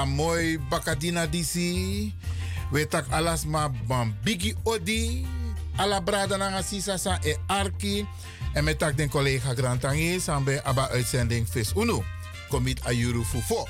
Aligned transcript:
A 0.00 0.04
mooi 0.08 0.56
bakadina 0.56 1.26
disi. 1.28 2.12
We 2.72 2.88
tak 2.88 3.04
alas 3.12 3.44
ma 3.44 3.68
bam 3.68 4.16
bigi 4.24 4.56
odi. 4.64 5.26
Ala 5.76 6.00
brada 6.00 6.38
na 6.38 6.62
sisa 6.62 6.96
sa 6.98 7.20
e 7.20 7.36
arki. 7.48 8.06
En 8.54 8.64
met 8.64 8.78
tak 8.78 8.96
den 8.96 9.08
collega 9.08 9.54
Grantangi 9.54 10.20
sambe 10.20 10.64
aba 10.64 10.88
uitzending 10.92 11.44
Vis 11.48 11.72
Uno. 11.76 12.04
Komit 12.48 12.80
Ayuru 12.84 13.24
Fufo. 13.24 13.68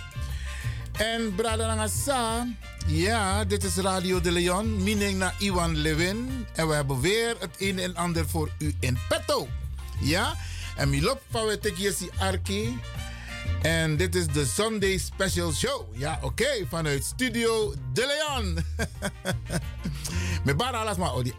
En 0.99 1.35
brada 1.35 1.75
na 1.75 1.89
sa. 1.89 2.47
Ja, 2.87 3.45
dit 3.45 3.65
is 3.65 3.77
Radio 3.77 4.21
de 4.21 4.31
Leon. 4.31 4.83
Mining 4.83 5.19
na 5.19 5.33
Iwan 5.39 5.77
Lewin. 5.77 6.47
En 6.55 6.69
we 6.69 6.75
hebben 6.75 7.01
weer 7.01 7.37
het 7.41 7.55
een 7.59 7.79
en 7.79 7.97
ander 7.97 8.29
voor 8.29 8.51
u 8.59 8.75
in 8.81 8.99
petto. 9.09 9.49
Ja? 10.01 10.35
En 10.77 10.91
mi 10.91 11.03
lop 11.03 11.21
van 11.31 11.47
we 11.47 11.59
tekjes 11.59 12.07
arki. 12.19 12.79
En 13.63 13.97
dit 13.97 14.15
is 14.15 14.27
de 14.27 14.47
Sunday 14.47 14.99
Special 14.99 15.53
Show. 15.53 15.87
Ja, 15.97 16.19
oké, 16.23 16.67
vanuit 16.69 17.05
Studio 17.05 17.75
De 17.93 18.07
Leon. 18.07 18.59
Me 20.45 20.55
bar 20.55 20.75
alles 20.75 20.97
maar, 20.97 21.15
odi. 21.15 21.33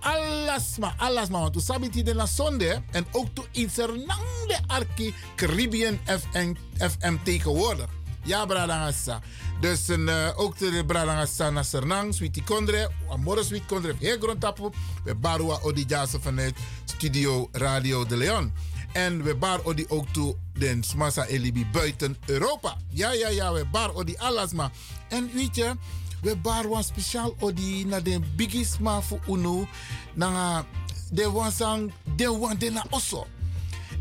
Maar, 0.80 0.94
alles 0.98 1.30
maar. 1.30 1.42
Want 1.42 1.54
tu 1.54 1.60
sabiti 1.60 2.04
de 2.04 2.16
la 2.16 2.26
zonde. 2.26 2.82
En 2.92 3.06
ook 3.12 3.28
tu 3.34 3.42
insernang 3.52 4.48
de 4.48 4.58
arki 4.68 5.14
Caribbean 5.36 6.00
FM, 6.06 6.54
FM 6.78 7.16
tegenwoordig. 7.24 7.88
Ja, 8.24 8.46
bradangasa. 8.46 9.22
Dus 9.60 9.90
uh, 9.90 10.30
ook 10.36 10.58
de 10.58 10.84
bradangasa 10.88 11.50
na 11.50 11.64
Sernang, 11.64 12.14
Sweetie 12.14 12.44
Kondre. 12.44 12.90
Amore 13.10 13.44
Sweet 13.44 13.66
Kondre, 13.66 13.96
heel 14.00 14.18
grondtapu. 14.20 14.70
We 15.04 15.16
barua 15.16 15.60
odi 15.62 15.86
jazz 15.88 16.16
vanuit 16.20 16.58
Studio 16.86 17.50
Radio 17.52 18.06
De 18.06 18.18
Leon. 18.18 18.54
En 18.94 19.24
we 19.24 19.36
bar 19.36 19.60
odi 19.64 19.86
ook 19.88 20.08
toe 20.12 20.36
den 20.54 20.84
smasa 20.84 21.26
elibi 21.26 21.66
buiten 21.72 22.18
Europa. 22.26 22.78
Ja, 22.90 23.12
ja, 23.12 23.30
ja, 23.30 23.54
we 23.54 23.66
bar 23.66 23.94
odi 23.94 24.16
alasma. 24.18 24.72
En 25.10 25.30
weet 25.34 25.56
je, 25.56 25.76
we 26.22 26.36
bar 26.36 26.68
was 26.68 26.88
speciaal 26.88 27.36
odi 27.40 27.86
na 27.86 28.00
den 28.00 28.26
bigisma 28.36 29.02
fu 29.02 29.20
unu. 29.28 29.68
Na 30.14 30.66
de 31.12 31.32
wansang, 31.32 31.92
de 32.16 32.38
wan 32.38 32.58
de 32.58 32.70
na 32.70 32.86
osso. 32.90 33.28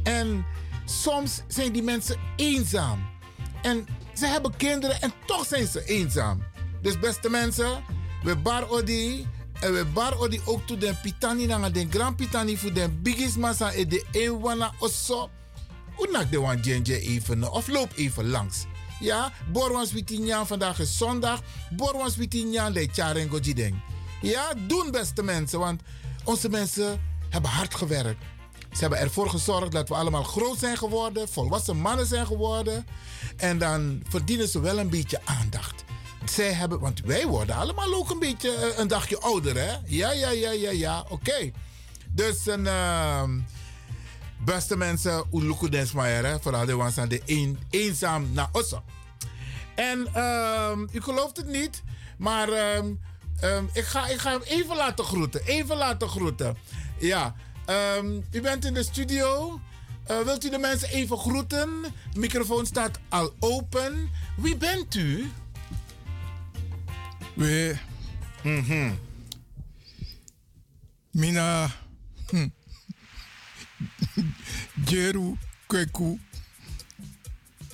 En 0.02 0.44
soms 0.84 1.42
zijn 1.46 1.72
die 1.72 1.82
mensen 1.82 2.16
eenzaam. 2.36 3.08
En 3.62 3.86
ze 4.14 4.26
hebben 4.26 4.56
kinderen 4.56 5.00
en 5.00 5.12
toch 5.26 5.46
zijn 5.46 5.66
ze 5.66 5.84
eenzaam. 5.84 6.42
Dus 6.82 6.98
beste 6.98 7.30
mensen, 7.30 7.84
we 8.22 8.36
bar 8.36 8.68
odi 8.68 9.26
en 9.60 9.72
we 9.72 9.84
bar 9.84 10.18
odi 10.18 10.40
ook 10.44 10.66
to 10.66 10.78
den 10.78 10.98
pitani 11.02 11.46
na 11.46 11.70
den 11.70 11.90
grand 11.90 12.16
pitani 12.16 12.56
voor 12.56 12.72
den 12.72 13.02
biggest 13.02 13.36
massa 13.36 13.72
e 13.72 13.86
de 13.86 14.04
ewana 14.10 14.72
osso. 14.78 15.30
Unak 15.98 16.30
de 16.30 16.40
wan 16.40 16.62
genje 16.62 17.00
even 17.00 17.52
of 17.52 17.68
loop 17.68 17.92
even 17.96 18.30
langs. 18.30 18.64
Ja, 19.00 19.32
Borwans 19.52 19.92
Witinjan, 19.92 20.46
vandaag 20.46 20.78
is 20.78 20.96
zondag. 20.96 21.40
Borwans 21.70 22.16
Witinjan, 22.16 22.72
de 22.72 22.88
Charengo 22.92 23.38
Jideng. 23.38 23.82
Ja, 24.22 24.54
doen 24.66 24.90
beste 24.90 25.22
mensen, 25.22 25.58
want 25.58 25.82
onze 26.24 26.48
mensen 26.48 27.00
hebben 27.28 27.50
hard 27.50 27.74
gewerkt. 27.74 28.24
Ze 28.72 28.80
hebben 28.80 28.98
ervoor 28.98 29.30
gezorgd 29.30 29.72
dat 29.72 29.88
we 29.88 29.94
allemaal 29.94 30.22
groot 30.22 30.58
zijn 30.58 30.76
geworden, 30.76 31.28
volwassen 31.28 31.76
mannen 31.76 32.06
zijn 32.06 32.26
geworden. 32.26 32.86
En 33.36 33.58
dan 33.58 34.02
verdienen 34.08 34.48
ze 34.48 34.60
wel 34.60 34.78
een 34.78 34.90
beetje 34.90 35.20
aandacht 35.24 35.84
zij 36.24 36.52
hebben, 36.52 36.80
want 36.80 37.00
wij 37.00 37.26
worden 37.26 37.56
allemaal 37.56 37.94
ook 37.94 38.10
een 38.10 38.18
beetje 38.18 38.54
eh, 38.54 38.78
een 38.78 38.88
dagje 38.88 39.20
ouder, 39.20 39.56
hè? 39.56 39.76
Ja, 39.86 40.12
ja, 40.12 40.30
ja, 40.30 40.50
ja, 40.50 40.70
ja, 40.70 41.04
oké. 41.08 41.50
Dus 42.08 42.46
een. 42.46 42.64
Uh, 42.64 43.22
beste 44.44 44.76
mensen, 44.76 45.24
Uluku 45.32 45.68
Densmaier? 45.68 46.40
Vooral 46.40 46.66
de 46.66 46.76
ones 46.76 46.98
aan 46.98 47.08
de 47.08 47.22
een, 47.26 47.58
eenzaam 47.70 48.32
naar 48.32 48.48
Osso. 48.52 48.82
En 49.74 50.08
uh, 50.16 50.72
u 50.92 51.00
gelooft 51.00 51.36
het 51.36 51.46
niet, 51.46 51.82
maar 52.18 52.48
um, 52.76 53.00
ik, 53.72 53.84
ga, 53.84 54.08
ik 54.08 54.18
ga 54.18 54.30
hem 54.30 54.42
even 54.42 54.76
laten 54.76 55.04
groeten. 55.04 55.44
Even 55.44 55.76
laten 55.76 56.08
groeten. 56.08 56.56
Ja, 56.98 57.34
u 58.30 58.40
bent 58.40 58.64
in 58.64 58.74
de 58.74 58.82
studio. 58.82 59.60
Uh, 60.10 60.20
wilt 60.20 60.44
u 60.44 60.50
de 60.50 60.58
mensen 60.58 60.88
even 60.88 61.18
groeten? 61.18 61.82
De 62.12 62.18
microfoon 62.18 62.66
staat 62.66 62.98
al 63.08 63.32
open. 63.38 64.10
Wie 64.36 64.56
bent 64.56 64.94
u? 64.94 65.30
We 67.34 67.76
mm-hmm. 68.42 68.98
mina 71.10 71.70
hm, 72.30 72.48
Jeru 74.84 75.36
Kweku 75.66 76.18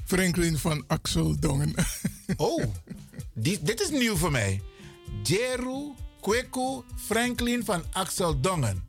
Franklin 0.04 0.58
van 0.58 0.84
Axel 0.86 1.40
Dongen. 1.40 1.74
oh, 2.36 2.64
die, 3.34 3.62
dit 3.62 3.80
is 3.80 3.90
nieuw 3.90 4.16
voor 4.16 4.30
mij. 4.30 4.62
Jeru 5.22 5.94
Kweku 6.20 6.82
Franklin 6.96 7.64
van 7.64 7.84
Axel 7.92 8.40
Dongen. 8.40 8.88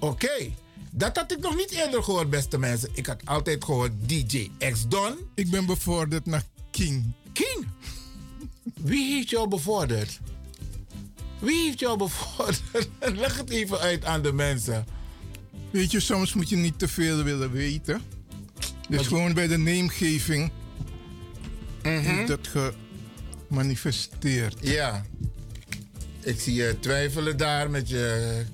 Oké. 0.00 0.52
Dat 0.92 1.16
had 1.16 1.32
ik 1.32 1.38
nog 1.38 1.56
niet 1.56 1.70
eerder 1.70 2.02
gehoord, 2.02 2.30
beste 2.30 2.58
mensen. 2.58 2.90
Ik 2.92 3.06
had 3.06 3.26
altijd 3.26 3.64
gehoord 3.64 4.08
DJ 4.08 4.50
X 4.58 4.88
Don. 4.88 5.16
Ik 5.34 5.50
ben 5.50 5.66
bevorderd 5.66 6.26
naar 6.26 6.44
King. 6.70 7.12
King? 7.32 7.66
Wie 8.74 9.14
heeft 9.14 9.30
jou 9.30 9.48
bevorderd? 9.48 10.20
Wie 11.38 11.64
heeft 11.64 11.80
jou 11.80 11.98
bevorderd? 11.98 12.62
Leg 13.20 13.36
het 13.36 13.50
even 13.50 13.78
uit 13.78 14.04
aan 14.04 14.22
de 14.22 14.32
mensen. 14.32 14.86
Weet 15.70 15.90
je, 15.90 16.00
soms 16.00 16.34
moet 16.34 16.48
je 16.48 16.56
niet 16.56 16.78
te 16.78 16.88
veel 16.88 17.22
willen 17.22 17.52
weten. 17.52 18.02
Dus 18.88 19.06
gewoon 19.06 19.34
bij 19.34 19.46
de 19.46 19.56
naamgeving 19.56 20.50
mm 21.82 22.04
-hmm. 22.04 22.26
dat 22.26 22.48
gemanifesteerd. 23.48 24.56
Ja. 24.60 25.04
Ik 26.20 26.40
zie 26.40 26.54
je 26.54 26.76
twijfelen 26.80 27.36
daar 27.36 27.70
met 27.70 27.88
je 27.88 28.44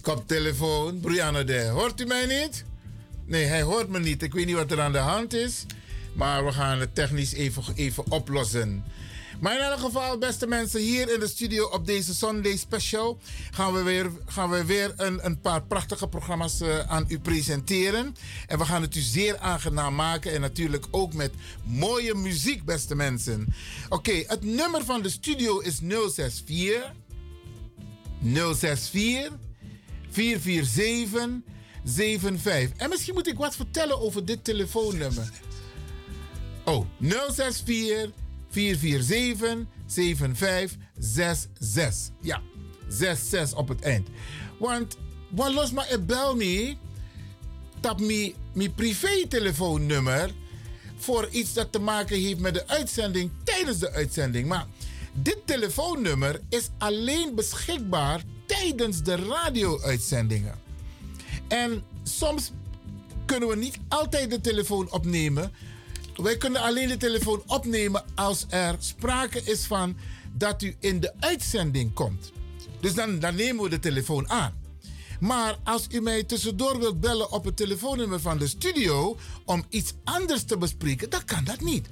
Koptelefoon, 0.00 1.00
Brianna 1.00 1.42
de. 1.42 1.64
Hoort 1.64 2.00
u 2.00 2.04
mij 2.04 2.26
niet? 2.26 2.64
Nee, 3.24 3.44
hij 3.44 3.62
hoort 3.62 3.88
me 3.88 3.98
niet. 3.98 4.22
Ik 4.22 4.32
weet 4.32 4.46
niet 4.46 4.54
wat 4.54 4.70
er 4.70 4.80
aan 4.80 4.92
de 4.92 4.98
hand 4.98 5.34
is. 5.34 5.66
Maar 6.12 6.44
we 6.44 6.52
gaan 6.52 6.80
het 6.80 6.94
technisch 6.94 7.32
even, 7.32 7.62
even 7.74 8.10
oplossen. 8.10 8.84
Maar 9.40 9.54
in 9.54 9.60
elk 9.60 9.78
geval, 9.78 10.18
beste 10.18 10.46
mensen, 10.46 10.80
hier 10.80 11.12
in 11.12 11.20
de 11.20 11.28
studio 11.28 11.64
op 11.64 11.86
deze 11.86 12.14
Sunday 12.14 12.56
Special 12.56 13.20
gaan 13.50 13.72
we 13.72 13.82
weer, 13.82 14.10
gaan 14.26 14.50
we 14.50 14.64
weer 14.64 14.92
een, 14.96 15.26
een 15.26 15.40
paar 15.40 15.62
prachtige 15.62 16.08
programma's 16.08 16.60
uh, 16.60 16.78
aan 16.78 17.04
u 17.08 17.20
presenteren. 17.20 18.14
En 18.46 18.58
we 18.58 18.64
gaan 18.64 18.82
het 18.82 18.96
u 18.96 19.00
zeer 19.00 19.38
aangenaam 19.38 19.94
maken 19.94 20.32
en 20.32 20.40
natuurlijk 20.40 20.86
ook 20.90 21.12
met 21.12 21.32
mooie 21.64 22.14
muziek, 22.14 22.64
beste 22.64 22.94
mensen. 22.94 23.54
Oké, 23.88 24.12
het 24.26 24.44
nummer 24.44 24.84
van 24.84 25.02
de 25.02 25.08
studio 25.08 25.58
is 25.58 25.78
064 25.78 26.92
064 28.22 29.32
447 30.10 31.40
75. 31.84 32.76
En 32.76 32.88
misschien 32.88 33.14
moet 33.14 33.28
ik 33.28 33.38
wat 33.38 33.56
vertellen 33.56 34.00
over 34.00 34.24
dit 34.24 34.44
telefoonnummer. 34.44 35.30
Oh, 36.64 36.86
064 36.98 38.10
447 38.50 39.66
7566. 39.86 42.14
Ja, 42.20 42.42
66 42.88 43.58
op 43.58 43.68
het 43.68 43.80
eind. 43.80 44.08
Want 44.58 44.96
wat 45.28 45.52
los 45.52 45.72
maar 45.72 45.96
bel 46.06 46.36
me, 46.36 46.76
tap 47.80 48.00
me 48.00 48.34
mijn 48.52 48.74
privé 48.74 49.26
telefoonnummer 49.28 50.30
voor 50.96 51.28
iets 51.30 51.52
dat 51.52 51.72
te 51.72 51.78
maken 51.78 52.20
heeft 52.20 52.38
met 52.38 52.54
de 52.54 52.68
uitzending 52.68 53.30
tijdens 53.44 53.78
de 53.78 53.92
uitzending. 53.92 54.48
Maar 54.48 54.66
dit 55.12 55.38
telefoonnummer 55.44 56.40
is 56.48 56.68
alleen 56.78 57.34
beschikbaar 57.34 58.22
tijdens 58.46 59.02
de 59.02 59.16
radio-uitzendingen. 59.16 60.58
En 61.48 61.82
soms 62.02 62.52
kunnen 63.26 63.48
we 63.48 63.56
niet 63.56 63.78
altijd 63.88 64.30
de 64.30 64.40
telefoon 64.40 64.92
opnemen. 64.92 65.52
Wij 66.22 66.36
kunnen 66.36 66.62
alleen 66.62 66.88
de 66.88 66.96
telefoon 66.96 67.42
opnemen 67.46 68.04
als 68.14 68.46
er 68.48 68.76
sprake 68.78 69.42
is 69.44 69.64
van 69.64 69.96
dat 70.32 70.62
u 70.62 70.76
in 70.78 71.00
de 71.00 71.12
uitzending 71.20 71.94
komt. 71.94 72.32
Dus 72.80 72.94
dan, 72.94 73.18
dan 73.18 73.34
nemen 73.34 73.64
we 73.64 73.70
de 73.70 73.78
telefoon 73.78 74.28
aan. 74.28 74.52
Maar 75.20 75.58
als 75.64 75.86
u 75.90 76.00
mij 76.00 76.24
tussendoor 76.24 76.78
wilt 76.78 77.00
bellen 77.00 77.32
op 77.32 77.44
het 77.44 77.56
telefoonnummer 77.56 78.20
van 78.20 78.38
de 78.38 78.46
studio 78.46 79.16
om 79.44 79.64
iets 79.68 79.92
anders 80.04 80.42
te 80.44 80.58
bespreken, 80.58 81.10
dan 81.10 81.24
kan 81.24 81.44
dat 81.44 81.60
niet. 81.60 81.88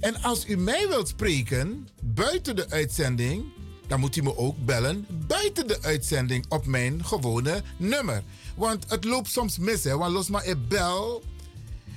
En 0.00 0.22
als 0.22 0.48
u 0.48 0.56
mij 0.56 0.88
wilt 0.88 1.08
spreken 1.08 1.88
buiten 2.02 2.56
de 2.56 2.70
uitzending, 2.70 3.44
dan 3.86 4.00
moet 4.00 4.16
u 4.16 4.22
me 4.22 4.36
ook 4.36 4.64
bellen 4.64 5.06
buiten 5.26 5.66
de 5.66 5.82
uitzending 5.82 6.44
op 6.48 6.66
mijn 6.66 7.04
gewone 7.04 7.62
nummer. 7.76 8.22
Want 8.56 8.84
het 8.88 9.04
loopt 9.04 9.30
soms 9.30 9.58
mis, 9.58 9.84
hè? 9.84 9.96
Want 9.96 10.12
los 10.12 10.28
maar, 10.28 10.46
ik 10.46 10.68
bel, 10.68 11.22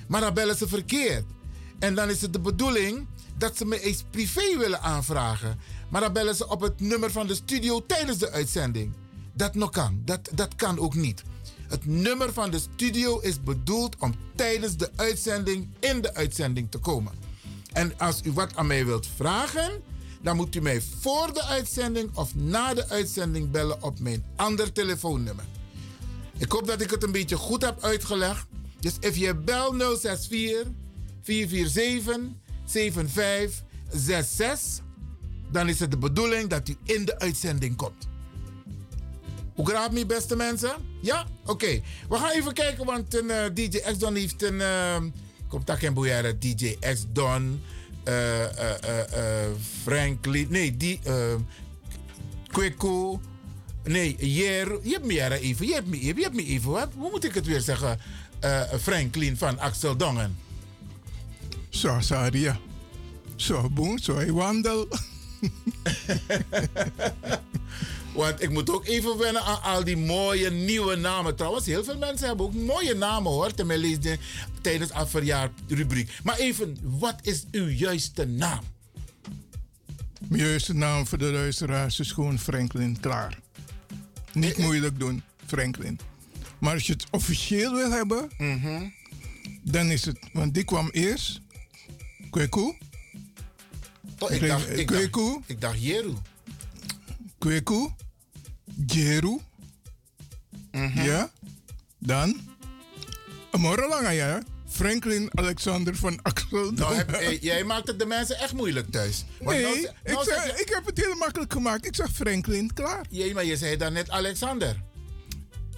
maar 0.07 0.21
dan 0.21 0.33
bellen 0.33 0.57
ze 0.57 0.67
verkeerd. 0.67 1.25
En 1.79 1.95
dan 1.95 2.09
is 2.09 2.21
het 2.21 2.33
de 2.33 2.39
bedoeling 2.39 3.07
dat 3.37 3.57
ze 3.57 3.65
me 3.65 3.81
eens 3.81 4.03
privé 4.09 4.57
willen 4.57 4.81
aanvragen. 4.81 5.59
Maar 5.89 6.01
dan 6.01 6.13
bellen 6.13 6.35
ze 6.35 6.49
op 6.49 6.61
het 6.61 6.79
nummer 6.79 7.11
van 7.11 7.27
de 7.27 7.35
studio 7.35 7.85
tijdens 7.85 8.17
de 8.17 8.31
uitzending. 8.31 8.93
Dat 9.33 9.55
nog 9.55 9.69
kan. 9.69 10.01
Dat, 10.05 10.29
dat 10.33 10.55
kan 10.55 10.79
ook 10.79 10.95
niet. 10.95 11.23
Het 11.67 11.85
nummer 11.85 12.33
van 12.33 12.51
de 12.51 12.59
studio 12.59 13.19
is 13.19 13.43
bedoeld 13.43 13.95
om 13.99 14.15
tijdens 14.35 14.77
de 14.77 14.89
uitzending 14.95 15.67
in 15.79 16.01
de 16.01 16.13
uitzending 16.13 16.71
te 16.71 16.77
komen. 16.77 17.13
En 17.71 17.99
als 17.99 18.21
u 18.23 18.31
wat 18.31 18.55
aan 18.55 18.67
mij 18.67 18.85
wilt 18.85 19.07
vragen, 19.15 19.81
dan 20.21 20.35
moet 20.35 20.55
u 20.55 20.61
mij 20.61 20.81
voor 20.99 21.33
de 21.33 21.43
uitzending 21.43 22.15
of 22.17 22.35
na 22.35 22.73
de 22.73 22.89
uitzending 22.89 23.51
bellen 23.51 23.83
op 23.83 23.99
mijn 23.99 24.25
ander 24.35 24.71
telefoonnummer. 24.71 25.45
Ik 26.37 26.51
hoop 26.51 26.67
dat 26.67 26.81
ik 26.81 26.89
het 26.89 27.03
een 27.03 27.11
beetje 27.11 27.37
goed 27.37 27.61
heb 27.61 27.83
uitgelegd. 27.83 28.45
Dus 28.85 28.93
if 28.99 29.17
je 29.17 29.35
bel 29.35 29.73
064 29.73 30.67
447 31.21 32.21
7566, 32.65 34.83
dan 35.51 35.69
is 35.69 35.79
het 35.79 35.91
de 35.91 35.97
bedoeling 35.97 36.49
dat 36.49 36.69
u 36.69 36.75
in 36.83 37.05
de 37.05 37.19
uitzending 37.19 37.75
komt. 37.75 38.07
Hoe 39.55 39.67
graag 39.67 39.91
me, 39.91 40.05
beste 40.05 40.35
mensen? 40.35 40.71
Ja? 41.01 41.25
Oké. 41.45 41.81
We 42.09 42.15
gaan 42.15 42.31
even 42.31 42.53
kijken, 42.53 42.85
want 42.85 43.15
een 43.15 43.25
uh, 43.25 43.45
DJ 43.53 43.77
X 43.77 43.97
Don 43.97 44.15
heeft 44.15 44.43
een. 44.43 44.55
Uh, 44.55 44.97
komt 45.47 45.67
daar 45.67 45.77
geen 45.77 45.93
boeieren, 45.93 46.39
DJ 46.39 46.77
X 46.79 47.05
Don. 47.13 47.61
Uh, 48.07 48.39
uh, 48.39 48.47
Franklin. 49.83 50.47
Nee, 50.49 50.77
die. 50.77 50.99
Kweku. 52.47 53.17
Nee, 53.83 54.15
Jer. 54.19 54.79
Je 54.83 54.91
hebt 54.91 55.05
me 55.05 55.39
even. 55.39 55.67
Je 55.67 55.73
hebt 55.73 55.87
me 55.87 55.99
even. 55.99 56.15
Je 56.15 56.23
hebt 56.23 56.35
me 56.35 56.45
even. 56.45 56.91
Hoe 56.95 57.11
moet 57.11 57.23
ik 57.23 57.33
het 57.33 57.45
weer 57.45 57.61
zeggen? 57.61 57.99
Franklin 58.81 59.37
van 59.37 59.59
Axel 59.59 59.97
Dongen. 59.97 60.37
Zo, 61.69 61.99
sorry. 61.99 62.41
Ja. 62.41 62.59
Zo, 63.35 63.69
boem. 63.69 63.99
Zo, 63.99 64.33
wandel. 64.33 64.87
Want 68.15 68.41
ik 68.41 68.49
moet 68.49 68.69
ook 68.69 68.85
even 68.85 69.17
wennen 69.17 69.41
aan 69.41 69.61
al 69.61 69.83
die 69.83 69.97
mooie 69.97 70.51
nieuwe 70.51 70.95
namen. 70.95 71.35
Trouwens, 71.35 71.65
heel 71.65 71.83
veel 71.83 71.97
mensen 71.97 72.27
hebben 72.27 72.45
ook 72.45 72.53
mooie 72.53 72.93
namen 72.93 73.31
hoor. 73.31 73.53
Te 73.53 73.65
lezen 73.65 74.19
tijdens 74.61 74.91
de 74.91 75.07
verjaarrubriek. 75.07 76.11
Maar 76.23 76.37
even, 76.37 76.77
wat 76.81 77.15
is 77.21 77.43
uw 77.51 77.67
juiste 77.67 78.25
naam? 78.25 78.63
Mijn 80.27 80.43
juiste 80.43 80.73
naam 80.73 81.07
voor 81.07 81.17
de 81.17 81.31
luisteraars 81.31 81.99
is 81.99 82.11
gewoon 82.11 82.39
Franklin. 82.39 82.99
Klaar. 82.99 83.39
Niet 84.33 84.57
moeilijk 84.57 84.99
doen, 84.99 85.23
Franklin. 85.45 85.99
Maar 86.59 86.73
als 86.73 86.87
je 86.87 86.93
het 86.93 87.05
officieel 87.11 87.75
wil 87.75 87.91
hebben, 87.91 88.29
mm 88.37 88.93
dan 89.61 89.91
is 89.91 90.05
het. 90.05 90.19
Want 90.33 90.53
die 90.53 90.63
kwam 90.63 90.89
eerst. 90.89 91.41
Kweku. 92.29 92.77
Oh, 94.19 94.31
ik, 94.31 94.47
dacht, 94.47 94.77
ik, 94.77 94.87
dacht, 94.91 95.43
ik 95.45 95.61
dacht 95.61 95.83
Jeru. 95.83 96.13
Kweku. 97.37 97.89
Jeru. 98.85 99.39
Mm 100.71 100.91
Ja. 101.03 101.31
Dan. 101.99 102.39
Morgen 103.51 103.89
lang, 103.89 104.11
ja. 104.11 104.41
Franklin 104.67 105.29
Alexander 105.33 105.95
van 105.95 106.19
Axel. 106.21 106.71
Nou, 106.71 106.95
heb, 106.95 107.37
jij 107.41 107.63
maakt 107.63 107.87
het 107.87 107.99
de 107.99 108.05
mensen 108.05 108.37
echt 108.37 108.53
moeilijk 108.53 108.91
thuis. 108.91 109.25
Want 109.39 109.57
nee, 109.57 109.61
nou, 109.61 109.87
nou 110.03 110.21
ik, 110.21 110.33
zeg, 110.33 110.59
ik 110.59 110.69
heb 110.69 110.85
het 110.85 110.97
heel 110.97 111.15
makkelijk 111.15 111.53
gemaakt. 111.53 111.85
Ik 111.85 111.95
zeg 111.95 112.11
Franklin, 112.11 112.73
klaar. 112.73 113.05
Jee, 113.09 113.33
maar 113.33 113.45
je 113.45 113.57
zei 113.57 113.77
dan 113.77 113.93
net 113.93 114.09
Alexander. 114.09 114.81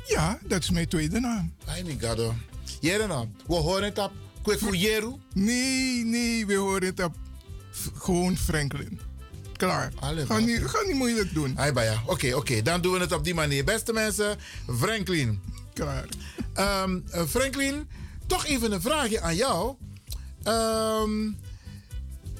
Ja, 0.07 0.39
dat 0.43 0.61
is 0.61 0.69
mijn 0.69 0.87
tweede 0.87 1.19
naam. 1.19 1.53
Ay, 1.65 1.83
mi 1.83 1.97
gado. 1.99 2.33
Jere 2.79 3.07
naam. 3.07 3.35
We 3.47 3.55
horen 3.55 3.83
het 3.83 3.97
op 3.97 4.11
Jeru? 4.73 5.15
Nee, 5.33 6.05
nee, 6.05 6.45
we 6.45 6.55
horen 6.55 6.85
het 6.85 7.03
op 7.03 7.15
gewoon 7.97 8.37
Franklin. 8.37 8.99
Klaar. 9.57 9.91
ga, 9.99 10.37
niet, 10.37 10.61
ga 10.65 10.81
niet 10.85 10.95
moeilijk 10.95 11.33
doen. 11.33 11.55
Oké, 12.05 12.27
oké. 12.27 12.35
Okay, 12.35 12.61
Dan 12.61 12.81
doen 12.81 12.93
we 12.93 12.99
het 12.99 13.11
op 13.11 13.23
die 13.23 13.33
manier. 13.33 13.63
Beste 13.63 13.93
mensen, 13.93 14.37
Franklin. 14.77 15.41
Klaar. 15.73 16.05
Um, 16.83 17.03
Franklin, 17.27 17.89
toch 18.27 18.45
even 18.45 18.71
een 18.71 18.81
vraagje 18.81 19.21
aan 19.21 19.35
jou. 19.35 19.75
Um, 20.43 21.37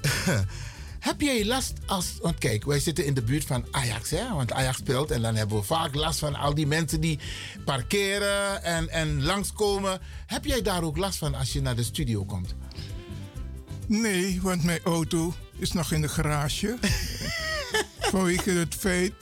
heb 1.07 1.21
jij 1.21 1.45
last 1.45 1.73
als. 1.85 2.17
Want 2.21 2.37
kijk, 2.37 2.65
wij 2.65 2.79
zitten 2.79 3.05
in 3.05 3.13
de 3.13 3.21
buurt 3.21 3.45
van 3.45 3.65
Ajax, 3.71 4.09
hè? 4.09 4.33
Want 4.33 4.51
Ajax 4.51 4.77
speelt 4.77 5.11
en 5.11 5.21
dan 5.21 5.35
hebben 5.35 5.57
we 5.57 5.63
vaak 5.63 5.95
last 5.95 6.19
van 6.19 6.35
al 6.35 6.53
die 6.53 6.67
mensen 6.67 7.01
die 7.01 7.19
parkeren 7.65 8.63
en, 8.63 8.89
en 8.89 9.23
langskomen. 9.23 9.99
Heb 10.25 10.45
jij 10.45 10.61
daar 10.61 10.83
ook 10.83 10.97
last 10.97 11.17
van 11.17 11.35
als 11.35 11.53
je 11.53 11.61
naar 11.61 11.75
de 11.75 11.83
studio 11.83 12.25
komt? 12.25 12.55
Nee, 13.87 14.41
want 14.41 14.63
mijn 14.63 14.79
auto 14.83 15.33
is 15.57 15.71
nog 15.71 15.91
in 15.91 16.01
de 16.01 16.09
garage. 16.09 16.77
Vanwege 18.11 18.49
het 18.49 18.75
feit 18.75 19.13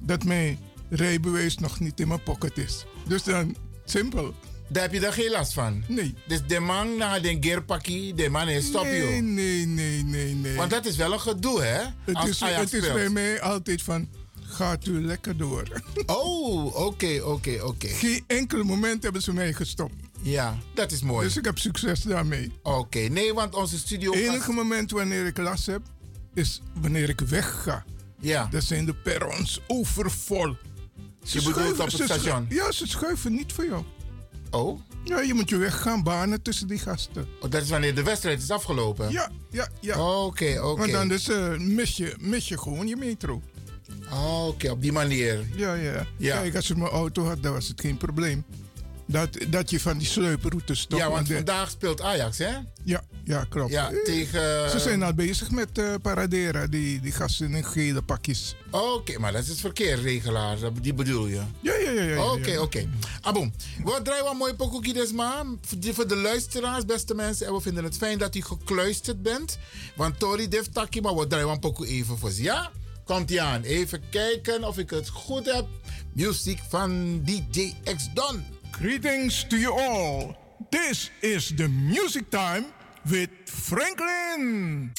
dat 0.00 0.24
mijn 0.24 0.58
rijbewijs 0.90 1.58
nog 1.58 1.80
niet 1.80 2.00
in 2.00 2.08
mijn 2.08 2.22
pocket 2.22 2.58
is. 2.58 2.84
Dus 3.06 3.22
dan, 3.22 3.56
simpel. 3.84 4.34
Daar 4.72 4.82
heb 4.82 4.92
je 4.92 5.00
daar 5.00 5.12
geen 5.12 5.30
last 5.30 5.52
van? 5.52 5.84
Nee. 5.86 6.14
Dus 6.26 6.40
de 6.46 6.60
man 6.60 6.96
na 6.96 7.18
de 7.18 7.36
gearpakkie, 7.40 8.14
de 8.14 8.28
man 8.28 8.48
is 8.48 8.66
stop 8.66 8.82
nee, 8.82 9.14
je. 9.14 9.22
Nee, 9.22 9.66
nee, 9.66 10.02
nee, 10.02 10.34
nee. 10.34 10.56
Want 10.56 10.70
dat 10.70 10.86
is 10.86 10.96
wel 10.96 11.12
een 11.12 11.20
gedoe, 11.20 11.62
hè? 11.62 11.82
Het 12.04 12.14
Als 12.14 12.28
is, 12.28 12.40
het 12.40 12.72
is 12.72 12.92
bij 12.92 13.08
mij 13.08 13.40
altijd 13.40 13.82
van, 13.82 14.08
gaat 14.40 14.86
u 14.86 15.04
lekker 15.04 15.36
door. 15.36 15.62
Oh, 16.06 16.76
oké, 16.76 17.20
oké, 17.24 17.60
oké. 17.62 17.88
Geen 17.88 18.24
enkel 18.26 18.62
moment 18.62 19.02
hebben 19.02 19.22
ze 19.22 19.32
mij 19.32 19.52
gestopt. 19.52 19.94
Ja, 20.22 20.58
dat 20.74 20.92
is 20.92 21.02
mooi. 21.02 21.26
Dus 21.26 21.36
ik 21.36 21.44
heb 21.44 21.58
succes 21.58 22.02
daarmee. 22.02 22.52
Oké, 22.62 22.98
nee, 22.98 23.34
want 23.34 23.54
onze 23.54 23.78
studio... 23.78 24.12
Het 24.12 24.20
enige 24.20 24.52
moment 24.52 24.90
wanneer 24.90 25.26
ik 25.26 25.38
last 25.38 25.66
heb, 25.66 25.82
is 26.34 26.62
wanneer 26.80 27.08
ik 27.08 27.20
wegga. 27.20 27.84
Ja. 28.20 28.48
Dan 28.50 28.62
zijn 28.62 28.84
de 28.84 28.94
perrons 28.94 29.60
overvol. 29.66 30.56
Ze 31.22 31.40
je 31.40 31.44
bedoelt 31.44 31.80
op 31.80 31.92
het 31.92 32.02
station? 32.02 32.46
Ja, 32.48 32.72
ze 32.72 32.86
schuiven 32.86 33.32
niet 33.32 33.52
voor 33.52 33.66
jou. 33.66 33.84
Oh? 34.50 34.80
Ja, 35.04 35.20
je 35.20 35.34
moet 35.34 35.48
je 35.48 35.56
weg 35.56 35.80
gaan 35.80 36.02
banen 36.02 36.42
tussen 36.42 36.66
die 36.66 36.78
gasten. 36.78 37.26
Oh, 37.40 37.50
dat 37.50 37.62
is 37.62 37.70
wanneer 37.70 37.94
de 37.94 38.02
wedstrijd 38.02 38.42
is 38.42 38.50
afgelopen? 38.50 39.10
Ja, 39.10 39.30
ja, 39.50 39.68
ja. 39.80 40.24
Oké, 40.24 40.60
oké. 40.62 40.78
Want 40.80 40.92
dan 40.92 41.08
dus, 41.08 41.28
uh, 41.28 41.58
mis, 41.58 41.96
je, 41.96 42.14
mis 42.20 42.48
je 42.48 42.58
gewoon 42.58 42.86
je 42.86 42.96
metro. 42.96 43.42
Oh, 44.12 44.46
Oké, 44.46 44.70
op 44.70 44.82
die 44.82 44.92
manier. 44.92 45.46
Ja, 45.54 45.74
ja, 45.74 46.06
Ja. 46.16 46.40
Kijk, 46.40 46.56
als 46.56 46.66
je 46.66 46.76
mijn 46.76 46.90
auto 46.90 47.24
had, 47.24 47.42
dan 47.42 47.52
was 47.52 47.68
het 47.68 47.80
geen 47.80 47.96
probleem. 47.96 48.44
Dat, 49.10 49.38
dat 49.48 49.70
je 49.70 49.80
van 49.80 49.98
die 49.98 50.06
sleuproutes 50.06 50.86
toch... 50.86 50.98
ja, 50.98 51.10
want 51.10 51.26
de- 51.26 51.34
vandaag 51.34 51.70
speelt 51.70 52.00
Ajax, 52.00 52.38
hè? 52.38 52.56
ja, 52.84 53.02
ja, 53.24 53.44
klopt. 53.48 53.72
Ja, 53.72 53.90
tegen... 54.04 54.70
Ze 54.70 54.78
zijn 54.78 55.02
al 55.02 55.14
bezig 55.14 55.50
met 55.50 55.78
eh, 55.78 55.94
paradera, 56.02 56.66
die, 56.66 57.00
die 57.00 57.12
gasten 57.12 57.54
in 57.54 57.64
gele 57.64 58.02
pakjes. 58.02 58.54
Oké, 58.70 59.18
maar 59.18 59.32
dat 59.32 59.42
is 59.42 59.48
het 59.48 59.60
verkeersregelaar, 59.60 60.58
dat- 60.58 60.72
die 60.82 60.94
bedoel 60.94 61.26
je? 61.26 61.40
Ja, 61.60 61.74
ja, 61.74 61.90
ja. 61.90 62.02
ja, 62.02 62.32
Oké, 62.32 62.50
ja. 62.50 62.60
oké. 62.60 62.88
Aboom, 63.20 63.52
we 63.84 64.00
draaien 64.02 64.26
een 64.30 64.36
mooie 64.36 64.54
pokoekie 64.54 65.12
maar. 65.14 65.44
Voor 65.92 66.08
de- 66.08 66.16
luisteraars, 66.16 66.84
beste 66.84 67.14
mensen. 67.14 67.46
En 67.46 67.52
we 67.54 67.60
vinden 67.60 67.84
het 67.84 67.96
fijn 67.96 68.18
dat 68.18 68.34
u 68.34 68.42
gekluisterd 68.42 69.22
bent. 69.22 69.58
Want 69.96 70.18
Tori 70.18 70.46
heeft 70.50 70.74
takkie, 70.74 71.02
maar 71.02 71.14
we 71.14 71.26
draaien 71.26 71.48
een 71.48 71.58
pokoe 71.58 71.86
even 71.86 72.18
voor 72.18 72.30
ze. 72.30 72.42
Ja? 72.42 72.70
Komt 73.04 73.30
ie 73.30 73.42
aan. 73.42 73.62
Even 73.62 74.00
kijken 74.10 74.64
of 74.64 74.78
ik 74.78 74.90
het 74.90 75.08
goed 75.08 75.46
heb. 75.46 75.66
Muziek 76.12 76.60
van 76.68 77.20
DJ 77.24 77.74
X 77.96 78.08
Don. 78.14 78.44
Greetings 78.80 79.44
to 79.44 79.58
you 79.58 79.74
all. 79.74 80.34
This 80.70 81.10
is 81.20 81.50
the 81.50 81.68
music 81.68 82.30
time 82.30 82.72
with 83.10 83.28
Franklin. 83.44 84.90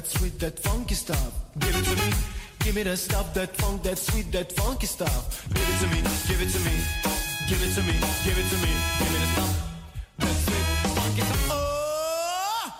That 0.00 0.08
sweet, 0.08 0.38
that 0.38 0.58
funky 0.58 0.94
stuff. 0.94 1.32
Give 1.58 1.76
it 1.76 1.84
to 1.84 1.96
me. 1.96 2.12
Give 2.60 2.74
me 2.74 2.82
that 2.84 2.96
stuff, 2.96 3.34
that 3.34 3.54
funk, 3.56 3.82
that 3.82 3.98
sweet, 3.98 4.32
that 4.32 4.50
funky 4.52 4.86
stuff. 4.86 5.46
Give 5.52 5.68
it 5.68 5.78
to 5.80 5.86
me. 5.88 6.00
Give 6.26 6.40
it 6.40 6.50
to 6.56 6.60
me. 6.64 6.72
Give 7.48 7.62
it 7.62 7.74
to 7.74 7.82
me. 7.82 7.92
Give 8.24 8.38
it 8.38 8.48
to 8.48 8.56
me. 8.64 8.72
Give 8.98 9.12
me 9.12 9.18
the 9.18 9.26
stuff. 9.34 9.52
Oh! 11.50 12.72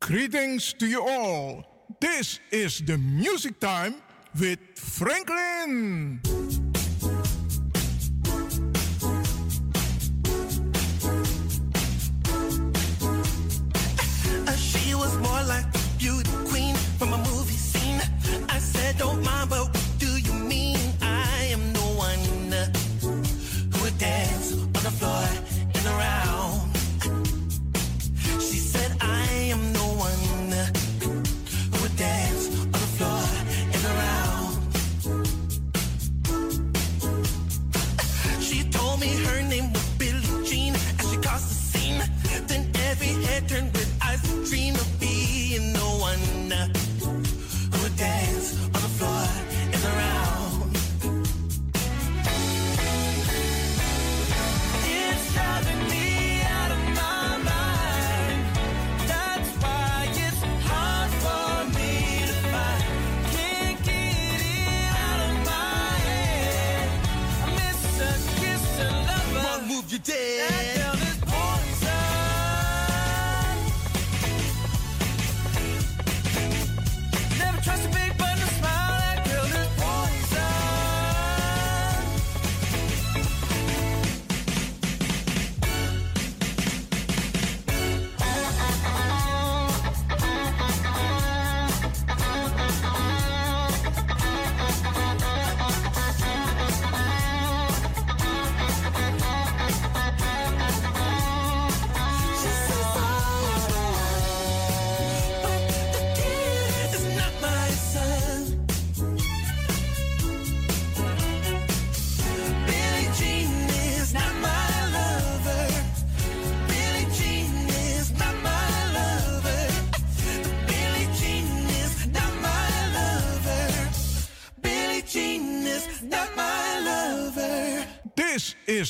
Greetings 0.00 0.74
to 0.74 0.86
you 0.86 1.00
all. 1.00 1.64
This 2.00 2.38
is 2.50 2.80
the 2.80 2.98
music 2.98 3.58
time 3.58 3.94
with 4.38 4.58
Franklin. 4.74 6.20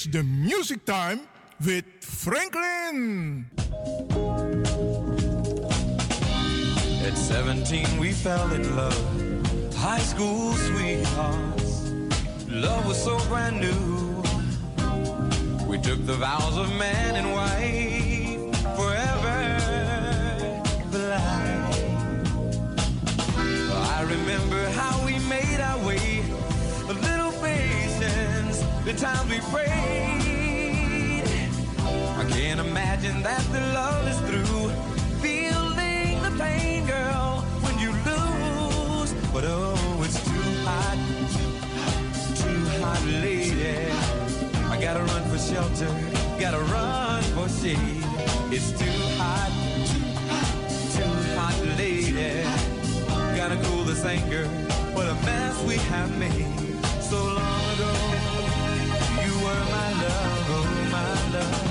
Here's 0.02 0.12
the 0.14 0.23
music 0.23 0.87
time 0.87 1.21
with 1.62 1.85
Franklin. 2.00 3.45
At 7.04 7.19
17, 7.19 7.99
we 7.99 8.12
fell 8.12 8.50
in 8.52 8.76
love. 8.76 9.75
High 9.75 9.99
school 9.99 10.54
sweethearts. 10.54 11.92
Love 12.49 12.87
was 12.87 13.02
so 13.02 13.19
brand 13.28 13.61
new. 13.61 14.23
We 15.66 15.76
took 15.76 16.07
the 16.07 16.16
vows 16.16 16.57
of 16.57 16.73
man 16.78 17.16
and 17.16 17.33
wife 17.35 18.57
forever 18.78 19.37
blind. 20.90 21.75
I 23.97 24.02
remember 24.09 24.66
how 24.71 25.04
we 25.04 25.19
made 25.28 25.61
our 25.61 25.78
way, 25.87 26.23
a 26.88 26.95
little 26.95 27.33
patient 27.42 28.30
the 28.85 28.95
times 28.95 29.31
we 29.31 29.41
prayed. 29.53 31.23
I 32.17 32.25
can't 32.31 32.61
imagine 32.61 33.23
that 33.23 33.43
the 33.53 33.61
love 33.75 34.07
is 34.09 34.19
through. 34.21 34.71
Feeling 35.21 36.23
the 36.23 36.31
pain, 36.39 36.87
girl, 36.87 37.43
when 37.61 37.79
you 37.79 37.91
lose. 38.09 39.13
But 39.33 39.45
oh, 39.47 40.03
it's 40.05 40.23
too 40.25 40.65
hot, 40.65 40.99
too 42.37 42.83
hot, 42.83 43.03
lady. 43.23 43.91
I 44.71 44.81
gotta 44.81 45.01
run 45.01 45.23
for 45.29 45.39
shelter, 45.39 45.89
gotta 46.39 46.61
run 46.73 47.23
for 47.35 47.49
shade. 47.49 47.79
It's 48.51 48.73
too 48.73 49.01
hot, 49.21 49.53
too 50.95 51.15
hot, 51.37 51.57
lady. 51.77 52.45
Gotta 53.37 53.57
cool 53.65 53.85
this 53.85 54.05
anger, 54.05 54.47
what 54.95 55.07
a 55.07 55.15
mess 55.27 55.63
we 55.65 55.77
have 55.77 56.17
made 56.19 56.47
so 57.03 57.17
long 57.17 57.75
ago 57.75 58.30
were 59.50 59.66
my 59.71 59.90
love, 60.02 60.50
oh 60.57 60.66
my 60.90 61.12
love. 61.35 61.66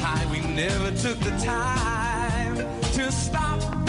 High, 0.00 0.26
we 0.30 0.40
never 0.54 0.90
took 0.92 1.18
the 1.20 1.30
time 1.44 2.56
to 2.92 3.10
stop 3.10 3.87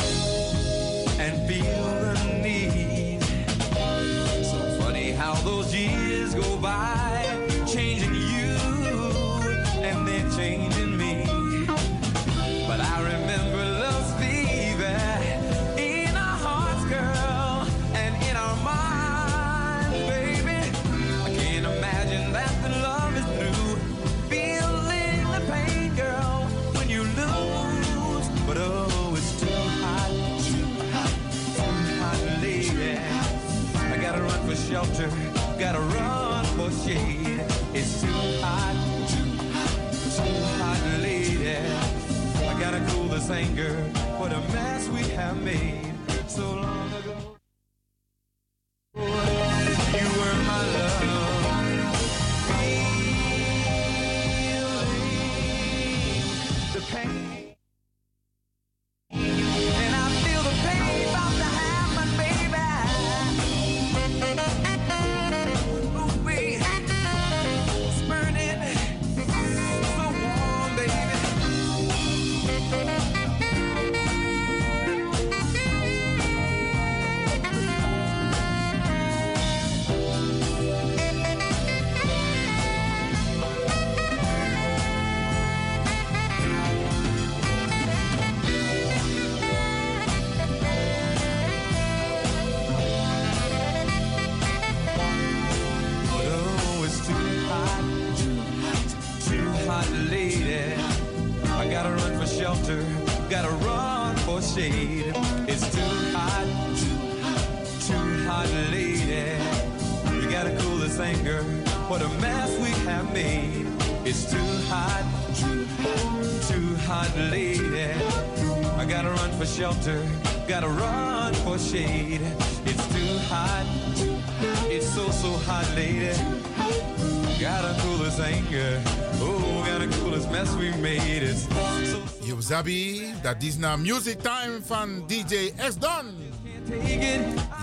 Dat 133.34 133.44
is 133.44 133.58
na 133.58 133.76
Music 133.76 134.20
Time 134.22 134.60
van 134.66 135.04
DJ 135.08 135.52
S. 135.70 135.78
Don. 135.80 136.06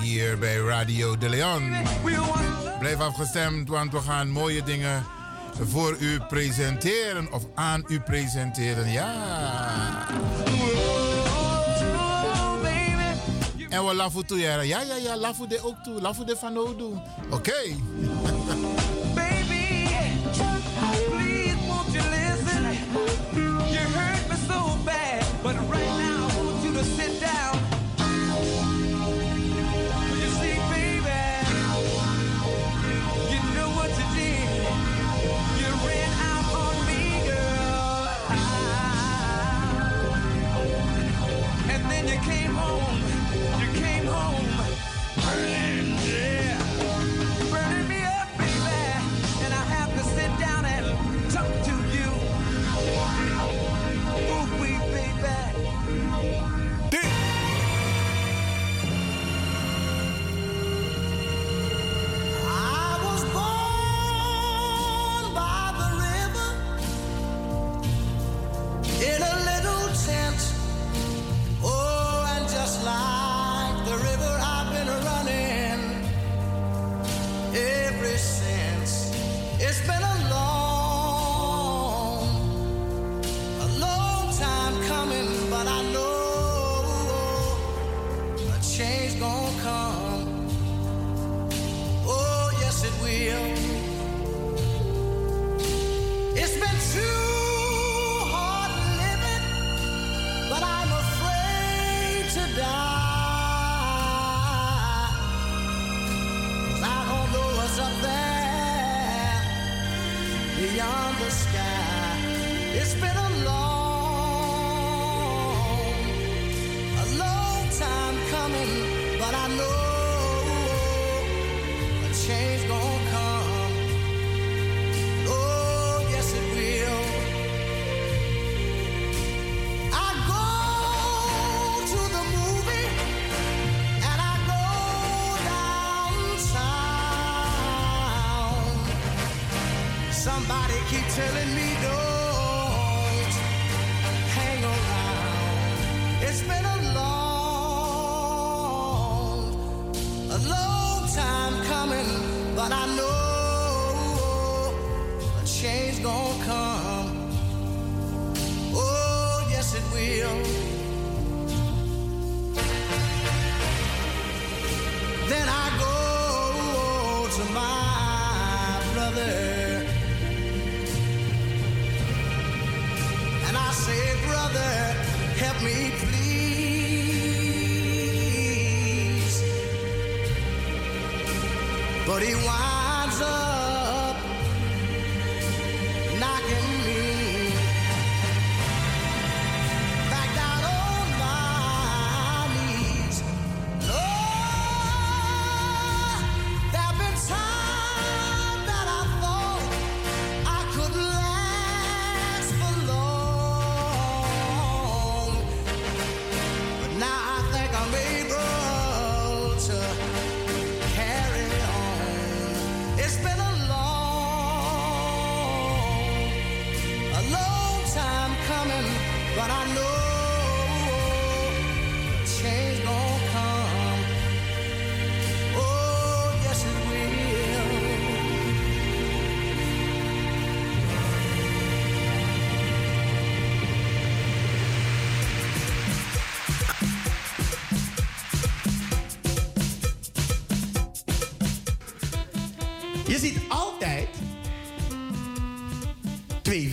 Hier 0.03 0.39
bij 0.39 0.57
Radio 0.57 1.19
De 1.19 1.29
Leon. 1.29 1.73
Blijf 2.79 3.01
afgestemd, 3.01 3.69
want 3.69 3.93
we 3.93 4.01
gaan 4.01 4.31
mooie 4.31 4.63
dingen 4.63 5.05
voor 5.61 5.97
u 5.99 6.21
presenteren. 6.21 7.33
Of 7.33 7.43
aan 7.55 7.85
u 7.89 8.01
presenteren, 8.01 8.91
ja. 8.91 9.15
En 13.69 13.87
we 13.87 13.95
laffen 13.95 14.27
toe, 14.27 14.39
ja. 14.39 14.61
Ja, 14.61 14.81
ja, 14.81 14.97
ja, 14.97 15.17
laffen 15.17 15.49
de 15.49 15.61
ook 15.63 15.77
toe. 15.83 16.01
Laffen 16.01 16.27
de 16.27 16.37
van 16.37 16.59
ook 16.59 16.79
doen. 16.79 17.01
Oké. 17.31 17.55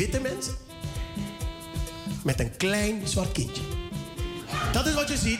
witte 0.04 0.20
mensen 0.20 0.54
met 2.24 2.40
een 2.40 2.58
klein 2.58 3.08
zwart 3.08 3.32
kindje. 3.32 3.62
Dat 4.72 4.86
is 4.86 4.94
wat 4.94 5.10
je 5.10 5.18
ziet 5.18 5.40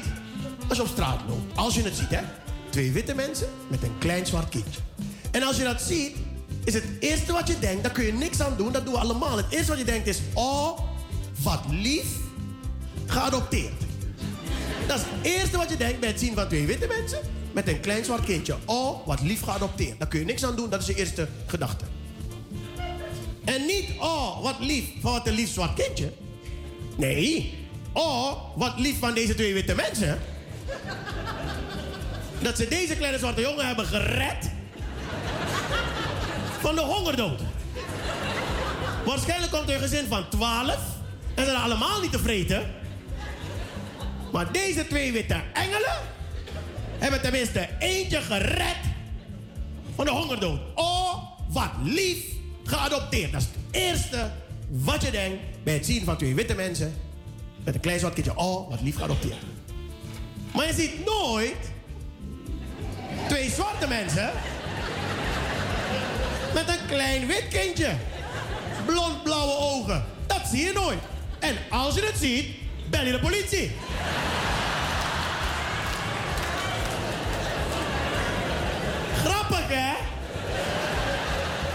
als 0.68 0.78
je 0.78 0.84
op 0.84 0.90
straat 0.90 1.22
loopt. 1.28 1.58
Als 1.58 1.76
je 1.76 1.84
het 1.84 1.96
ziet, 1.96 2.10
hè? 2.10 2.22
Twee 2.70 2.92
witte 2.92 3.16
mensen 3.16 3.48
met 3.68 3.84
een 3.84 3.98
klein 3.98 4.26
zwart 4.26 4.50
kindje. 4.50 4.80
En 5.32 5.44
als 5.44 5.58
je 5.58 5.64
dat 5.64 5.82
ziet, 5.82 6.16
is 6.64 6.74
het 6.74 6.84
eerste 7.00 7.32
wat 7.32 7.48
je 7.48 7.60
denkt, 7.60 7.84
daar 7.84 7.92
kun 7.92 8.06
je 8.06 8.14
niks 8.14 8.42
aan 8.42 8.58
doen, 8.58 8.72
dat 8.72 8.86
doen 8.86 8.94
we 8.94 9.00
allemaal. 9.00 9.38
Het 9.38 9.46
eerste 9.50 9.68
wat 9.68 9.78
je 9.78 9.86
denkt 9.86 10.08
is, 10.08 10.20
oh, 10.34 10.80
wat 11.42 11.62
lief, 11.70 12.08
geadopteerd. 13.06 13.82
Dat 14.88 14.98
is 14.98 15.04
het 15.04 15.26
eerste 15.26 15.58
wat 15.58 15.70
je 15.70 15.78
denkt 15.78 16.00
bij 16.00 16.10
het 16.10 16.20
zien 16.20 16.34
van 16.34 16.48
twee 16.48 16.66
witte 16.66 16.88
mensen 16.88 17.20
met 17.52 17.68
een 17.68 17.80
klein 17.80 18.06
zwart 18.06 18.24
kindje. 18.24 18.56
Oh, 18.66 19.08
wat 19.08 19.22
lief 19.22 19.42
geadopteerd. 19.42 20.00
Daar 20.00 20.08
kun 20.08 20.20
je 20.20 20.26
niks 20.26 20.46
aan 20.46 20.56
doen, 20.56 20.70
dat 20.70 20.82
is 20.82 20.88
je 20.88 20.96
eerste 20.96 21.28
gedachte. 21.46 21.93
En 23.46 23.66
niet, 23.66 23.90
oh, 24.00 24.42
wat 24.42 24.56
lief 24.60 24.86
wat 25.02 25.28
een 25.28 25.34
lief 25.34 25.50
zwart 25.50 25.74
kindje. 25.74 26.12
Nee, 26.98 27.58
oh, 27.94 28.32
wat 28.56 28.80
lief 28.80 29.00
van 29.00 29.14
deze 29.14 29.36
twee 29.36 29.54
witte 29.54 29.76
mensen. 29.76 30.20
Dat 32.40 32.58
ze 32.58 32.68
deze 32.68 32.96
kleine 32.96 33.18
zwarte 33.18 33.42
jongen 33.42 33.68
hebben 33.68 33.86
gered 33.86 34.52
van 36.60 36.76
de 36.76 36.82
hongerdood. 36.82 37.42
Waarschijnlijk 39.06 39.52
komt 39.52 39.70
er 39.70 39.76
een 39.76 39.82
gezin 39.82 40.06
van 40.08 40.30
12 40.30 40.78
en 41.36 41.46
zijn 41.46 41.58
allemaal 41.58 42.02
niet 42.02 42.12
tevreden. 42.12 42.72
Maar 44.32 44.52
deze 44.52 44.88
twee 44.88 45.12
witte 45.12 45.42
engelen 45.54 45.98
hebben 47.00 47.22
tenminste 47.22 47.70
eentje 47.80 48.22
gered 48.22 48.78
van 49.96 50.06
de 50.06 50.12
hongerdood. 50.12 50.60
Oh, 50.76 51.14
wat 51.50 51.72
lief 51.84 52.33
geadopteerd. 52.64 53.32
Dat 53.32 53.42
is 53.42 53.48
het 53.48 53.82
eerste 53.82 54.32
wat 54.68 55.02
je 55.02 55.12
denkt 55.12 55.44
bij 55.64 55.74
het 55.74 55.86
zien 55.86 56.04
van 56.04 56.18
twee 56.18 56.36
witte 56.36 56.56
mensen 56.56 56.94
met 57.64 57.76
een 57.76 57.82
klein 57.82 58.00
zwart 58.00 58.14
kindje. 58.14 58.38
Oh, 58.38 58.70
wat 58.70 58.82
lief 58.82 58.96
geadopteerd. 58.96 59.38
Maar 60.54 60.68
je 60.68 60.74
ziet 60.74 61.06
nooit 61.06 61.72
twee 63.28 63.50
zwarte 63.50 63.88
mensen 63.88 64.32
met 66.54 66.68
een 66.68 66.86
klein 66.88 67.28
wit 67.28 67.48
kindje. 67.50 67.96
Blond-blauwe 68.86 69.58
ogen. 69.58 70.06
Dat 70.28 70.42
zie 70.52 70.66
je 70.66 70.72
nooit. 70.74 71.00
En 71.40 71.56
als 71.70 71.96
je 71.96 72.02
het 72.02 72.18
ziet, 72.18 72.46
bel 72.90 73.06
je 73.06 73.12
de 73.12 73.20
politie. 73.20 73.72
Grappig, 79.24 79.68
hè? 79.68 79.94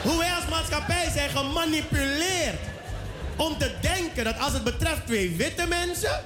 Hoe 0.08 0.18
wij 0.18 0.32
als 0.34 0.48
maatschappij 0.48 1.10
zijn 1.14 1.30
gemanipuleerd. 1.30 2.58
Om 3.36 3.58
te 3.58 3.70
denken 3.80 4.24
dat 4.24 4.38
als 4.38 4.52
het 4.52 4.64
betreft 4.64 5.06
twee 5.06 5.36
witte 5.36 5.66
mensen, 5.66 6.20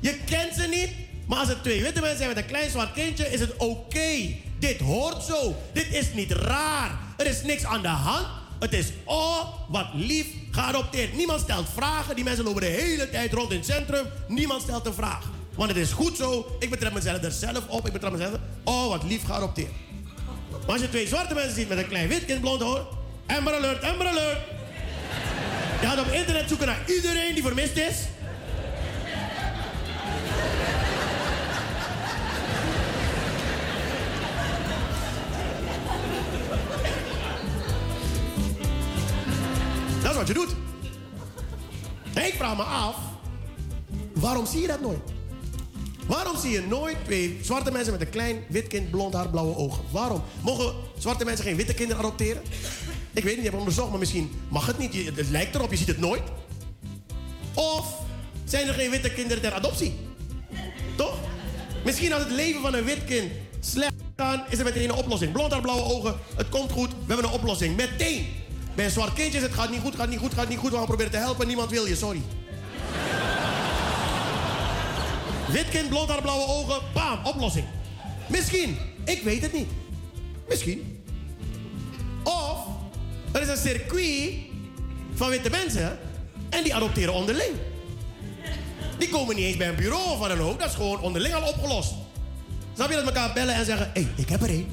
je 0.00 0.18
kent 0.24 0.54
ze 0.54 0.66
niet. 0.66 0.90
Maar 1.26 1.38
als 1.38 1.48
het 1.48 1.62
twee 1.62 1.82
witte 1.82 2.00
mensen 2.00 2.18
zijn 2.18 2.28
met 2.28 2.38
een 2.38 2.46
klein 2.46 2.70
zwart 2.70 2.92
kindje, 2.92 3.32
is 3.32 3.40
het 3.40 3.56
oké. 3.56 4.34
Dit 4.58 4.80
hoort 4.80 5.22
zo. 5.22 5.56
Dit 5.72 5.86
is 5.90 6.12
niet 6.12 6.32
raar. 6.32 6.98
Er 7.16 7.26
is 7.26 7.42
niks 7.42 7.64
aan 7.64 7.82
de 7.82 7.88
hand. 7.88 8.26
Het 8.60 8.72
is 8.72 8.86
oh, 9.04 9.44
wat 9.68 9.86
lief 9.94 10.26
geadopteerd. 10.50 11.16
Niemand 11.16 11.40
stelt 11.40 11.66
vragen. 11.74 12.14
Die 12.14 12.24
mensen 12.24 12.44
lopen 12.44 12.60
de 12.60 12.66
hele 12.66 13.10
tijd 13.10 13.32
rond 13.32 13.50
in 13.50 13.56
het 13.56 13.66
centrum. 13.66 14.06
Niemand 14.28 14.62
stelt 14.62 14.86
een 14.86 14.94
vraag. 14.94 15.24
Want 15.54 15.68
het 15.68 15.78
is 15.78 15.90
goed 15.90 16.16
zo. 16.16 16.56
Ik 16.58 16.70
betrap 16.70 16.92
mezelf 16.92 17.22
er 17.22 17.32
zelf 17.32 17.68
op. 17.68 17.86
Ik 17.86 17.92
betrap 17.92 18.12
mezelf. 18.12 18.34
Oh, 18.64 18.88
wat 18.88 19.02
lief 19.02 19.24
geadopteerd. 19.24 19.72
Maar 20.50 20.76
als 20.76 20.80
je 20.80 20.88
twee 20.88 21.06
zwarte 21.06 21.34
mensen 21.34 21.54
ziet 21.54 21.68
met 21.68 21.78
een 21.78 21.88
klein 21.88 22.08
wit 22.08 22.24
kind 22.24 22.40
blond 22.40 22.62
hoor. 22.62 22.97
Amber 23.36 23.54
alert, 23.54 23.82
Amber 23.82 24.06
alert. 24.06 24.38
Je 25.80 25.86
gaat 25.86 26.00
op 26.00 26.12
internet 26.12 26.48
zoeken 26.48 26.66
naar 26.66 26.80
iedereen 26.86 27.34
die 27.34 27.42
vermist 27.42 27.76
is. 27.76 27.96
Dat 40.02 40.10
is 40.10 40.16
wat 40.16 40.26
je 40.26 40.34
doet. 40.34 40.54
Ik 42.14 42.34
vraag 42.36 42.56
me 42.56 42.62
af, 42.62 42.96
waarom 44.14 44.46
zie 44.46 44.60
je 44.60 44.66
dat 44.66 44.80
nooit? 44.80 44.98
Waarom 46.06 46.36
zie 46.36 46.50
je 46.50 46.60
nooit 46.60 46.96
twee 47.04 47.38
zwarte 47.42 47.70
mensen 47.70 47.92
met 47.92 48.00
een 48.00 48.10
klein 48.10 48.44
wit 48.48 48.66
kind, 48.66 48.90
blond 48.90 49.14
haar, 49.14 49.28
blauwe 49.28 49.56
ogen? 49.56 49.84
Waarom? 49.90 50.22
Mogen 50.40 50.74
zwarte 50.98 51.24
mensen 51.24 51.44
geen 51.44 51.56
witte 51.56 51.74
kinderen 51.74 52.02
adopteren? 52.04 52.42
Ik 53.18 53.24
weet 53.24 53.32
niet, 53.32 53.44
je 53.44 53.50
hebt 53.50 53.62
onderzocht, 53.62 53.90
maar 53.90 53.98
misschien 53.98 54.30
mag 54.48 54.66
het 54.66 54.78
niet. 54.78 54.94
Het 55.16 55.28
lijkt 55.30 55.54
erop, 55.54 55.70
je 55.70 55.76
ziet 55.76 55.86
het 55.86 55.98
nooit. 55.98 56.22
Of 57.54 57.94
zijn 58.44 58.68
er 58.68 58.74
geen 58.74 58.90
witte 58.90 59.10
kinderen 59.10 59.42
ter 59.42 59.52
adoptie? 59.52 59.94
Toch? 60.96 61.18
Misschien 61.84 62.12
als 62.12 62.22
het 62.22 62.32
leven 62.32 62.60
van 62.60 62.74
een 62.74 62.84
wit 62.84 63.04
kind 63.04 63.32
slecht 63.60 63.92
kan, 64.16 64.42
is 64.48 64.58
er 64.58 64.64
meteen 64.64 64.84
een 64.88 64.94
oplossing. 64.94 65.32
Blond 65.32 65.52
haar, 65.52 65.60
blauwe 65.60 65.82
ogen, 65.82 66.16
het 66.36 66.48
komt 66.48 66.72
goed, 66.72 66.90
we 66.90 67.12
hebben 67.12 67.24
een 67.24 67.38
oplossing. 67.38 67.76
Meteen! 67.76 68.26
Bij 68.74 68.84
een 68.84 68.90
zwart 68.90 69.12
kindje 69.12 69.38
is 69.38 69.44
het 69.44 69.54
gaat 69.54 69.70
niet 69.70 69.80
goed, 69.80 69.94
gaat 69.94 70.08
niet 70.08 70.18
goed, 70.18 70.34
gaat 70.34 70.48
niet 70.48 70.58
goed. 70.58 70.70
We 70.70 70.76
gaan 70.76 70.86
proberen 70.86 71.12
te 71.12 71.18
helpen, 71.18 71.46
niemand 71.46 71.70
wil 71.70 71.86
je, 71.86 71.96
sorry. 71.96 72.22
Wit 75.48 75.68
kind, 75.68 75.88
blond 75.88 76.08
haar, 76.08 76.22
blauwe 76.22 76.46
ogen, 76.46 76.80
bam, 76.94 77.18
oplossing. 77.24 77.66
Misschien, 78.26 78.76
ik 79.04 79.22
weet 79.22 79.42
het 79.42 79.52
niet. 79.52 79.68
Misschien. 80.48 81.02
Of 82.24 82.67
er 83.32 83.40
is 83.40 83.48
een 83.48 83.56
circuit 83.56 84.32
van 85.14 85.28
witte 85.28 85.50
mensen 85.50 85.98
en 86.50 86.62
die 86.62 86.74
adopteren 86.74 87.14
onderling. 87.14 87.52
Die 88.98 89.08
komen 89.08 89.36
niet 89.36 89.44
eens 89.44 89.56
bij 89.56 89.68
een 89.68 89.76
bureau 89.76 90.10
of 90.10 90.18
wat 90.18 90.28
dan 90.28 90.40
ook. 90.40 90.58
Dat 90.58 90.68
is 90.68 90.74
gewoon 90.74 91.00
onderling 91.00 91.34
al 91.34 91.48
opgelost. 91.48 91.94
Snap 92.74 92.88
je 92.88 92.94
dat 92.94 93.04
elkaar 93.04 93.32
bellen 93.32 93.54
en 93.54 93.64
zeggen: 93.64 93.90
Hé, 93.94 94.00
hey, 94.02 94.12
ik 94.16 94.28
heb 94.28 94.42
er 94.42 94.48
één. 94.48 94.66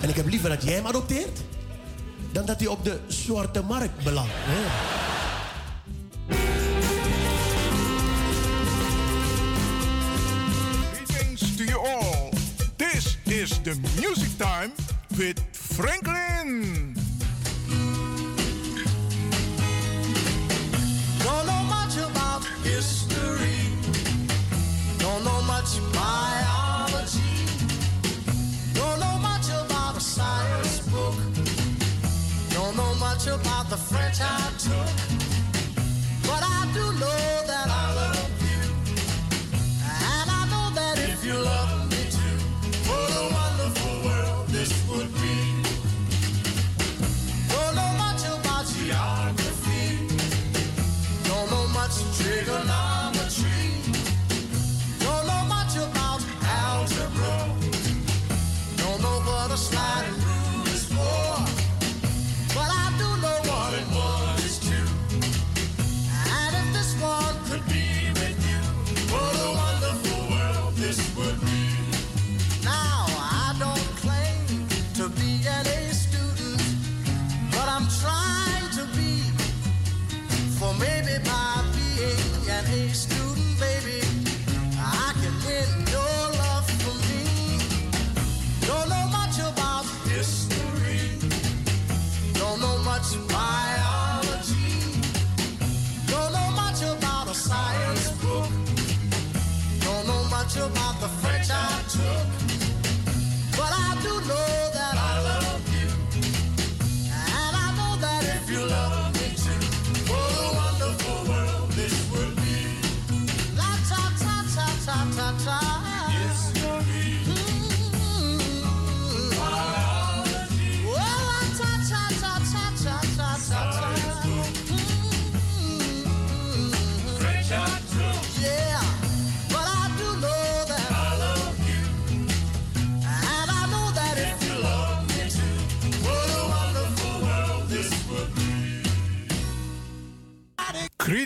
en 0.00 0.08
ik 0.08 0.16
heb 0.16 0.28
liever 0.28 0.48
dat 0.48 0.62
jij 0.62 0.74
hem 0.74 0.86
adopteert 0.86 1.38
dan 2.32 2.46
dat 2.46 2.58
hij 2.58 2.68
op 2.68 2.84
de 2.84 2.98
zwarte 3.06 3.62
markt 3.62 4.04
belandt. 4.04 4.32
Hè? 4.34 4.96
is 13.38 13.58
the 13.60 13.74
music 14.00 14.36
time 14.36 14.72
with 15.18 15.40
Franklin. 15.52 16.94
Don't 21.24 21.46
know 21.46 21.62
much 21.64 21.96
about 21.96 22.44
history. 22.62 23.58
Don't 24.98 25.24
know 25.24 25.42
much 25.42 25.80
biology. 25.92 27.20
Don't 28.74 29.00
know 29.00 29.18
much 29.18 29.48
about 29.48 29.96
a 29.96 30.00
science 30.00 30.80
book. 30.88 31.14
Don't 32.50 32.76
know 32.76 32.94
much 32.94 33.26
about 33.26 33.68
the 33.70 33.76
French 33.76 34.20
I 34.20 34.52
took. 34.58 35.07
wasted. 82.88 83.17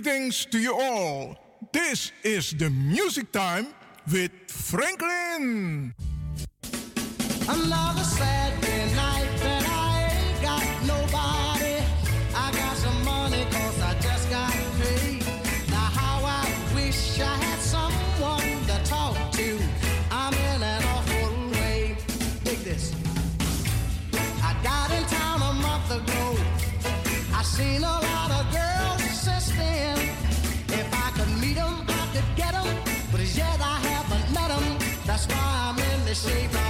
Greetings 0.03 0.47
to 0.47 0.59
you 0.59 0.75
all. 0.75 1.37
This 1.73 2.11
is 2.25 2.51
the 2.55 2.71
music 2.71 3.31
time 3.31 3.69
with 4.11 4.33
Franklin. 4.49 5.95
Night, 8.97 9.29
I 9.39 10.11
ain't 10.11 10.43
got 10.43 10.67
nobody. 10.87 11.77
I 12.35 12.51
got 12.51 12.77
some 12.79 13.05
money, 13.05 13.45
cause 13.53 13.81
I 13.81 13.95
just 14.01 14.29
got 14.29 14.53
paid. 14.81 15.25
Now, 15.71 15.77
how 15.77 16.25
I 16.25 16.51
wish 16.75 17.21
I 17.21 17.37
had 17.37 17.61
someone 17.61 18.67
to 18.67 18.85
talk 18.85 19.17
to. 19.33 19.59
I'm 20.11 20.35
in 20.35 20.63
an 20.63 20.83
awful 20.83 21.51
way. 21.53 21.97
Dig 22.43 22.59
this. 22.65 22.93
I 24.43 24.57
got 24.65 24.91
in 24.91 25.05
town 25.05 25.43
a 25.43 25.53
month 25.63 25.91
ago. 25.93 26.37
I 27.33 27.43
seen 27.45 27.85
a 27.85 28.02
shape. 36.23 36.62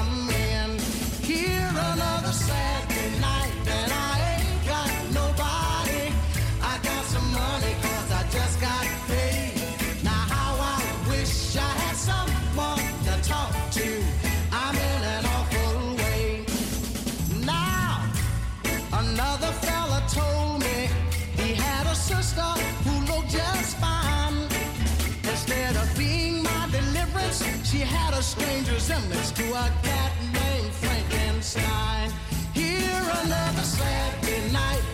She 27.72 27.78
had 27.78 28.12
a 28.12 28.22
strange 28.22 28.70
resemblance 28.70 29.30
to 29.30 29.48
a 29.48 29.72
cat 29.82 30.12
named 30.30 30.72
Frankenstein. 30.74 32.12
Here 32.52 33.02
another 33.24 33.62
sad 33.62 34.52
night. 34.52 34.91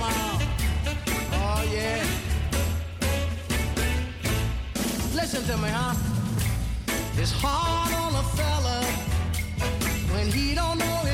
Oh, 0.00 1.64
yeah. 1.72 2.04
Listen 5.14 5.42
to 5.44 5.56
me, 5.56 5.68
huh? 5.68 5.94
It's 7.16 7.32
hard 7.32 7.92
on 7.94 8.14
a 8.14 8.22
fella 8.36 8.84
when 10.14 10.26
he 10.30 10.54
don't 10.54 10.78
know 10.78 11.07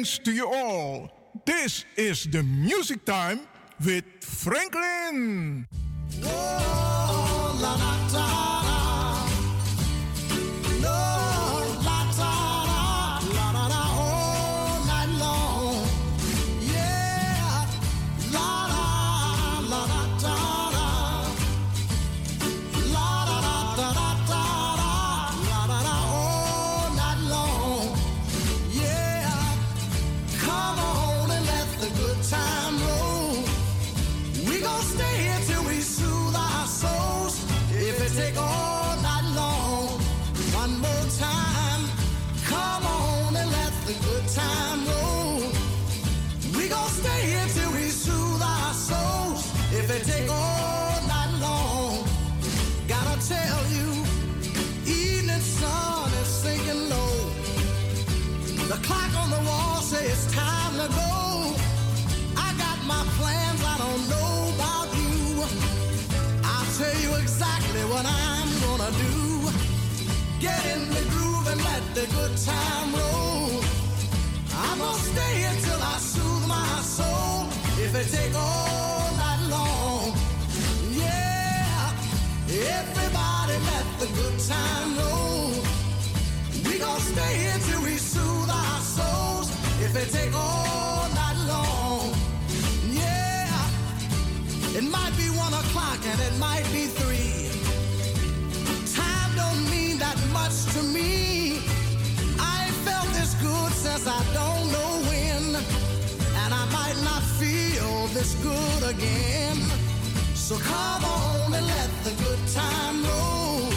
Greetings 0.00 0.18
to 0.20 0.32
you 0.32 0.46
all. 0.48 1.10
This 1.44 1.84
is 1.94 2.24
the 2.24 2.42
music 2.42 3.04
time 3.04 3.40
with 3.84 4.04
Franklin. 4.24 5.68
La, 6.22 7.52
la, 7.60 7.76
la. 8.10 8.69
The 70.40 71.06
groove 71.10 71.46
and 71.48 71.62
let 71.62 71.82
the 71.94 72.06
good 72.14 72.36
time 72.38 72.94
roll. 72.94 73.60
I'm 74.54 74.78
gonna 74.78 74.98
stay 74.98 75.44
until 75.44 75.80
I 75.82 75.98
soothe 75.98 76.46
my 76.48 76.80
soul. 76.80 77.46
If 77.78 77.94
it 77.94 78.08
take 78.10 78.34
all 78.34 79.16
night 79.16 79.42
long, 79.50 80.14
yeah. 80.92 81.92
Everybody 82.48 83.56
let 83.70 83.86
the 84.00 84.06
good 84.16 84.38
time 84.48 84.96
roll. 84.98 85.52
We 86.64 86.78
gonna 86.78 87.00
stay 87.00 87.46
until 87.54 87.82
we 87.82 87.96
soothe 87.98 88.50
our 88.50 88.80
souls. 88.80 89.50
If 89.82 89.94
it 89.94 90.10
take 90.10 90.34
all 90.34 91.08
night 91.20 91.38
long, 91.48 92.14
yeah. 92.88 94.78
It 94.78 94.84
might 94.84 95.14
be 95.18 95.28
one 95.36 95.52
o'clock 95.52 96.00
and 96.06 96.20
it 96.20 96.38
might 96.38 96.64
be 96.72 96.86
three. 96.86 97.39
Much 100.50 100.74
to 100.74 100.82
me 100.82 101.58
I 102.38 102.64
ain't 102.64 102.78
felt 102.86 103.08
this 103.18 103.34
good 103.34 103.72
since 103.72 104.06
I 104.06 104.20
don't 104.38 104.66
know 104.74 104.92
when. 105.08 105.44
And 106.42 106.50
I 106.62 106.64
might 106.78 106.98
not 107.04 107.22
feel 107.40 108.08
this 108.08 108.34
good 108.42 108.82
again. 108.94 109.56
So 110.34 110.56
come 110.56 111.04
on 111.04 111.54
and 111.54 111.66
let 111.66 111.90
the 112.04 112.14
good 112.24 112.42
time 112.48 113.04
roll. 113.04 113.68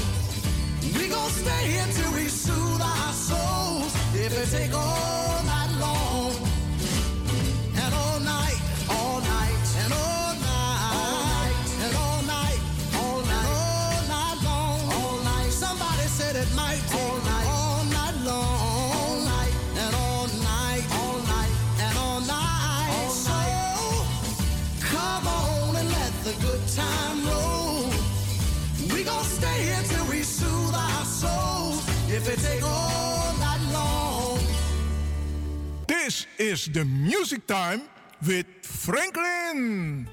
We 0.97 1.09
gon' 1.09 1.29
stay 1.43 1.63
here 1.73 1.89
till 1.97 2.11
we 2.13 2.27
soothe 2.27 2.81
our 2.81 3.13
souls. 3.13 3.93
If 4.15 4.31
it 4.41 4.49
take 4.57 4.73
all 4.73 5.43
night 5.43 5.52
This 35.85 36.27
is 36.37 36.69
the 36.71 36.83
music 36.85 37.45
time 37.45 37.81
with 38.19 38.45
Franklin. 38.61 40.07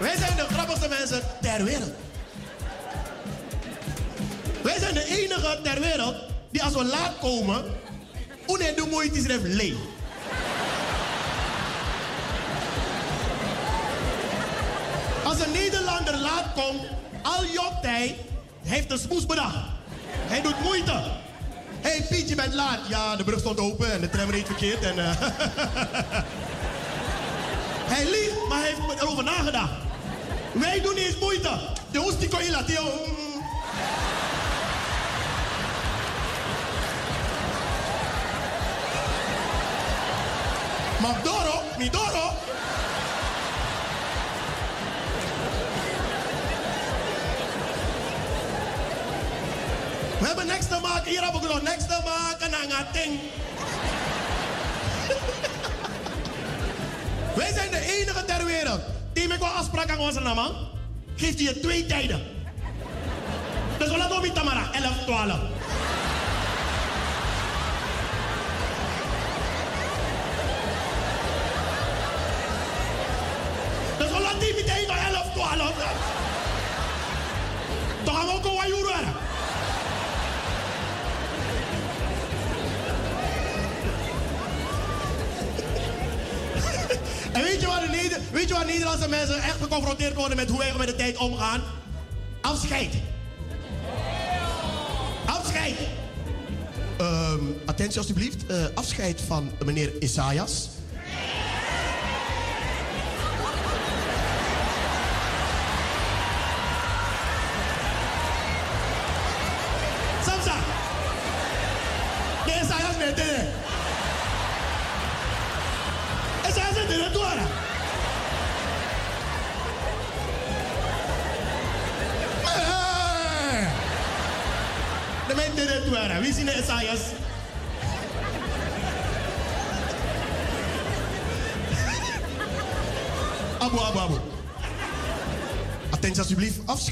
Wij 0.00 0.16
zijn 0.16 0.36
de 0.36 0.46
grappigste 0.50 0.88
mensen 0.88 1.22
ter 1.40 1.64
wereld. 1.64 1.92
Wij 4.62 4.78
zijn 4.78 4.94
de 4.94 5.04
enige 5.04 5.60
ter 5.62 5.80
wereld 5.80 6.16
die 6.50 6.62
als 6.62 6.74
we 6.74 6.84
laat 6.84 7.18
komen, 7.18 7.64
une 8.46 8.72
de 8.76 8.86
moeite 8.90 9.18
is 9.18 9.26
leeg. 9.42 9.91
Als 15.32 15.40
een 15.40 15.52
Nederlander 15.52 16.16
laat 16.16 16.52
komt, 16.54 16.82
al 17.22 17.44
jokt 17.44 17.82
hij, 17.84 18.16
heeft 18.62 18.90
een 18.90 18.98
smoes 18.98 19.26
bedacht. 19.26 19.56
Hij 20.14 20.42
doet 20.42 20.60
moeite. 20.62 20.92
Hé 21.80 21.90
hey, 21.90 22.06
Piet, 22.08 22.28
je 22.28 22.34
bent 22.34 22.54
laat. 22.54 22.78
Ja, 22.88 23.16
de 23.16 23.24
brug 23.24 23.38
stond 23.38 23.58
open 23.58 23.92
en 23.92 24.00
de 24.00 24.10
tram 24.10 24.30
reed 24.30 24.46
verkeerd. 24.46 24.82
En, 24.82 24.98
uh... 24.98 25.04
hij 27.94 28.04
liegt, 28.04 28.48
maar 28.48 28.58
hij 28.58 28.68
heeft 28.68 29.00
erover 29.00 29.24
nagedacht. 29.24 29.72
Wij 30.52 30.80
doen 30.80 30.94
niet 30.94 31.06
eens 31.06 31.18
moeite. 31.18 31.58
De 31.90 31.98
hoest 31.98 32.20
die 32.20 32.28
kon 32.28 32.44
je 32.44 32.50
laten. 32.50 32.74
Maar 41.00 41.22
Doro, 41.22 41.62
niet 41.78 41.92
Doro. 41.92 42.51
We 50.22 50.28
hebben 50.28 50.46
niks 50.46 50.66
te 50.66 50.78
maken. 50.82 51.10
Hier 51.10 51.22
hebben 51.22 51.40
we 51.40 51.46
nog 51.46 51.62
niks 51.62 51.86
te 51.86 52.00
maken 52.04 52.54
aan 52.54 52.70
een 52.70 52.86
ding. 52.92 53.20
Wij 57.36 57.52
zijn 57.52 57.70
de 57.70 57.80
enige 57.80 58.24
ter 58.24 58.44
wereld. 58.44 58.80
Die 59.12 59.28
met 59.28 59.38
wel 59.38 59.48
afspraak 59.48 59.90
aan 59.90 59.98
onze 59.98 60.20
naam. 60.20 60.54
Geeft 61.16 61.38
je 61.38 61.60
twee 61.60 61.86
tijden. 61.86 62.22
Dus 63.78 63.90
we 63.90 63.96
laten 63.96 64.16
op 64.16 64.24
Tamara, 64.24 64.72
11, 64.72 65.04
12. 65.06 65.40
Dus 73.98 74.10
we 74.10 74.20
laten 74.20 74.38
die 74.38 74.54
meteen 74.54 74.88
11, 74.88 75.32
12. 75.34 75.72
Dan 78.04 78.14
gaan 78.14 78.26
we 78.26 78.32
ook 78.32 78.44
een 78.44 78.54
wajoer 78.54 79.21
Weet 88.32 88.48
je 88.48 88.54
waar 88.54 88.66
Nederlandse 88.66 89.08
mensen 89.08 89.42
echt 89.42 89.62
geconfronteerd 89.62 90.14
worden 90.14 90.36
met 90.36 90.48
hoe 90.48 90.58
wij 90.58 90.72
met 90.78 90.86
de 90.86 90.94
tijd 90.94 91.16
omgaan? 91.16 91.62
Afscheid. 92.40 92.94
Afscheid. 95.26 95.74
Um, 97.00 97.56
attentie 97.66 97.98
alstublieft. 97.98 98.44
Uh, 98.50 98.64
afscheid 98.74 99.20
van 99.20 99.50
meneer 99.64 100.02
Isaias. 100.02 100.68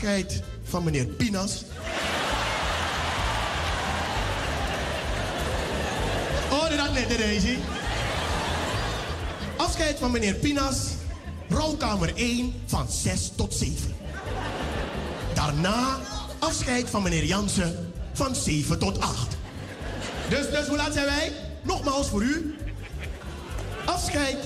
Afscheid 0.01 0.43
van 0.63 0.85
meneer 0.85 1.07
Pinas. 1.07 1.65
Oh, 6.51 6.79
had 6.79 6.93
net 6.93 7.19
Daisy. 7.19 7.59
Afscheid 9.57 9.99
van 9.99 10.11
meneer 10.11 10.35
Pinas. 10.35 10.89
Rouwkamer 11.49 12.13
1 12.15 12.55
van 12.67 12.91
6 12.91 13.33
tot 13.37 13.55
7. 13.55 13.95
Daarna 15.35 15.99
afscheid 16.39 16.91
van 16.91 17.03
meneer 17.03 17.25
Jansen 17.25 17.93
van 18.13 18.35
7 18.35 18.79
tot 18.79 19.01
8. 19.01 19.37
Dus, 20.29 20.51
dus 20.51 20.67
hoe 20.67 20.77
laat 20.77 20.93
zijn 20.93 21.07
wij? 21.07 21.33
Nogmaals 21.63 22.09
voor 22.09 22.23
u. 22.23 22.57
Afscheid 23.85 24.39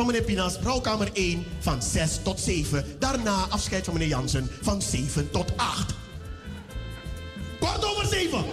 van 0.00 0.12
meneer 0.12 0.26
Pinas, 0.26 0.56
rouwkamer 0.62 1.08
1 1.12 1.46
van 1.58 1.82
6 1.82 2.18
tot 2.22 2.40
7. 2.40 2.84
Daarna 2.98 3.46
afscheid 3.48 3.84
van 3.84 3.94
meneer 3.94 4.08
Jansen 4.08 4.50
van 4.60 4.82
7 4.82 5.30
tot 5.30 5.52
8. 5.56 5.94
Kwart 7.58 7.84
over 7.84 8.06
7. 8.06 8.44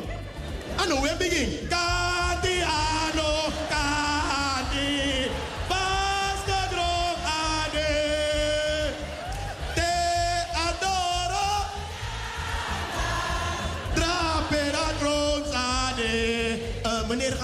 En 0.77 0.87
nu 0.87 0.93
we 0.93 1.15
begin. 1.17 1.67
Kati 1.69 2.61
ano, 2.61 3.51
kati. 3.69 5.16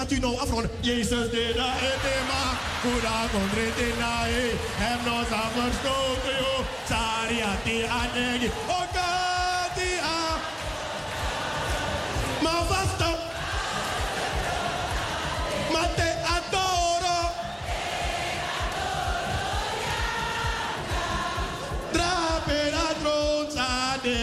Gaat 0.04 0.12
u 0.12 0.20
nou 0.20 0.38
afronden? 0.38 0.70
Jezus, 0.80 1.30
de 1.30 1.52
da 1.56 1.72
etema. 1.90 2.42
Kuda 2.82 3.16
kondrete 3.32 3.88
nae. 3.98 4.52
Hem 4.76 4.98
no 5.04 5.24
sa 5.30 5.42
verstoken, 5.54 6.36
yo. 6.40 6.64
Sariati 6.88 7.76
anegi. 8.00 8.50
Okati 8.66 9.90
a. 10.16 10.20
Ma 12.42 12.64
vasta. 12.68 13.10
Ma 15.72 15.84
te 15.96 16.10
adoro. 16.36 17.18
Drapera 21.92 22.86
droog 23.00 23.54
ade. 23.56 24.18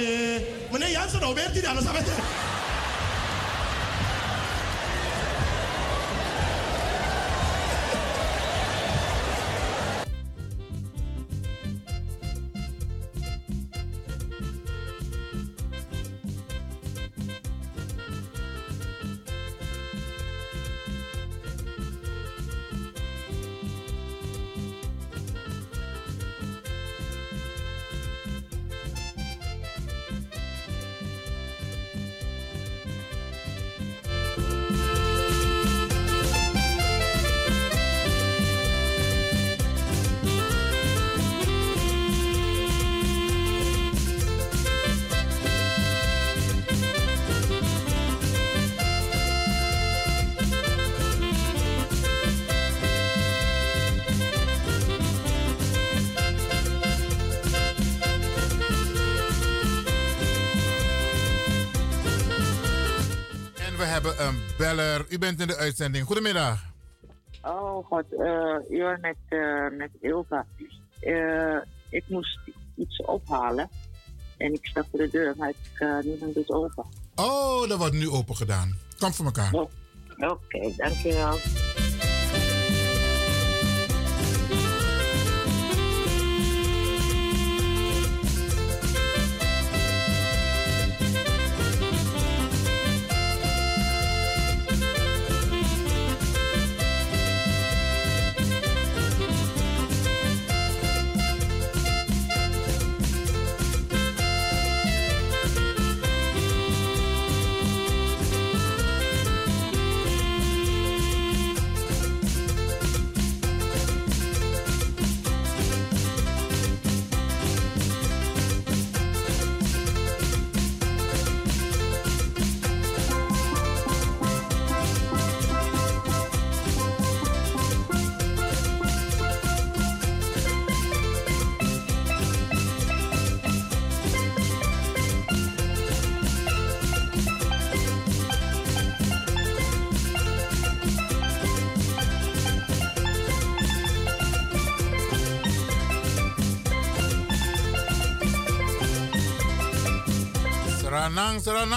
Meneer 0.72 0.92
Jansen, 0.92 1.20
nou 1.20 1.34
weet 1.36 1.52
hij 1.52 1.62
dat. 1.62 1.70
Anders 1.70 2.51
hebben 64.02 64.28
een 64.28 64.42
beller. 64.58 65.06
U 65.10 65.18
bent 65.18 65.40
in 65.42 65.48
de 65.48 65.58
uitzending. 65.58 66.06
Goedemiddag. 66.06 66.60
Oh 67.42 67.86
god, 67.86 68.04
eh 68.14 68.78
u 68.78 68.84
was 68.84 68.98
met, 69.02 69.16
eh, 69.28 69.78
met 69.78 69.90
Ilva. 70.02 70.46
Eh, 71.00 71.58
ik 71.90 72.04
moest 72.08 72.40
iets 72.76 73.02
ophalen. 73.02 73.70
En 74.38 74.54
ik 74.54 74.66
sta 74.66 74.86
voor 74.90 75.00
de 75.00 75.10
deur, 75.10 75.34
maar 75.38 75.50
ik, 75.50 75.80
uh, 75.80 76.00
niemand 76.04 76.34
doet 76.34 76.50
open. 76.50 76.86
Oh, 77.16 77.68
dat 77.68 77.78
wordt 77.78 77.94
nu 77.94 78.10
open 78.10 78.36
gedaan. 78.36 78.78
Kom 79.00 79.14
voor 79.14 79.26
elkaar. 79.26 79.54
Oh, 79.54 79.70
Oké, 80.18 80.74
dankjewel. 80.78 81.38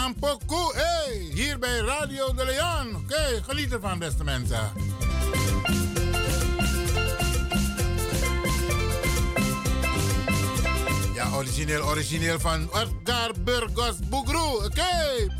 Seranang, 0.05 0.15
Seranang 0.15 0.19
Poku. 0.19 0.73
Hey, 0.75 1.31
hier 1.35 1.59
bij 1.59 1.79
Radio 1.79 2.35
de 2.35 2.45
Leon. 2.45 2.97
Oké, 2.97 3.43
geniet 3.43 3.73
ervan, 3.73 3.99
beste 3.99 4.25
mensen. 4.25 4.73
Ja, 11.15 11.31
origineel, 11.35 11.83
origineel 11.83 12.41
van 12.41 12.69
Edgar 12.75 13.31
Burgos 13.45 13.99
Bugru. 14.09 14.65
Oké. 14.65 15.34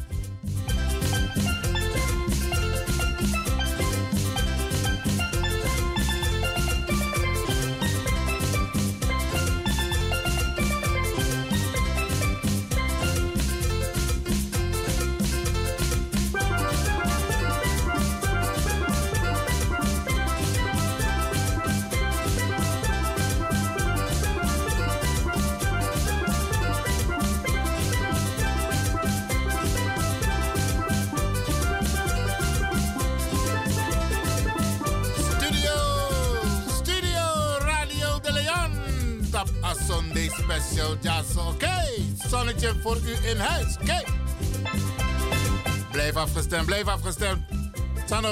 Afgestemd, 46.25 46.67
blijf 46.67 46.87
afgestemd. 46.87 47.41
San 48.07 48.25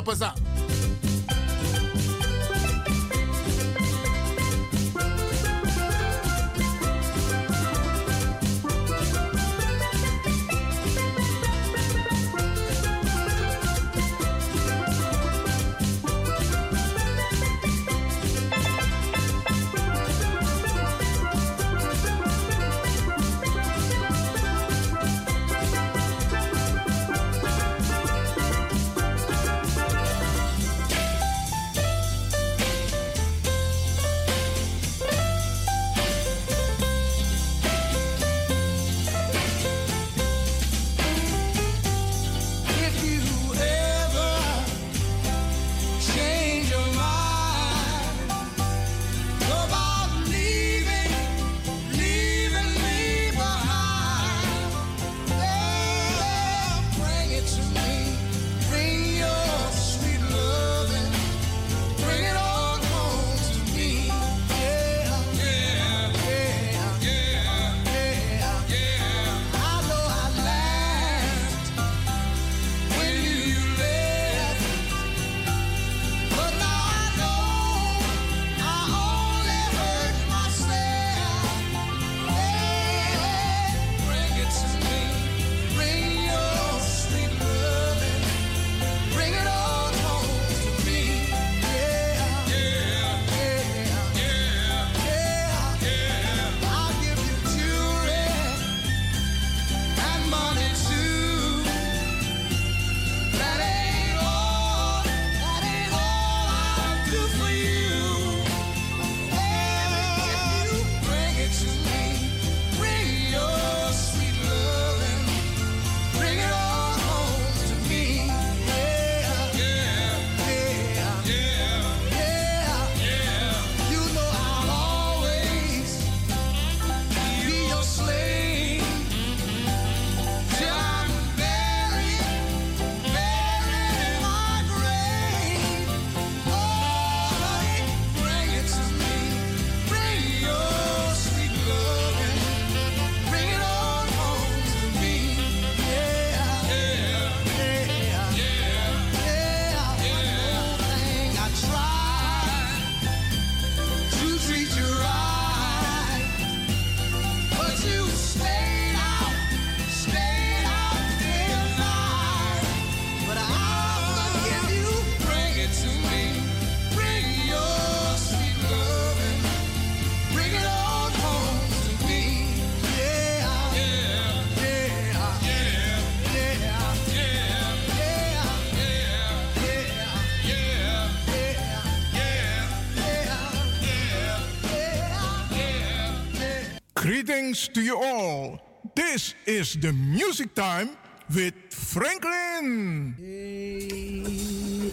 Greetings 187.63 187.75
to 187.75 187.83
you 187.83 187.97
all. 188.03 188.59
This 188.97 189.35
is 189.47 189.75
the 189.75 189.93
music 189.93 190.53
time 190.55 190.97
with 191.33 191.55
Franklin. 191.71 193.15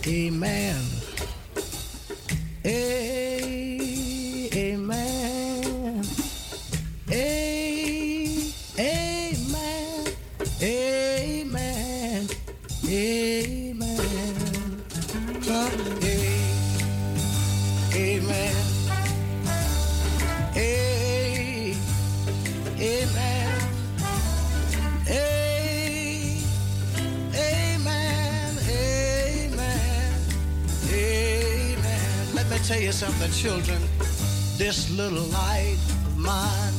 Amen. 0.06 0.76
Amen. 2.66 3.19
Tell 32.90 32.96
you 32.96 33.06
something, 33.06 33.32
children. 33.32 33.82
This 34.58 34.90
little 34.90 35.26
light 35.26 35.78
of 36.08 36.18
mine, 36.18 36.74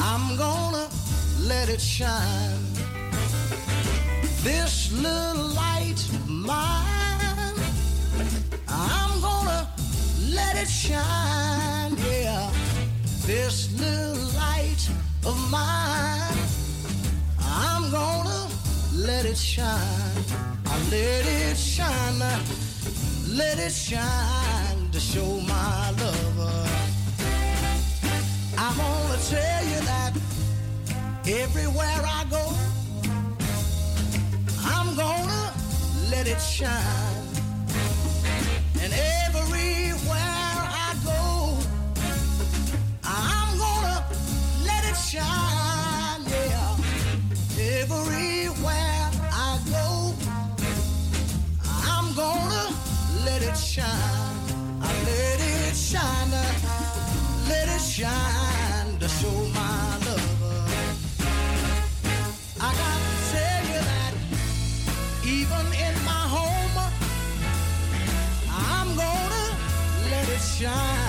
I'm 0.00 0.38
gonna 0.38 0.88
let 1.40 1.68
it 1.68 1.78
shine. 1.78 2.56
This 4.42 4.90
little 4.92 5.48
light 5.48 6.00
of 6.14 6.26
mine, 6.26 7.54
I'm 8.66 9.20
gonna 9.20 9.68
let 10.30 10.56
it 10.56 10.70
shine. 10.70 11.94
Yeah, 12.08 12.50
this 13.26 13.78
little 13.78 14.24
light 14.38 14.88
of 15.26 15.36
mine, 15.50 16.38
I'm 17.42 17.90
gonna 17.90 18.48
let 18.94 19.26
it 19.26 19.36
shine. 19.36 20.24
I 20.64 20.78
let 20.90 21.26
it 21.26 21.58
shine, 21.58 22.22
let 23.36 23.58
it 23.58 23.72
shine 23.72 24.90
to 24.92 25.00
show 25.00 25.40
my 25.40 25.90
lover. 25.90 26.68
I 28.56 28.68
wanna 28.78 29.18
tell 29.28 29.64
you 29.64 29.80
that 29.90 30.12
everywhere 31.26 32.02
I 32.04 32.24
go, 32.30 32.52
I'm 34.60 34.94
gonna 34.94 35.52
let 36.10 36.28
it 36.28 36.40
shine. 36.40 37.26
And 38.80 38.92
everywhere 39.26 40.60
I 40.86 40.94
go, 41.04 41.58
I'm 43.02 43.58
gonna 43.58 44.04
let 44.64 44.84
it 44.84 44.96
shine. 44.96 45.53
Shine. 53.74 53.88
I 54.80 54.90
let 55.04 55.40
it 55.40 55.74
shine, 55.74 56.32
uh, 56.32 57.48
let 57.48 57.66
it 57.66 57.80
shine 57.80 58.98
to 59.00 59.08
show 59.08 59.38
my 59.52 59.98
lover. 60.06 60.60
I 62.60 62.70
got 62.82 62.98
to 63.06 63.14
tell 63.32 63.62
you 63.72 63.80
that 63.90 64.14
even 65.26 65.66
in 65.86 65.94
my 66.04 66.24
home, 66.36 66.76
I'm 68.48 68.88
gonna 68.94 69.46
let 70.08 70.28
it 70.28 70.44
shine. 70.56 71.03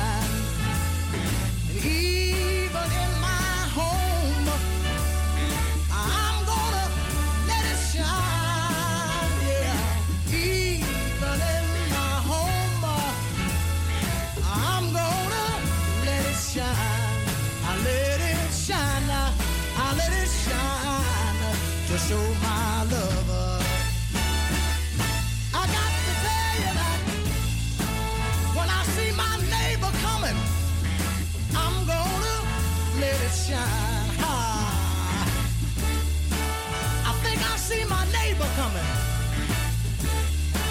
Coming. 38.56 38.90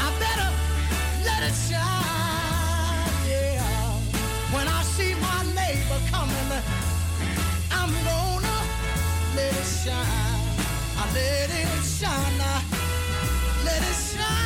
I 0.06 0.08
better 0.24 0.50
let 1.24 1.42
it 1.48 1.56
shine. 1.68 3.12
Yeah. 3.28 3.62
When 4.54 4.66
I 4.68 4.82
see 4.82 5.14
my 5.28 5.40
neighbor 5.60 6.00
coming, 6.10 6.48
I'm 7.70 7.92
gonna 8.08 8.58
let 9.36 9.52
it 9.62 9.68
shine. 9.82 10.44
I 11.00 11.04
let 11.14 11.50
it 11.62 11.84
shine. 11.98 12.40
I 12.40 12.62
let 13.64 13.82
it 13.82 13.96
shine 14.12 14.43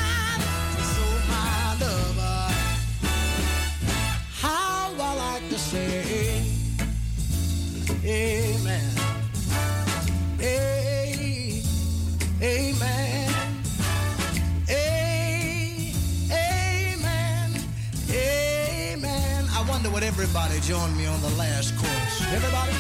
everybody 20.28 20.60
join 20.60 20.94
me 20.96 21.06
on 21.06 21.18
the 21.22 21.30
last 21.38 21.74
chorus. 21.76 22.20
Everybody? 22.34 22.72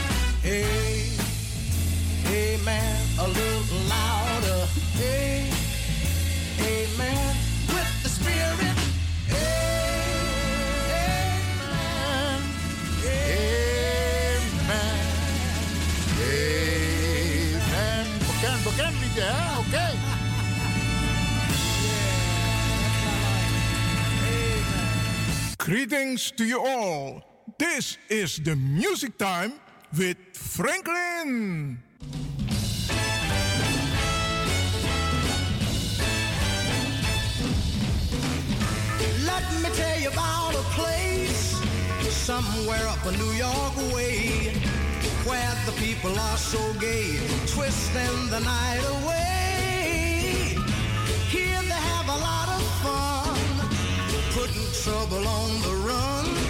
A- 0.44 1.08
Amen. 2.28 3.00
A 3.20 3.26
little 3.26 3.78
louder. 3.88 4.68
A- 5.00 5.50
Amen. 6.60 7.36
With 7.68 8.02
the 8.02 8.08
spirit. 8.10 8.76
Amen. 9.30 9.70
Amen. 13.16 14.98
Amen. 17.64 18.06
Bekend, 18.26 18.62
bekend 18.64 18.96
liedje, 19.00 19.22
hè? 19.22 19.58
Oké. 19.58 19.86
Greetings 25.58 26.30
to 26.36 26.44
you 26.44 26.58
all. 26.60 27.27
This 27.58 27.98
is 28.08 28.38
the 28.38 28.54
music 28.54 29.18
time 29.18 29.54
with 29.96 30.16
Franklin. 30.32 31.82
Let 39.26 39.42
me 39.60 39.70
tell 39.74 39.98
you 39.98 40.10
about 40.10 40.54
a 40.54 40.62
place 40.78 41.58
somewhere 42.06 42.86
up 42.86 43.04
a 43.04 43.10
New 43.16 43.32
York 43.32 43.76
way 43.92 44.54
where 45.26 45.54
the 45.66 45.72
people 45.82 46.16
are 46.16 46.36
so 46.36 46.60
gay, 46.74 47.18
twisting 47.48 48.30
the 48.30 48.38
night 48.38 48.84
away. 49.02 50.54
Here 51.28 51.60
they 51.62 51.80
have 51.90 52.08
a 52.08 52.18
lot 52.22 52.48
of 52.54 52.62
fun, 52.84 53.36
putting 54.30 54.70
trouble 54.84 55.26
on 55.26 55.60
the 55.62 55.74
run. 55.88 56.47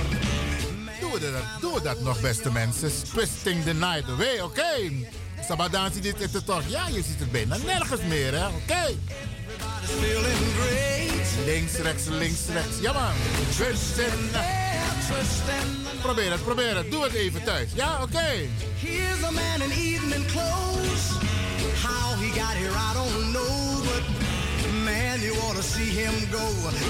Doen 1.10 1.20
we 1.20 1.32
dat, 1.32 1.60
doen 1.60 1.72
we 1.74 1.82
dat 1.82 2.00
nog, 2.00 2.20
beste 2.20 2.50
mensen? 2.52 2.90
Twisting 3.12 3.64
the 3.64 3.72
night 3.72 4.08
away, 4.08 4.40
oké. 4.40 4.44
Okay. 4.44 5.08
Sabadansi, 5.48 6.00
dit 6.00 6.20
is 6.20 6.32
het 6.32 6.46
toch? 6.46 6.62
Ja, 6.66 6.88
je 6.88 7.02
ziet 7.02 7.18
het 7.18 7.32
bijna 7.32 7.56
nergens 7.56 8.00
meer, 8.08 8.32
hè? 8.32 8.46
Oké. 8.46 8.96
Great. 10.58 11.28
Links, 11.44 11.72
rechts, 11.72 12.04
links, 12.06 12.38
rechts. 12.52 12.80
Ja, 12.80 12.92
man. 12.92 13.12
Twisting. 13.50 14.30
Probeer 16.02 16.30
het, 16.30 16.44
probeer 16.44 16.76
het. 16.76 16.90
Doe 16.90 17.02
het 17.02 17.12
even 17.12 17.44
thuis. 17.44 17.68
Ja, 17.74 18.02
oké. 18.02 18.48
Here's 18.80 19.22
a 19.24 19.30
man 19.30 19.62
in 19.62 19.70
evening 19.70 20.26
clothes. 20.26 21.10
How 21.82 22.16
he 22.20 22.40
got 22.40 22.54
here, 22.54 22.72
I 22.72 22.92
don't 22.94 23.32
know, 23.32 23.82
but 23.82 24.02
man, 24.84 25.20
you 25.20 25.32
ought 25.32 25.56
to 25.56 25.62
see 25.62 25.90
him 26.00 26.14
go, 26.30 26.46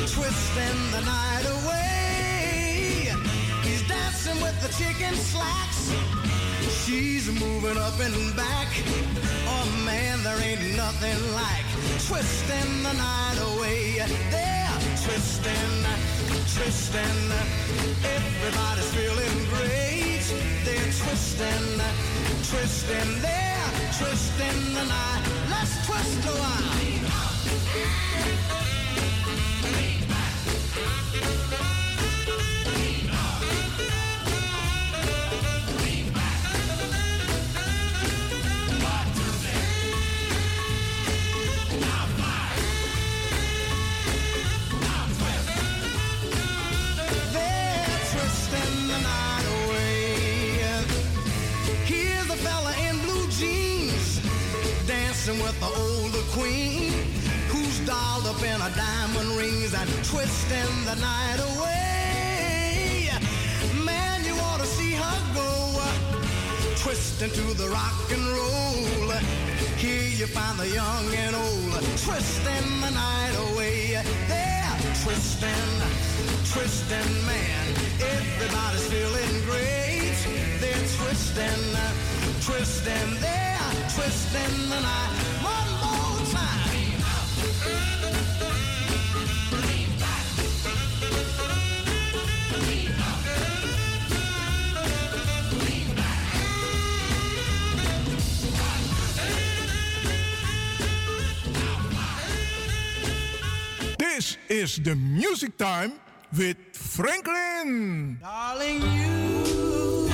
twisting 0.07 0.91
the 0.91 1.01
night 1.01 1.47
away. 1.47 1.58
With 4.49 4.63
the 4.63 4.73
chicken 4.83 5.15
slacks. 5.15 5.93
She's 6.81 7.29
moving 7.39 7.77
up 7.77 8.01
and 8.01 8.35
back. 8.35 8.69
Oh 9.47 9.69
man, 9.85 10.23
there 10.23 10.41
ain't 10.41 10.75
nothing 10.75 11.21
like 11.35 11.67
twisting 12.09 12.83
the 12.83 12.95
night 12.95 13.39
away. 13.53 14.01
They're 14.31 14.79
twisting, 15.05 15.85
twisting. 16.57 17.21
Everybody's 18.17 18.89
feeling 18.97 19.37
great. 19.53 20.25
They're 20.65 20.93
twisting, 20.97 21.85
twisting, 22.49 23.21
they're 23.21 23.69
twisting 24.01 24.73
the 24.73 24.85
night. 24.85 25.25
Let's 25.51 25.77
twist 25.87 26.25
a 26.25 26.33
while. 26.41 26.59
The 55.61 55.67
older 55.67 56.25
queen 56.31 56.93
who's 57.49 57.79
dolled 57.81 58.27
up 58.27 58.43
in 58.43 58.61
her 58.61 58.75
diamond 58.77 59.31
rings 59.37 59.75
and 59.75 59.89
twisting 60.05 60.75
the 60.85 60.95
night 60.97 61.41
away. 61.51 63.11
Man, 63.85 64.25
you 64.25 64.35
ought 64.35 64.61
to 64.61 64.67
see 64.67 64.93
her 64.93 65.19
go 65.35 65.49
twisting 66.77 67.31
to 67.31 67.55
the 67.55 67.69
rock 67.69 68.11
and 68.13 68.25
roll. 68.29 69.11
Here 69.77 70.09
you 70.21 70.27
find 70.27 70.59
the 70.59 70.69
young 70.69 71.07
and 71.15 71.35
old 71.35 71.83
twisting 72.07 72.69
the 72.81 72.91
night 72.91 73.35
away. 73.51 74.01
They're 74.29 74.79
twisting, 75.03 75.73
twisting, 76.53 77.27
man. 77.27 77.67
Everybody's 77.99 78.87
feeling 78.87 79.35
great. 79.45 80.19
They're 80.61 80.87
twisting, 80.99 81.63
twisting, 82.47 83.21
they're 83.21 83.73
twisting 83.95 84.69
the 84.71 84.81
night. 84.81 85.38
Is 104.49 104.77
the 104.79 104.95
music 104.95 105.57
time 105.59 105.93
with 106.37 106.57
Franklin. 106.73 108.19
Darling, 108.21 108.81
you 108.81 110.09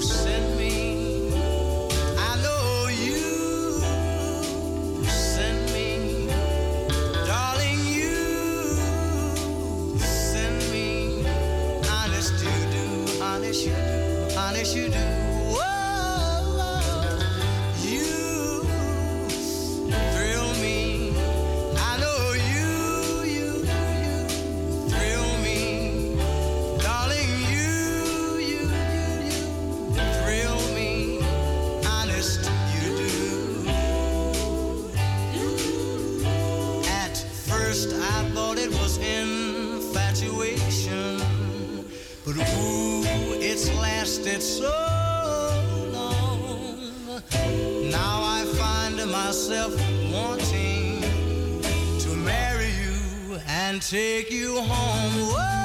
send 0.00 0.56
me. 0.58 1.30
I 2.18 2.36
know 2.42 2.88
you 2.88 3.80
send 5.06 5.72
me. 5.72 6.26
Darling, 7.26 7.78
you 7.86 8.74
send 9.98 10.58
me. 10.72 11.24
Honest 11.88 12.32
you 12.42 12.70
do, 12.72 13.22
honest 13.22 13.66
you 13.66 13.72
do, 13.72 14.36
honest 14.36 14.76
you 14.76 14.88
do. 14.88 15.21
Lasted 44.24 44.42
so 44.42 44.70
long. 45.92 47.20
Now 47.90 48.22
I 48.22 48.44
find 48.56 48.96
myself 49.10 49.74
wanting 50.12 51.02
to 52.00 52.08
marry 52.16 52.70
you 52.82 53.38
and 53.46 53.82
take 53.82 54.30
you 54.30 54.60
home. 54.60 55.12
Whoa, 55.32 55.61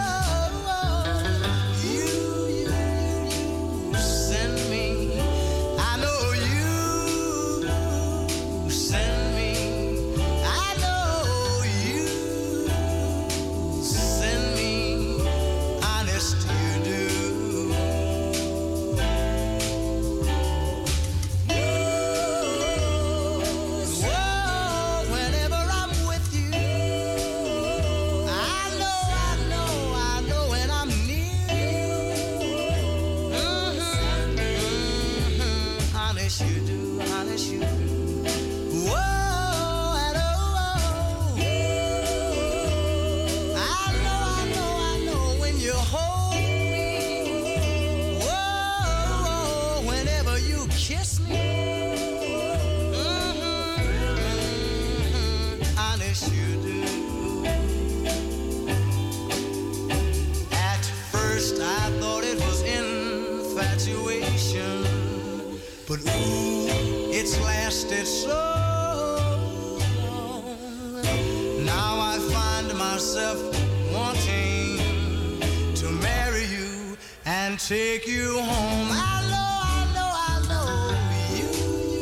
take 77.57 78.07
you 78.07 78.37
home. 78.39 78.87
I 78.91 79.21
know, 79.31 79.49
I 79.65 79.85
know, 79.95 80.11
I 80.13 80.37
know 80.47 80.93
you, 81.35 81.49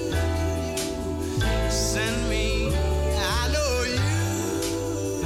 you, 0.04 1.72
send 1.72 2.30
me. 2.30 2.76
I 3.18 3.48
know 3.54 3.84
you 3.88 5.26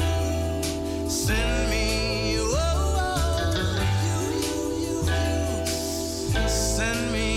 send 1.09 1.69
me. 1.71 2.37
Oh, 2.37 2.53
you, 4.05 4.19
you, 4.45 4.57
you, 4.85 4.97
you 6.39 6.47
send 6.47 7.01
me. 7.11 7.29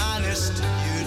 Honest, 0.00 0.54
you 0.86 1.04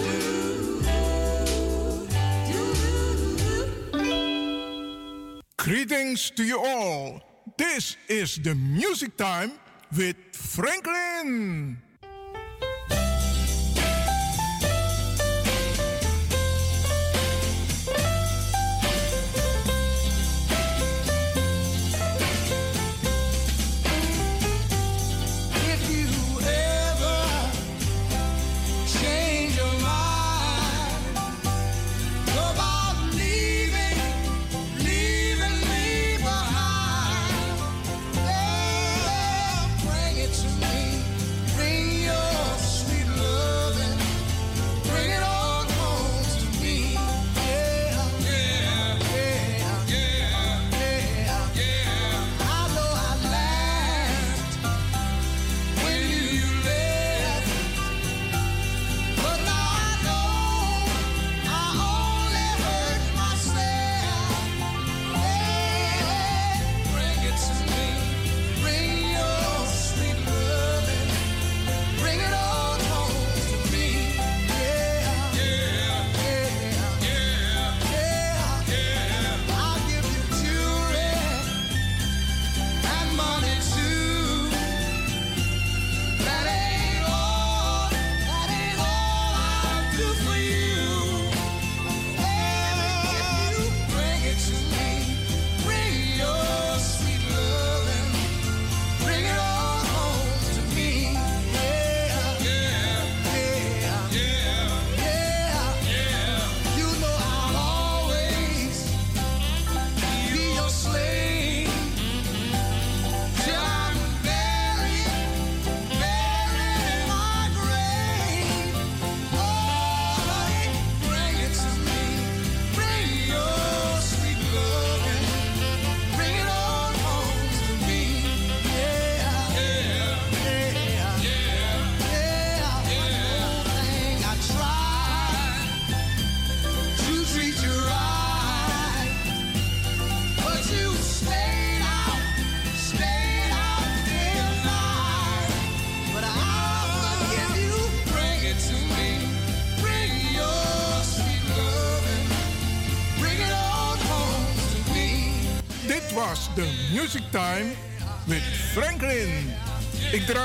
Greetings 5.56 6.30
to 6.30 6.44
you 6.44 6.58
all. 6.58 7.20
This 7.58 7.96
is 8.08 8.38
the 8.38 8.54
music 8.54 9.16
time 9.16 9.52
with 9.96 10.16
Franklin. 10.32 11.91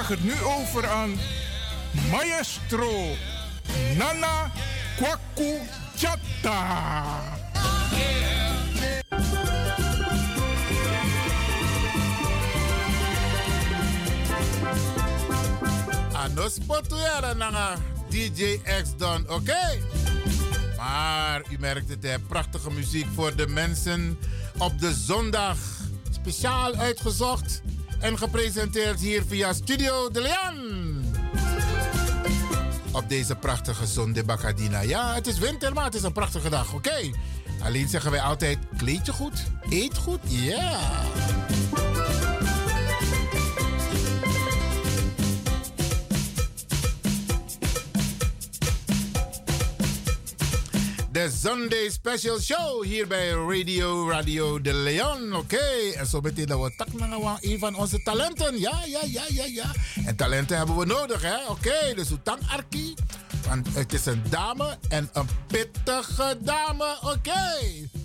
Draag 0.08 0.20
het 0.20 0.24
nu 0.24 0.44
over 0.44 0.88
aan 0.88 1.16
Maestro 2.12 3.16
Nana 3.98 4.52
Kwaku 4.96 5.60
Chata. 5.96 7.06
Anos 16.14 16.58
potuera 16.68 17.34
nanga 17.34 17.76
DJ 18.10 18.60
X 18.64 18.98
Don, 18.98 19.30
oké? 19.30 19.80
Maar 20.78 21.42
u 21.50 21.58
merkt 21.60 21.90
het, 21.90 22.04
hè, 22.04 22.20
prachtige 22.20 22.72
muziek 22.72 23.08
voor 23.16 23.36
de 23.36 23.48
mensen 23.48 24.20
op 24.58 24.80
de 24.80 24.94
zondag. 24.94 25.58
Speciaal 26.12 26.76
uitgezocht 26.76 27.62
en 28.00 28.18
gepresenteerd 28.18 29.00
hier 29.00 29.24
via 29.28 29.54
Studio 29.54 30.10
De 30.12 30.22
Leon. 30.22 31.06
Op 32.92 33.10
deze 33.10 33.36
prachtige 33.36 33.86
zonde 33.86 34.24
Bacadina. 34.24 34.82
Ja, 34.82 35.14
het 35.14 35.28
is 35.28 35.38
winter, 35.38 35.74
maar 35.74 35.86
het 35.86 35.96
is 35.96 36.04
een 36.04 36.12
prachtige 36.12 36.50
dag, 36.50 36.74
oké? 36.74 37.12
Alleen 37.64 37.88
zeggen 37.88 38.12
wij 38.12 38.22
altijd, 38.22 38.58
kleed 38.78 39.06
je 39.06 39.14
goed, 39.14 39.44
eet 39.70 39.98
goed, 39.98 40.20
ja. 40.26 40.80
Sunday 51.32 51.90
Special 51.90 52.40
Show 52.40 52.84
hier 52.84 53.08
bij 53.08 53.30
Radio 53.30 54.10
Radio 54.10 54.62
de 54.62 54.74
Leon. 54.74 55.36
Oké, 55.36 55.66
en 55.96 56.06
zo 56.06 56.22
meteen 56.22 56.46
dat 56.46 56.62
we 56.62 56.74
tak 56.76 56.94
naar 56.94 57.38
een 57.42 57.60
van 57.60 57.76
onze 57.76 58.04
talenten. 58.04 58.60
Ja, 58.60 58.82
ja, 58.86 59.00
ja, 59.06 59.24
ja, 59.28 59.46
ja. 59.46 59.72
En 60.06 60.16
talenten 60.16 60.58
hebben 60.58 60.78
we 60.78 60.86
nodig, 60.86 61.22
hè? 61.22 61.46
Oké, 61.50 61.94
dus 61.96 62.12
Utang 62.12 62.40
Arki. 62.52 62.94
Want 63.48 63.68
het 63.74 63.94
is 63.94 64.06
een 64.06 64.24
dame 64.30 64.78
en 64.90 65.10
een 65.14 65.28
pittige 65.48 66.38
dame. 66.42 66.98
Oké. 67.02 67.97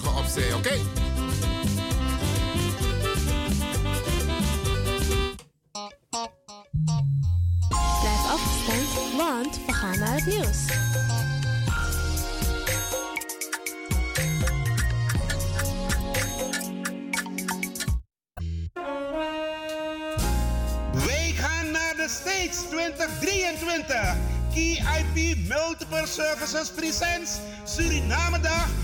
Zorgen 0.00 0.18
opzij, 0.20 0.52
oké? 0.54 0.74
Blijf 8.00 8.24
afgestemd, 8.30 9.16
want 9.16 9.60
we 9.66 9.72
gaan 9.72 9.98
naar 9.98 10.14
het 10.14 10.26
nieuws. 10.26 10.66
Wij 21.06 21.32
gaan 21.36 21.70
naar 21.70 21.94
de 21.96 22.06
States 22.08 22.56
2023. 22.68 24.16
KIP 24.54 25.36
Multiple 25.48 26.06
Services 26.06 26.70
Presents 26.70 27.38
Surinamedag. 27.64 28.83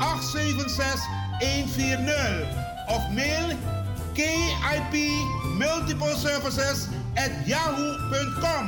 876 0.00 1.00
140 1.40 2.46
of 2.88 3.02
mail 3.12 3.56
KIP 4.14 4.94
Multiple 5.58 6.14
Services 6.14 6.88
at 7.16 7.46
yahoo.com. 7.46 8.64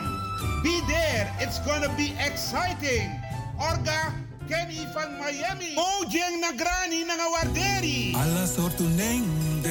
Be 0.63 0.81
there, 0.89 1.31
it's 1.41 1.59
gonna 1.61 1.93
be 1.97 2.15
exciting. 2.19 3.11
Orga 3.59 4.13
Kenny 4.49 4.87
van 4.93 5.19
Miami. 5.19 5.75
Mojang 5.75 6.41
Nagrani 6.41 7.05
Nangawarderi. 7.05 8.15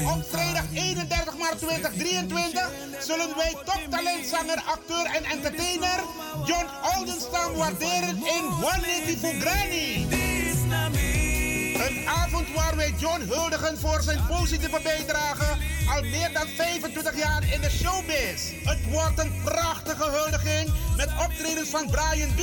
Op 0.05 0.23
vrijdag 0.29 0.65
31 0.73 1.37
maart 1.37 1.59
2023 1.59 2.69
zullen 2.99 3.35
wij 3.35 3.55
toptalentzanger, 3.65 4.63
acteur 4.65 5.05
en 5.05 5.23
entertainer 5.23 5.99
John 6.45 6.67
Oldenstam 6.97 7.53
waarderen 7.53 8.17
in 8.17 8.45
One 8.45 8.81
Lady 8.81 9.17
Fugrani. 9.17 10.28
Een 11.87 12.07
avond 12.07 12.53
waar 12.55 12.75
wij 12.75 12.93
John 12.97 13.21
huldigen 13.21 13.77
voor 13.77 14.01
zijn 14.01 14.25
positieve 14.27 14.79
bijdrage 14.83 15.57
al 15.95 16.01
meer 16.01 16.29
dan 16.33 16.47
25 16.47 17.17
jaar 17.17 17.43
in 17.53 17.61
de 17.61 17.69
showbiz. 17.69 18.51
Het 18.63 18.89
wordt 18.89 19.19
een 19.19 19.33
prachtige 19.43 20.09
huldiging 20.09 20.69
met 20.97 21.09
optredens 21.25 21.69
van 21.69 21.89
Brian 21.89 22.29
B., 22.35 22.41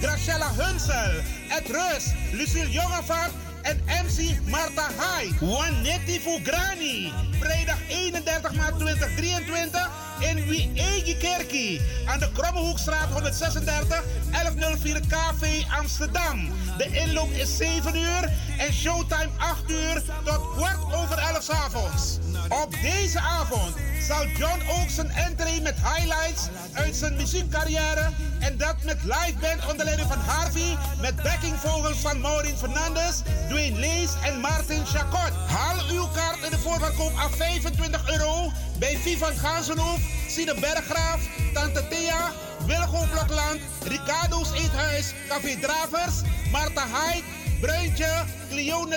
Graciela 0.00 0.50
Hunsel, 0.54 1.12
Ed 1.48 1.66
Rus, 1.66 2.12
Lucille 2.32 2.70
Jongevaart 2.70 3.32
en 3.62 3.82
MC 3.86 4.48
Marta 4.48 4.88
Hai. 4.96 5.34
Juanetti 5.40 6.20
Fugrani. 6.20 7.12
Vrijdag 7.40 7.78
31 7.88 8.54
maart 8.54 8.78
2023 8.78 10.01
in 10.22 10.46
Wiegi 10.46 11.16
Kerkie 11.16 11.80
aan 12.06 12.18
de 12.18 12.28
Krommehoekstraat 12.32 13.08
136 13.12 14.02
1104 14.30 15.00
KV 15.08 15.64
Amsterdam. 15.78 16.48
De 16.78 16.86
inloop 16.92 17.30
is 17.30 17.56
7 17.56 17.96
uur 17.96 18.30
en 18.58 18.72
showtime 18.72 19.30
8 19.38 19.70
uur 19.70 20.02
tot 20.24 20.40
kwart 20.56 20.94
over 20.94 21.18
11 21.18 21.42
's 21.42 21.50
avonds. 21.50 22.18
Op 22.60 22.74
deze 22.82 23.20
avond 23.20 23.74
zal 24.00 24.26
John 24.26 24.60
ook 24.70 24.88
zijn 24.88 25.10
entree 25.10 25.60
met 25.60 25.74
highlights 25.74 26.48
uit 26.72 26.96
zijn 26.96 27.16
muziekcarrière 27.16 28.10
en 28.40 28.56
dat 28.56 28.76
met 28.84 29.02
live 29.02 29.34
band 29.40 29.70
onder 29.70 29.84
leiding 29.84 30.08
van 30.08 30.18
Harvey 30.18 30.76
met 31.00 31.16
backingvogels 31.16 31.98
van 31.98 32.20
Maureen 32.20 32.56
Fernandes, 32.56 33.22
Dwayne 33.48 33.78
Lees 33.78 34.10
en 34.24 34.40
Martin 34.40 34.86
Chacot. 34.86 35.32
Haal 35.46 35.88
uw 35.90 36.06
kaart 36.14 36.44
in 36.44 36.50
de 36.50 36.58
voorverkoop 36.58 37.12
af 37.16 37.36
25 37.36 38.10
euro 38.10 38.52
bij 38.78 38.96
Vivan 38.96 39.32
Gansenhoef, 39.32 40.00
Sine 40.28 40.54
Berggraaf, 40.54 41.20
Tante 41.52 41.88
Thea, 41.88 42.32
Wilgo 42.66 43.04
Blokland, 43.10 43.60
Ricardo's 43.84 44.52
Eethuis, 44.52 45.14
Café 45.28 45.56
Dravers, 45.60 46.14
Marta 46.50 46.86
Haid, 46.86 47.22
Bruintje, 47.62 48.24
Cleone 48.50 48.96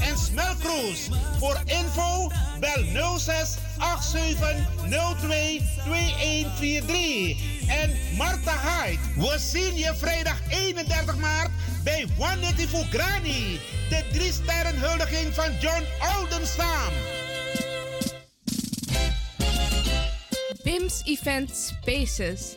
en 0.00 0.18
Smelkroes. 0.18 1.08
Voor 1.38 1.60
info 1.64 2.30
bel 2.60 3.18
06 3.18 3.56
87 4.00 4.66
02 5.20 5.60
2143. 5.84 7.68
En 7.68 8.16
Marta 8.16 8.52
Haid, 8.52 8.98
we 9.16 9.36
zien 9.38 9.76
je 9.76 9.94
vrijdag 9.94 10.40
31 10.48 11.16
maart 11.16 11.50
bij 11.84 12.06
One 12.18 12.68
voor 12.68 12.84
Granny. 12.90 13.60
De 13.88 14.04
drie 14.12 14.32
sterren 14.32 14.78
huldiging 14.78 15.34
van 15.34 15.52
John 15.60 15.84
Oldenstam. 16.18 16.92
BIMS 20.62 21.02
Event 21.04 21.50
Spaces. 21.56 22.56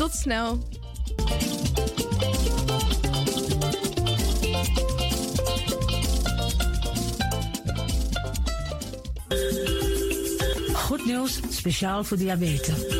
Tot 0.00 0.14
snel. 0.14 0.58
Goed 10.74 11.04
nieuws, 11.04 11.40
speciaal 11.50 12.04
voor 12.04 12.16
diabetes. 12.16 12.99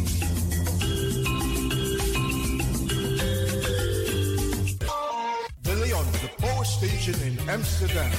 Station 6.81 7.13
in 7.21 7.37
Amsterdam. 7.45 8.09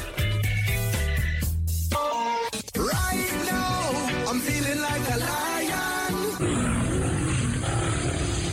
Right 2.78 3.30
now, 3.50 4.30
I'm 4.30 4.38
feeling 4.38 4.78
like 4.78 5.04
a 5.10 5.18
lion. 5.18 6.12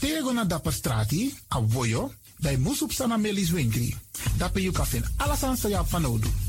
Tego 0.02 0.34
na 0.34 0.44
dapper 0.50 0.74
strati, 0.74 1.30
a 1.48 1.62
voyo, 1.62 2.12
bij 2.38 2.58
Moesop 2.58 2.92
Sana 2.92 3.18
Melis 3.18 3.50
Winkri. 3.50 3.96
Dapper 4.38 4.62
you 4.62 4.74
kafin 4.74 5.06
alles 5.18 5.44
aan 5.44 5.58
sa 5.58 5.84
van 5.86 6.02
nodu. 6.02 6.49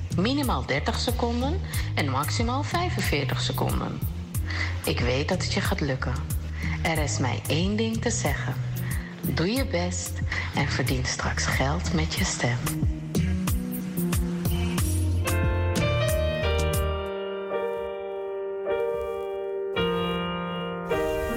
Minimaal 0.17 0.65
30 0.65 0.99
seconden 0.99 1.59
en 1.95 2.09
maximaal 2.09 2.63
45 2.63 3.41
seconden. 3.41 3.99
Ik 4.83 4.99
weet 4.99 5.29
dat 5.29 5.43
het 5.43 5.53
je 5.53 5.61
gaat 5.61 5.81
lukken. 5.81 6.13
Er 6.81 6.97
is 6.97 7.17
mij 7.17 7.41
één 7.47 7.75
ding 7.75 8.01
te 8.01 8.09
zeggen. 8.09 8.53
Doe 9.21 9.51
je 9.51 9.65
best 9.65 10.11
en 10.55 10.69
verdien 10.69 11.05
straks 11.05 11.45
geld 11.45 11.93
met 11.93 12.13
je 12.13 12.25
stem. 12.25 12.57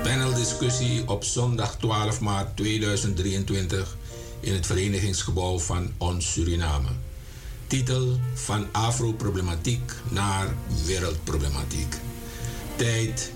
Paneldiscussie 0.02 1.08
op 1.08 1.24
zondag 1.24 1.76
12 1.76 2.20
maart 2.20 2.56
2023 2.56 3.96
in 4.40 4.54
het 4.54 4.66
verenigingsgebouw 4.66 5.58
van 5.58 5.92
Ons 5.98 6.32
Suriname. 6.32 6.88
Titel 7.66 8.18
van 8.34 8.66
Afro-problematiek 8.72 9.92
naar 10.10 10.54
wereldproblematiek. 10.84 11.94
Tijd 12.76 13.32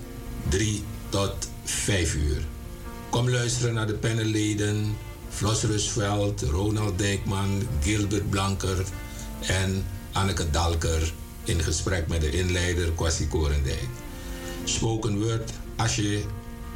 3 0.49 0.83
tot 1.09 1.49
5 1.63 2.15
uur. 2.15 2.45
Kom 3.09 3.29
luisteren 3.29 3.73
naar 3.73 3.87
de 3.87 3.93
panelleden 3.93 4.97
Flos 5.29 5.63
Rusveld, 5.63 6.41
Ronald 6.41 6.97
Dijkman, 6.97 7.67
Gilbert 7.81 8.29
Blanker 8.29 8.85
en 9.47 9.85
Anneke 10.11 10.49
Dalker 10.49 11.13
in 11.43 11.61
gesprek 11.63 12.07
met 12.07 12.21
de 12.21 12.31
inleider 12.31 12.91
Kwasi 12.91 13.27
Korendijk. 13.27 13.89
Spoken 14.63 15.19
word 15.23 15.51
Asje 15.75 16.23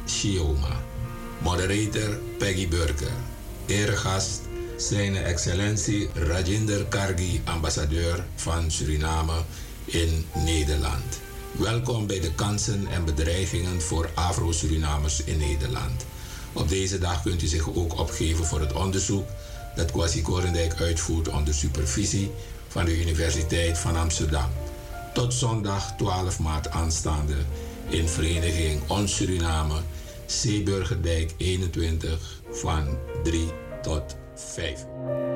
Shioma. 0.06 0.82
Moderator 1.42 2.18
Peggy 2.38 2.68
Burker. 2.68 3.12
Eregast 3.66 4.40
zijn 4.76 5.16
excellentie 5.16 6.08
Rajinder 6.14 6.84
Kargi, 6.84 7.42
ambassadeur 7.44 8.24
van 8.34 8.70
Suriname 8.70 9.32
in 9.84 10.24
Nederland. 10.44 11.20
Welkom 11.52 12.06
bij 12.06 12.20
de 12.20 12.34
kansen 12.34 12.86
en 12.86 13.04
bedreigingen 13.04 13.80
voor 13.80 14.10
Afro-Surinamers 14.14 15.24
in 15.24 15.38
Nederland. 15.38 16.04
Op 16.52 16.68
deze 16.68 16.98
dag 16.98 17.22
kunt 17.22 17.42
u 17.42 17.46
zich 17.46 17.74
ook 17.74 17.98
opgeven 17.98 18.44
voor 18.44 18.60
het 18.60 18.72
onderzoek 18.72 19.28
dat 19.76 19.90
Kwasi 19.90 20.22
Korendijk 20.22 20.80
uitvoert 20.80 21.28
onder 21.28 21.54
supervisie 21.54 22.30
van 22.68 22.84
de 22.84 23.00
Universiteit 23.00 23.78
van 23.78 23.96
Amsterdam. 23.96 24.50
Tot 25.12 25.34
zondag 25.34 25.96
12 25.96 26.38
maart 26.38 26.70
aanstaande 26.70 27.36
in 27.88 28.08
Vereniging 28.08 28.80
Ons 28.86 29.16
Suriname, 29.16 29.80
Zeeburgerdijk 30.26 31.34
21 31.36 32.40
van 32.50 32.98
3 33.22 33.52
tot 33.82 34.16
5. 34.36 35.33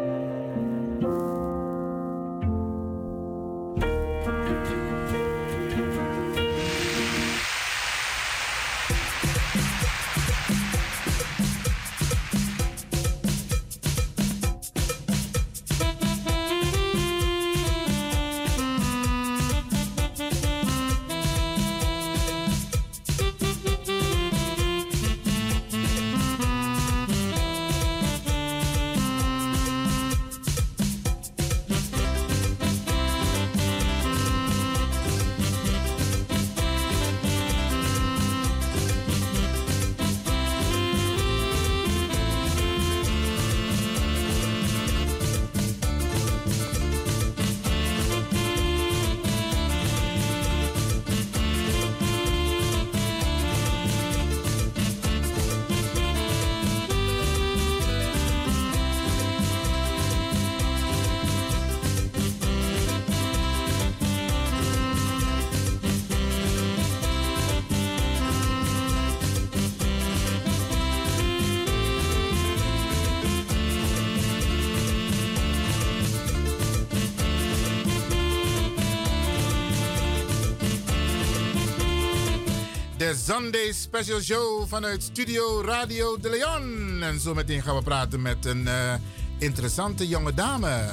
Sunday 83.28 83.72
Special 83.72 84.20
Show 84.20 84.66
vanuit 84.68 85.02
Studio 85.02 85.62
Radio 85.62 86.16
de 86.16 86.30
Leon. 86.30 87.02
En 87.02 87.20
zo 87.20 87.34
meteen 87.34 87.62
gaan 87.62 87.76
we 87.76 87.82
praten 87.82 88.22
met 88.22 88.44
een 88.46 88.68
eh, 88.68 88.94
interessante 89.38 90.08
jonge 90.08 90.34
dame. 90.34 90.86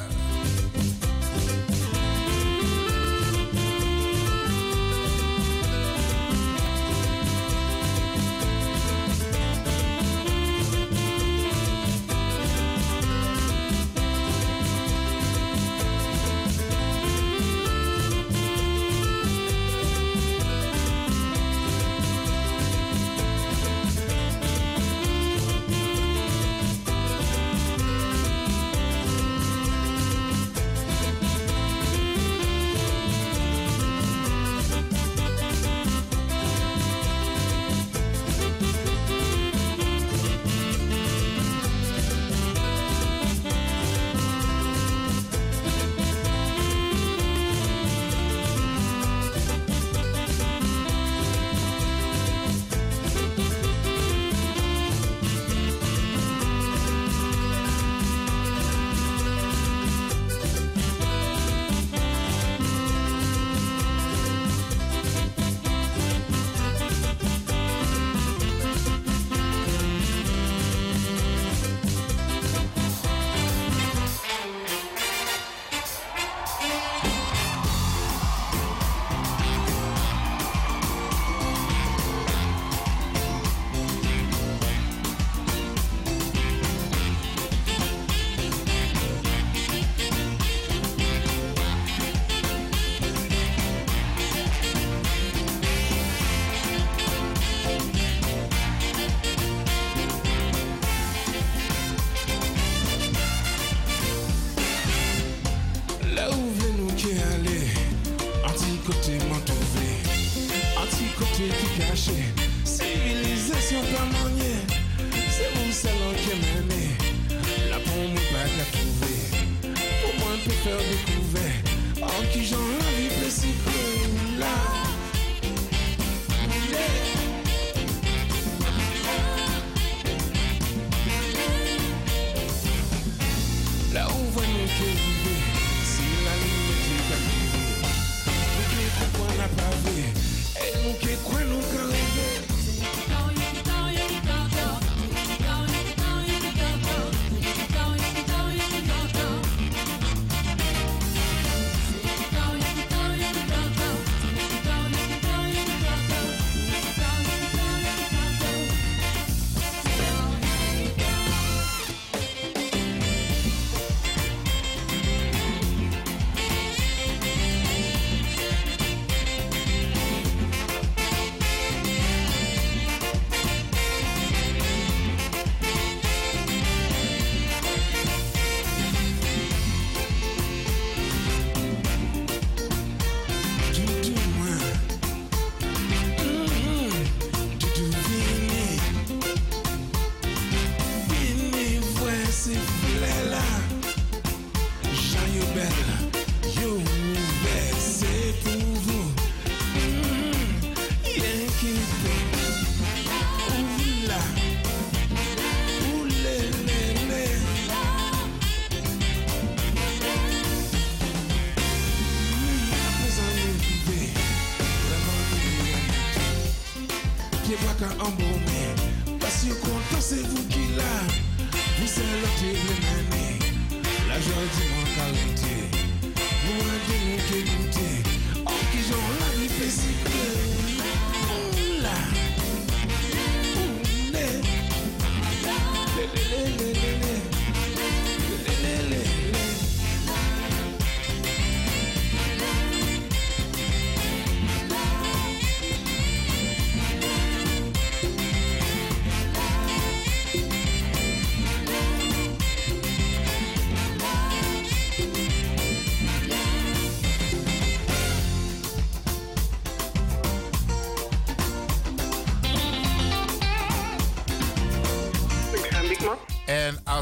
fait 120.66 120.71
découvert. 120.89 121.62
En 122.01 122.24
qui 122.32 122.43
j'en 122.46 122.64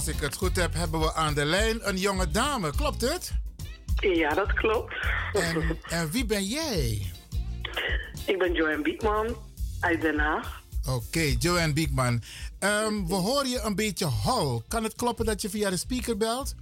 als 0.06 0.16
ik 0.16 0.22
het 0.22 0.36
goed 0.36 0.56
heb, 0.56 0.74
hebben 0.74 1.00
we 1.00 1.14
aan 1.14 1.34
de 1.34 1.46
lijn 1.46 1.88
een 1.88 1.98
jonge 1.98 2.32
dame. 2.32 2.72
Klopt 2.76 3.02
het? 3.02 3.32
Ja, 3.96 4.34
dat 4.34 4.54
klopt. 4.54 4.94
En, 5.34 5.78
en 5.90 6.12
wie 6.12 6.26
ben 6.26 6.44
jij? 6.44 7.12
Ik 8.26 8.38
ben 8.40 8.54
Joanne 8.54 8.82
Biekman 8.82 9.36
uit 9.80 10.02
Den 10.02 10.20
Haag. 10.20 10.62
Oké, 10.90 11.36
Joanne 11.40 11.74
Biekman. 11.74 12.22
Ehm, 12.60 13.06
we 13.08 13.14
horen 13.14 13.50
je 13.50 13.60
een 13.64 13.76
beetje 13.76 14.06
hol. 14.06 14.64
Kan 14.68 14.84
het 14.84 14.96
kloppen 14.96 15.26
dat 15.26 15.42
je 15.42 15.50
via 15.50 15.70
de 15.70 15.78
speaker 15.78 16.18
belt? 16.18 16.56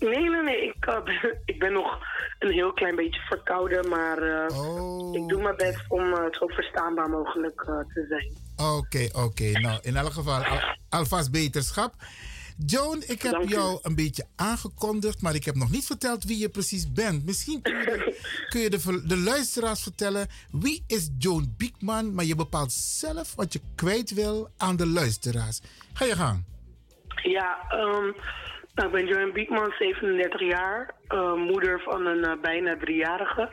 Nee, 0.00 0.28
nee, 0.30 0.42
nee. 0.42 0.62
Ik, 0.66 0.86
eh, 0.86 1.02
ben, 1.04 1.38
ik 1.44 1.58
ben 1.58 1.72
nog 1.72 1.98
een 2.38 2.52
heel 2.52 2.72
klein 2.72 2.96
beetje 2.96 3.20
verkouden, 3.20 3.88
maar 3.88 4.18
eh, 4.18 4.58
Oh. 4.58 5.14
ik 5.16 5.28
doe 5.28 5.42
mijn 5.42 5.56
best 5.56 5.84
om 5.88 6.12
eh, 6.12 6.24
zo 6.30 6.46
verstaanbaar 6.46 7.08
mogelijk 7.10 7.60
eh, 7.60 7.78
te 7.94 8.06
zijn. 8.08 8.32
Oké, 8.76 9.08
oké. 9.12 9.50
Nou, 9.50 9.78
in 9.82 9.96
elk 9.96 10.12
geval 10.12 10.44
al- 10.44 10.76
alvast 10.88 11.30
beterschap. 11.30 11.94
Joan, 12.58 13.02
ik 13.06 13.22
heb 13.22 13.32
Dank 13.32 13.44
u. 13.44 13.48
jou 13.48 13.78
een 13.82 13.94
beetje 13.94 14.26
aangekondigd, 14.36 15.22
maar 15.22 15.34
ik 15.34 15.44
heb 15.44 15.54
nog 15.54 15.70
niet 15.70 15.86
verteld 15.86 16.24
wie 16.24 16.38
je 16.38 16.48
precies 16.48 16.92
bent. 16.92 17.24
Misschien 17.24 17.62
kun 17.62 17.76
je 17.76 17.84
de, 17.84 18.20
kun 18.50 18.60
je 18.60 18.70
de, 18.70 19.02
de 19.06 19.16
luisteraars 19.16 19.82
vertellen 19.82 20.26
wie 20.50 20.84
is 20.86 21.10
Joan 21.18 21.54
Biekman, 21.56 22.14
maar 22.14 22.24
je 22.24 22.34
bepaalt 22.34 22.72
zelf 22.72 23.34
wat 23.34 23.52
je 23.52 23.60
kwijt 23.74 24.14
wil 24.14 24.48
aan 24.56 24.76
de 24.76 24.86
luisteraars. 24.86 25.60
Ga 25.92 26.04
je 26.04 26.14
gang. 26.14 26.44
Ja, 27.22 27.58
ehm, 27.68 28.12
nou, 28.74 28.88
ik 28.88 28.92
ben 28.92 29.06
Joanne 29.06 29.32
Biekman, 29.32 29.72
37 29.78 30.40
jaar, 30.40 30.94
eh, 31.08 31.34
moeder 31.34 31.80
van 31.80 32.06
een 32.06 32.24
eh, 32.24 32.40
bijna 32.40 32.76
driejarige. 32.76 33.50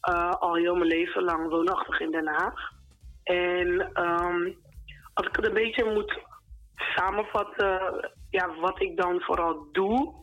Eh, 0.00 0.30
al 0.30 0.54
heel 0.54 0.74
mijn 0.74 0.88
leven 0.88 1.22
lang 1.22 1.48
woonachtig 1.48 2.00
in 2.00 2.10
Den 2.10 2.26
Haag. 2.26 2.72
En 3.22 3.90
ehm, 3.92 4.52
als 5.14 5.26
ik 5.26 5.36
het 5.36 5.46
een 5.46 5.54
beetje 5.54 5.84
moet 5.84 6.18
samenvatten, 6.76 8.10
ja, 8.30 8.54
wat 8.60 8.80
ik 8.80 8.96
dan 8.96 9.20
vooral 9.20 9.68
doe, 9.72 10.22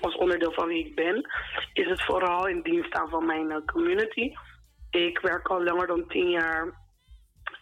als 0.00 0.16
onderdeel 0.16 0.52
van 0.52 0.66
wie 0.66 0.86
ik 0.86 0.94
ben, 0.94 1.30
is 1.72 1.88
het 1.88 2.04
vooral 2.04 2.46
in 2.46 2.62
dienst 2.62 2.86
staan 2.86 3.08
van 3.08 3.26
mijn 3.26 3.50
eh, 3.50 3.64
community. 3.66 4.32
Ik 4.90 5.18
werk 5.18 5.48
al 5.48 5.62
langer 5.62 5.86
dan 5.86 6.06
10 6.06 6.30
jaar 6.30 6.72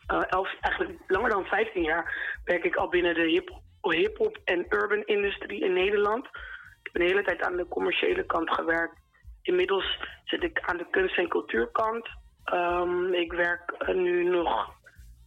eh, 0.06 0.22
elf, 0.28 0.55
eigenlijk 0.60 0.98
langer 1.06 1.30
dan 1.30 1.44
15 1.44 1.82
jaar 1.82 2.38
werk 2.44 2.64
ik 2.64 2.76
al 2.76 2.88
binnen 2.88 3.14
de 3.14 3.26
hip- 3.26 3.60
hip-hop 3.80 4.38
en 4.44 4.66
urban 4.68 5.02
industrie 5.05 5.64
in 5.64 5.72
Nederland. 5.72 6.24
Ik 6.24 6.90
heb 6.92 6.94
een 6.94 7.09
hele 7.09 7.22
tijd 7.22 7.42
aan 7.42 7.56
de 7.56 7.68
commerciële 7.68 8.26
kant 8.26 8.50
gewerkt. 8.50 8.96
Inmiddels 9.42 9.98
zit 10.24 10.42
ik 10.42 10.60
aan 10.60 10.76
de 10.76 10.86
kunst- 10.90 11.18
en 11.18 11.28
cultuurkant. 11.28 12.09
Ehm, 12.44 13.12
ik 13.12 13.32
werk 13.32 13.70
eh, 13.70 13.94
nu 13.94 14.24
nog 14.24 14.76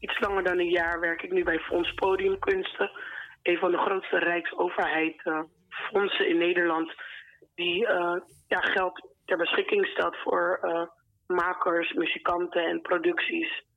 iets 0.01 0.19
langer 0.19 0.43
dan 0.43 0.59
een 0.59 0.69
jaar 0.69 0.99
werk 0.99 1.21
ik 1.21 1.31
nu 1.31 1.43
bij 1.43 1.59
Fonds 1.59 1.93
Podiumkunsten. 1.93 2.91
Een 3.43 3.57
van 3.57 3.71
de 3.71 3.77
grootste 3.77 4.17
rijksoverheid 4.17 5.21
eh, 5.23 5.39
fondsen 5.69 6.29
in 6.29 6.37
Nederland 6.37 6.93
die 7.55 7.87
eh, 7.87 8.15
ja, 8.47 8.59
geld 8.59 9.07
ter 9.25 9.37
beschikking 9.37 9.85
stelt 9.85 10.15
voor 10.23 10.59
eh, 10.61 10.83
makers, 11.27 11.93
muzikanten 11.93 12.65
en 12.65 12.81
producties 12.81 13.69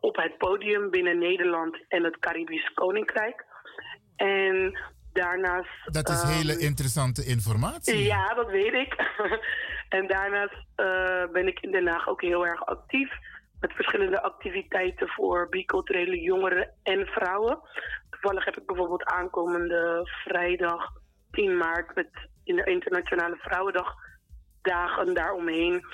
op 0.00 0.16
het 0.16 0.38
podium 0.38 0.90
binnen 0.90 1.18
Nederland 1.18 1.84
en 1.88 2.04
het 2.04 2.18
Caribisch 2.18 2.72
Koninkrijk. 2.74 3.44
En 4.16 4.78
daarnaast. 5.12 5.92
Dat 5.92 6.08
is 6.08 6.22
ehm, 6.22 6.32
hele 6.32 6.58
interessante 6.58 7.24
informatie. 7.24 8.02
ja, 8.02 8.34
dat 8.34 8.50
weet 8.50 8.72
ik. 8.72 8.94
en 9.98 10.06
daarnaast 10.06 10.66
ben 11.32 11.46
ik 11.46 11.60
in 11.60 11.70
Den 11.70 11.86
Haag 11.86 12.08
ook 12.08 12.22
heel 12.22 12.46
erg 12.46 12.66
actief. 12.66 13.10
Met 13.60 13.72
verschillende 13.72 14.22
activiteiten 14.22 15.08
voor 15.08 15.48
biculturele 15.48 16.20
jongeren 16.20 16.70
en 16.82 17.06
vrouwen. 17.06 17.58
Toevallig 18.10 18.44
heb 18.44 18.56
ik 18.56 18.66
bijvoorbeeld 18.66 19.04
aankomende 19.04 20.08
vrijdag 20.24 20.92
10 21.30 21.56
maart 21.56 21.94
met 21.94 22.08
in 22.44 22.56
de 22.56 22.64
Internationale 22.64 23.36
Vrouwendag 23.36 23.94
dagen 24.62 25.14
daaromheen 25.14 25.84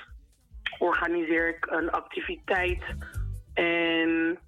organiseer 0.77 1.47
ik 1.47 1.65
een 1.65 1.91
activiteit. 1.91 2.83
En 3.53 4.39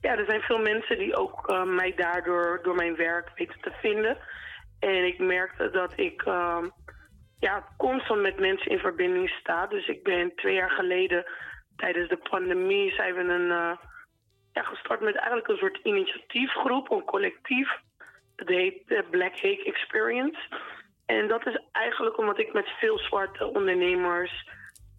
ja, 0.00 0.16
er 0.16 0.24
zijn 0.24 0.40
veel 0.40 0.58
mensen 0.58 0.98
die 0.98 1.16
ook 1.16 1.48
eh, 1.48 1.62
mij 1.62 1.94
daardoor 1.94 2.60
door 2.62 2.74
mijn 2.74 2.96
werk 2.96 3.30
weten 3.34 3.60
te 3.60 3.72
vinden. 3.80 4.18
En 4.78 5.06
ik 5.06 5.18
merkte 5.18 5.70
dat 5.70 5.92
ik 5.96 6.22
ehm, 6.22 6.68
ja, 7.38 7.68
constant 7.76 8.20
met 8.20 8.40
mensen 8.40 8.70
in 8.70 8.78
verbinding 8.78 9.28
sta. 9.28 9.66
Dus 9.66 9.88
ik 9.88 10.02
ben 10.02 10.34
twee 10.34 10.54
jaar 10.54 10.70
geleden 10.70 11.24
tijdens 11.76 12.08
de 12.08 12.20
pandemie 12.30 12.92
zijn 12.94 13.14
we 13.14 13.20
een, 13.20 13.50
eh, 13.50 13.76
ja, 14.52 14.62
gestart 14.62 15.00
met 15.00 15.16
eigenlijk 15.16 15.48
een 15.48 15.56
soort 15.56 15.80
initiatiefgroep, 15.82 16.90
een 16.90 17.04
collectief. 17.04 17.68
Dat 18.36 18.48
heet 18.48 18.82
de 18.86 19.04
Black 19.10 19.32
Hake 19.34 19.64
Experience. 19.64 20.38
En 21.06 21.28
dat 21.28 21.46
is 21.46 21.60
eigenlijk 21.72 22.18
omdat 22.18 22.38
ik 22.38 22.52
met 22.52 22.68
veel 22.80 22.98
zwarte 22.98 23.46
ondernemers 23.46 24.48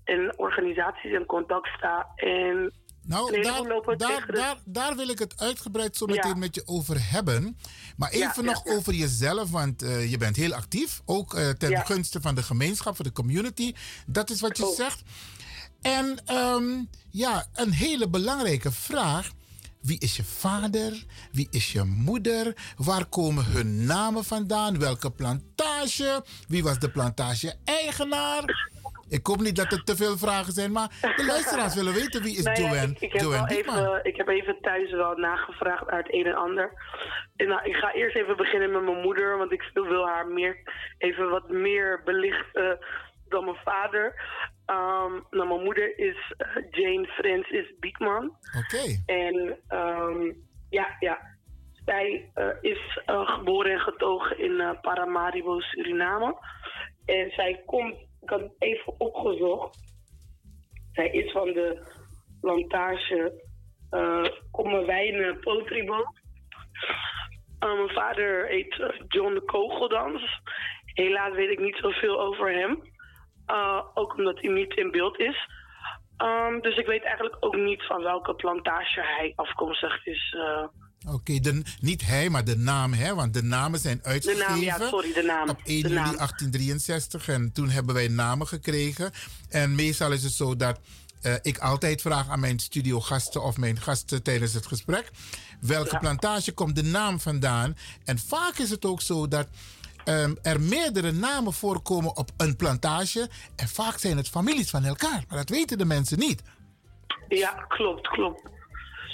en 0.04 0.38
organisaties 0.40 1.12
in 1.12 1.26
contact 1.26 1.68
sta. 1.78 2.08
En 2.16 2.74
Nou, 3.08 3.42
daar, 3.42 3.64
daar, 3.98 4.26
de- 4.28 4.34
daar, 4.34 4.56
daar 4.66 4.96
wil 4.96 5.10
ik 5.10 5.20
het 5.20 5.40
uitgebreid 5.42 5.96
zo 5.96 6.06
meteen 6.06 6.32
Ja. 6.32 6.36
met 6.38 6.56
je 6.56 6.64
over 6.66 6.96
hebben. 7.00 7.58
Maar 7.98 8.10
even 8.12 8.44
Ja, 8.44 8.52
nog 8.52 8.66
ja. 8.66 8.74
over 8.74 8.94
jezelf, 8.94 9.52
want 9.52 9.82
eh, 9.82 10.12
je 10.12 10.18
bent 10.18 10.36
heel 10.36 10.54
actief. 10.54 11.02
Ook 11.06 11.34
eh, 11.34 11.50
ten 11.50 11.78
gunste 11.86 12.22
van 12.22 12.36
de 12.36 12.44
gemeenschap, 12.44 12.96
van 12.96 13.06
de 13.06 13.12
community. 13.12 13.74
Dat 14.08 14.30
is 14.30 14.42
wat 14.42 14.58
je 14.58 14.64
Klopt. 14.64 14.78
zegt. 14.78 15.04
En 15.84 16.18
ehm, 16.26 16.84
ja, 17.12 17.46
een 17.54 17.72
hele 17.72 18.10
belangrijke 18.10 18.72
vraag. 18.72 19.32
Wie 19.82 20.00
is 20.00 20.16
je 20.16 20.24
vader? 20.24 21.04
Wie 21.32 21.48
is 21.52 21.72
je 21.72 21.84
moeder? 21.84 22.54
Waar 22.78 23.06
komen 23.06 23.46
hun 23.46 23.86
namen 23.86 24.24
vandaan? 24.24 24.80
Welke 24.80 25.12
plantage? 25.12 26.24
Wie 26.48 26.64
was 26.64 26.80
de 26.80 26.92
plantage-eigenaar? 26.92 28.72
Ik 29.10 29.28
hoop 29.28 29.42
niet 29.42 29.56
dat 29.56 29.72
er 29.72 29.84
te 29.84 29.96
veel 29.96 30.18
vragen 30.18 30.54
zijn, 30.54 30.72
maar 30.72 30.90
de 31.16 31.26
luisteraars 31.34 31.76
willen 31.76 31.94
weten 31.94 32.24
wie 32.24 32.38
is 32.38 32.44
ja, 32.44 32.54
Joanne. 32.54 32.92
ik, 32.92 33.00
ik, 33.00 33.14
heb 33.14 33.22
Joanne 33.22 33.58
even, 33.58 34.00
ik 34.04 34.16
heb 34.16 34.28
even 34.28 34.58
thuis 34.62 34.92
wel 34.92 35.18
nagevraagd 35.18 35.84
het 35.86 36.14
een 36.14 36.26
en 36.26 36.36
ander. 36.36 36.72
En 37.36 37.48
nou, 37.48 37.64
ik 37.64 37.76
ga 37.76 37.94
eerst 37.94 38.16
even 38.16 38.38
beginnen 38.38 38.72
met 38.72 38.84
mijn 38.84 39.02
moeder, 39.02 39.38
want 39.38 39.52
ik 39.52 39.72
wil 39.74 40.08
haar 40.08 40.28
meer, 40.28 40.58
even 40.98 41.30
wat 41.30 41.50
meer 41.50 42.02
belichten 42.06 42.80
dan 43.34 43.46
mijn 43.46 43.64
vader. 43.64 44.22
Nou, 45.30 45.48
mijn 45.48 45.64
moeder 45.64 45.98
is 45.98 46.34
eh, 46.38 46.48
Jane 46.72 47.08
Francis 47.08 47.74
Biekman. 47.80 48.26
Oké. 48.58 49.04
En 49.06 49.60
ehm, 49.68 50.32
ja, 50.70 50.96
ja, 51.00 51.20
zij 51.86 52.32
eh, 52.34 52.48
is 52.62 53.00
eh, 53.06 53.28
geboren 53.28 53.72
en 53.72 53.80
getogen 53.80 54.40
in 54.40 54.78
Paramaribo, 54.82 55.60
Suriname. 55.60 56.36
En 57.06 57.32
zij 57.32 57.62
komt, 57.66 57.96
ik 58.22 58.30
had 58.30 58.40
het 58.40 58.56
even 58.60 59.00
opgezocht. 59.00 59.78
Zij 60.92 61.10
is 61.10 61.32
van 61.32 61.54
de 61.54 61.92
plantage 62.42 63.44
uh, 63.92 64.26
Kommerwijnen 64.52 65.40
Potribo. 65.40 66.04
Mijn 67.60 67.90
vader 67.90 68.48
heet 68.48 68.76
John 69.08 69.34
de 69.34 69.42
Kogeldans. 69.46 70.42
Helaas 70.86 71.34
weet 71.36 71.50
ik 71.50 71.60
niet 71.60 71.76
zoveel 71.76 72.22
over 72.22 72.54
hem. 72.54 72.82
Uh, 73.48 73.80
ook 73.94 74.18
omdat 74.18 74.40
hij 74.42 74.52
niet 74.52 74.74
in 74.76 74.92
beeld 74.92 75.20
is. 75.20 75.50
Um, 76.18 76.62
dus 76.62 76.78
ik 76.78 76.86
weet 76.86 77.04
eigenlijk 77.04 77.36
ook 77.40 77.56
niet 77.56 77.84
van 77.86 78.02
welke 78.02 78.36
plantage 78.36 79.02
hij 79.02 79.34
afkomstig 79.36 80.06
is. 80.06 80.36
Uh, 80.38 81.14
Oké, 81.14 81.40
de- 81.40 81.64
niet 81.80 82.06
hij, 82.06 82.30
maar 82.30 82.44
de 82.46 82.58
naam, 82.58 82.94
hè? 82.94 83.16
Want 83.16 83.34
de 83.34 83.44
namen 83.44 83.80
zijn 83.80 84.00
uitgegeven. 84.04 84.48
naam, 84.48 84.62
ja, 84.62 84.88
sorry, 84.88 85.14
de 85.14 85.22
naam. 85.24 85.50
Op 85.50 85.60
1 85.64 85.82
De 85.82 85.88
juli 85.90 85.94
naam. 85.94 86.16
1863. 86.16 87.28
En 87.28 87.52
toen 87.54 87.70
hebben 87.70 87.96
wij 87.96 88.08
namen 88.08 88.48
gekregen. 88.48 89.12
En 89.50 89.76
meestal 89.76 90.12
is 90.12 90.24
het 90.24 90.32
zo 90.34 90.56
dat 90.56 90.80
eh, 91.22 91.34
ik 91.42 91.58
altijd 91.58 92.02
vraag 92.02 92.30
aan 92.30 92.40
mijn 92.40 92.60
studiogasten 92.60 93.44
of 93.44 93.58
mijn 93.58 93.80
gasten 93.80 94.24
tijdens 94.24 94.54
het 94.54 94.66
gesprek. 94.68 95.12
Welke 95.62 95.98
plantage 95.98 96.52
komt 96.52 96.76
de 96.76 96.84
naam 96.84 97.20
vandaan? 97.20 97.78
En 98.06 98.20
vaak 98.20 98.58
is 98.58 98.70
het 98.70 98.86
ook 98.86 99.02
zo 99.02 99.28
dat 99.28 99.48
ehm, 100.06 100.34
er 100.42 100.62
meerdere 100.62 101.12
namen 101.12 101.54
voorkomen 101.54 102.18
op 102.18 102.30
een 102.38 102.56
plantage. 102.56 103.30
En 103.56 103.68
vaak 103.68 103.98
zijn 103.98 104.18
het 104.18 104.30
families 104.30 104.70
van 104.70 104.84
elkaar. 104.84 105.24
Maar 105.28 105.38
dat 105.38 105.50
weten 105.50 105.78
de 105.78 105.86
mensen 105.86 106.20
niet. 106.20 106.42
Ja, 107.28 107.52
klopt, 107.68 108.08
klopt. 108.08 108.42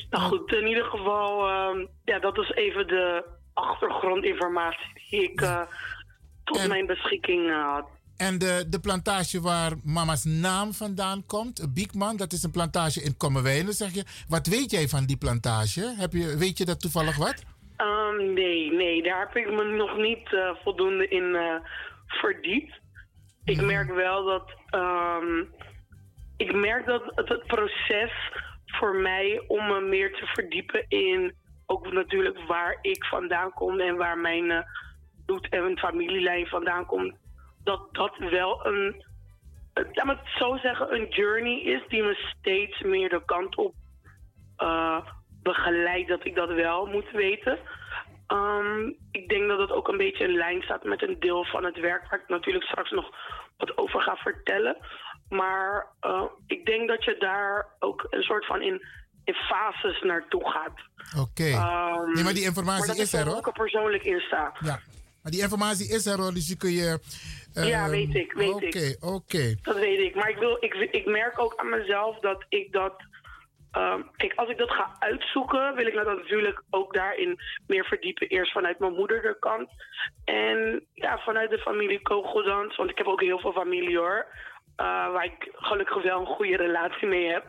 Nou 0.09 0.23
goed, 0.23 0.51
in 0.51 0.67
ieder 0.67 0.83
geval, 0.83 1.49
ehm, 1.49 1.85
ja, 2.03 2.19
dat 2.19 2.37
is 2.37 2.51
even 2.51 2.87
de 2.87 3.25
achtergrondinformatie 3.53 4.93
die 5.09 5.31
ik 5.31 5.41
eh, 5.41 5.61
tot 6.43 6.67
mijn 6.67 6.85
beschikking 6.85 7.49
eh, 7.49 7.73
had. 7.73 7.85
En 8.17 8.37
de, 8.37 8.65
de 8.67 8.79
plantage 8.79 9.41
waar 9.41 9.71
mama's 9.83 10.23
naam 10.23 10.73
vandaan 10.73 11.25
komt, 11.25 11.73
Biekman, 11.73 12.17
dat 12.17 12.33
is 12.33 12.43
een 12.43 12.51
plantage 12.51 13.01
in 13.01 13.17
Kommerwijnen, 13.17 13.73
zeg 13.73 13.93
je. 13.93 14.03
Wat 14.27 14.47
weet 14.47 14.71
jij 14.71 14.87
van 14.87 15.05
die 15.05 15.17
plantage? 15.17 15.93
Heb 15.97 16.13
je, 16.13 16.37
weet 16.37 16.57
je 16.57 16.65
dat 16.65 16.81
toevallig 16.81 17.17
wat? 17.17 17.43
Ehm, 17.79 18.33
nee, 18.33 18.71
nee, 18.71 19.03
daar 19.03 19.19
heb 19.19 19.35
ik 19.35 19.51
me 19.51 19.63
nog 19.63 19.97
niet 19.97 20.33
eh, 20.33 20.55
voldoende 20.63 21.07
in 21.07 21.35
eh, 21.35 21.55
verdiept. 22.07 22.79
Ik 23.45 23.61
merk 23.61 23.93
wel 23.93 24.25
dat. 24.25 24.51
ehm, 24.69 25.43
ik 26.37 26.55
merk 26.55 26.85
dat 26.85 27.03
het, 27.15 27.29
het 27.29 27.47
proces 27.47 28.11
voor 28.65 28.95
mij 28.95 29.43
om 29.47 29.67
me 29.67 29.79
meer 29.81 30.13
te 30.13 30.25
verdiepen 30.25 30.85
in. 30.87 31.33
Ook 31.65 31.91
natuurlijk 31.91 32.39
waar 32.47 32.77
ik 32.81 33.05
vandaan 33.05 33.53
kom 33.53 33.79
en 33.79 33.95
waar 33.95 34.17
mijn 34.17 34.51
eh, 34.51 34.63
bloed- 35.25 35.49
en 35.49 35.77
familielijn 35.77 36.47
vandaan 36.47 36.85
komt. 36.85 37.15
Dat 37.63 37.87
dat 37.91 38.17
wel 38.17 38.65
een. 38.65 39.05
Laat 39.73 40.05
me 40.05 40.11
het 40.15 40.35
zo 40.37 40.57
zeggen, 40.57 40.93
een 40.93 41.07
journey 41.09 41.61
is 41.61 41.81
die 41.87 42.03
me 42.03 42.15
steeds 42.37 42.81
meer 42.81 43.09
de 43.09 43.25
kant 43.25 43.55
op 43.55 43.73
begeleidt 45.43 46.09
dat 46.09 46.25
ik 46.25 46.35
dat 46.35 46.49
wel 46.49 46.85
moet 46.85 47.11
weten. 47.11 47.59
Ehm, 48.27 48.87
ik 49.11 49.29
denk 49.29 49.47
dat 49.47 49.59
het 49.59 49.71
ook 49.71 49.87
een 49.87 49.97
beetje 49.97 50.23
in 50.23 50.35
lijn 50.35 50.61
staat 50.61 50.83
met 50.83 51.01
een 51.01 51.19
deel 51.19 51.45
van 51.45 51.63
het 51.63 51.79
werk 51.79 52.09
waar 52.09 52.19
ik 52.19 52.27
natuurlijk 52.27 52.65
straks 52.65 52.91
nog 52.91 53.09
wat 53.57 53.77
over 53.77 54.01
ga 54.01 54.15
vertellen. 54.15 54.77
Maar 55.29 55.87
eh, 55.99 56.23
ik 56.47 56.65
denk 56.65 56.87
dat 56.87 57.03
je 57.03 57.15
daar 57.19 57.67
ook 57.79 58.07
een 58.09 58.21
soort 58.23 58.45
van 58.45 58.61
in, 58.61 58.81
in 59.23 59.33
fases 59.33 60.01
naartoe 60.01 60.49
gaat. 60.49 60.79
Oké. 61.17 61.43
Ehm, 61.43 62.11
nee, 62.13 62.23
maar 62.23 62.33
die 62.33 62.43
informatie 62.43 62.87
maar 62.87 62.95
dat 62.95 63.05
is 63.05 63.13
er 63.13 63.25
hoor. 63.25 63.37
ook 63.37 63.47
er 63.47 63.53
persoonlijk 63.53 64.03
in 64.03 64.19
staat. 64.19 64.57
Ja, 64.59 64.79
maar 65.21 65.31
die 65.31 65.41
informatie 65.41 65.89
is 65.89 66.05
er 66.05 66.17
hoor, 66.17 66.33
dus 66.33 66.47
die 66.47 66.57
kun 66.57 66.71
je... 66.71 66.99
Ja, 67.53 67.83
ehm, 67.83 67.89
weet 67.89 68.15
ik, 68.15 68.33
weet 68.33 68.53
Oké, 68.53 68.67
ik. 68.67 68.97
oké. 68.99 69.55
Dat 69.61 69.75
weet 69.75 69.99
ik. 69.99 70.15
Maar 70.15 70.29
ik, 70.29 70.37
wil, 70.37 70.57
ik, 70.59 70.73
ik 70.73 71.05
merk 71.05 71.39
ook 71.39 71.53
aan 71.55 71.69
mezelf 71.69 72.19
dat 72.19 72.45
ik 72.49 72.71
dat. 72.71 72.93
Ehm, 73.71 74.01
kijk, 74.15 74.33
als 74.35 74.49
ik 74.49 74.57
dat 74.57 74.71
ga 74.71 74.95
uitzoeken, 74.99 75.75
wil 75.75 75.85
ik 75.87 75.93
dat 75.93 76.05
natuurlijk 76.05 76.63
ook 76.69 76.93
daarin 76.93 77.37
meer 77.67 77.85
verdiepen. 77.85 78.27
Eerst 78.27 78.51
vanuit 78.51 78.79
mijn 78.79 78.93
moederkant. 78.93 79.69
En 80.25 80.85
ja, 80.93 81.17
vanuit 81.19 81.49
de 81.49 81.59
familie 81.59 82.01
Kogeldans. 82.01 82.75
Want 82.75 82.89
ik 82.89 82.97
heb 82.97 83.07
ook 83.07 83.21
heel 83.21 83.39
veel 83.39 83.53
familie 83.53 83.97
hoor. 83.97 84.25
eh, 84.75 85.11
waar 85.11 85.23
ik 85.25 85.49
gelukkig 85.53 86.03
wel 86.03 86.19
een 86.19 86.25
goede 86.25 86.55
relatie 86.57 87.07
mee 87.07 87.27
heb. 87.31 87.45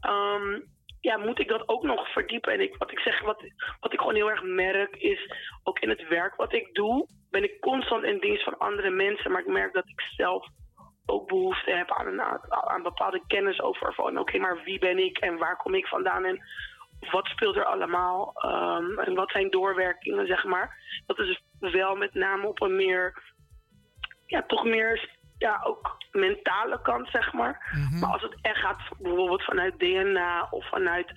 Ehm, 0.00 0.60
ja, 1.00 1.16
moet 1.16 1.38
ik 1.38 1.48
dat 1.48 1.68
ook 1.68 1.82
nog 1.82 2.12
verdiepen? 2.12 2.52
En 2.52 2.60
ik, 2.60 2.76
wat 2.78 2.90
ik 2.92 2.98
zeg, 2.98 3.20
wat, 3.22 3.42
wat 3.80 3.92
ik 3.92 3.98
gewoon 3.98 4.14
heel 4.14 4.30
erg 4.30 4.42
merk, 4.42 4.96
is 4.96 5.32
ook 5.62 5.78
in 5.78 5.88
het 5.88 6.08
werk 6.08 6.34
wat 6.36 6.52
ik 6.52 6.74
doe, 6.74 7.06
ben 7.30 7.42
ik 7.44 7.60
constant 7.60 8.04
in 8.04 8.18
dienst 8.20 8.44
van 8.44 8.58
andere 8.58 8.90
mensen. 8.90 9.30
Maar 9.30 9.40
ik 9.40 9.46
merk 9.46 9.72
dat 9.74 9.88
ik 9.88 10.00
zelf 10.16 10.46
ook 11.06 11.28
behoefte 11.28 11.70
heb 11.70 11.90
aan 11.90 12.06
een 12.06 12.20
aan 12.50 12.82
bepaalde 12.82 13.22
kennis 13.26 13.60
over 13.60 13.94
van 13.94 14.18
oké, 14.18 14.38
maar 14.38 14.62
wie 14.64 14.78
ben 14.78 14.98
ik 14.98 15.18
en 15.18 15.38
waar 15.38 15.56
kom 15.56 15.74
ik 15.74 15.86
vandaan 15.86 16.24
en 16.24 16.42
wat 17.10 17.26
speelt 17.26 17.56
er 17.56 17.64
allemaal 17.64 18.32
ehm, 18.34 18.98
en 18.98 19.14
wat 19.14 19.30
zijn 19.30 19.50
doorwerkingen, 19.50 20.26
zeg 20.26 20.44
maar. 20.44 20.76
Dat 21.06 21.18
is 21.18 21.42
wel 21.58 21.96
met 21.96 22.14
name 22.14 22.46
op 22.46 22.62
een 22.62 22.76
meer, 22.76 23.22
ja, 24.26 24.42
toch 24.46 24.64
meer, 24.64 25.08
ja, 25.38 25.60
ook 25.64 25.96
mentale 26.12 26.80
kant, 26.82 27.08
zeg 27.08 27.32
maar. 27.32 27.78
Maar 28.00 28.12
als 28.12 28.22
het 28.22 28.36
echt 28.42 28.60
gaat, 28.60 28.80
bijvoorbeeld 28.98 29.44
vanuit 29.44 29.78
DNA 29.78 30.48
of 30.50 30.68
vanuit 30.68 31.12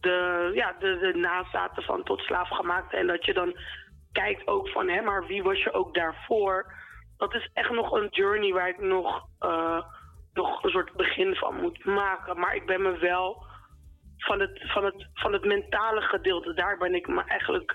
de, 0.00 0.50
ja, 0.54 0.74
de, 0.78 0.98
de 0.98 1.18
nazaten 1.18 1.82
van 1.82 2.02
tot 2.02 2.20
slaafgemaakte 2.20 2.96
en 2.96 3.06
dat 3.06 3.24
je 3.24 3.32
dan 3.32 3.56
kijkt 4.12 4.46
ook 4.46 4.68
van, 4.68 4.88
hè, 4.88 5.00
maar 5.00 5.26
wie 5.26 5.42
was 5.42 5.62
je 5.62 5.72
ook 5.72 5.94
daarvoor? 5.94 6.72
Dat 7.22 7.34
is 7.34 7.50
echt 7.52 7.70
nog 7.70 7.92
een 7.92 8.08
journey 8.10 8.52
waar 8.52 8.68
ik 8.68 8.80
nog, 8.80 9.26
eh, 9.38 9.82
nog 10.32 10.64
een 10.64 10.70
soort 10.70 10.92
begin 10.92 11.34
van 11.34 11.60
moet 11.60 11.84
maken. 11.84 12.38
Maar 12.38 12.54
ik 12.54 12.66
ben 12.66 12.82
me 12.82 12.98
wel 12.98 13.46
van 14.16 14.40
het, 14.40 14.62
van 14.72 14.84
het, 14.84 15.08
van 15.12 15.32
het 15.32 15.44
mentale 15.44 16.00
gedeelte, 16.00 16.54
daar 16.54 16.78
ben 16.78 16.94
ik 16.94 17.06
me 17.08 17.24
eigenlijk 17.24 17.74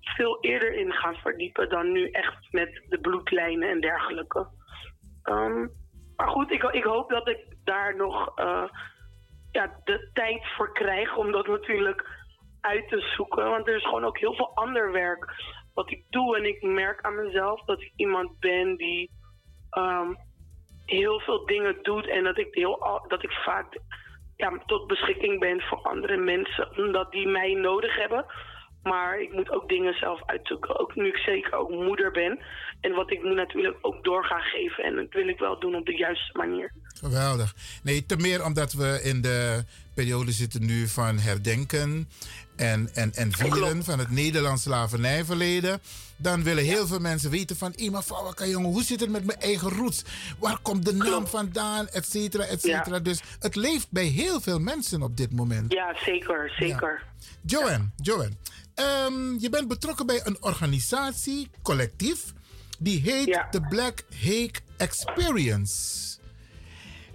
veel 0.00 0.40
eerder 0.40 0.74
in 0.74 0.92
gaan 0.92 1.14
verdiepen 1.14 1.68
dan 1.68 1.92
nu 1.92 2.10
echt 2.10 2.52
met 2.52 2.82
de 2.88 2.98
bloedlijnen 3.00 3.68
en 3.68 3.80
dergelijke. 3.80 4.46
Ehm, 5.22 5.66
maar 6.16 6.28
goed, 6.28 6.50
ik, 6.50 6.62
ik 6.62 6.84
hoop 6.84 7.10
dat 7.10 7.28
ik 7.28 7.56
daar 7.64 7.96
nog 7.96 8.32
eh, 8.34 8.68
ja, 9.50 9.80
de 9.84 10.10
tijd 10.12 10.46
voor 10.56 10.72
krijg 10.72 11.16
om 11.16 11.32
dat 11.32 11.46
natuurlijk 11.46 12.08
uit 12.60 12.88
te 12.88 13.00
zoeken. 13.00 13.50
Want 13.50 13.68
er 13.68 13.76
is 13.76 13.84
gewoon 13.84 14.04
ook 14.04 14.18
heel 14.18 14.34
veel 14.34 14.54
ander 14.54 14.92
werk 14.92 15.34
wat 15.78 15.90
ik 15.90 16.02
doe. 16.10 16.36
En 16.36 16.44
ik 16.44 16.62
merk 16.62 17.02
aan 17.02 17.24
mezelf 17.24 17.64
dat 17.64 17.80
ik 17.80 17.92
iemand 17.96 18.38
ben 18.38 18.76
die 18.76 19.10
ehm, 19.70 20.10
heel 20.84 21.20
veel 21.20 21.46
dingen 21.46 21.78
doet. 21.82 22.08
En 22.08 22.24
dat 22.24 22.38
ik, 22.38 22.48
heel, 22.50 23.04
dat 23.08 23.22
ik 23.22 23.30
vaak 23.30 23.78
ja, 24.36 24.62
tot 24.66 24.86
beschikking 24.86 25.40
ben 25.40 25.60
voor 25.60 25.78
andere 25.82 26.16
mensen. 26.16 26.76
Omdat 26.76 27.12
die 27.12 27.26
mij 27.26 27.54
nodig 27.54 27.96
hebben. 27.96 28.24
Maar 28.82 29.20
ik 29.20 29.32
moet 29.32 29.50
ook 29.50 29.68
dingen 29.68 29.94
zelf 29.94 30.20
uitzoeken. 30.26 30.78
Ook 30.80 30.94
nu 30.94 31.06
ik 31.06 31.16
zeker 31.16 31.54
ook 31.54 31.70
moeder 31.70 32.10
ben. 32.10 32.38
En 32.80 32.92
wat 32.92 33.10
ik 33.10 33.22
moet 33.22 33.36
natuurlijk 33.36 33.78
ook 33.80 34.04
door 34.04 34.24
gaan 34.24 34.42
geven. 34.42 34.84
En 34.84 34.94
dat 34.96 35.12
wil 35.12 35.28
ik 35.28 35.38
wel 35.38 35.60
doen 35.60 35.74
op 35.74 35.86
de 35.86 35.96
juiste 35.96 36.38
manier. 36.38 36.72
Geweldig. 36.82 37.54
Nee, 37.82 38.06
te 38.06 38.16
meer 38.16 38.44
omdat 38.44 38.72
we 38.72 39.00
in 39.02 39.20
de 39.20 39.64
periode 39.98 40.32
zitten 40.32 40.66
nu 40.66 40.88
van 40.88 41.18
herdenken 41.18 42.08
en, 42.56 42.90
en, 42.94 43.14
en 43.14 43.32
vieren 43.32 43.84
van 43.84 43.98
het 43.98 44.10
Nederlands 44.10 44.62
slavernijverleden. 44.62 45.80
Dan 46.16 46.42
willen 46.42 46.64
heel 46.64 46.86
veel 46.86 46.98
mensen 46.98 47.30
weten 47.30 47.56
van, 47.56 47.72
hé 47.76 47.90
maar 47.90 48.02
Fawaka 48.02 48.46
jongen, 48.46 48.70
hoe 48.70 48.84
zit 48.84 49.00
het 49.00 49.10
met 49.10 49.24
mijn 49.24 49.40
eigen 49.40 49.68
roots? 49.68 50.04
Waar 50.38 50.58
komt 50.62 50.84
de 50.84 50.94
naam 50.94 51.26
vandaan, 51.26 51.88
et 51.88 52.06
cetera, 52.06 52.44
et 52.44 52.60
cetera. 52.60 52.98
Dus 52.98 53.20
het 53.38 53.54
leeft 53.54 53.86
bij 53.90 54.04
heel 54.04 54.40
veel 54.40 54.58
mensen 54.58 55.02
op 55.02 55.16
dit 55.16 55.32
moment. 55.32 55.72
Ja, 55.72 55.96
zeker, 56.04 56.52
zeker. 56.58 57.02
Joanne, 57.42 57.90
Joanne 57.96 58.36
ehm, 58.74 59.38
je 59.38 59.48
bent 59.50 59.68
betrokken 59.68 60.06
bij 60.06 60.20
een 60.24 60.36
organisatie, 60.40 61.50
collectief, 61.62 62.32
die 62.78 63.00
heet 63.00 63.44
de 63.50 63.60
Black 63.60 64.04
Hake 64.22 64.60
Experience. 64.76 66.17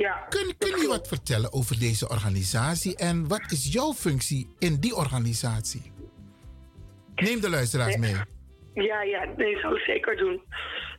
Ja, 0.03 0.25
kun 0.29 0.57
kun 0.57 0.81
je 0.81 0.87
wat 0.87 1.07
vertellen 1.07 1.53
over 1.53 1.79
deze 1.79 2.09
organisatie 2.09 2.97
en 2.97 3.27
wat 3.27 3.51
is 3.51 3.73
jouw 3.73 3.91
functie 3.93 4.55
in 4.59 4.75
die 4.79 4.95
organisatie? 4.95 5.91
Neem 7.15 7.39
de 7.41 7.49
luisteraars 7.49 7.97
mee. 7.97 8.15
Ja, 8.73 9.01
ja, 9.01 9.25
nee, 9.37 9.59
zou 9.59 9.75
ik 9.75 9.83
zeker 9.83 10.17
doen. 10.17 10.43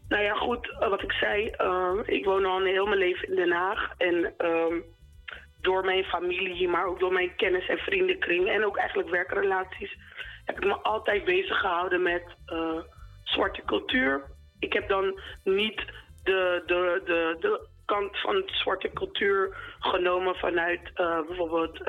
Nou 0.09 0.23
ja, 0.23 0.35
goed, 0.35 0.71
eh, 0.81 0.89
wat 0.89 1.03
ik 1.03 1.13
zei, 1.13 1.49
ehm, 1.49 1.99
ik 2.05 2.25
woon 2.25 2.45
al 2.45 2.61
een 2.61 2.67
heel 2.67 2.87
mijn 2.87 2.99
leven 2.99 3.29
in 3.29 3.35
Den 3.35 3.53
Haag. 3.53 3.93
En 3.99 4.35
ehm, 4.39 4.81
door 5.61 5.85
mijn 5.85 6.05
familie, 6.05 6.69
maar 6.69 6.87
ook 6.87 7.01
door 7.01 7.13
mijn 7.13 7.37
kennis- 7.37 7.69
en 7.69 7.79
vriendenkring 7.79 8.49
en 8.49 8.65
ook 8.65 8.77
eigenlijk 8.77 9.11
werkrelaties, 9.11 9.97
heb 10.45 10.57
ik 10.57 10.65
me 10.65 10.75
altijd 10.75 11.25
bezig 11.25 11.59
gehouden 11.61 12.03
met 12.03 12.25
eh, 12.47 12.79
zwarte 13.23 13.63
cultuur. 13.67 14.23
Ik 14.59 14.73
heb 14.73 14.89
dan 14.89 15.21
niet 15.45 15.85
de, 16.23 16.63
de, 16.67 17.03
de, 17.05 17.37
de 17.41 17.73
kant 17.85 18.21
van 18.21 18.43
zwarte 18.47 18.91
cultuur 18.93 19.57
genomen 19.79 20.35
vanuit 20.35 20.91
eh, 20.95 21.21
bijvoorbeeld 21.27 21.81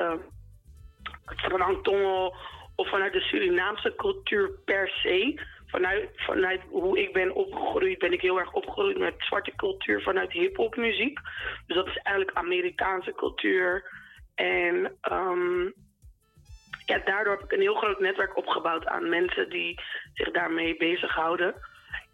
Frank 1.26 1.84
Tongel 1.84 2.34
of 2.76 2.88
vanuit 2.88 3.12
de 3.12 3.20
Surinaamse 3.20 3.94
cultuur 3.96 4.50
per 4.64 4.88
se. 4.88 5.40
Vanuit, 5.66 6.10
vanuit 6.16 6.60
hoe 6.68 6.98
ik 6.98 7.12
ben 7.12 7.34
opgegroeid, 7.34 7.98
ben 7.98 8.12
ik 8.12 8.20
heel 8.20 8.38
erg 8.38 8.52
opgegroeid 8.52 8.98
met 8.98 9.14
zwarte 9.18 9.52
cultuur 9.56 10.02
vanuit 10.02 10.32
hip-hop 10.32 10.76
muziek. 10.76 11.18
Dus 11.66 11.76
dat 11.76 11.86
is 11.86 11.96
eigenlijk 11.96 12.36
Amerikaanse 12.36 13.12
cultuur. 13.12 13.84
En 14.34 14.96
ehm, 15.00 15.62
ja, 16.86 16.98
daardoor 17.04 17.32
heb 17.32 17.44
ik 17.44 17.52
een 17.52 17.60
heel 17.60 17.74
groot 17.74 18.00
netwerk 18.00 18.36
opgebouwd 18.36 18.86
aan 18.86 19.08
mensen 19.08 19.50
die 19.50 19.80
zich 20.14 20.30
daarmee 20.30 20.76
bezighouden. 20.76 21.54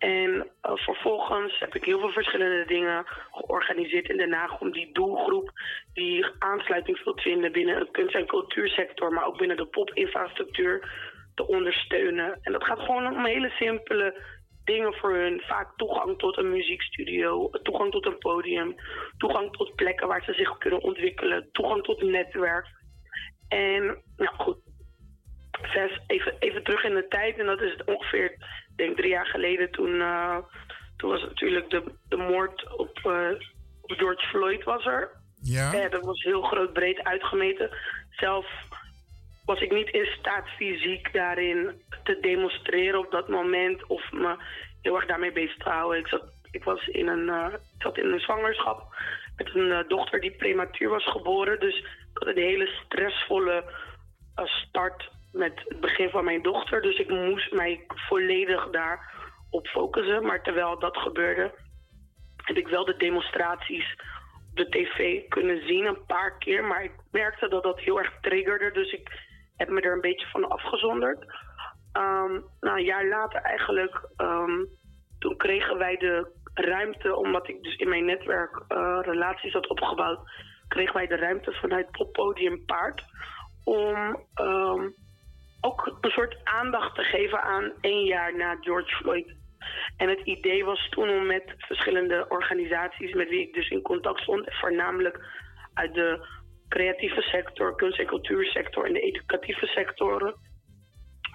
En 0.03 0.51
eh, 0.61 0.73
vervolgens 0.75 1.59
heb 1.59 1.75
ik 1.75 1.85
heel 1.85 1.99
veel 1.99 2.13
verschillende 2.13 2.65
dingen 2.65 3.05
georganiseerd 3.31 4.09
in 4.09 4.17
Den 4.17 4.33
Haag 4.33 4.61
om 4.61 4.73
die 4.73 4.93
doelgroep 4.93 5.51
die 5.93 6.27
aansluiting 6.39 7.05
wil 7.05 7.19
vinden 7.19 7.53
binnen 7.53 7.79
het 7.79 7.91
kunst- 7.91 8.15
en 8.15 8.27
cultuursector, 8.27 9.13
maar 9.13 9.27
ook 9.27 9.39
binnen 9.39 9.57
de 9.57 9.67
popinfrastructuur 9.67 10.91
te 11.35 11.47
ondersteunen. 11.47 12.39
En 12.43 12.53
dat 12.53 12.65
gaat 12.65 12.79
gewoon 12.79 13.07
om 13.07 13.25
hele 13.25 13.51
simpele 13.51 14.23
dingen 14.65 14.95
voor 14.95 15.15
hun. 15.15 15.41
Vaak 15.41 15.77
toegang 15.77 16.19
tot 16.19 16.37
een 16.37 16.51
muziekstudio, 16.51 17.51
toegang 17.63 17.91
tot 17.91 18.07
een 18.07 18.19
podium, 18.19 18.75
toegang 19.19 19.57
tot 19.57 19.75
plekken 19.75 20.09
waar 20.09 20.23
ze 20.25 20.33
zich 20.33 20.59
kunnen 20.59 20.83
ontwikkelen, 20.83 21.49
toegang 21.53 21.83
tot 21.85 22.03
netwerk. 22.03 22.67
En 23.49 24.03
nou 24.17 24.35
goed, 24.37 24.57
even, 26.07 26.37
even 26.39 26.63
terug 26.63 26.85
in 26.85 26.95
de 26.95 27.09
tijd. 27.09 27.39
En 27.39 27.47
dat 27.47 27.61
is 27.61 27.85
ongeveer, 27.85 28.37
denk 28.77 28.97
drie 28.97 29.11
jaar 29.11 29.27
geleden. 29.27 29.71
Toen, 29.71 30.01
eh, 30.01 30.37
toen 30.97 31.11
was 31.11 31.23
natuurlijk 31.23 31.71
de, 31.71 31.83
de 32.09 32.17
moord 32.17 32.77
op, 32.77 32.99
eh, 33.03 33.31
op 33.81 33.91
George 33.91 34.27
Floyd 34.27 34.65
was 34.65 34.87
er. 34.87 35.11
Ja. 35.43 35.73
Eh, 35.73 35.91
dat 35.91 36.05
was 36.05 36.23
heel 36.23 36.43
groot 36.43 36.73
breed 36.73 37.05
uitgemeten. 37.05 37.71
Zelf 38.11 38.47
was 39.45 39.61
ik 39.61 39.73
niet 39.73 39.91
in 39.91 40.07
staat 40.19 40.49
fysiek 40.49 41.13
daarin 41.13 41.83
te 42.05 42.19
demonstreren 42.21 42.99
op 42.99 43.11
dat 43.11 43.29
moment. 43.29 43.87
Of 43.87 44.13
me 44.13 44.37
heel 44.83 44.97
erg 44.97 45.07
daarmee 45.07 45.33
bezig 45.33 45.57
te 45.57 45.69
houden. 45.69 45.99
Ik 45.99 46.07
zat, 46.07 46.23
ik 46.51 46.65
was 46.65 46.87
in 46.87 47.09
een, 47.09 47.53
ik 47.53 47.83
zat 47.83 47.99
in 47.99 48.13
een 48.13 48.21
zwangerschap 48.21 48.95
met 49.37 49.55
een 49.55 49.85
dochter 49.89 50.21
die 50.21 50.37
prematuur 50.37 50.89
was 50.89 51.11
geboren. 51.11 51.61
Dus 51.61 51.79
ik 51.79 51.87
had 52.15 52.29
een 52.29 52.43
hele 52.43 52.67
stressvolle 52.67 53.65
start 54.45 55.11
met 55.33 55.63
het 55.69 55.81
begin 55.81 56.11
van 56.11 56.25
mijn 56.25 56.43
dochter. 56.43 56.83
Dus 56.83 56.99
ik 56.99 57.09
moest 57.09 57.53
mij 57.53 57.85
volledig 57.89 58.71
daarop 58.71 59.67
focussen. 59.67 60.27
Maar 60.27 60.43
terwijl 60.43 60.79
dat 60.79 60.97
gebeurde, 60.97 61.55
heb 62.37 62.57
ik 62.57 62.69
wel 62.69 62.85
de 62.85 62.97
demonstraties 62.97 63.97
op 64.51 64.57
de 64.57 64.69
tv 64.69 65.29
kunnen 65.29 65.67
zien 65.67 65.85
een 65.85 66.05
paar 66.07 66.39
keer. 66.39 66.65
Maar 66.65 66.85
ik 66.85 66.93
merkte 67.11 67.49
dat 67.49 67.63
dat 67.63 67.81
heel 67.81 67.99
erg 67.99 68.21
triggerde. 68.21 68.71
Dus 68.73 68.93
ik 68.93 69.09
heb 69.57 69.69
me 69.69 69.81
er 69.81 69.93
een 69.93 70.01
beetje 70.01 70.27
van 70.27 70.49
afgezonderd. 70.49 71.25
Ehm, 71.93 72.41
nou, 72.61 72.79
een 72.79 72.85
jaar 72.85 73.07
later 73.07 73.41
eigenlijk, 73.41 74.09
ehm, 74.17 74.65
toen 75.19 75.37
kregen 75.37 75.79
wij 75.79 75.97
de 75.97 76.41
ruimte, 76.55 77.17
omdat 77.17 77.49
ik 77.49 77.63
dus 77.63 77.77
in 77.77 77.89
mijn 77.89 78.05
netwerk 78.05 78.65
eh, 78.69 78.99
relaties 79.03 79.53
had 79.53 79.69
opgebouwd, 79.69 80.21
kregen 80.69 80.95
wij 80.95 81.07
de 81.07 81.17
ruimte 81.17 81.53
vanuit 81.53 81.91
Poppodium 81.91 82.65
Paard 82.65 83.05
om 83.65 84.27
ehm, 84.35 84.89
ook 85.65 85.99
een 86.01 86.11
soort 86.11 86.37
aandacht 86.45 86.95
te 86.95 87.03
geven 87.03 87.43
aan 87.43 87.73
één 87.81 88.05
jaar 88.05 88.37
na 88.37 88.57
George 88.61 88.97
Floyd. 88.97 89.35
En 89.97 90.09
het 90.09 90.21
idee 90.21 90.65
was 90.65 90.89
toen 90.89 91.09
om 91.09 91.27
met 91.27 91.55
verschillende 91.59 92.27
organisaties 92.29 93.13
met 93.13 93.29
wie 93.29 93.41
ik 93.41 93.55
dus 93.55 93.71
in 93.71 93.83
contact 93.83 94.21
stond, 94.21 94.55
voornamelijk 94.55 95.25
uit 95.75 95.95
de 95.95 96.27
creatieve 96.69 97.23
sector, 97.23 97.75
kunst- 97.75 97.99
en 97.99 98.07
cultuursector 98.07 98.85
en 98.85 98.93
de 98.93 99.01
educatieve 99.01 99.67
sectoren, 99.67 100.35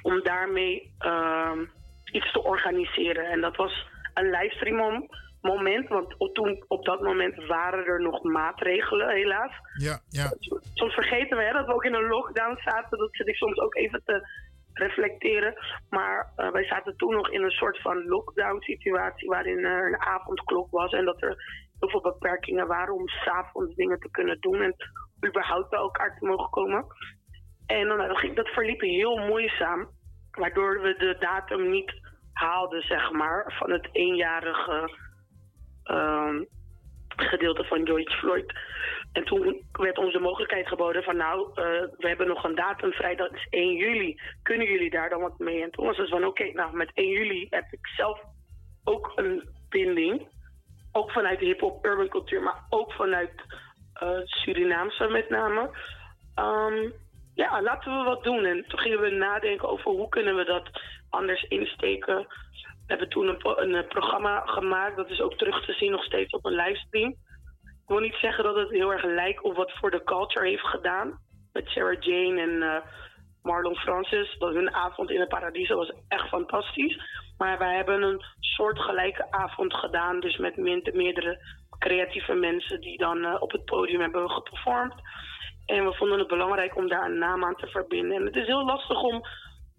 om 0.01 0.23
daarmee 0.23 0.93
ehm, 0.97 1.65
iets 2.11 2.31
te 2.31 2.43
organiseren. 2.43 3.25
En 3.25 3.41
dat 3.41 3.55
was 3.55 3.87
een 4.13 4.29
livestream 4.29 4.75
mom- 4.75 5.09
moment, 5.41 5.87
want 5.87 6.17
op, 6.17 6.33
toen, 6.33 6.65
op 6.67 6.85
dat 6.85 7.01
moment 7.01 7.45
waren 7.45 7.85
er 7.85 8.01
nog 8.01 8.23
maatregelen, 8.23 9.09
helaas. 9.09 9.51
Ja, 9.77 9.99
ja. 10.09 10.33
Soms 10.73 10.93
vergeten 10.93 11.37
we 11.37 11.43
hè, 11.43 11.51
dat 11.51 11.65
we 11.65 11.73
ook 11.73 11.83
in 11.83 11.93
een 11.93 12.07
lockdown 12.07 12.59
zaten. 12.63 12.97
Dat 12.97 13.15
zit 13.15 13.27
ik 13.27 13.35
soms 13.35 13.57
ook 13.57 13.75
even 13.75 14.01
te 14.05 14.27
reflecteren. 14.73 15.53
Maar 15.89 16.33
eh, 16.35 16.51
wij 16.51 16.63
zaten 16.63 16.97
toen 16.97 17.13
nog 17.13 17.29
in 17.29 17.43
een 17.43 17.51
soort 17.51 17.81
van 17.81 18.07
lockdown 18.07 18.59
situatie 18.59 19.29
waarin 19.29 19.65
er 19.65 19.87
een 19.87 20.01
avondklok 20.01 20.71
was 20.71 20.91
en 20.91 21.05
dat 21.05 21.21
er 21.21 21.35
heel 21.79 21.89
veel 21.89 22.01
beperkingen 22.01 22.67
waren 22.67 22.93
om 22.93 23.07
s'avonds 23.07 23.75
dingen 23.75 23.99
te 23.99 24.11
kunnen 24.11 24.39
doen 24.39 24.61
en 24.61 24.75
überhaupt 25.27 25.69
bij 25.69 25.79
elkaar 25.79 26.17
te 26.19 26.25
mogen 26.25 26.49
komen. 26.49 26.85
En 27.65 27.87
dan, 27.87 27.97
dat, 27.97 28.17
ging, 28.17 28.35
dat 28.35 28.47
verliep 28.47 28.81
heel 28.81 29.17
moeizaam, 29.17 29.89
waardoor 30.31 30.81
we 30.81 30.95
de 30.97 31.15
datum 31.19 31.69
niet 31.69 31.91
haalden, 32.33 32.81
zeg 32.81 33.11
maar, 33.11 33.53
van 33.57 33.71
het 33.71 33.89
eenjarige 33.91 34.89
ehm, 35.87 36.43
gedeelte 37.15 37.63
van 37.63 37.85
George 37.85 38.17
Floyd. 38.17 38.53
En 39.11 39.23
toen 39.23 39.65
werd 39.71 39.97
ons 39.97 40.13
de 40.13 40.19
mogelijkheid 40.19 40.67
geboden 40.67 41.03
van 41.03 41.17
nou, 41.17 41.49
eh, 41.49 41.63
we 41.97 42.07
hebben 42.07 42.27
nog 42.27 42.43
een 42.43 42.55
datum 42.55 42.91
vrij, 42.91 43.15
dat 43.15 43.33
is 43.33 43.47
1 43.49 43.75
juli. 43.75 44.19
Kunnen 44.43 44.67
jullie 44.67 44.89
daar 44.89 45.09
dan 45.09 45.21
wat 45.21 45.39
mee? 45.39 45.63
En 45.63 45.71
toen 45.71 45.85
was 45.85 45.97
het 45.97 46.09
van 46.09 46.25
oké, 46.25 46.51
nou 46.53 46.75
met 46.75 46.91
1 46.93 47.07
juli 47.07 47.47
heb 47.49 47.65
ik 47.71 47.87
zelf 47.87 48.21
ook 48.83 49.11
een 49.15 49.49
binding. 49.69 50.27
Ook 50.91 51.11
vanuit 51.11 51.39
de 51.39 51.45
hip-hop 51.45 51.85
urban 51.85 52.09
cultuur, 52.09 52.41
maar 52.41 52.65
ook 52.69 52.93
vanuit 52.93 53.31
eh, 53.93 54.19
Surinaamse 54.23 55.07
met 55.07 55.29
name. 55.29 55.69
Ehm, 56.35 56.89
ja, 57.35 57.61
laten 57.61 57.97
we 57.97 58.03
wat 58.03 58.23
doen. 58.23 58.45
En 58.45 58.65
toen 58.67 58.79
gingen 58.79 58.99
we 58.99 59.09
nadenken 59.09 59.69
over 59.69 59.91
hoe 59.91 60.09
kunnen 60.09 60.35
we 60.35 60.43
dat 60.43 60.69
anders 61.09 61.43
insteken. 61.43 62.27
We 62.87 62.93
hebben 62.93 63.09
toen 63.09 63.27
een, 63.27 63.39
een, 63.63 63.75
eh, 63.75 63.87
programma 63.87 64.45
gemaakt, 64.45 64.95
dat 64.95 65.09
is 65.09 65.21
ook 65.21 65.37
terug 65.37 65.65
te 65.65 65.73
zien 65.73 65.91
nog 65.91 66.03
steeds 66.03 66.33
op 66.33 66.45
een 66.45 66.55
livestream. 66.55 67.09
Ik 67.63 67.93
wil 67.93 67.99
niet 67.99 68.17
zeggen 68.21 68.43
dat 68.43 68.55
het 68.55 68.69
heel 68.69 68.91
erg 68.91 69.03
lijkt 69.03 69.41
op 69.41 69.55
wat 69.55 69.71
voor 69.71 69.91
de 69.91 70.03
culture 70.03 70.47
heeft 70.47 70.67
gedaan. 70.67 71.19
Met 71.53 71.67
Sarah 71.67 72.01
Jane 72.01 72.41
en 72.41 72.61
eh, 72.61 72.81
Marlon 73.41 73.75
Francis. 73.75 74.35
Dat 74.37 74.53
hun 74.53 74.73
avond 74.73 75.09
in 75.09 75.19
het 75.19 75.29
Paradiso 75.29 75.75
was 75.75 75.93
echt 76.07 76.27
fantastisch. 76.27 76.99
Maar 77.37 77.57
wij 77.57 77.75
hebben 77.75 78.01
een 78.01 78.21
soortgelijke 78.39 79.31
avond 79.31 79.73
gedaan. 79.73 80.19
Dus 80.19 80.37
met 80.37 80.57
meerdere 80.93 81.39
creatieve 81.79 82.33
mensen 82.33 82.81
die 82.81 82.97
dan 82.97 83.25
eh, 83.25 83.41
op 83.41 83.51
het 83.51 83.65
podium 83.65 84.01
hebben 84.01 84.29
geperformed. 84.29 84.95
En 85.65 85.85
we 85.85 85.93
vonden 85.93 86.19
het 86.19 86.27
belangrijk 86.27 86.75
om 86.75 86.87
daar 86.87 87.05
een 87.05 87.17
naam 87.17 87.43
aan 87.43 87.55
te 87.55 87.67
verbinden. 87.67 88.17
En 88.17 88.25
het 88.25 88.35
is 88.35 88.45
heel 88.45 88.65
lastig 88.65 89.01
om 89.01 89.21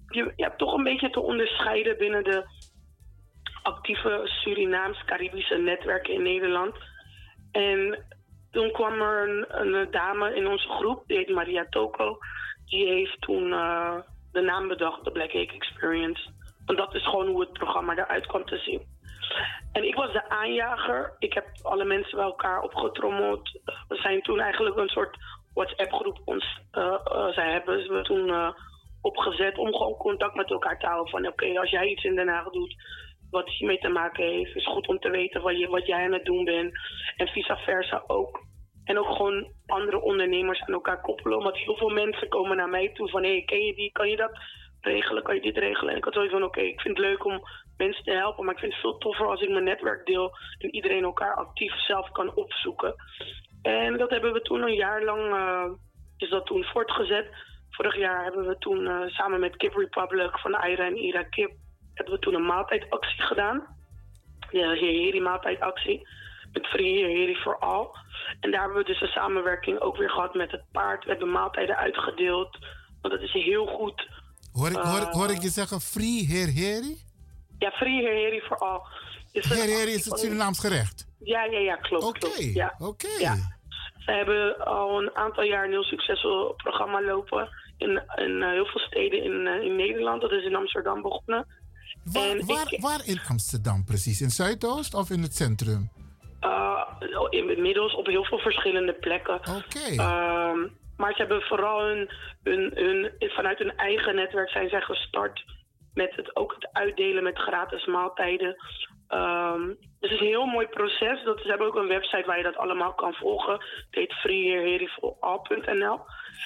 je, 0.09 0.33
ja, 0.37 0.55
toch 0.57 0.73
een 0.73 0.85
beetje 0.85 1.11
te 1.11 1.21
onderscheiden 1.21 1.99
binnen 1.99 2.25
de 2.25 2.45
actieve 3.69 4.21
Surinaams-Caribische 4.25 5.57
netwerken 5.57 6.15
in 6.15 6.23
Nederland. 6.23 6.75
En 7.53 8.05
toen 8.51 8.73
kwam 8.73 9.01
er 9.01 9.47
een, 9.49 9.91
dame 9.91 10.35
in 10.35 10.47
onze 10.47 10.69
groep, 10.69 11.03
die 11.07 11.17
heet 11.17 11.29
Maria 11.29 11.67
Toko. 11.71 12.19
Die 12.67 12.87
heeft 12.87 13.21
toen 13.21 13.53
eh, 13.53 13.95
de 14.33 14.41
naam 14.41 14.69
bedacht, 14.69 15.05
de 15.05 15.13
Black 15.13 15.31
Cake 15.31 15.55
Experience. 15.55 16.31
Want 16.67 16.79
dat 16.79 16.95
is 16.95 17.05
gewoon 17.05 17.27
hoe 17.27 17.41
het 17.41 17.53
programma 17.53 17.97
eruit 17.97 18.27
kwam 18.27 18.45
te 18.45 18.59
zien. 18.59 18.83
En 19.73 19.85
ik 19.85 19.95
was 19.95 20.13
de 20.13 20.29
aanjager. 20.29 21.17
Ik 21.19 21.33
heb 21.35 21.47
alle 21.63 21.85
mensen 21.85 22.17
bij 22.17 22.27
elkaar 22.27 22.63
opgetrommeld. 22.63 23.61
We 23.89 23.97
zijn 23.97 24.23
toen 24.23 24.41
eigenlijk 24.41 24.77
een 24.77 24.89
soort 24.89 25.17
WhatsApp-groep 25.55 26.19
ons, 26.25 26.61
eh, 26.71 26.99
eh, 27.05 27.29
zij 27.29 27.53
hebben 27.53 27.83
ze 27.83 28.03
toen 28.03 28.55
opgezet 29.03 29.59
om 29.59 29.73
gewoon 29.73 29.97
contact 29.97 30.35
met 30.35 30.51
elkaar 30.51 30.79
te 30.79 30.87
houden. 30.87 31.11
Van 31.11 31.27
oké, 31.27 31.59
als 31.61 31.71
jij 31.71 31.87
iets 31.87 32.05
in 32.05 32.15
Den 32.15 32.29
Haag 32.29 32.51
doet 32.51 32.77
wat 33.31 33.49
hiermee 33.49 33.79
te 33.79 33.89
maken 33.89 34.25
heeft, 34.25 34.57
is 34.57 34.67
goed 34.67 34.89
om 34.89 34.99
te 34.99 35.11
weten 35.11 35.43
wat, 35.43 35.59
je, 35.59 35.69
wat 35.69 35.87
jij 35.87 36.05
aan 36.05 36.13
het 36.13 36.25
doen 36.25 36.45
bent. 36.45 36.73
En 37.17 37.29
vice 37.29 37.57
versa 37.57 38.05
ook. 38.07 38.47
En 38.85 38.99
ook 38.99 39.17
gewoon 39.17 39.53
andere 39.67 40.01
ondernemers 40.01 40.61
aan 40.61 40.75
elkaar 40.75 41.01
koppelen. 41.01 41.39
Omdat 41.39 41.57
heel 41.57 41.77
veel 41.77 41.91
mensen 41.91 42.29
komen 42.29 42.57
naar 42.57 42.69
mij 42.69 42.93
toe 42.93 43.09
van 43.09 43.23
hé, 43.23 43.31
hey, 43.31 43.43
ken 43.45 43.65
je 43.65 43.75
die, 43.75 43.93
kan 43.93 44.09
je 44.09 44.17
dat 44.17 44.39
regelen, 44.81 45.23
kan 45.23 45.35
je 45.35 45.41
dit 45.41 45.57
regelen? 45.57 45.91
En 45.91 45.97
ik 45.97 46.05
had 46.05 46.15
zoiets 46.15 46.33
van 46.33 46.43
oké, 46.43 46.61
ik 46.61 46.81
vind 46.81 46.97
het 46.97 47.07
leuk 47.07 47.25
om 47.25 47.43
mensen 47.77 48.05
te 48.05 48.13
helpen, 48.13 48.45
maar 48.45 48.55
ik 48.55 48.61
vind 48.61 48.73
het 48.73 48.81
veel 48.81 48.99
toffer 48.99 49.27
als 49.27 49.41
ik 49.41 49.49
mijn 49.49 49.65
netwerk 49.65 50.07
deel 50.07 50.31
en 50.59 50.75
iedereen 50.75 51.03
elkaar 51.03 51.35
actief 51.35 51.73
zelf 51.87 52.11
kan 52.11 52.35
opzoeken. 52.35 52.95
En 53.63 53.97
dat 53.97 54.11
hebben 54.11 54.33
we 54.33 54.41
toen 54.41 54.63
een 54.63 54.75
jaar 54.75 55.03
lang, 55.03 55.35
eh, 55.35 55.71
is 56.17 56.31
dat 56.31 56.47
toen 56.47 56.65
voortgezet. 56.65 57.27
Vorig 57.71 57.97
jaar 57.97 58.25
hebben 58.25 58.47
we 58.47 58.59
toen 58.59 58.87
eh, 58.87 59.07
samen 59.07 59.41
met 59.41 59.57
Kip 59.57 59.75
Republic 59.75 60.39
van 60.39 60.51
Ira 60.51 60.87
en 60.87 60.97
Ira 60.97 61.23
Kip, 61.23 61.51
hebben 61.99 62.15
we 62.15 62.21
toen 62.21 62.35
een 62.35 62.47
maaltijdactie 62.47 63.23
gedaan. 63.23 63.77
De 64.51 64.59
Heri 64.81 65.21
maaltijdactie. 65.21 66.09
Met 66.53 66.67
Free 66.67 67.05
Heri 67.05 67.37
for 67.37 67.59
All. 67.59 67.87
En 68.41 68.51
daar 68.51 68.61
hebben 68.61 68.79
we 68.79 68.85
dus 68.85 69.01
een 69.01 69.09
samenwerking 69.09 69.81
ook 69.81 69.97
weer 69.97 70.11
gehad 70.11 70.35
met 70.35 70.51
het 70.51 70.63
paard. 70.73 71.05
We 71.05 71.11
hebben 71.11 71.31
maaltijden 71.31 71.77
uitgedeeld. 71.77 72.59
Want 73.01 73.15
dat 73.15 73.23
is 73.23 73.33
heel 73.33 73.67
goed. 73.67 74.09
Hoor 74.53 74.69
ik, 74.71 74.77
hoor, 74.77 75.01
Eh, 75.01 75.13
hoor 75.13 75.31
ik 75.31 75.43
je 75.43 75.49
zeggen 75.49 75.81
free 75.81 76.25
heer 76.27 76.47
heri? 76.53 76.97
Ja, 77.59 77.71
Free 77.71 78.03
Heri 78.03 78.41
for 78.41 78.57
All. 78.57 78.81
Is 79.33 79.51
een 79.51 79.57
Heer 79.57 79.77
heri 79.79 79.93
is 79.93 80.05
het 80.05 80.19
Surinaams 80.19 80.59
gerecht. 80.59 81.07
Ja, 81.19 81.45
ja, 81.45 81.59
ja, 81.59 81.77
klopt. 81.77 82.05
Oké. 82.79 83.09
Ja. 83.19 83.35
Ze 83.99 84.11
hebben 84.13 84.65
al 84.65 85.03
een 85.03 85.17
aantal 85.17 85.45
jaar 85.45 85.65
een 85.65 85.71
heel 85.71 85.83
succesvol 85.83 86.55
programma 86.57 87.03
lopen. 87.03 87.49
In, 87.77 88.03
in 88.17 88.43
eh, 88.43 88.51
heel 88.51 88.67
veel 88.67 88.81
steden 88.81 89.23
in, 89.23 89.47
eh, 89.47 89.63
in 89.63 89.77
Nederland. 89.77 90.21
Dat 90.21 90.33
is 90.33 90.45
in 90.45 90.55
Amsterdam 90.57 91.03
begonnen. 91.03 91.47
Waar, 92.81 93.01
in 93.05 93.21
Amsterdam 93.29 93.85
precies? 93.85 94.21
In 94.21 94.31
Zuidoost 94.31 94.95
of 94.95 95.11
in 95.11 95.23
het 95.23 95.35
centrum? 95.37 95.91
Uh, 96.41 96.83
inmiddels 97.31 97.95
op 97.95 98.07
heel 98.07 98.25
veel 98.25 98.39
verschillende 98.39 98.93
plekken. 98.93 99.35
Oké. 99.35 99.97
Ehm, 99.97 100.59
maar 100.97 101.13
ze 101.13 101.19
hebben 101.19 101.43
vooral 101.43 101.81
hun, 101.81 102.11
hun, 102.43 102.71
hun, 102.75 103.13
vanuit 103.19 103.59
hun 103.59 103.77
eigen 103.77 104.15
netwerk 104.15 104.51
zijn 104.51 104.69
zij 104.69 104.81
gestart 104.81 105.45
met 105.95 106.17
het, 106.17 106.37
ook 106.37 106.55
het 106.55 106.69
uitdelen 106.73 107.23
met 107.23 107.39
gratis 107.39 107.87
maaltijden. 107.87 108.57
Ehm, 109.09 109.67
dus 109.67 109.77
het 110.01 110.11
is 110.11 110.21
een 110.21 110.27
heel 110.27 110.47
mooi 110.47 110.67
proces. 110.67 111.25
Dat, 111.25 111.41
ze 111.41 111.49
hebben 111.49 111.67
ook 111.67 111.75
een 111.75 111.89
website 111.89 112.27
waar 112.27 112.37
je 112.37 112.43
dat 112.43 112.57
allemaal 112.57 112.95
kan 112.95 113.13
volgen. 113.13 113.53
Het 113.91 114.13
heet. 114.61 114.91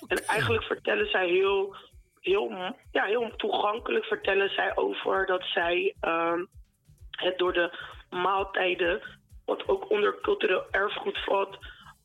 En 0.07 0.27
eigenlijk 0.27 0.63
vertellen 0.65 1.11
zij 1.11 1.29
heel, 1.29 1.77
heel, 2.23 2.75
ja, 2.93 3.05
heel 3.05 3.37
toegankelijk 3.37 4.05
vertellen 4.05 4.51
zij 4.51 4.77
over 4.77 5.27
dat 5.27 5.43
zij 5.43 5.95
ehm, 6.01 6.45
het 7.11 7.39
door 7.39 7.53
de 7.53 7.79
maaltijden, 8.11 9.03
wat 9.45 9.69
ook 9.69 9.91
onder 9.91 10.21
cultureel 10.21 10.65
erfgoed 10.71 11.19
valt, 11.25 11.59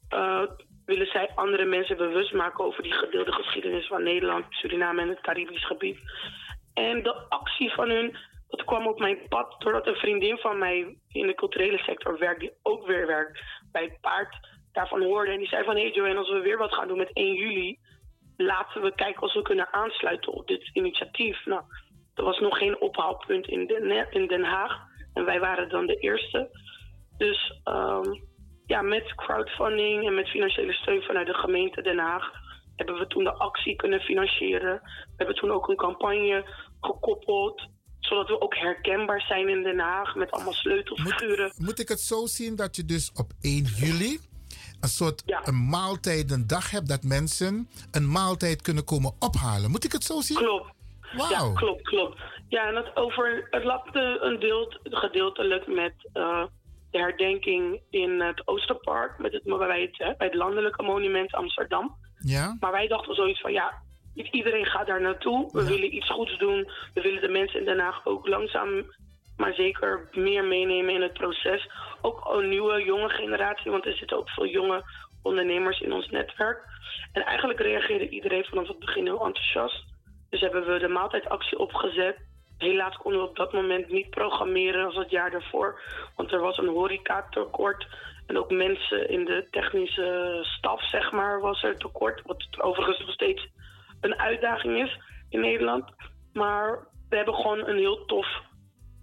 eh, 0.10 0.44
willen 0.86 1.08
zij 1.08 1.32
andere 1.36 1.66
mensen 1.66 1.98
bewust 1.98 2.34
maken 2.34 2.66
over 2.66 2.84
die 2.84 2.94
gedeelde 2.94 3.32
geschiedenis 3.32 3.88
van 3.88 4.04
Nederland, 4.04 4.46
Suriname 4.50 5.02
en 5.02 5.10
het 5.10 5.22
Caribisch 5.22 5.66
gebied. 5.66 6.00
En 6.74 7.04
de 7.04 7.16
actie 7.30 7.72
van 7.72 7.90
hun, 7.90 8.18
dat 8.48 8.64
kwam 8.64 8.88
op 8.88 9.00
mijn 9.00 9.18
pad 9.30 9.56
doordat 9.62 9.88
een 9.88 9.96
vriendin 9.96 10.38
van 10.38 10.58
mij 10.58 10.98
in 11.08 11.28
de 11.28 11.36
culturele 11.36 11.78
sector 11.78 12.20
werkt, 12.20 12.40
die 12.40 12.52
ook 12.64 12.88
weer 12.88 13.08
werkt 13.08 13.40
bij 13.72 13.84
het 13.84 14.02
paard, 14.02 14.36
daarvan 14.72 15.04
hoorde. 15.04 15.32
En 15.32 15.38
die 15.38 15.48
zei 15.48 15.64
van, 15.64 15.76
hé 15.76 15.82
hey 15.82 15.92
Joanne, 15.92 16.18
als 16.18 16.30
we 16.30 16.40
weer 16.40 16.58
wat 16.58 16.74
gaan 16.74 16.88
doen 16.88 16.98
met 16.98 17.14
1 17.14 17.34
juli, 17.34 17.80
laten 18.38 18.82
we 18.82 18.96
kijken 18.96 19.22
of 19.22 19.34
we 19.34 19.42
kunnen 19.42 19.74
aansluiten 19.74 20.34
op 20.34 20.48
dit 20.48 20.70
initiatief. 20.74 21.46
Nou, 21.46 21.62
er 22.14 22.24
was 22.24 22.40
nog 22.40 22.58
geen 22.58 22.82
ophaalpunt 22.82 23.48
in 23.48 23.68
Den, 23.68 24.12
in 24.12 24.28
Den 24.28 24.44
Haag. 24.44 24.86
En 25.14 25.26
wij 25.26 25.40
waren 25.40 25.70
dan 25.70 25.86
de 25.86 25.96
eerste. 25.96 26.50
Dus 27.18 27.60
ehm, 27.64 28.14
ja, 28.66 28.82
met 28.82 29.16
crowdfunding 29.16 30.08
en 30.08 30.16
met 30.16 30.30
financiële 30.30 30.74
steun 30.74 31.02
vanuit 31.02 31.28
de 31.28 31.34
gemeente 31.34 31.82
Den 31.82 31.98
Haag 31.98 32.32
hebben 32.76 32.96
we 32.96 33.08
toen 33.08 33.24
de 33.24 33.34
actie 33.34 33.76
kunnen 33.76 34.00
financieren. 34.00 34.82
We 34.82 35.14
hebben 35.16 35.36
toen 35.36 35.52
ook 35.52 35.68
een 35.68 35.76
campagne 35.76 36.46
gekoppeld, 36.80 37.70
zodat 38.00 38.28
we 38.28 38.42
ook 38.42 38.56
herkenbaar 38.56 39.22
zijn 39.22 39.50
in 39.50 39.64
Den 39.64 39.80
Haag 39.80 40.16
met 40.16 40.32
allemaal 40.32 40.54
sleutelfiguren. 40.54 41.52
Moet 41.58 41.80
ik 41.80 41.90
het 41.90 42.00
zo 42.00 42.26
zien 42.26 42.56
dat 42.56 42.76
je 42.76 42.86
dus 42.86 43.12
op 43.14 43.32
1 43.42 43.64
juli 43.64 44.20
een 44.82 44.90
soort 44.90 45.24
een 45.44 45.70
maaltijdendag 45.70 46.72
hebt 46.72 46.88
dat 46.88 47.04
mensen 47.04 47.70
een 47.92 48.12
maaltijd 48.12 48.62
kunnen 48.62 48.84
komen 48.84 49.14
ophalen? 49.20 49.72
Moet 49.72 49.84
ik 49.84 49.92
het 49.92 50.04
zo 50.04 50.22
zien? 50.22 50.38
Klopt. 50.38 50.76
Wauw. 51.16 51.30
Ja, 51.30 51.54
klopt, 51.54 51.82
klopt. 51.82 52.20
Ja, 52.48 52.68
en 52.68 52.76
het, 52.76 52.96
over, 52.96 53.48
het 53.50 53.64
lapte 53.64 54.18
een 54.22 54.40
deel, 54.40 54.80
gedeeltelijk 54.84 55.68
met 55.68 55.94
eh, 56.14 56.44
de 56.92 56.98
herdenking 56.98 57.82
in 57.90 58.22
het 58.22 58.48
Oosterpark, 58.48 59.18
met 59.20 59.34
het, 59.34 59.44
bij, 59.44 59.82
het, 59.82 59.98
hè, 59.98 60.14
bij 60.18 60.28
het 60.28 60.36
landelijke 60.36 60.84
monument 60.84 61.34
Amsterdam. 61.34 61.96
Ja? 62.20 62.58
Maar 62.60 62.72
wij 62.72 62.88
dachten 62.88 63.16
zoiets 63.16 63.42
van, 63.42 63.52
ja, 63.52 63.82
niet 64.14 64.34
iedereen 64.34 64.66
gaat 64.66 64.88
daar 64.88 65.02
naartoe. 65.02 65.50
We 65.52 65.66
willen 65.66 65.96
iets 65.96 66.10
goeds 66.10 66.38
doen. 66.38 66.70
We 66.94 67.02
willen 67.02 67.22
de 67.22 67.28
mensen 67.28 67.60
in 67.60 67.66
Den 67.66 67.80
Haag 67.80 68.06
ook 68.06 68.28
langzaam, 68.28 68.96
maar 69.38 69.54
zeker 69.54 70.10
meer 70.12 70.44
meenemen 70.44 70.94
in 70.94 71.02
het 71.02 71.14
proces. 71.14 71.70
Ook 72.02 72.30
een 72.34 72.50
nieuwe, 72.50 72.84
jonge 72.84 73.10
generatie, 73.10 73.72
want 73.72 73.86
er 73.86 73.94
zitten 73.94 74.18
ook 74.18 74.30
veel 74.30 74.48
jonge 74.48 74.84
ondernemers 75.22 75.80
in 75.80 75.94
ons 75.94 76.10
netwerk. 76.10 76.64
En 77.12 77.26
eigenlijk 77.26 77.60
reageerde 77.60 78.10
iedereen 78.10 78.46
vanaf 78.46 78.68
het 78.68 78.80
begin 78.80 79.06
heel 79.06 79.26
enthousiast. 79.26 79.86
Dus 80.30 80.42
hebben 80.42 80.66
we 80.66 80.80
de 80.80 80.88
maaltijdactie 80.88 81.60
opgezet. 81.60 82.18
Helaas 82.58 82.98
konden 82.98 83.22
we 83.22 83.28
op 83.28 83.36
dat 83.36 83.54
moment 83.54 83.92
niet 83.92 84.10
programmeren 84.10 84.86
als 84.86 84.96
het 84.96 85.10
jaar 85.10 85.32
daarvoor. 85.32 85.82
Want 86.16 86.32
er 86.32 86.40
was 86.40 86.58
een 86.58 86.68
horecatekort. 86.68 87.88
En 88.28 88.38
ook 88.38 88.52
mensen 88.52 89.10
in 89.10 89.26
de 89.26 89.48
technische 89.52 90.40
staf, 90.42 90.90
zeg 90.90 91.12
maar, 91.12 91.40
was 91.40 91.64
er 91.64 91.78
tekort. 91.78 92.22
Wat 92.26 92.48
overigens 92.58 93.00
nog 93.00 93.12
steeds 93.12 93.48
een 94.02 94.20
uitdaging 94.20 94.84
is 94.84 95.00
in 95.30 95.40
Nederland. 95.40 95.86
Maar 96.34 96.88
we 97.10 97.16
hebben 97.16 97.34
gewoon 97.34 97.68
een 97.68 97.78
heel 97.78 98.06
tof 98.06 98.28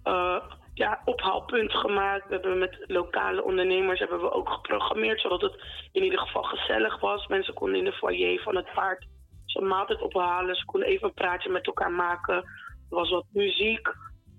uh, 0.05 0.37
ja, 0.73 1.01
ophaalpunt 1.05 1.73
gemaakt. 1.73 2.27
We 2.27 2.33
hebben 2.33 2.57
met 2.57 2.83
lokale 2.87 3.43
ondernemers 3.43 3.99
hebben 3.99 4.21
we 4.21 4.31
ook 4.31 4.49
geprogrammeerd, 4.49 5.21
zodat 5.21 5.41
het 5.41 5.63
in 5.91 6.03
ieder 6.03 6.19
geval 6.19 6.43
gezellig 6.43 6.99
was. 6.99 7.27
Mensen 7.27 7.53
konden 7.53 7.77
in 7.77 7.85
de 7.85 7.91
foyer 7.91 8.41
van 8.41 8.55
het 8.55 8.73
paard 8.73 9.05
zijn 9.45 9.67
maaltijd 9.67 10.01
ophalen. 10.01 10.55
Ze 10.55 10.65
konden 10.65 10.89
even 10.89 11.07
een 11.07 11.13
praatje 11.13 11.49
met 11.49 11.65
elkaar 11.65 11.91
maken. 11.91 12.35
Er 12.35 12.43
was 12.89 13.09
wat 13.09 13.25
muziek. 13.33 13.93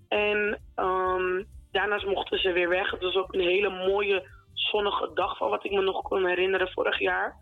En 0.09 0.61
um, 0.77 1.47
daarnaast 1.73 2.07
mochten 2.07 2.39
ze 2.39 2.53
weer 2.53 2.69
weg. 2.69 2.91
Het 2.91 3.03
was 3.03 3.15
ook 3.15 3.35
een 3.35 3.41
hele 3.41 3.71
mooie 3.71 4.29
zonnige 4.53 5.11
dag 5.15 5.37
van 5.37 5.51
wat 5.51 5.65
ik 5.65 5.71
me 5.71 5.83
nog 5.83 6.03
kon 6.03 6.27
herinneren 6.27 6.69
vorig 6.69 6.99
jaar. 6.99 7.37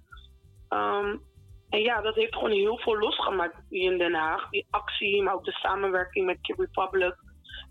Um, 0.69 1.23
en 1.71 1.81
ja, 1.81 2.01
dat 2.01 2.15
heeft 2.15 2.35
gewoon 2.35 2.51
heel 2.51 2.79
veel 2.79 2.99
losgemaakt 2.99 3.57
hier 3.69 3.93
in 3.93 3.99
Den 3.99 4.15
Haag. 4.15 4.49
Die 4.49 4.67
actie, 4.71 5.23
maar 5.23 5.35
ook 5.35 5.45
de 5.45 5.53
samenwerking 5.53 6.27
met 6.27 6.41
Kid 6.41 6.59
Republic. 6.59 7.15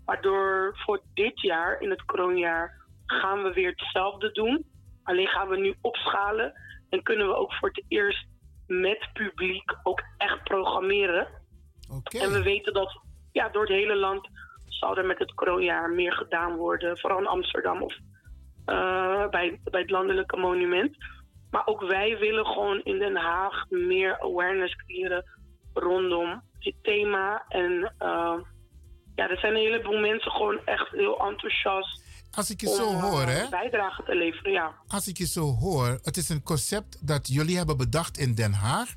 Waardoor 0.04 0.72
voor 0.76 1.00
dit 1.14 1.40
jaar, 1.40 1.80
in 1.80 1.90
het 1.90 2.04
kroonjaar, 2.04 2.82
gaan 3.06 3.42
we 3.42 3.52
weer 3.52 3.70
hetzelfde 3.70 4.32
doen. 4.32 4.66
Alleen 5.02 5.26
gaan 5.26 5.48
we 5.48 5.56
nu 5.56 5.74
opschalen. 5.80 6.52
En 6.88 7.02
kunnen 7.02 7.26
we 7.26 7.34
ook 7.34 7.52
voor 7.52 7.68
het 7.68 7.84
eerst 7.88 8.26
met 8.66 9.08
publiek 9.12 9.76
ook 9.82 10.02
echt 10.16 10.42
programmeren. 10.42 11.28
Oké. 11.90 12.18
En 12.18 12.32
we 12.32 12.42
weten 12.42 12.72
dat 12.72 13.00
ja, 13.32 13.48
door 13.48 13.62
het 13.62 13.72
hele 13.72 13.96
land 13.96 14.28
zal 14.66 14.96
er 14.96 15.06
met 15.06 15.18
het 15.18 15.34
kroonjaar 15.34 15.90
meer 15.90 16.12
gedaan 16.12 16.56
worden. 16.56 16.98
Vooral 16.98 17.18
in 17.18 17.26
Amsterdam 17.26 17.82
of 17.82 17.94
uh, 18.66 19.28
bij, 19.28 19.60
bij 19.64 19.80
het 19.80 19.90
landelijke 19.90 20.36
monument. 20.36 20.96
Maar 21.50 21.66
ook 21.66 21.80
wij 21.80 22.18
willen 22.18 22.46
gewoon 22.46 22.80
in 22.82 22.98
Den 22.98 23.16
Haag 23.16 23.64
meer 23.68 24.20
awareness 24.20 24.76
creëren 24.76 25.24
rondom 25.74 26.42
dit 26.58 26.74
thema. 26.82 27.44
En 27.48 27.94
uh, 28.02 28.38
ja, 29.14 29.30
er 29.30 29.38
zijn 29.38 29.54
een 29.54 29.60
heleboel 29.60 29.98
mensen 29.98 30.30
gewoon 30.30 30.60
echt 30.64 30.90
heel 30.90 31.18
enthousiast. 31.28 32.02
Als 32.30 32.50
ik 32.50 32.60
je 32.60 32.68
zo 32.68 32.92
hoor, 32.92 33.22
hè? 33.22 33.48
bijdrage 33.48 34.02
te 34.02 34.14
leveren, 34.14 34.52
ja. 34.52 34.74
Als 34.88 35.08
ik 35.08 35.18
je 35.18 35.26
zo 35.26 35.40
hoor, 35.40 35.98
het 36.02 36.16
is 36.16 36.28
een 36.28 36.42
concept 36.42 37.06
dat 37.06 37.28
jullie 37.28 37.56
hebben 37.56 37.76
bedacht 37.76 38.18
in 38.18 38.34
Den 38.34 38.52
Haag. 38.52 38.88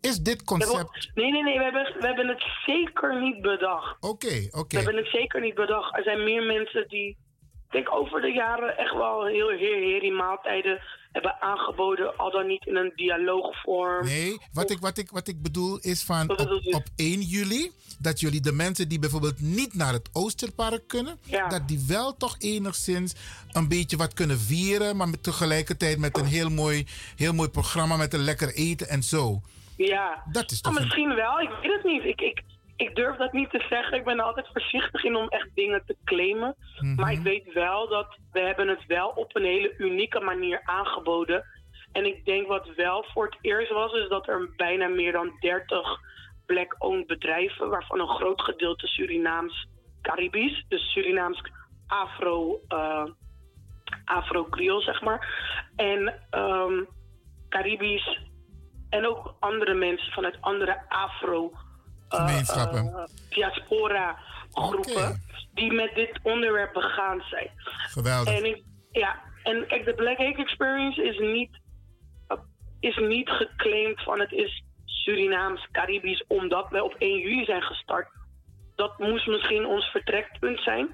Is 0.00 0.18
dit 0.18 0.44
concept. 0.44 1.10
Nee, 1.14 1.30
nee, 1.30 1.42
nee, 1.42 1.58
we 1.58 1.64
hebben, 1.64 1.94
we 2.00 2.06
hebben 2.06 2.28
het 2.28 2.44
zeker 2.66 3.20
niet 3.20 3.40
bedacht. 3.40 3.96
Oké, 4.00 4.08
okay, 4.08 4.46
oké. 4.46 4.58
Okay. 4.58 4.66
We 4.68 4.76
hebben 4.76 4.96
het 4.96 5.12
zeker 5.12 5.40
niet 5.40 5.54
bedacht. 5.54 5.96
Er 5.96 6.02
zijn 6.02 6.24
meer 6.24 6.42
mensen 6.42 6.88
die, 6.88 7.08
ik 7.08 7.70
denk 7.70 7.92
over 7.92 8.20
de 8.20 8.32
jaren, 8.32 8.78
echt 8.78 8.94
wel 8.94 9.26
heel 9.26 9.48
heer, 9.48 9.76
heer 9.76 10.00
die 10.00 10.12
maaltijden 10.12 10.80
hebben 11.22 11.40
aangeboden, 11.40 12.16
al 12.16 12.30
dan 12.30 12.46
niet 12.46 12.66
in 12.66 12.76
een 12.76 12.92
dialoogvorm. 12.96 14.04
Nee, 14.04 14.36
wat, 14.52 14.70
ik, 14.70 14.78
wat, 14.78 14.98
ik, 14.98 15.10
wat 15.10 15.28
ik 15.28 15.42
bedoel 15.42 15.78
is 15.78 16.04
van 16.04 16.30
op, 16.30 16.40
op 16.70 16.84
1 16.96 17.20
juli, 17.20 17.70
dat 17.98 18.20
jullie 18.20 18.40
de 18.40 18.52
mensen 18.52 18.88
die 18.88 18.98
bijvoorbeeld 18.98 19.40
niet 19.40 19.74
naar 19.74 19.92
het 19.92 20.08
Oosterpark 20.12 20.88
kunnen, 20.88 21.18
ja. 21.22 21.48
dat 21.48 21.68
die 21.68 21.84
wel 21.88 22.16
toch 22.16 22.36
enigszins 22.38 23.14
een 23.52 23.68
beetje 23.68 23.96
wat 23.96 24.14
kunnen 24.14 24.38
vieren, 24.38 24.96
maar 24.96 25.08
met, 25.08 25.22
tegelijkertijd 25.22 25.98
met 25.98 26.18
een 26.18 26.26
heel 26.26 26.50
mooi, 26.50 26.86
heel 27.16 27.32
mooi 27.32 27.48
programma 27.48 27.96
met 27.96 28.14
een 28.14 28.24
lekker 28.24 28.54
eten 28.54 28.88
en 28.88 29.02
zo. 29.02 29.40
Ja, 29.76 30.22
dat 30.32 30.50
is 30.50 30.60
toch 30.60 30.72
nou, 30.72 30.84
misschien 30.84 31.10
een... 31.10 31.16
wel, 31.16 31.40
ik 31.40 31.50
weet 31.62 31.72
het 31.72 31.84
niet. 31.84 32.04
Ik, 32.04 32.20
ik, 32.20 32.42
ik 32.76 32.94
durf 32.94 33.16
dat 33.16 33.32
niet 33.32 33.50
te 33.50 33.64
zeggen. 33.68 33.98
Ik 33.98 34.04
ben 34.04 34.18
er 34.18 34.24
altijd 34.24 34.48
voorzichtig 34.52 35.04
in 35.04 35.16
om 35.16 35.28
echt 35.28 35.48
dingen 35.54 35.82
te 35.86 35.96
claimen. 36.04 36.54
Mm 36.56 36.88
-hmm. 36.88 36.94
Maar 36.94 37.12
ik 37.12 37.22
weet 37.22 37.52
wel 37.52 37.88
dat 37.88 38.18
we 38.32 38.40
hebben 38.40 38.68
het 38.68 38.86
wel 38.86 39.08
op 39.08 39.36
een 39.36 39.44
hele 39.44 39.74
unieke 39.78 40.20
manier 40.20 40.60
aangeboden. 40.64 41.44
En 41.92 42.06
ik 42.06 42.24
denk 42.24 42.46
wat 42.46 42.74
wel 42.76 43.04
voor 43.12 43.24
het 43.24 43.38
eerst 43.40 43.72
was, 43.72 43.92
is 43.92 44.08
dat 44.08 44.28
er 44.28 44.50
bijna 44.56 44.88
meer 44.88 45.12
dan 45.12 45.36
30 45.40 46.00
black-owned 46.46 47.06
bedrijven, 47.06 47.68
waarvan 47.68 48.00
een 48.00 48.08
groot 48.08 48.40
gedeelte 48.40 48.86
Surinaams-Caribisch, 48.86 50.64
dus 50.68 50.92
Surinaams 50.92 51.42
Afro, 51.86 52.60
uh, 52.68 53.04
Afro-Creole, 54.04 54.82
zeg 54.82 55.02
maar. 55.02 55.28
En 55.76 56.20
um, 56.30 56.88
Caribisch 57.48 58.20
en 58.90 59.06
ook 59.06 59.34
andere 59.40 59.74
mensen 59.74 60.12
vanuit 60.12 60.36
andere 60.40 60.88
Afro- 60.88 61.52
gemeenschappen. 62.08 62.84
Uh, 62.84 62.92
uh, 62.92 63.04
diaspora 63.28 64.18
groepen 64.52 64.92
okay. 64.92 65.20
die 65.54 65.72
met 65.72 65.94
dit 65.94 66.18
onderwerp 66.22 66.72
begaan 66.72 67.20
zijn. 67.30 67.50
Geweldig. 67.88 68.34
En 68.34 68.44
ik, 68.44 68.62
ja, 68.92 69.22
en 69.42 69.66
kijk, 69.66 69.84
de 69.84 69.94
Black 69.94 70.16
Hake 70.16 70.42
Experience 70.42 71.02
is 71.02 71.18
niet, 71.18 71.60
uh, 72.28 72.38
is 72.80 72.96
niet 72.96 73.28
geclaimd 73.28 74.02
van 74.02 74.20
het 74.20 74.32
is 74.32 74.64
Surinaams, 74.84 75.68
Caribisch, 75.72 76.24
omdat 76.26 76.68
we 76.70 76.84
op 76.84 76.94
1 76.98 77.18
juli 77.18 77.44
zijn 77.44 77.62
gestart. 77.62 78.08
Dat 78.74 78.98
moest 78.98 79.26
misschien 79.26 79.66
ons 79.66 79.84
vertrekpunt 79.84 80.60
zijn. 80.60 80.88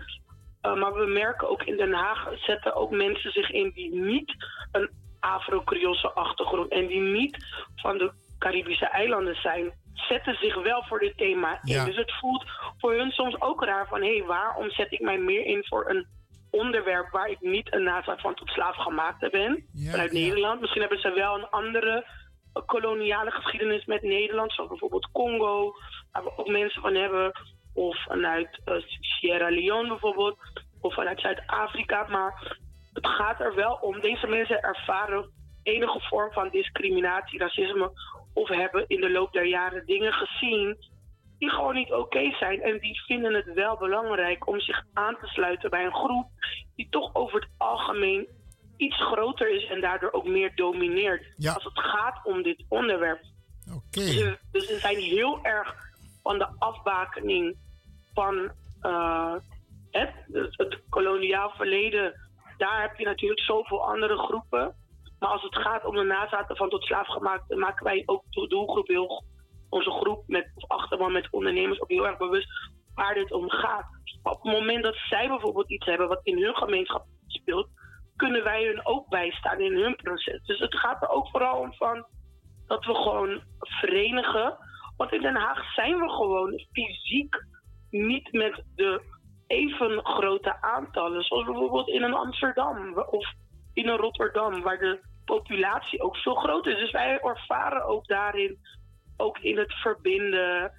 Uh, 0.62 0.74
maar 0.74 0.92
we 0.92 1.06
merken 1.06 1.48
ook 1.48 1.62
in 1.62 1.76
Den 1.76 1.92
Haag 1.92 2.28
zetten 2.34 2.74
ook 2.74 2.90
mensen 2.90 3.32
zich 3.32 3.50
in 3.50 3.70
die 3.74 3.94
niet 3.94 4.34
een 4.72 4.90
Afro-Creoolse 5.20 6.10
achtergrond 6.10 6.70
en 6.70 6.86
die 6.86 7.00
niet 7.00 7.46
van 7.76 7.98
de 7.98 8.12
Caribische 8.38 8.86
eilanden 8.86 9.34
zijn, 9.34 9.72
zetten 9.94 10.36
zich 10.40 10.62
wel 10.62 10.82
voor 10.82 10.98
dit 10.98 11.16
thema 11.16 11.52
in. 11.62 11.74
Ja. 11.74 11.84
Dus 11.84 11.96
het 11.96 12.12
voelt 12.12 12.44
voor 12.78 12.92
hun 12.92 13.10
soms 13.10 13.40
ook 13.40 13.64
raar 13.64 13.88
van... 13.88 14.02
hé, 14.02 14.16
hey, 14.16 14.26
waarom 14.26 14.70
zet 14.70 14.92
ik 14.92 15.00
mij 15.00 15.18
meer 15.18 15.44
in 15.44 15.64
voor 15.64 15.90
een 15.90 16.06
onderwerp... 16.50 17.10
waar 17.10 17.28
ik 17.28 17.40
niet 17.40 17.74
een 17.74 17.82
nazaat 17.82 18.20
van 18.20 18.34
tot 18.34 18.48
slaaf 18.48 18.76
gemaakt 18.76 19.30
ben 19.30 19.64
Ja, 19.72 19.90
vanuit 19.90 20.12
ja. 20.12 20.18
Nederland. 20.18 20.60
Misschien 20.60 20.80
hebben 20.80 21.00
ze 21.00 21.12
wel 21.12 21.34
een 21.34 21.48
andere 21.48 22.06
koloniale 22.66 23.30
geschiedenis 23.30 23.84
met 23.84 24.02
Nederland... 24.02 24.52
zoals 24.52 24.70
bijvoorbeeld 24.70 25.08
Congo, 25.12 25.74
waar 26.12 26.24
we 26.24 26.32
ook 26.36 26.48
mensen 26.48 26.82
van 26.82 26.94
hebben... 26.94 27.32
of 27.74 28.04
vanuit 28.04 28.60
eh, 28.64 28.74
Sierra 29.00 29.50
Leone 29.50 29.88
bijvoorbeeld, 29.88 30.38
of 30.80 30.94
vanuit 30.94 31.20
Zuid-Afrika. 31.20 32.06
Maar 32.08 32.58
het 32.92 33.06
gaat 33.06 33.40
er 33.40 33.54
wel 33.54 33.78
om, 33.80 34.00
deze 34.00 34.26
mensen 34.26 34.62
ervaren 34.62 35.30
enige 35.62 36.00
vorm 36.00 36.32
van 36.32 36.48
discriminatie, 36.48 37.38
racisme 37.38 37.90
of 38.34 38.48
hebben 38.48 38.84
in 38.88 39.00
de 39.00 39.10
loop 39.10 39.32
der 39.32 39.46
jaren 39.46 39.86
dingen 39.86 40.12
gezien 40.12 40.76
die 41.38 41.50
gewoon 41.50 41.74
niet 41.74 41.92
oké 41.92 42.30
zijn. 42.38 42.60
En 42.62 42.78
die 42.78 43.02
vinden 43.06 43.34
het 43.34 43.52
wel 43.54 43.76
belangrijk 43.76 44.46
om 44.46 44.60
zich 44.60 44.82
aan 44.92 45.16
te 45.20 45.26
sluiten 45.26 45.70
bij 45.70 45.84
een 45.84 45.94
groep 45.94 46.26
die 46.76 46.86
toch 46.90 47.14
over 47.14 47.40
het 47.40 47.48
algemeen 47.56 48.26
iets 48.76 48.96
groter 49.02 49.48
is 49.54 49.66
en 49.68 49.80
daardoor 49.80 50.12
ook 50.12 50.26
meer 50.26 50.54
domineert 50.54 51.26
als 51.54 51.64
het 51.64 51.78
gaat 51.78 52.20
om 52.24 52.42
dit 52.42 52.64
onderwerp. 52.68 53.20
Dus, 53.90 54.14
we- 54.22 54.38
dus 54.52 54.66
ze 54.66 54.78
zijn 54.78 54.96
heel 54.96 55.38
erg 55.44 55.74
van 56.22 56.38
de 56.38 56.48
afbakening 56.58 57.56
van 58.14 58.50
eh, 58.80 59.34
het, 59.90 60.12
het, 60.32 60.56
het 60.56 60.80
koloniaal 60.88 61.50
verleden. 61.56 62.14
Daar 62.56 62.80
heb 62.82 62.98
je 62.98 63.04
natuurlijk 63.04 63.40
zoveel 63.40 63.84
andere 63.88 64.16
groepen. 64.18 64.74
Maar 65.22 65.30
als 65.30 65.42
het 65.42 65.56
gaat 65.56 65.84
om 65.84 65.94
de 65.94 66.02
nazaten 66.02 66.56
van 66.56 66.68
tot 66.68 66.84
slaafgemaakten, 66.84 67.58
maken 67.58 67.84
wij 67.84 68.02
ook 68.06 68.22
de 68.30 68.46
doelgroep 68.46 68.88
onze 69.68 69.90
groep 69.90 70.22
met 70.26 70.52
of 70.54 70.68
achterban 70.68 71.12
met 71.12 71.28
ondernemers 71.30 71.80
ook 71.80 71.90
heel 71.90 72.06
erg 72.06 72.16
bewust 72.16 72.48
waar 72.94 73.14
dit 73.14 73.32
om 73.32 73.50
gaat. 73.50 73.86
Op 74.22 74.42
het 74.42 74.52
moment 74.52 74.82
dat 74.82 74.96
zij 75.08 75.28
bijvoorbeeld 75.28 75.70
iets 75.70 75.86
hebben 75.86 76.08
wat 76.08 76.20
in 76.22 76.42
hun 76.42 76.54
gemeenschap 76.54 77.04
speelt, 77.26 77.68
kunnen 78.16 78.44
wij 78.44 78.64
hun 78.64 78.86
ook 78.86 79.08
bijstaan 79.08 79.60
in 79.60 79.76
hun 79.76 79.96
proces. 79.96 80.42
Dus 80.42 80.58
het 80.58 80.78
gaat 80.78 81.02
er 81.02 81.08
ook 81.08 81.28
vooral 81.28 81.60
om 81.60 81.74
van 81.74 82.06
dat 82.66 82.84
we 82.84 82.94
gewoon 82.94 83.42
verenigen. 83.58 84.56
Want 84.96 85.12
in 85.12 85.22
Den 85.22 85.36
Haag 85.36 85.72
zijn 85.74 85.98
we 85.98 86.10
gewoon 86.10 86.66
fysiek 86.72 87.46
niet 87.90 88.32
met 88.32 88.62
de 88.74 89.02
even 89.46 90.04
grote 90.04 90.62
aantallen. 90.62 91.22
Zoals 91.22 91.44
bijvoorbeeld 91.44 91.88
in 91.88 92.02
een 92.02 92.14
Amsterdam 92.14 92.98
of 92.98 93.32
in 93.72 93.88
een 93.88 93.96
Rotterdam, 93.96 94.62
waar 94.62 94.78
de 94.78 95.10
populatie 95.36 96.02
ook 96.02 96.16
veel 96.16 96.34
groter 96.34 96.72
is. 96.72 96.78
Dus 96.78 96.90
wij 96.90 97.20
ervaren 97.20 97.84
ook 97.84 98.06
daarin, 98.06 98.58
ook 99.16 99.38
in 99.38 99.58
het 99.58 99.72
verbinden, 99.72 100.72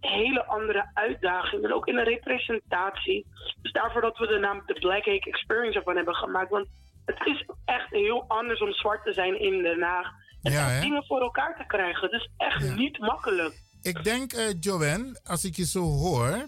hele 0.00 0.44
andere 0.44 0.90
uitdagingen. 0.94 1.72
Ook 1.72 1.86
in 1.86 1.96
de 1.96 2.02
representatie. 2.02 3.26
Dus 3.62 3.72
daarvoor 3.72 4.00
dat 4.00 4.18
we 4.18 4.26
de 4.26 4.38
naam 4.38 4.62
de 4.66 4.78
Black 4.80 5.02
Cake 5.02 5.30
Experience 5.30 5.78
ervan 5.78 5.96
hebben 5.96 6.14
gemaakt. 6.14 6.50
Want 6.50 6.66
het 7.04 7.26
is 7.26 7.46
echt 7.64 7.90
heel 7.90 8.24
anders 8.28 8.60
om 8.60 8.72
zwart 8.72 9.04
te 9.04 9.12
zijn 9.12 9.40
in 9.40 9.62
Den 9.62 9.82
Haag. 9.82 10.06
En 10.42 10.52
Ja, 10.52 10.80
dingen 10.80 11.04
voor 11.04 11.20
elkaar 11.20 11.56
te 11.56 11.66
krijgen. 11.66 12.02
Het 12.10 12.20
is 12.20 12.28
echt 12.36 12.76
niet 12.76 12.98
makkelijk. 12.98 13.54
Ik 13.82 14.04
denk, 14.04 14.32
eh 14.32 14.54
Joanne, 14.60 15.20
als 15.24 15.44
ik 15.44 15.56
je 15.56 15.66
zo 15.66 15.80
hoor, 15.80 16.46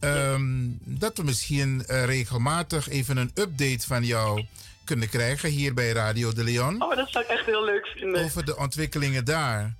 ehm, 0.00 0.66
dat 0.84 1.16
we 1.16 1.24
misschien 1.24 1.84
eh, 1.86 2.04
regelmatig 2.04 2.88
even 2.88 3.16
een 3.16 3.30
update 3.34 3.86
van 3.86 4.02
jou 4.02 4.46
kunnen 4.88 5.08
krijgen 5.08 5.50
hier 5.50 5.74
bij 5.74 5.92
Radio 5.92 6.32
de 6.32 6.44
Leon. 6.44 6.82
Oh, 6.82 6.96
dat 6.96 7.10
zou 7.10 7.24
ik 7.24 7.30
echt 7.30 7.46
heel 7.46 7.64
leuk 7.64 7.86
vinden. 7.86 8.24
Over 8.24 8.44
de 8.44 8.56
ontwikkelingen 8.56 9.24
daar. 9.24 9.74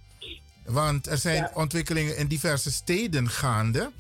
Want 0.64 1.06
er 1.06 1.18
zijn 1.18 1.50
ontwikkelingen 1.54 2.16
in 2.16 2.26
diverse 2.26 2.70
steden 2.70 3.30
gaande. 3.30 3.90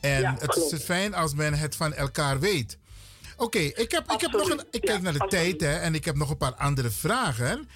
En 0.00 0.20
Ja, 0.20 0.36
het 0.38 0.56
is 0.56 0.82
fijn 0.84 1.14
als 1.14 1.34
men 1.34 1.54
het 1.54 1.76
van 1.76 1.94
elkaar 1.94 2.40
weet. 2.40 2.78
Oké, 3.36 3.58
ik, 3.58 3.90
heb, 3.90 4.12
ik 4.12 4.20
heb 4.20 4.32
nog 4.32 4.50
een. 4.50 4.60
Ik 4.70 4.80
kijk 4.80 5.02
naar 5.02 5.12
de 5.12 5.26
tijd 5.28 5.60
hè, 5.60 5.76
en 5.76 5.94
ik 5.94 6.04
heb 6.04 6.16
nog 6.16 6.30
een 6.30 6.36
paar 6.36 6.54
andere 6.54 6.90
vragen. 6.90 7.68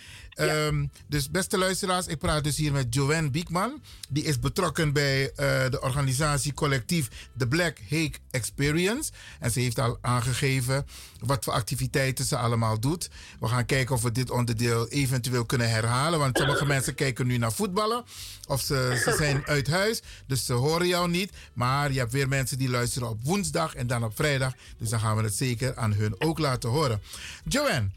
Ehm, 0.48 0.86
dus 1.06 1.30
beste 1.30 1.58
luisteraars, 1.58 2.06
ik 2.06 2.18
praat 2.18 2.44
dus 2.44 2.56
hier 2.56 2.72
met 2.72 2.94
Joanne 2.94 3.30
Biekman. 3.30 3.82
Die 4.08 4.24
is 4.24 4.38
betrokken 4.38 4.92
bij 4.92 5.30
eh, 5.30 5.70
de 5.70 5.80
organisatie 5.80 6.54
collectief 6.54 7.08
The 7.36 7.46
Black 7.46 7.78
Hake 7.90 8.18
Experience. 8.30 9.12
En 9.38 9.50
ze 9.50 9.60
heeft 9.60 9.78
al 9.78 9.98
aangegeven 10.00 10.86
wat 11.18 11.44
voor 11.44 11.52
activiteiten 11.52 12.24
ze 12.24 12.36
allemaal 12.36 12.80
doet. 12.80 13.10
We 13.40 13.48
gaan 13.48 13.66
kijken 13.66 13.94
of 13.94 14.02
we 14.02 14.12
dit 14.12 14.30
onderdeel 14.30 14.88
eventueel 14.88 15.44
kunnen 15.44 15.70
herhalen. 15.70 16.18
Want 16.18 16.38
sommige 16.38 16.66
mensen 16.74 16.94
kijken 16.94 17.26
nu 17.26 17.36
naar 17.36 17.52
voetballen. 17.52 18.04
Of 18.46 18.60
ze, 18.60 19.00
ze 19.04 19.14
zijn 19.16 19.46
uit 19.56 19.68
huis, 19.68 20.02
dus 20.26 20.46
ze 20.46 20.52
horen 20.52 20.86
jou 20.86 21.08
niet. 21.10 21.32
Maar 21.52 21.92
je 21.92 21.98
hebt 21.98 22.12
weer 22.12 22.28
mensen 22.28 22.58
die 22.58 22.70
luisteren 22.70 23.08
op 23.08 23.24
woensdag 23.24 23.74
en 23.74 23.86
dan 23.86 24.04
op 24.04 24.16
vrijdag. 24.16 24.52
Dus 24.78 24.88
dan 24.88 25.00
gaan 25.00 25.16
we 25.16 25.22
het 25.22 25.34
zeker 25.34 25.76
aan 25.76 25.92
hun 25.92 26.14
ook 26.18 26.38
laten 26.38 26.70
horen. 26.70 27.02
Joanne, 27.44 27.90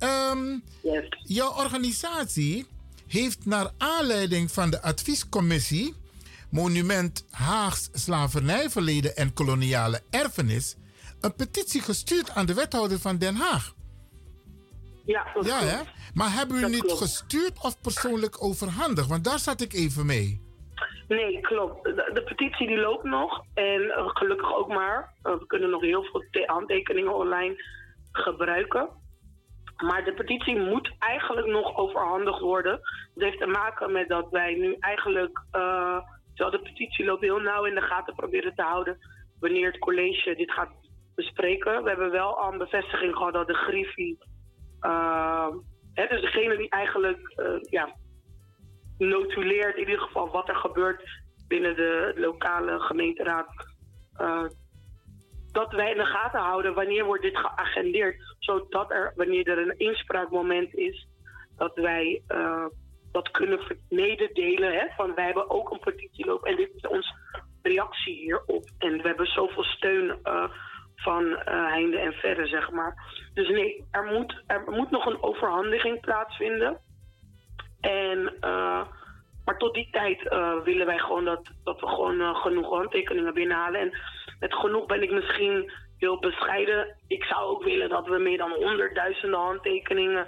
ehm, 0.00 0.58
jouw 1.22 1.52
organisatie 1.56 2.66
heeft 3.06 3.46
naar 3.46 3.70
aanleiding 3.78 4.50
van 4.50 4.70
de 4.70 4.82
adviescommissie 4.82 5.94
Monument 6.50 7.26
Haags 7.30 7.88
Slavernijverleden 7.92 9.16
en 9.16 9.32
Koloniale 9.32 10.00
Erfenis 10.10 10.76
een 11.20 11.34
petitie 11.34 11.80
gestuurd 11.80 12.30
aan 12.30 12.46
de 12.46 12.54
wethouder 12.54 12.98
van 12.98 13.18
Den 13.18 13.34
Haag. 13.34 13.74
Ja, 15.04 15.26
dat 15.34 15.46
ja 15.46 15.58
klopt. 15.58 15.72
hè? 15.72 15.80
Maar 16.14 16.32
hebben 16.34 16.56
u 16.56 16.60
Dat 16.60 16.70
niet 16.70 16.80
klopt. 16.84 17.00
gestuurd 17.00 17.62
of 17.62 17.80
persoonlijk 17.80 18.44
overhandigd? 18.44 19.08
Want 19.08 19.24
daar 19.24 19.38
zat 19.38 19.60
ik 19.60 19.72
even 19.72 20.06
mee. 20.06 20.40
Nee, 21.08 21.40
klopt. 21.40 21.84
De, 21.84 22.10
de 22.14 22.22
petitie 22.22 22.66
die 22.66 22.76
loopt 22.78 23.04
nog. 23.04 23.44
En 23.54 23.80
eh, 23.90 24.08
gelukkig 24.08 24.54
ook 24.54 24.68
maar. 24.68 25.14
Eh, 25.22 25.32
we 25.32 25.46
kunnen 25.46 25.70
nog 25.70 25.80
heel 25.82 26.02
veel 26.02 26.24
te- 26.30 26.42
handtekeningen 26.46 27.14
online 27.16 27.64
gebruiken. 28.12 28.88
Maar 29.80 30.04
de 30.04 30.12
petitie 30.14 30.58
moet 30.58 30.92
eigenlijk 30.98 31.46
nog 31.46 31.76
overhandigd 31.76 32.40
worden. 32.40 32.80
Dat 33.14 33.24
heeft 33.24 33.38
te 33.38 33.46
maken 33.46 33.92
met 33.92 34.08
dat 34.08 34.30
wij 34.30 34.54
nu 34.54 34.76
eigenlijk... 34.80 35.42
eh, 35.50 35.98
terwijl 36.34 36.62
de 36.62 36.70
petitie 36.70 37.04
loopt 37.04 37.22
heel 37.22 37.40
nauw 37.40 37.64
in 37.64 37.74
de 37.74 37.80
gaten 37.80 38.14
proberen 38.14 38.54
te 38.54 38.62
houden... 38.62 38.98
wanneer 39.40 39.66
het 39.66 39.78
college 39.78 40.34
dit 40.34 40.52
gaat 40.52 40.70
bespreken. 41.14 41.82
We 41.82 41.88
hebben 41.88 42.10
wel 42.10 42.38
al 42.38 42.52
een 42.52 42.58
bevestiging 42.58 43.16
gehad 43.16 43.32
dat 43.32 43.46
de 43.46 43.54
Griffie... 43.54 44.18
hè, 45.92 46.06
dus 46.08 46.20
degene 46.20 46.56
die 46.56 46.70
eigenlijk 46.70 47.32
eh, 47.36 47.60
ja, 47.60 47.94
notuleert 48.98 49.74
in 49.74 49.88
ieder 49.88 50.00
geval 50.00 50.30
wat 50.30 50.48
er 50.48 50.56
gebeurt 50.56 51.02
binnen 51.48 51.76
de 51.76 52.12
lokale 52.16 52.80
gemeenteraad. 52.80 53.48
Dat 55.52 55.72
wij 55.72 55.90
in 55.90 55.96
de 55.96 56.04
gaten 56.04 56.40
houden 56.40 56.74
wanneer 56.74 57.04
wordt 57.04 57.22
dit 57.22 57.36
geagendeerd. 57.36 58.36
Zodat 58.38 58.90
er, 58.90 59.12
wanneer 59.16 59.48
er 59.48 59.58
een 59.58 59.78
inspraakmoment 59.78 60.74
is, 60.74 61.06
dat 61.56 61.74
wij 61.74 62.22
eh, 62.26 62.66
dat 63.12 63.30
kunnen 63.30 63.60
mededelen. 63.88 64.72
Hè? 64.72 64.86
Van 64.96 65.14
wij 65.14 65.24
hebben 65.24 65.50
ook 65.50 65.70
een 65.70 65.78
petitie 65.78 66.26
lopen 66.26 66.50
en 66.50 66.56
dit 66.56 66.70
is 66.74 66.86
onze 66.86 67.14
reactie 67.62 68.14
hierop. 68.14 68.64
En 68.78 68.96
we 68.96 69.08
hebben 69.08 69.26
zoveel 69.26 69.64
steun 69.64 70.18
eh, 70.22 70.50
van 70.96 71.36
eh 71.36 71.66
heinde 71.66 71.98
en 71.98 72.12
verre, 72.12 72.46
zeg 72.46 72.70
maar. 72.70 72.94
Dus 73.34 73.48
nee, 73.48 73.84
er 73.90 74.04
moet, 74.04 74.42
er 74.46 74.62
moet 74.66 74.90
nog 74.90 75.06
een 75.06 75.22
overhandiging 75.22 76.00
plaatsvinden. 76.00 76.78
En, 77.80 78.36
maar 79.44 79.58
tot 79.58 79.74
die 79.74 79.88
tijd 79.90 80.22
willen 80.64 80.86
wij 80.86 80.98
gewoon 80.98 81.24
dat, 81.24 81.50
dat 81.64 81.80
we 81.80 81.86
gewoon 81.86 82.34
genoeg 82.34 82.68
handtekeningen 82.68 83.34
binnenhalen. 83.34 83.80
En 83.80 83.92
met 84.40 84.54
genoeg 84.54 84.86
ben 84.86 85.02
ik 85.02 85.10
misschien 85.10 85.72
heel 85.98 86.18
bescheiden. 86.18 86.96
Ik 87.06 87.24
zou 87.24 87.42
ook 87.42 87.64
willen 87.64 87.88
dat 87.88 88.06
we 88.06 88.18
meer 88.18 88.38
dan 88.38 88.50
honderdduizenden 88.50 89.40
handtekeningen 89.40 90.26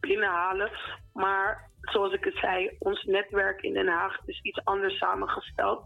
binnenhalen. 0.00 0.70
Maar 1.12 1.70
zoals 1.80 2.12
ik 2.12 2.24
het 2.24 2.36
zei, 2.36 2.76
ons 2.78 3.04
netwerk 3.04 3.62
in 3.62 3.72
Den 3.72 3.88
Haag 3.88 4.18
is 4.26 4.40
iets 4.42 4.64
anders 4.64 4.98
samengesteld. 4.98 5.82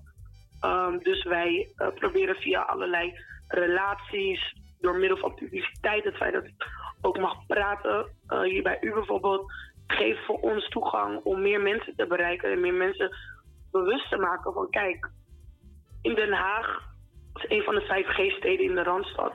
Ehm, 0.61 0.99
dus 0.99 1.25
wij 1.25 1.73
eh, 1.77 1.89
proberen 1.95 2.37
via 2.37 2.61
allerlei 2.61 3.19
relaties, 3.49 4.55
door 4.81 4.97
middel 4.97 5.19
van 5.19 5.35
publiciteit, 5.35 6.05
het 6.05 6.17
feit 6.17 6.33
dat 6.33 6.45
ik 6.45 6.67
ook 7.01 7.19
mag 7.19 7.47
praten, 7.47 8.07
eh, 8.27 8.41
hier 8.41 8.63
bij 8.63 8.79
u 8.81 8.93
bijvoorbeeld, 8.93 9.53
geeft 9.87 10.25
voor 10.25 10.39
ons 10.41 10.69
toegang 10.69 11.21
om 11.23 11.41
meer 11.41 11.61
mensen 11.61 11.97
te 11.97 12.07
bereiken 12.07 12.51
en 12.51 12.61
meer 12.61 12.75
mensen 12.75 13.17
bewust 13.71 14.09
te 14.11 14.17
maken 14.17 14.53
van 14.53 14.71
kijk, 14.71 15.11
in 16.03 16.15
Den 16.15 16.33
Haag, 16.33 16.94
is 17.35 17.45
een 17.49 17.63
van 17.63 17.75
de 17.75 17.81
vijf 17.81 18.07
G-steden 18.07 18.65
in 18.65 18.75
de 18.75 18.83
Randstad, 18.83 19.33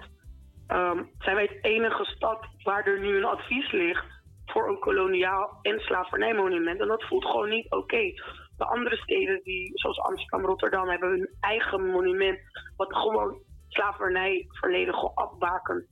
ehm, 0.67 1.03
zijn 1.19 1.35
wij 1.35 1.49
het 1.51 1.65
enige 1.65 2.05
stad 2.05 2.45
waar 2.63 2.88
er 2.88 2.99
nu 2.99 3.17
een 3.17 3.26
advies 3.26 3.71
ligt 3.71 4.05
voor 4.45 4.69
een 4.69 4.80
koloniaal 4.80 5.59
en 5.61 5.80
slavernijmonument. 5.80 6.80
En 6.80 6.88
dat 6.88 7.03
voelt 7.03 7.26
gewoon 7.26 7.49
niet 7.49 7.71
oké. 7.71 8.11
De 8.57 8.65
andere 8.65 8.95
steden, 8.95 9.41
die, 9.43 9.71
zoals 9.73 9.99
Amsterdam, 9.99 10.45
Rotterdam, 10.45 10.89
hebben 10.89 11.09
hun 11.09 11.30
eigen 11.39 11.89
monument, 11.89 12.39
wat 12.76 12.95
gewoon 12.95 13.41
slavernijverleden 13.67 14.93
gewoon 14.93 15.15
afbakent. 15.15 15.85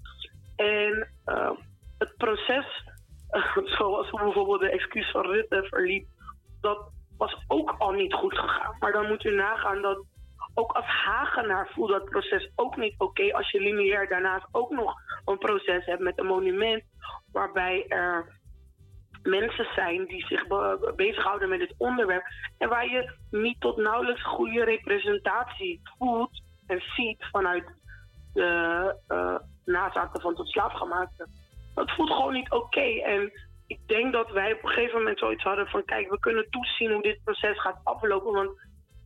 En 0.56 1.08
eh, 1.26 1.52
het 1.98 2.14
proces, 2.18 2.84
zoals 3.78 4.10
bijvoorbeeld 4.10 4.60
de 4.60 4.70
excuus 4.70 5.12
van 5.12 5.26
Rutte 5.26 5.68
verliep, 5.70 6.08
dat 6.62 6.92
was 7.18 7.44
ook 7.48 7.76
al 7.78 7.92
niet 7.92 8.14
goed 8.14 8.38
gegaan. 8.38 8.76
Maar 8.80 8.92
dan 8.92 9.08
moet 9.08 9.24
u 9.24 9.36
nagaan 9.36 9.82
dat 9.82 10.06
ook 10.58 10.72
als 10.72 10.86
Hagenaar 10.86 11.70
voelt 11.74 11.90
dat 11.90 12.10
proces 12.10 12.52
ook 12.56 12.78
niet 12.78 12.96
oké 12.98 13.34
als 13.34 13.52
je 13.52 13.60
lineair 13.60 14.08
daarnaast 14.08 14.48
ook 14.52 14.72
nog 14.72 14.94
een 15.26 15.38
proces 15.38 15.86
hebt 15.86 16.02
met 16.02 16.20
een 16.20 16.26
monument 16.26 16.84
waarbij 17.32 17.86
er 17.88 18.40
mensen 19.24 19.68
zijn 19.76 20.06
die 20.06 20.26
zich 20.26 20.48
be- 20.48 20.94
bezighouden 20.96 21.50
met 21.50 21.60
dit 21.60 21.74
onderwerp 21.78 22.24
en 22.58 22.70
waar 22.70 22.90
je 22.90 23.12
niet 23.32 23.62
tot 23.62 23.78
nauwelijks 23.78 24.24
goede 24.24 24.64
representatie 24.64 25.82
voelt 25.98 26.42
en 26.68 26.82
ziet 26.96 27.26
vanuit 27.32 27.66
de 28.34 28.96
uh, 29.08 29.36
nazaten 29.66 30.22
van 30.22 30.36
tot 30.36 30.48
slaafgemaakten. 30.48 31.30
Dat 31.76 31.92
voelt 31.92 32.12
gewoon 32.12 32.34
niet 32.34 32.52
oké. 32.52 33.02
En 33.04 33.32
ik 33.68 33.80
denk 33.88 34.14
dat 34.14 34.32
wij 34.32 34.54
op 34.54 34.64
een 34.64 34.70
gegeven 34.70 34.98
moment 34.98 35.20
zoiets 35.20 35.44
hadden 35.44 35.68
van... 35.68 35.86
kijk, 35.86 36.10
we 36.10 36.20
kunnen 36.20 36.50
toezien 36.50 36.92
hoe 36.92 37.02
dit 37.02 37.24
proces 37.24 37.62
gaat 37.62 37.80
aflopen. 37.84 38.34
Want 38.34 38.50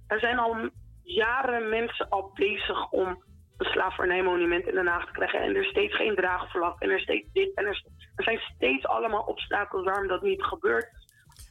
er 0.07 0.19
zijn 0.19 0.40
al 0.40 0.69
jaren 1.03 1.69
mensen 1.69 2.10
al 2.10 2.32
bezig 2.34 2.90
om 2.90 3.23
een 3.57 3.72
slavernijmonument 3.72 4.68
in 4.68 4.73
Den 4.73 4.88
Haag 4.88 5.06
te 5.06 5.11
krijgen. 5.11 5.40
En 5.40 5.56
er 5.56 5.61
is 5.61 5.69
steeds 5.69 5.95
geen 5.95 6.15
draagvlak. 6.15 6.82
En 6.82 6.90
er 6.90 6.95
is 6.95 7.03
steeds 7.03 7.28
dit. 7.34 7.53
En 7.53 7.65
er, 7.65 7.84
er 8.15 8.23
zijn 8.23 8.40
steeds 8.56 8.86
allemaal 8.86 9.23
obstakels 9.23 9.84
waarom 9.86 10.07
dat 10.07 10.22
niet 10.22 10.44
gebeurt. 10.44 10.90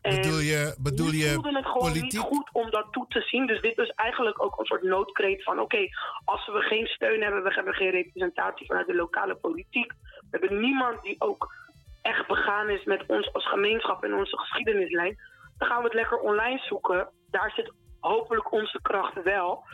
En 0.02 0.16
Bedoel 0.16 0.38
je, 0.38 0.74
bedoel 0.78 1.10
we 1.10 1.16
je 1.16 1.32
voelden 1.32 1.54
het 1.54 1.66
gewoon 1.66 1.92
niet 1.92 2.00
politiek? 2.00 2.20
goed 2.20 2.48
om 2.52 2.70
dat 2.70 2.86
toe 2.90 3.06
te 3.08 3.20
zien. 3.20 3.46
Dus 3.46 3.60
dit 3.60 3.78
is 3.78 3.90
eigenlijk 3.90 4.42
ook 4.42 4.58
een 4.58 4.64
soort 4.66 4.82
noodkreet 4.82 5.42
van... 5.42 5.60
oké, 5.60 5.88
als 6.24 6.46
we 6.46 6.60
geen 6.60 6.86
steun 6.86 7.22
hebben, 7.22 7.42
we 7.42 7.54
hebben 7.54 7.74
geen 7.74 7.90
representatie 7.90 8.66
vanuit 8.66 8.86
de 8.86 8.94
lokale 8.94 9.34
politiek. 9.34 9.92
We 10.30 10.38
hebben 10.38 10.60
niemand 10.60 11.02
die 11.02 11.16
ook 11.18 11.54
echt 12.02 12.26
begaan 12.26 12.68
is 12.68 12.84
met 12.84 13.04
ons 13.06 13.32
als 13.32 13.48
gemeenschap 13.48 14.04
en 14.04 14.14
onze 14.14 14.38
geschiedenislijn. 14.38 15.18
Dan 15.58 15.68
gaan 15.68 15.78
we 15.78 15.84
het 15.84 15.94
lekker 15.94 16.18
online 16.18 16.58
zoeken. 16.58 17.08
Daar 17.30 17.52
zit 17.56 17.72
hopelijk 18.00 18.52
onze 18.52 18.78
kracht 18.82 19.22
wel. 19.22 19.64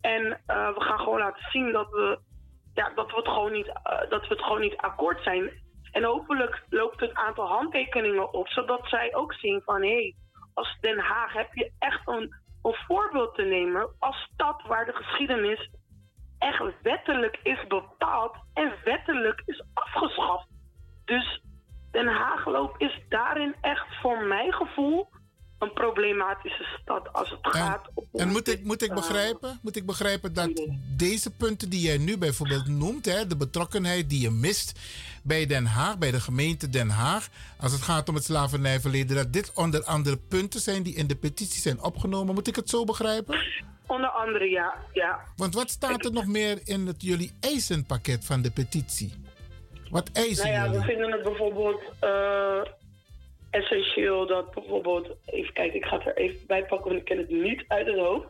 En 0.00 0.40
eh, 0.46 0.74
we 0.74 0.80
gaan 0.80 0.98
gewoon 0.98 1.18
laten 1.18 1.50
zien 1.50 1.72
dat 1.72 1.90
we, 1.90 2.18
ja, 2.74 2.90
dat 2.94 3.10
we, 3.10 3.16
het, 3.16 3.28
gewoon 3.28 3.52
niet, 3.52 3.66
eh, 3.66 4.10
dat 4.10 4.20
we 4.20 4.34
het 4.34 4.42
gewoon 4.42 4.60
niet 4.60 4.76
akkoord 4.76 5.22
zijn. 5.22 5.62
En 5.92 6.04
hopelijk 6.04 6.62
loopt 6.68 7.00
het 7.00 7.14
aantal 7.14 7.46
handtekeningen 7.46 8.32
op, 8.32 8.48
zodat 8.48 8.88
zij 8.88 9.14
ook 9.14 9.34
zien 9.34 9.62
van 9.64 9.82
hé, 9.82 9.88
hey, 9.88 10.14
als 10.54 10.76
Den 10.80 10.98
Haag 10.98 11.32
heb 11.32 11.54
je 11.54 11.72
echt 11.78 12.08
een, 12.08 12.34
een 12.62 12.76
voorbeeld 12.86 13.34
te 13.34 13.42
nemen 13.42 13.94
als 13.98 14.28
stad 14.32 14.62
waar 14.66 14.84
de 14.84 14.92
geschiedenis 14.92 15.70
echt 16.38 16.82
wettelijk 16.82 17.38
is 17.42 17.66
bepaald 17.66 18.36
en 18.54 18.72
wettelijk 18.84 19.42
is 19.46 19.64
afgeschaft. 19.74 20.46
Dus 21.04 21.42
Den 21.90 22.08
Haagloop 22.08 22.74
is 22.78 23.04
daarin 23.08 23.54
echt 23.60 23.86
voor 24.00 24.24
mijn 24.24 24.52
gevoel 24.52 25.08
een 25.58 25.72
problematische 25.72 26.66
stad 26.80 27.12
als 27.12 27.30
het 27.30 27.38
gaat 27.42 27.88
om. 27.94 28.20
En 28.20 28.28
moet 28.28 28.48
ik, 28.48 28.64
moet 28.64 28.82
ik 28.82 28.94
begrijpen, 28.94 29.58
moet 29.62 29.76
ik 29.76 29.86
begrijpen 29.86 30.34
dat 30.34 30.68
deze 30.96 31.30
punten 31.30 31.70
die 31.70 31.80
jij 31.80 31.98
nu 31.98 32.18
bijvoorbeeld 32.18 32.66
noemt, 32.66 33.06
hè, 33.06 33.26
de 33.26 33.36
betrokkenheid 33.36 34.10
die 34.10 34.20
je 34.20 34.30
mist 34.30 34.80
bij 35.22 35.46
Den 35.46 35.66
Haag, 35.66 35.98
bij 35.98 36.10
de 36.10 36.20
gemeente 36.20 36.68
Den 36.68 36.88
Haag, 36.88 37.28
als 37.60 37.72
het 37.72 37.82
gaat 37.82 38.08
om 38.08 38.14
het 38.14 38.24
slavernijverleden, 38.24 39.16
dat 39.16 39.32
dit 39.32 39.52
onder 39.54 39.84
andere 39.84 40.16
punten 40.16 40.60
zijn 40.60 40.82
die 40.82 40.94
in 40.94 41.06
de 41.06 41.16
petitie 41.16 41.60
zijn 41.60 41.82
opgenomen. 41.82 42.34
Moet 42.34 42.48
ik 42.48 42.56
het 42.56 42.70
zo 42.70 42.84
begrijpen? 42.84 43.38
Onder 43.86 44.10
andere, 44.10 44.50
ja. 44.50 44.74
ja. 44.92 45.20
Want 45.36 45.54
wat 45.54 45.70
staat 45.70 46.04
er 46.04 46.12
nog 46.12 46.26
meer 46.26 46.60
in 46.64 46.86
het 46.86 47.02
jullie 47.02 47.36
eisenpakket 47.40 48.24
van 48.24 48.42
de 48.42 48.50
petitie? 48.50 49.12
Wat 49.90 50.10
eisen 50.12 50.52
Nou 50.52 50.72
ja, 50.72 50.78
we 50.78 50.84
vinden 50.84 51.12
het 51.12 51.22
bijvoorbeeld 51.22 51.82
eh, 52.00 52.60
essentieel 53.54 54.26
dat 54.26 54.50
bijvoorbeeld... 54.50 55.16
Even 55.26 55.52
kijken, 55.52 55.76
ik 55.76 55.84
ga 55.84 55.96
het 55.96 56.06
er 56.06 56.16
even 56.16 56.46
bij 56.46 56.64
pakken, 56.64 56.88
want 56.88 57.00
ik 57.00 57.04
ken 57.04 57.18
het 57.18 57.28
niet 57.28 57.64
uit 57.68 57.86
het 57.86 57.98
hoofd. 57.98 58.26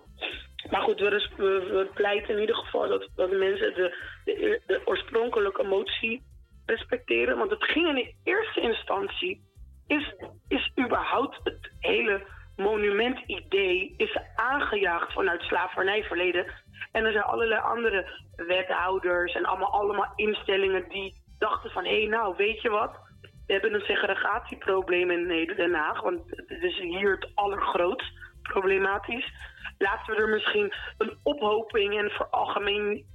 Maar 0.70 0.80
goed, 0.80 1.00
we, 1.00 1.28
we, 1.36 1.88
pleiten 1.94 2.34
in 2.34 2.40
ieder 2.40 2.56
geval 2.56 2.88
dat, 2.88 3.08
dat 3.16 3.30
mensen 3.30 3.74
de, 3.74 3.96
de, 4.24 4.60
de 4.66 4.80
oorspronkelijke 4.84 5.62
motie 5.62 6.22
respecteren. 6.66 7.38
Want 7.38 7.50
het 7.50 7.64
ging 7.64 7.88
in 7.88 7.94
de 7.94 8.14
eerste 8.24 8.60
instantie... 8.60 9.42
is, 9.86 10.14
is 10.48 10.72
überhaupt 10.84 11.40
het 11.44 11.72
hele 11.78 12.22
monumentidee 12.56 13.94
is 13.96 14.18
aangejaagd 14.34 15.12
vanuit 15.12 15.42
slavernijverleden. 15.42 16.46
En 16.92 17.04
er 17.04 17.12
zijn 17.12 17.24
allerlei 17.24 17.60
andere 17.60 18.22
wethouders 18.36 19.34
en 19.34 19.44
allemaal, 19.44 19.72
allemaal 19.72 20.12
instellingen 20.16 20.88
die 20.88 21.14
dachten 21.38 21.70
van... 21.70 21.84
hé, 21.84 22.00
hey, 22.00 22.08
nou, 22.08 22.34
weet 22.36 22.62
je 22.62 22.70
wat? 22.70 23.03
We 23.46 23.52
hebben 23.52 23.74
een 23.74 23.86
segregatieprobleem 23.86 25.10
in 25.10 25.54
Den 25.56 25.74
Haag, 25.74 26.02
want 26.02 26.20
het 26.30 26.62
is 26.62 26.78
hier 26.78 27.10
het 27.10 27.30
allergrootst 27.34 28.12
problematisch. 28.42 29.32
Laten 29.78 30.14
we 30.14 30.20
er 30.20 30.28
misschien 30.28 30.72
een 30.98 31.18
ophoping 31.22 31.98
en 31.98 32.10
veralgemeen, 32.10 33.06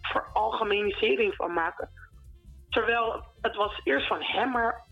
veralgemenisering 0.00 1.34
van 1.34 1.52
maken. 1.52 1.88
Terwijl 2.68 3.24
het 3.40 3.56
was 3.56 3.80
eerst 3.84 4.06
van 4.06 4.22
hem, 4.22 4.50
maar 4.50 4.84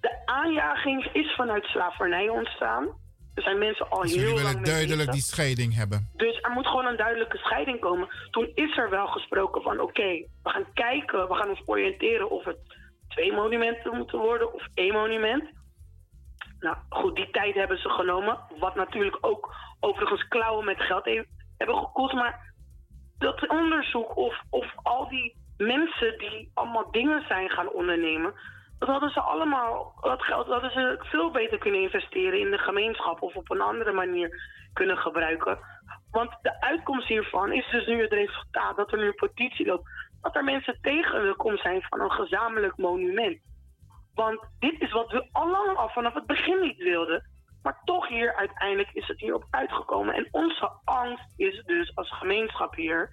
de 0.00 0.22
aanjaging 0.24 1.08
is 1.12 1.34
vanuit 1.34 1.64
slavernij 1.64 2.28
ontstaan. 2.28 3.04
Er 3.34 3.42
zijn 3.42 3.58
mensen 3.58 3.90
al 3.90 4.00
Dus 4.00 4.14
heel 4.14 4.24
lang 4.24 4.36
willen 4.36 4.54
mee 4.54 4.64
duidelijk 4.64 5.12
die 5.12 5.22
scheiding 5.22 5.74
hebben. 5.74 6.10
Dus 6.14 6.40
er 6.40 6.50
moet 6.50 6.66
gewoon 6.66 6.86
een 6.86 6.96
duidelijke 6.96 7.36
scheiding 7.36 7.80
komen. 7.80 8.08
Toen 8.30 8.50
is 8.54 8.76
er 8.76 8.90
wel 8.90 9.06
gesproken 9.06 9.62
van 9.62 9.80
oké, 9.80 10.26
we 10.42 10.50
gaan 10.50 10.72
kijken, 10.74 11.28
we 11.28 11.34
gaan 11.34 11.48
ons 11.48 11.62
oriënteren 11.64 12.30
of 12.30 12.44
het 12.44 12.75
twee 13.08 13.32
monumenten 13.32 13.96
moeten 13.96 14.18
worden 14.18 14.54
of 14.54 14.66
één 14.74 14.92
monument. 14.92 15.50
Nou 16.60 16.76
goed, 16.88 17.16
die 17.16 17.30
tijd 17.30 17.54
hebben 17.54 17.78
ze 17.78 17.88
genomen. 17.88 18.38
Wat 18.58 18.74
natuurlijk 18.74 19.18
ook 19.20 19.54
overigens 19.80 20.28
klauwen 20.28 20.64
met 20.64 20.80
geld 20.80 21.04
hebben 21.56 21.76
gekost. 21.76 22.14
Maar 22.14 22.54
dat 23.18 23.48
onderzoek 23.48 24.16
of, 24.16 24.40
of 24.50 24.72
al 24.82 25.08
die 25.08 25.36
mensen 25.56 26.18
die 26.18 26.50
allemaal 26.54 26.90
dingen 26.90 27.24
zijn 27.26 27.50
gaan 27.50 27.70
ondernemen, 27.70 28.34
dat 28.78 28.88
hadden 28.88 29.10
ze 29.10 29.20
allemaal, 29.20 29.94
dat 30.00 30.22
geld 30.22 30.46
hadden 30.46 30.70
ze 30.70 30.96
veel 30.98 31.30
beter 31.30 31.58
kunnen 31.58 31.80
investeren 31.80 32.40
in 32.40 32.50
de 32.50 32.58
gemeenschap 32.58 33.22
of 33.22 33.34
op 33.34 33.50
een 33.50 33.60
andere 33.60 33.92
manier 33.92 34.40
kunnen 34.72 34.96
gebruiken. 34.98 35.58
Want 36.10 36.30
de 36.42 36.60
uitkomst 36.60 37.08
hiervan 37.08 37.52
is 37.52 37.70
dus 37.70 37.86
nu 37.86 38.02
het 38.02 38.12
resultaat 38.12 38.76
dat 38.76 38.92
er 38.92 38.98
nu 38.98 39.06
een 39.06 39.14
petitie 39.14 39.66
loopt. 39.66 39.88
Dat 40.20 40.36
er 40.36 40.44
mensen 40.44 40.78
tegen 40.80 41.22
de 41.22 41.58
zijn 41.62 41.82
van 41.82 42.00
een 42.00 42.10
gezamenlijk 42.10 42.76
monument. 42.76 43.38
Want 44.14 44.40
dit 44.58 44.80
is 44.80 44.92
wat 44.92 45.10
we 45.10 45.28
al 45.32 45.50
lang 45.50 45.76
al 45.76 45.88
vanaf 45.88 46.14
het 46.14 46.26
begin 46.26 46.60
niet 46.60 46.76
wilden. 46.76 47.30
Maar 47.62 47.80
toch 47.84 48.08
hier 48.08 48.34
uiteindelijk 48.34 48.90
is 48.92 49.06
het 49.06 49.20
hierop 49.20 49.46
uitgekomen. 49.50 50.14
En 50.14 50.28
onze 50.30 50.70
angst 50.84 51.32
is 51.36 51.62
dus 51.64 51.96
als 51.96 52.18
gemeenschap 52.18 52.74
hier 52.74 53.10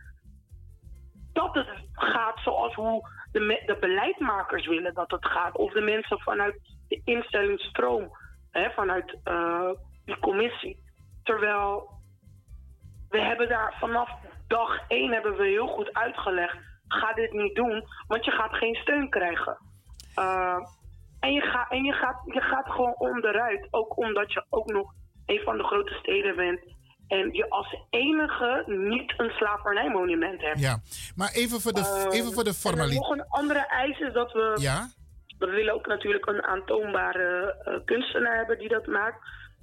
dat 1.33 1.53
het 1.53 1.67
gaat 1.91 2.39
zoals 2.39 2.73
hoe 2.73 3.09
de, 3.31 3.63
de 3.65 3.77
beleidmakers 3.79 4.67
willen 4.67 4.93
dat 4.93 5.11
het 5.11 5.25
gaat. 5.25 5.55
Of 5.57 5.73
de 5.73 5.81
mensen 5.81 6.19
vanuit 6.19 6.55
de 6.87 7.01
instellingsstroom, 7.03 8.09
hè, 8.51 8.69
vanuit 8.71 9.17
eh, 9.23 9.69
die 10.05 10.19
commissie. 10.19 10.77
Terwijl 11.23 11.89
we 13.09 13.21
hebben 13.21 13.49
daar 13.49 13.75
vanaf 13.79 14.09
dag 14.47 14.87
één 14.87 15.11
hebben 15.11 15.35
we 15.35 15.45
heel 15.45 15.67
goed 15.67 15.93
uitgelegd. 15.93 16.57
Ga 16.99 17.13
dit 17.13 17.33
niet 17.33 17.55
doen, 17.55 17.83
want 18.07 18.25
je 18.25 18.31
gaat 18.31 18.53
geen 18.53 18.75
steun 18.75 19.09
krijgen. 19.09 19.57
Eh, 20.15 20.57
en 21.19 21.33
je, 21.33 21.41
gaat 21.41 21.71
en 21.71 21.83
je, 21.83 21.91
gaat, 21.93 22.21
je 22.25 22.41
gaat 22.41 22.69
gewoon 22.69 22.95
onderuit. 22.97 23.67
Ook 23.71 23.97
omdat 23.97 24.33
je 24.33 24.45
ook 24.49 24.71
nog 24.71 24.93
een 25.25 25.39
van 25.43 25.57
de 25.57 25.63
grote 25.63 25.93
steden 25.93 26.35
bent. 26.35 26.59
En 27.07 27.33
je 27.33 27.49
als 27.49 27.77
enige 27.89 28.63
niet 28.67 29.13
een 29.17 29.29
slavernijmonument 29.29 30.41
hebt. 30.41 30.59
Ja, 30.59 30.81
maar 31.15 31.31
even 31.33 31.61
voor 31.61 31.73
de, 31.73 32.07
Eh, 32.09 32.19
even 32.19 32.33
voor 32.33 32.43
de 32.43 32.53
formaliteit. 32.53 32.99
nog 32.99 33.09
een 33.09 33.27
andere 33.29 33.65
eis 33.67 33.99
is 33.99 34.13
dat 34.13 34.31
we... 34.31 34.57
Ja? 34.59 34.89
We 35.37 35.49
willen 35.49 35.73
ook 35.73 35.87
natuurlijk 35.87 36.25
een 36.25 36.43
aantoonbare 36.43 37.55
eh, 37.63 37.85
kunstenaar 37.85 38.35
hebben 38.35 38.57
die 38.57 38.69
dat 38.69 38.85
maakt. 38.85 39.17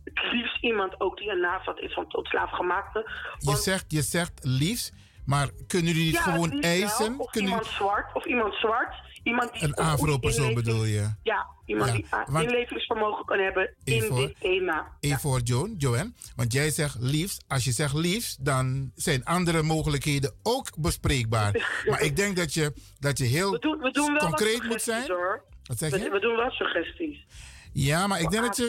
Het 0.04 0.32
liefst 0.32 0.62
iemand 0.62 1.00
ook 1.00 1.16
die 1.18 1.30
een 1.30 1.40
navat 1.40 1.78
is 1.78 1.92
van 1.94 2.08
tot 2.08 2.26
slaafgemaakte. 2.26 3.10
Je 3.38 3.56
zegt, 3.56 3.84
je 3.88 4.02
zegt 4.02 4.40
liefst, 4.42 4.92
maar 5.30 5.48
kunnen 5.66 5.92
jullie 5.92 6.04
niet 6.04 6.14
Ja, 6.14 6.22
het 6.24 6.32
gewoon 6.34 6.50
wel. 6.50 6.60
eisen? 6.60 7.18
Of 7.18 7.30
Kunnen 7.30 7.50
iemand 7.50 7.66
jullie, 7.66 7.80
zwart, 7.80 8.14
of 8.14 8.24
iemand 8.26 8.54
zwart. 8.54 8.94
Iemand 9.22 9.52
die 9.52 9.62
een 9.62 9.74
afro-persoon 9.74 10.54
bedoel 10.54 10.84
je? 10.84 11.14
Ja, 11.22 11.46
iemand 11.66 11.90
Ja, 11.90 11.96
die 11.96 12.06
a- 12.14 12.24
want- 12.28 12.44
inlevingsvermogen 12.50 13.24
kan 13.24 13.38
hebben 13.38 13.74
in 13.84 14.14
dit 14.14 14.34
thema. 14.40 14.86
Even 15.00 15.20
voor 15.20 15.40
Joan, 15.40 15.74
Joanne, 15.78 16.12
want 16.36 16.52
jij 16.52 16.70
zegt 16.70 16.96
liefst. 17.00 17.44
Als 17.48 17.64
je 17.64 17.72
zegt 17.72 17.94
liefst, 17.94 18.44
dan 18.44 18.90
zijn 18.94 19.24
andere 19.24 19.62
mogelijkheden 19.62 20.34
ook 20.42 20.66
bespreekbaar. 20.78 21.52
maar 21.90 22.02
ik 22.02 22.16
denk 22.16 22.36
dat 22.36 22.54
je, 22.54 22.72
dat 22.98 23.18
je 23.18 23.24
heel 23.24 23.50
We 23.50 23.58
doen, 23.58 23.78
we 23.78 23.90
doen 23.90 24.12
wel 24.12 24.18
concreet 24.28 24.62
moet 24.62 24.82
zijn. 24.82 25.08
Hoor. 25.10 25.42
Wat 25.62 25.78
zeg 25.78 25.90
We, 25.90 25.98
je? 25.98 26.10
we 26.10 26.20
doen 26.20 26.36
wel 26.36 26.50
suggesties. 26.50 27.26
Ja, 27.72 28.06
maar 28.06 28.20
ik 28.20 28.30
denk 28.30 28.44
dat 28.44 28.56
je, 28.56 28.68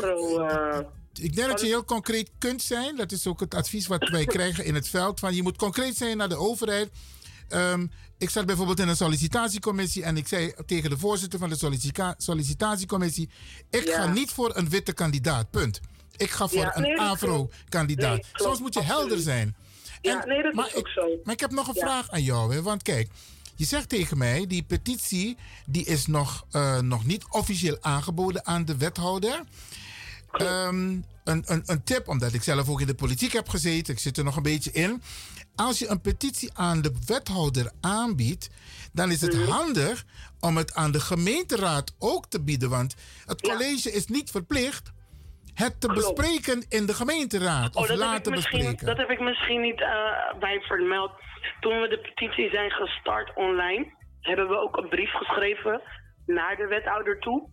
eh, 0.50 0.80
ik 1.14 1.36
denk 1.36 1.48
dat 1.50 1.60
je 1.62 1.66
heel 1.66 1.86
concreet 1.86 2.30
kunt 2.38 2.62
zijn. 2.62 2.96
Dat 2.96 3.12
is 3.12 3.28
ook 3.28 3.40
het 3.40 3.56
advies 3.56 3.88
wat 3.88 4.10
wij 4.10 4.26
krijgen 4.36 4.66
in 4.66 4.76
het 4.76 4.88
veld. 4.88 5.20
Van 5.20 5.36
je 5.36 5.44
moet 5.44 5.58
concreet 5.58 5.98
zijn 5.98 6.18
naar 6.18 6.30
de 6.30 6.36
overheid. 6.38 6.90
Ehm, 7.50 7.88
ik 8.18 8.30
zat 8.30 8.46
bijvoorbeeld 8.46 8.80
in 8.80 8.88
een 8.88 8.96
sollicitatiecommissie 8.96 10.04
en 10.04 10.18
ik 10.18 10.28
zei 10.28 10.54
tegen 10.66 10.90
de 10.90 10.98
voorzitter 10.98 11.40
van 11.40 11.50
de 11.50 11.58
sollicita- 11.58 12.16
sollicitatiecommissie: 12.18 13.30
Ik 13.70 13.88
Ja. 13.88 14.02
ga 14.02 14.12
niet 14.12 14.32
voor 14.32 14.52
een 14.56 14.70
witte 14.70 14.94
kandidaat, 14.94 15.50
punt. 15.50 15.80
Ik 16.18 16.30
ga 16.30 16.48
voor 16.48 16.58
Ja, 16.60 16.76
een 16.76 16.82
nee, 16.82 17.00
afro-kandidaat. 17.00 18.16
Nee, 18.16 18.24
Soms 18.34 18.60
moet 18.60 18.74
je 18.74 18.82
helder 18.84 19.20
zijn. 19.20 19.56
Ja, 20.02 20.26
nee, 20.26 20.44
dat 20.44 20.54
maar 20.54 20.68
is 20.68 20.76
ook 20.76 20.88
ik, 20.88 20.94
zo. 20.94 21.02
Maar 21.24 21.34
ik 21.34 21.40
heb 21.40 21.52
nog 21.52 21.68
een 21.68 21.74
Ja. 21.76 21.82
vraag 21.82 22.10
aan 22.10 22.24
jou. 22.24 22.54
Hè? 22.54 22.62
Want 22.62 22.84
kijk, 22.84 23.10
je 23.56 23.66
zegt 23.66 23.90
tegen 23.90 24.18
mij, 24.18 24.48
die 24.48 24.64
petitie 24.64 25.38
die 25.66 25.86
is 25.86 26.06
nog, 26.08 26.46
eh, 26.52 26.80
nog 26.80 27.06
niet 27.06 27.26
officieel 27.30 27.78
aangeboden 27.82 28.46
aan 28.46 28.66
de 28.66 28.78
wethouder. 28.78 29.44
Ehm, 30.32 30.90
een, 31.24 31.44
een, 31.46 31.64
een 31.66 31.84
tip, 31.84 32.08
omdat 32.08 32.34
ik 32.34 32.44
zelf 32.44 32.70
ook 32.70 32.82
in 32.82 32.88
de 32.88 32.96
politiek 32.96 33.32
heb 33.32 33.50
gezeten, 33.50 33.94
ik 33.94 34.00
zit 34.00 34.18
er 34.18 34.24
nog 34.24 34.36
een 34.36 34.44
beetje 34.44 34.72
in. 34.72 35.02
Als 35.56 35.80
je 35.80 35.88
een 35.90 36.02
petitie 36.02 36.52
aan 36.54 36.82
de 36.82 36.92
wethouder 37.06 37.72
aanbiedt, 37.82 38.50
dan 38.94 39.12
is 39.12 39.22
het 39.22 39.34
Mhm. 39.38 39.50
handig 39.52 40.06
om 40.40 40.58
het 40.58 40.74
aan 40.76 40.92
de 40.92 41.00
gemeenteraad 41.00 41.96
ook 42.00 42.26
te 42.28 42.44
bieden. 42.44 42.70
Want 42.70 42.96
het 43.26 43.42
college 43.42 43.92
is 43.92 44.06
niet 44.08 44.32
verplicht 44.32 44.92
het 45.54 45.82
te 45.82 45.88
Klopt. 45.88 46.16
bespreken 46.16 46.66
in 46.70 46.86
de 46.86 46.94
gemeenteraad. 46.94 47.76
Oh, 47.76 47.82
of 47.82 47.88
dat, 47.88 47.98
heb 47.98 48.08
ik 48.08 48.14
laten 48.14 48.32
misschien, 48.32 48.58
bespreken. 48.60 48.86
dat 48.86 48.98
heb 48.98 49.10
ik 49.10 49.20
misschien 49.20 49.62
niet 49.62 49.82
eh, 49.82 50.40
bij 50.40 50.60
vermeld. 50.62 51.12
Toen 51.60 51.82
we 51.82 51.88
de 51.88 52.00
petitie 52.02 52.50
zijn 52.50 52.72
gestart 52.72 53.32
online, 53.36 53.94
hebben 54.20 54.48
we 54.48 54.56
ook 54.58 54.78
een 54.78 54.90
brief 54.90 55.12
geschreven 55.12 55.82
naar 56.26 56.56
de 56.56 56.68
wethouder 56.68 57.20
toe. 57.20 57.50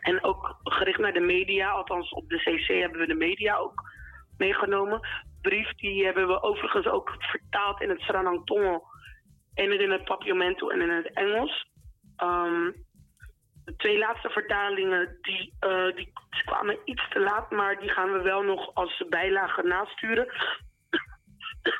En 0.00 0.24
ook 0.24 0.56
gericht 0.62 0.98
naar 0.98 1.12
de 1.12 1.20
media, 1.20 1.70
althans 1.70 2.10
op 2.10 2.28
de 2.28 2.36
CC 2.36 2.66
hebben 2.66 3.00
we 3.00 3.06
de 3.06 3.14
media 3.14 3.56
ook 3.56 3.82
meegenomen. 4.38 5.00
Brief 5.42 5.74
die 5.74 6.04
hebben 6.04 6.26
we 6.26 6.42
overigens 6.42 6.86
ook 6.86 7.14
vertaald 7.18 7.80
in 7.80 7.88
het 7.88 8.00
Sranang 8.00 8.46
Tongo 8.46 8.84
en 9.54 9.80
in 9.80 9.90
het 9.90 10.04
Papiamento 10.04 10.68
en 10.68 10.80
in 10.80 10.90
het 10.90 11.12
Engels. 11.12 11.66
Ehm, 12.16 12.70
de 13.64 13.76
twee 13.76 13.98
laatste 13.98 14.28
vertalingen 14.28 15.18
die, 15.20 15.54
eh, 15.60 15.94
die 15.94 16.12
kwamen 16.44 16.78
iets 16.84 17.08
te 17.08 17.20
laat, 17.20 17.50
maar 17.50 17.80
die 17.80 17.88
gaan 17.88 18.12
we 18.12 18.22
wel 18.22 18.42
nog 18.42 18.74
als 18.74 19.04
bijlage 19.08 19.62
nasturen. 19.62 20.26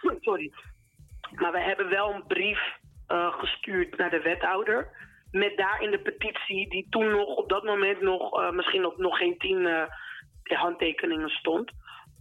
Sorry. 0.21 0.53
Maar 1.35 1.53
we 1.53 1.61
hebben 1.61 1.89
wel 1.89 2.15
een 2.15 2.27
brief 2.27 2.61
eh, 3.07 3.33
gestuurd 3.39 3.97
naar 3.97 4.11
de 4.11 4.21
wethouder. 4.21 5.08
Met 5.31 5.57
daarin 5.57 5.91
de 5.91 5.99
petitie 5.99 6.69
die 6.69 6.87
toen 6.91 7.11
nog 7.11 7.37
op 7.37 7.49
dat 7.49 7.65
moment 7.65 8.01
nog 8.01 8.41
eh, 8.41 8.51
misschien 8.51 8.87
op 8.87 8.99
nog 8.99 9.19
geen 9.19 9.39
tien 9.39 9.67
eh, 9.67 9.83
handtekeningen 10.43 11.29
stond. 11.29 11.71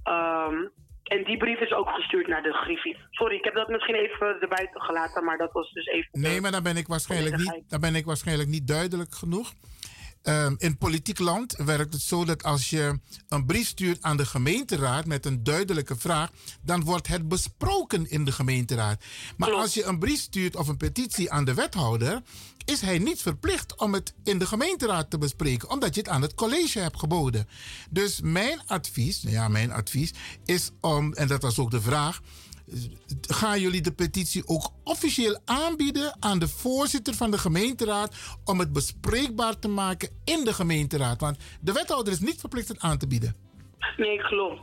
Ehm, 0.03 0.57
en 1.03 1.23
die 1.23 1.38
brief 1.38 1.59
is 1.59 1.73
ook 1.73 1.89
gestuurd 1.89 2.27
naar 2.27 2.43
de 2.43 2.53
Griffie. 2.53 2.97
Sorry, 3.11 3.35
ik 3.35 3.43
heb 3.43 3.55
dat 3.55 3.67
misschien 3.67 3.95
even 3.95 4.41
erbij 4.41 4.69
gelaten, 4.71 5.23
maar 5.23 5.38
dat 5.38 5.51
was 5.51 5.71
dus 5.71 5.85
even. 5.85 6.09
Nee, 6.11 6.41
maar 6.41 6.51
dan 6.51 6.63
ben 6.63 6.77
ik 6.77 6.88
waarschijnlijk 6.88 7.38
niet, 7.38 7.63
dan 7.69 7.79
ben 7.79 7.95
ik 7.95 8.05
waarschijnlijk 8.05 8.49
niet 8.49 8.67
duidelijk 8.67 9.11
genoeg. 9.11 9.53
Ehm, 10.27 10.55
in 10.57 10.77
politiek 10.77 11.19
land 11.19 11.55
werkt 11.55 11.93
het 11.93 12.01
zo 12.01 12.25
dat 12.25 12.43
als 12.43 12.69
je 12.69 12.99
een 13.29 13.45
brief 13.45 13.67
stuurt 13.67 14.01
aan 14.01 14.17
de 14.17 14.25
gemeenteraad 14.25 15.05
met 15.05 15.25
een 15.25 15.43
duidelijke 15.43 15.95
vraag, 15.95 16.29
dan 16.61 16.83
wordt 16.83 17.07
het 17.07 17.27
besproken 17.27 18.09
in 18.09 18.25
de 18.25 18.31
gemeenteraad. 18.31 19.03
Maar 19.37 19.51
als 19.51 19.73
je 19.73 19.83
een 19.83 19.99
brief 19.99 20.19
stuurt 20.19 20.55
of 20.55 20.67
een 20.67 20.77
petitie 20.77 21.31
aan 21.31 21.45
de 21.45 21.53
wethouder, 21.53 22.21
is 22.65 22.81
hij 22.81 22.97
niet 22.97 23.21
verplicht 23.21 23.75
om 23.75 23.93
het 23.93 24.13
in 24.23 24.39
de 24.39 24.45
gemeenteraad 24.45 25.09
te 25.09 25.17
bespreken, 25.17 25.69
omdat 25.69 25.95
je 25.95 26.01
het 26.01 26.09
aan 26.09 26.21
het 26.21 26.35
college 26.35 26.79
hebt 26.79 26.99
geboden. 26.99 27.47
Dus 27.89 28.21
mijn 28.21 28.61
advies, 28.65 29.23
nou 29.23 29.35
ja, 29.35 29.47
mijn 29.47 29.71
advies 29.71 30.13
is 30.45 30.71
om, 30.81 31.13
en 31.13 31.27
dat 31.27 31.41
was 31.41 31.59
ook 31.59 31.71
de 31.71 31.81
vraag, 31.81 32.21
gaan 33.27 33.60
jullie 33.60 33.81
de 33.81 33.94
petitie 33.94 34.48
ook 34.48 34.69
officieel 34.84 35.39
aanbieden 35.45 36.15
aan 36.19 36.39
de 36.39 36.48
voorzitter 36.48 37.14
van 37.14 37.31
de 37.31 37.38
gemeenteraad 37.38 38.39
om 38.45 38.60
het 38.60 38.73
bespreekbaar 38.73 39.60
te 39.60 39.68
maken 39.68 40.10
in 40.26 40.44
de 40.44 40.53
gemeenteraad? 40.53 41.22
Want 41.22 41.57
de 41.61 41.73
wethouder 41.73 42.14
is 42.14 42.19
niet 42.19 42.39
verplicht 42.39 42.68
het 42.68 42.80
aan 42.80 42.98
te 42.98 43.07
bieden. 43.07 43.35
Nee, 43.98 44.18
klopt. 44.18 44.61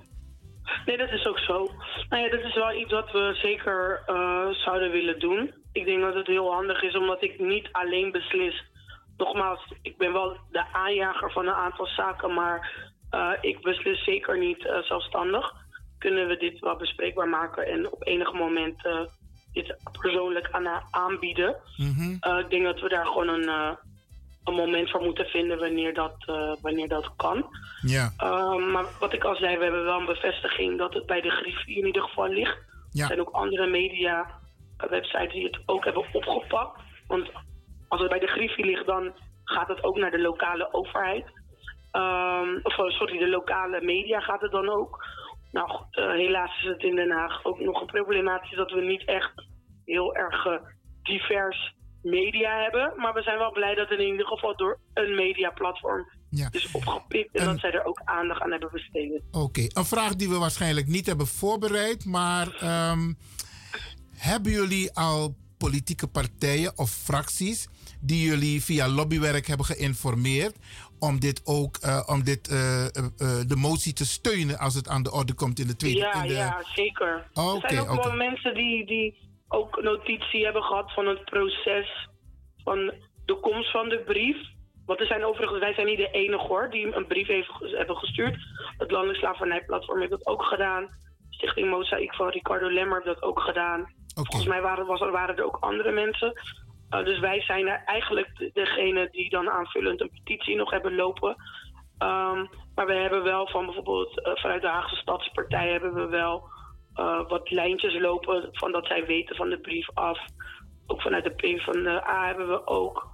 Nee, 0.87 0.97
dat 0.97 1.11
is 1.11 1.27
ook 1.27 1.39
zo. 1.39 1.71
Nou 2.09 2.23
ja, 2.23 2.31
dat 2.31 2.45
is 2.45 2.55
wel 2.55 2.73
iets 2.73 2.93
wat 2.93 3.13
we 3.13 3.39
zeker 3.43 4.03
eh, 4.07 4.49
zouden 4.51 4.91
willen 4.91 5.19
doen. 5.19 5.55
Ik 5.73 5.85
denk 5.85 6.01
dat 6.01 6.15
het 6.15 6.27
heel 6.27 6.53
handig 6.53 6.83
is, 6.83 6.97
omdat 6.97 7.23
ik 7.23 7.39
niet 7.39 7.69
alleen 7.73 8.13
beslis. 8.13 8.65
Nogmaals, 9.17 9.73
ik 9.83 9.97
ben 9.97 10.13
wel 10.13 10.37
de 10.51 10.65
aanjager 10.73 11.33
van 11.33 11.47
een 11.47 11.55
aantal 11.55 11.87
zaken, 11.87 12.35
maar 12.35 12.91
eh, 13.11 13.31
ik 13.41 13.63
beslis 13.63 14.05
zeker 14.05 14.39
niet 14.39 14.67
eh, 14.67 14.79
zelfstandig. 14.83 15.53
Kunnen 16.05 16.27
we 16.27 16.37
dit 16.37 16.59
wel 16.61 16.77
bespreekbaar 16.77 17.29
maken 17.29 17.67
en 17.67 17.93
op 17.93 18.07
enig 18.07 18.33
moment 18.33 18.85
eh, 18.87 19.01
dit 19.53 19.77
persoonlijk 20.01 20.49
aan 20.51 20.83
aanbieden? 20.91 21.57
Eh, 22.21 22.39
ik 22.39 22.51
denk 22.51 22.65
dat 22.65 22.81
we 22.81 22.89
daar 22.89 23.07
gewoon 23.07 23.29
een, 23.29 23.49
eh, 23.49 23.71
een 24.45 24.55
moment 24.55 24.91
voor 24.91 25.03
moeten 25.03 25.27
vinden 25.27 25.59
wanneer 25.59 25.95
dat, 25.95 26.15
wanneer 26.61 26.89
dat 26.89 27.11
kan. 27.17 27.47
Ja. 27.83 28.13
Uh, 28.23 28.73
maar 28.73 28.85
wat 29.01 29.13
ik 29.13 29.25
al 29.25 29.37
zei, 29.37 29.57
we 29.57 29.63
hebben 29.63 29.85
wel 29.85 29.99
een 29.99 30.07
bevestiging 30.07 30.79
dat 30.79 30.95
het 30.95 31.07
bij 31.07 31.21
de 31.21 31.31
Griffie 31.31 31.77
in 31.77 31.87
ieder 31.87 32.03
geval 32.03 32.29
ligt. 32.29 32.59
Ja. 32.91 33.03
Er 33.03 33.07
zijn 33.07 33.21
ook 33.21 33.31
andere 33.31 33.67
media, 33.67 34.27
websites 34.77 35.33
die 35.33 35.45
het 35.45 35.59
ook 35.67 35.85
hebben 35.85 36.05
opgepakt. 36.13 36.81
Want 37.07 37.31
als 37.89 38.01
het 38.01 38.11
bij 38.11 38.19
de 38.19 38.27
Griffie 38.37 38.65
ligt, 38.65 38.87
dan 38.87 39.13
gaat 39.45 39.69
het 39.69 39.85
ook 39.85 39.97
naar 39.97 40.11
de 40.11 40.21
lokale 40.21 40.73
overheid. 40.73 41.27
Ehm, 41.91 42.59
of 42.63 42.73
sorry, 42.73 43.19
de 43.19 43.29
lokale 43.29 43.81
media 43.81 44.21
gaat 44.21 44.41
het 44.41 44.53
dan 44.53 44.69
ook. 44.69 45.05
Nou, 45.57 45.69
goed, 45.71 45.97
eh, 45.97 46.11
helaas 46.11 46.53
is 46.63 46.69
het 46.69 46.83
in 46.83 46.97
Den 46.97 47.11
Haag 47.11 47.45
ook 47.45 47.61
nog 47.61 47.81
een 47.81 47.87
problematisch 47.87 48.57
dat 48.57 48.71
we 48.71 48.81
niet 48.81 49.05
echt 49.05 49.33
heel 49.85 50.15
erg 50.15 50.47
eh, 50.47 50.53
divers 51.03 51.75
media 52.03 52.63
hebben. 52.63 52.93
Maar 52.97 53.15
we 53.15 53.23
zijn 53.23 53.39
wel 53.39 53.53
blij 53.53 53.75
dat 53.75 53.89
het 53.89 53.99
in 53.99 54.07
ieder 54.11 54.27
geval 54.27 54.57
door 54.57 54.79
een 54.95 55.15
mediaplatform 55.15 56.09
Ja. 56.31 56.49
is 56.51 56.71
opgepikt. 56.73 57.35
En, 57.35 57.41
En- 57.41 57.47
dat 57.47 57.59
zij 57.61 57.73
er 57.73 57.85
ook 57.85 58.01
aandacht 58.05 58.41
aan 58.41 58.51
hebben 58.51 58.71
besteed. 58.73 59.23
Oké, 59.31 59.67
een 59.73 59.85
vraag 59.85 60.17
die 60.17 60.29
we 60.29 60.39
waarschijnlijk 60.39 60.87
niet 60.87 61.07
hebben 61.07 61.27
voorbereid, 61.27 62.05
maar 62.05 62.55
ehm, 62.55 63.13
hebben 64.17 64.53
jullie 64.53 64.93
al 64.95 65.35
politieke 65.59 66.07
partijen 66.09 66.79
of 66.79 66.91
fracties 66.91 67.69
die 68.01 68.27
jullie 68.29 68.63
via 68.63 68.89
lobbywerk 68.89 69.47
hebben 69.47 69.67
geïnformeerd 69.67 70.57
om 71.09 71.21
dit 71.21 71.43
ook 71.45 71.77
eh, 71.77 72.03
om 72.07 72.25
dit, 72.25 72.49
eh, 72.49 72.85
eh, 72.87 72.91
de 73.47 73.57
motie 73.57 73.93
te 73.93 74.07
steunen 74.07 74.59
als 74.59 74.75
het 74.75 74.89
aan 74.89 75.03
de 75.03 75.13
orde 75.13 75.35
komt 75.35 75.59
in 75.59 75.67
de 75.67 75.77
tweede 75.77 75.99
Ja, 75.99 76.23
in 76.23 76.29
de, 76.29 76.35
ja, 76.35 76.63
zeker. 76.75 77.27
Oh, 77.35 77.55
er 77.55 77.69
zijn 77.69 77.81
oké, 77.81 77.91
ook 77.91 78.05
wel 78.05 78.17
mensen 78.17 78.55
die, 78.55 78.87
die 78.87 79.19
ook 79.49 79.83
notitie 79.83 80.45
hebben 80.45 80.63
gehad 80.63 80.93
van 80.93 81.07
het 81.07 81.25
proces 81.25 82.09
van 82.65 82.93
de 83.25 83.37
komst 83.41 83.71
van 83.71 83.89
de 83.89 84.03
brief. 84.07 84.37
Want 84.87 85.01
er 85.01 85.07
zijn 85.07 85.25
overigens, 85.25 85.59
wij 85.59 85.75
zijn 85.75 85.87
niet 85.87 85.97
de 85.97 86.11
enige 86.11 86.47
hoor, 86.47 86.71
die 86.71 86.97
een 86.97 87.07
brief 87.07 87.27
heeft, 87.27 87.51
hebben 87.61 87.97
gestuurd. 87.97 88.37
Het 88.79 88.91
Landelijk 88.91 89.19
Slavernijplatform 89.19 89.99
heeft 89.99 90.11
dat 90.11 90.27
ook 90.27 90.43
gedaan. 90.43 90.89
Stichting 91.31 91.71
Mozaïek 91.71 92.15
van 92.15 92.29
Ricardo 92.29 92.71
Lemmer 92.71 93.03
heeft 93.03 93.21
dat 93.21 93.29
ook 93.29 93.41
gedaan. 93.41 93.93
Volgens 94.15 94.47
mij 94.47 94.61
waren, 94.61 94.87
was, 94.87 95.01
er- 95.01 95.11
waren 95.11 95.37
er 95.37 95.45
ook 95.45 95.57
andere 95.61 95.93
mensen. 95.93 96.33
Uh, 96.91 97.05
dus 97.05 97.19
wij 97.19 97.41
zijn 97.41 97.67
eigenlijk 97.69 98.37
de- 98.37 98.51
degene 98.53 99.09
die 99.11 99.31
dan 99.31 99.51
aanvullend 99.51 100.01
een 100.01 100.11
petitie 100.11 100.57
nog 100.57 100.71
hebben 100.71 100.95
lopen. 100.95 101.37
Um, 101.99 102.49
maar 102.75 102.87
we 102.87 102.95
hebben 102.95 103.23
wel 103.23 103.49
van 103.49 103.65
bijvoorbeeld 103.65 104.19
uh, 104.19 104.35
vanuit 104.35 104.63
de 104.63 104.69
Haagse 104.69 104.97
Stadspartij 104.97 105.71
hebben 105.71 105.95
we 105.95 106.07
wel 106.07 106.49
uh, 106.97 107.29
wat 107.29 107.51
lijntjes 107.51 108.01
lopen 108.01 108.49
van 108.53 108.73
dat 108.73 108.87
zij 108.87 109.07
weten 109.07 109.37
van 109.37 109.49
de 109.49 109.59
brief 109.59 109.89
af. 109.95 110.19
Ook 110.87 111.03
vanuit 111.03 111.25
de 111.25 111.31
P 111.31 111.61
van 111.61 111.83
de 111.83 112.09
A 112.09 112.27
hebben 112.27 112.49
we 112.49 112.67
ook. 112.67 113.13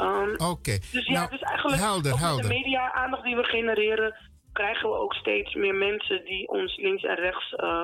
Um, 0.00 0.34
Oké, 0.36 0.78
dus 0.92 1.06
ja, 1.06 1.12
nou, 1.12 1.30
dus 1.30 1.40
eigenlijk 1.40 1.82
helder, 1.82 2.42
de 2.42 2.48
media-aandacht 2.48 3.22
die 3.22 3.36
we 3.36 3.44
genereren, 3.44 4.16
krijgen 4.52 4.88
we 4.88 4.96
ook 4.96 5.14
steeds 5.14 5.54
meer 5.54 5.74
mensen 5.74 6.24
die 6.24 6.48
ons 6.48 6.76
links 6.76 7.02
en 7.02 7.14
rechts 7.14 7.52
uh, 7.52 7.82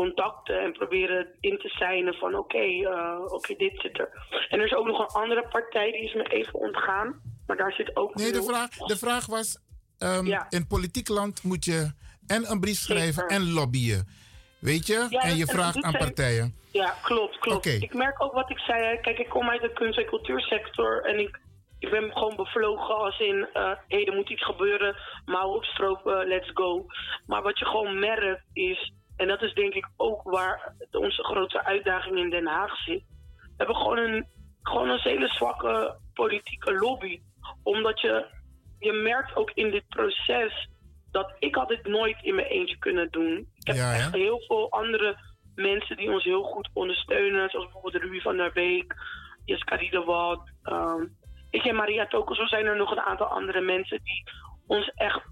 contacten 0.00 0.60
en 0.60 0.72
proberen 0.72 1.26
in 1.40 1.58
te 1.58 1.68
zijnen 1.68 2.14
van 2.14 2.34
oké, 2.34 2.64
uh, 2.64 3.20
oké, 3.26 3.54
dit 3.54 3.80
zit 3.80 3.98
er. 3.98 4.08
En 4.48 4.58
er 4.58 4.66
is 4.66 4.74
ook 4.74 4.86
nog 4.86 4.98
een 4.98 5.20
andere 5.22 5.48
partij, 5.48 5.90
die 5.90 6.04
is 6.04 6.14
me 6.14 6.22
even 6.22 6.54
ontgaan, 6.54 7.20
maar 7.46 7.56
daar 7.56 7.72
zit 7.72 7.96
ook... 7.96 8.14
Nee, 8.14 8.32
de 8.32 8.42
vraag, 8.42 8.70
de 8.70 8.96
vraag 8.96 9.26
was: 9.26 9.58
ehm, 9.98 10.38
in 10.48 10.66
politiek 10.66 11.08
land 11.08 11.42
moet 11.42 11.64
je 11.64 11.92
en 12.26 12.50
een 12.50 12.60
brief 12.60 12.76
schrijven 12.76 13.26
en 13.26 13.52
lobbyen. 13.52 14.08
Weet 14.58 14.86
je? 14.86 15.06
Ja, 15.10 15.20
en 15.20 15.36
je 15.36 15.46
vraagt 15.46 15.82
aan 15.82 15.90
zijn- 15.90 16.04
partijen. 16.04 16.54
Ja, 16.72 16.94
klopt, 17.02 17.38
klopt. 17.38 17.66
Ik 17.66 17.94
merk 17.94 18.22
ook 18.22 18.32
wat 18.32 18.50
ik 18.50 18.58
zei. 18.58 19.00
Kijk, 19.00 19.18
ik 19.18 19.28
kom 19.28 19.48
uit 19.48 19.60
de 19.60 19.72
kunst- 19.72 19.98
en 19.98 20.06
cultuursector 20.06 21.04
en 21.04 21.18
ik, 21.18 21.40
ik 21.78 21.90
ben 21.90 22.12
gewoon 22.12 22.36
bevlogen 22.36 22.96
als 22.96 23.18
in... 23.18 23.48
hé, 23.52 23.74
hey, 23.88 24.06
er 24.06 24.14
moet 24.14 24.30
iets 24.30 24.44
gebeuren, 24.44 24.96
mouwen 25.24 25.56
opstropen, 25.56 26.26
let's 26.26 26.50
go. 26.54 26.86
Maar 27.26 27.42
wat 27.42 27.58
je 27.58 27.64
gewoon 27.64 27.98
merkt 27.98 28.42
is... 28.52 28.92
en 29.16 29.28
dat 29.28 29.42
is 29.42 29.54
denk 29.54 29.74
ik 29.74 29.88
ook 29.96 30.22
waar 30.22 30.74
onze 30.90 31.24
grootste 31.24 31.64
uitdaging 31.64 32.18
in 32.18 32.30
Den 32.30 32.46
Haag 32.46 32.76
zit... 32.76 33.04
we 33.36 33.54
hebben 33.56 33.76
gewoon 33.76 33.98
een, 33.98 34.26
gewoon 34.62 34.88
een 34.88 35.00
hele 35.02 35.28
zwakke 35.28 35.98
politieke 36.14 36.74
lobby. 36.74 37.20
Omdat 37.62 38.00
je, 38.00 38.26
je 38.78 38.92
merkt 38.92 39.36
ook 39.36 39.50
in 39.54 39.70
dit 39.70 39.88
proces 39.88 40.68
dat 41.10 41.34
ik 41.38 41.54
had 41.54 41.68
dit 41.68 41.86
nooit 41.86 42.16
in 42.22 42.34
mijn 42.34 42.46
eentje 42.46 42.78
kunnen 42.78 43.10
doen. 43.10 43.48
Ik 43.54 43.66
heb 43.66 43.76
Ja, 43.76 43.94
echt 43.94 44.12
heel 44.12 44.40
veel 44.40 44.70
andere 44.70 45.16
mensen 45.54 45.96
die 45.96 46.10
ons 46.10 46.24
heel 46.24 46.42
goed 46.42 46.70
ondersteunen. 46.72 47.50
Zoals 47.50 47.64
bijvoorbeeld 47.64 48.02
Ruby 48.02 48.20
van 48.20 48.36
der 48.36 48.52
Beek, 48.52 48.94
Jeska 49.44 49.78
ehm 49.78 51.04
ik 51.50 51.64
en 51.64 51.74
Maria 51.74 52.06
Toko. 52.06 52.34
Zo 52.34 52.46
zijn 52.46 52.66
er 52.66 52.76
nog 52.76 52.90
een 52.90 53.00
aantal 53.00 53.26
andere 53.26 53.60
mensen 53.60 54.00
die 54.02 54.22
ons 54.66 54.92
echt... 54.94 55.22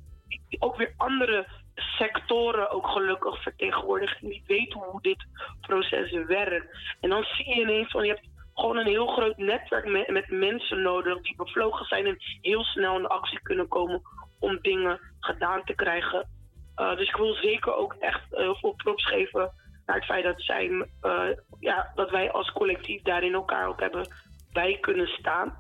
die 0.49 0.61
ook 0.61 0.77
weer 0.77 0.95
andere 0.97 1.47
sectoren 1.75 2.71
ook 2.71 2.87
gelukkig 2.87 3.43
vertegenwoordigen. 3.43 4.17
En 4.21 4.29
die 4.29 4.45
weten 4.47 4.81
hoe 4.81 5.03
dit 5.03 5.27
proces 5.61 6.11
werkt. 6.27 6.77
En 7.01 7.11
dan 7.11 7.25
zie 7.25 7.49
je 7.49 7.61
ineens 7.61 7.91
van... 7.91 8.05
Je 8.05 8.13
hebt 8.13 8.29
gewoon 8.55 8.77
een 8.77 8.87
heel 8.87 9.07
groot 9.07 9.37
netwerk 9.37 10.09
met, 10.09 10.31
mensen 10.31 10.83
nodig 10.83 11.21
die 11.21 11.37
bevlogen 11.37 11.87
zijn 11.87 12.07
en 12.07 12.19
heel 12.41 12.63
snel 12.63 12.99
in 12.99 13.07
actie 13.07 13.41
kunnen 13.43 13.69
komen 13.69 14.03
om 14.39 14.59
dingen 14.61 15.01
gedaan 15.21 15.65
te 15.65 15.75
krijgen. 15.75 16.29
Uh, 16.77 16.97
dus 16.97 17.09
ik 17.09 17.17
wil 17.17 17.35
zeker 17.35 17.75
ook 17.75 17.95
echt 18.01 18.23
heel 18.31 18.57
veel 18.57 18.73
props 18.73 19.07
geven 19.07 19.53
naar 19.87 19.97
het 19.97 20.05
feit 20.05 20.25
dat, 20.25 20.43
zij, 20.43 20.69
uh, 20.69 21.29
ja, 21.61 21.93
dat 21.95 22.11
wij 22.11 22.31
als 22.31 22.53
collectief 22.53 23.03
daarin 23.03 23.35
elkaar 23.35 23.69
ook 23.69 23.81
hebben 23.81 24.09
bij 24.53 24.79
kunnen 24.81 25.07
staan. 25.07 25.57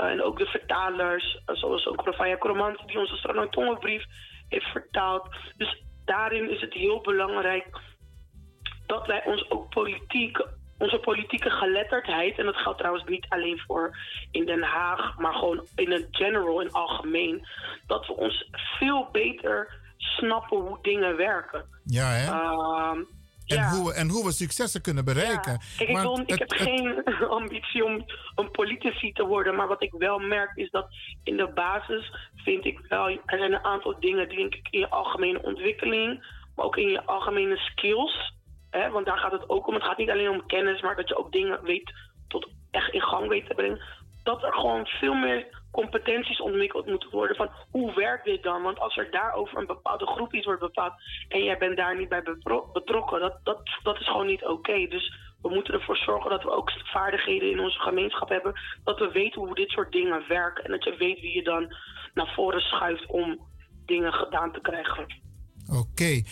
Uh, 0.00 0.06
en 0.06 0.22
ook 0.22 0.38
de 0.38 0.46
vertalers, 0.46 1.42
zoals 1.46 1.86
ook 1.86 2.04
Rafaya 2.04 2.36
Kromant, 2.36 2.86
die 2.86 2.98
onze 2.98 3.16
Stranotongenbrief 3.16 4.04
heeft 4.48 4.66
vertaald. 4.66 5.28
Dus 5.56 5.82
daarin 6.04 6.50
is 6.50 6.60
het 6.60 6.72
heel 6.72 7.00
belangrijk 7.00 7.80
dat 8.86 9.06
wij 9.06 9.24
ons 9.24 9.50
ook 9.50 9.68
politiek, 9.68 10.46
onze 10.78 10.98
politieke 10.98 11.50
geletterdheid, 11.50 12.38
en 12.38 12.44
dat 12.44 12.56
geldt 12.56 12.78
trouwens 12.78 13.04
niet 13.08 13.26
alleen 13.28 13.58
voor 13.66 13.96
in 14.30 14.46
Den 14.46 14.62
Haag, 14.62 15.18
maar 15.18 15.34
gewoon 15.34 15.66
in 15.74 15.90
het 15.90 16.06
general, 16.10 16.60
in 16.60 16.66
het 16.66 16.76
algemeen, 16.76 17.46
dat 17.86 18.06
we 18.06 18.16
ons 18.16 18.48
veel 18.78 19.08
beter 19.12 19.84
snappen 19.96 20.58
hoe 20.58 20.78
dingen 20.82 21.16
werken. 21.16 21.64
Ja, 21.84 22.08
hè? 22.08 22.30
Ehm, 22.30 23.00
en, 23.46 23.56
ja. 23.56 23.70
hoe 23.70 23.84
we, 23.86 23.94
en 23.94 24.08
hoe 24.08 24.24
we 24.24 24.32
successen 24.32 24.80
kunnen 24.82 25.04
bereiken. 25.04 25.58
Kijk, 25.76 25.88
ik, 25.90 25.96
wil, 25.98 26.18
ik 26.18 26.28
het- 26.28 26.38
heb 26.38 26.50
het- 26.50 26.60
geen 26.60 27.04
ambitie 27.38 27.84
om 27.84 28.04
een 28.34 28.50
politici 28.50 29.12
te 29.12 29.24
worden. 29.26 29.54
Maar 29.54 29.68
wat 29.68 29.82
ik 29.82 29.92
wel 29.98 30.18
merk 30.18 30.50
is 30.56 30.70
dat 30.70 30.86
in 31.24 31.36
de 31.36 31.48
basis 31.54 32.12
vind 32.36 32.64
ik 32.64 32.80
wel... 32.88 33.08
Er 33.08 33.38
zijn 33.38 33.52
een 33.52 33.64
aantal 33.64 34.00
dingen, 34.00 34.28
denk 34.28 34.54
ik, 34.54 34.68
in 34.70 34.78
je 34.78 34.88
algemene 34.90 35.42
ontwikkeling. 35.42 36.34
Maar 36.56 36.64
ook 36.64 36.76
in 36.76 36.88
je 36.88 37.04
algemene 37.04 37.56
skills. 37.56 38.34
Hè, 38.70 38.90
want 38.90 39.06
daar 39.06 39.18
gaat 39.18 39.32
het 39.32 39.48
ook 39.48 39.66
om. 39.66 39.74
Het 39.74 39.82
gaat 39.82 39.98
niet 39.98 40.10
alleen 40.10 40.30
om 40.30 40.46
kennis, 40.46 40.80
maar 40.82 40.96
dat 40.96 41.08
je 41.08 41.16
ook 41.18 41.32
dingen 41.32 41.62
weet 41.62 41.92
tot 42.28 42.48
echt 42.70 42.92
in 42.92 43.02
gang 43.02 43.28
weet 43.28 43.46
te 43.46 43.54
brengen. 43.54 43.82
Dat 44.22 44.42
er 44.42 44.52
gewoon 44.52 44.86
veel 44.86 45.14
meer 45.14 45.46
competenties 45.80 46.40
ontwikkeld 46.40 46.86
moeten 46.86 47.10
worden 47.10 47.36
van 47.36 47.50
hoe 47.70 47.94
werkt 47.94 48.24
dit 48.24 48.42
dan? 48.42 48.62
Want 48.62 48.78
als 48.78 48.96
er 48.96 49.10
daarover 49.10 49.58
een 49.58 49.66
bepaalde 49.66 50.06
groep 50.06 50.34
iets 50.34 50.44
wordt 50.44 50.60
bepaald 50.60 50.92
en 51.28 51.44
jij 51.44 51.58
bent 51.58 51.76
daar 51.76 51.98
niet 51.98 52.08
bij 52.08 52.22
betro- 52.22 52.70
betrokken, 52.72 53.20
dat, 53.20 53.36
dat, 53.42 53.60
dat 53.82 54.00
is 54.00 54.06
gewoon 54.06 54.26
niet 54.26 54.44
oké. 54.44 54.86
Dus 54.86 55.14
we 55.42 55.48
moeten 55.48 55.74
ervoor 55.74 55.96
zorgen 55.96 56.30
dat 56.30 56.42
we 56.42 56.50
ook 56.50 56.70
vaardigheden 56.70 57.50
in 57.50 57.60
onze 57.60 57.78
gemeenschap 57.78 58.28
hebben, 58.28 58.60
dat 58.84 58.98
we 58.98 59.10
weten 59.12 59.40
hoe 59.40 59.54
dit 59.54 59.70
soort 59.70 59.92
dingen 59.92 60.28
werken 60.28 60.64
en 60.64 60.70
dat 60.70 60.84
je 60.84 60.96
weet 60.98 61.20
wie 61.20 61.36
je 61.36 61.42
dan 61.42 61.74
naar 62.14 62.32
voren 62.34 62.60
schuift 62.60 63.06
om 63.06 63.40
dingen 63.86 64.12
gedaan 64.12 64.52
te 64.52 64.60
krijgen. 64.60 65.06
Oké. 65.80 66.22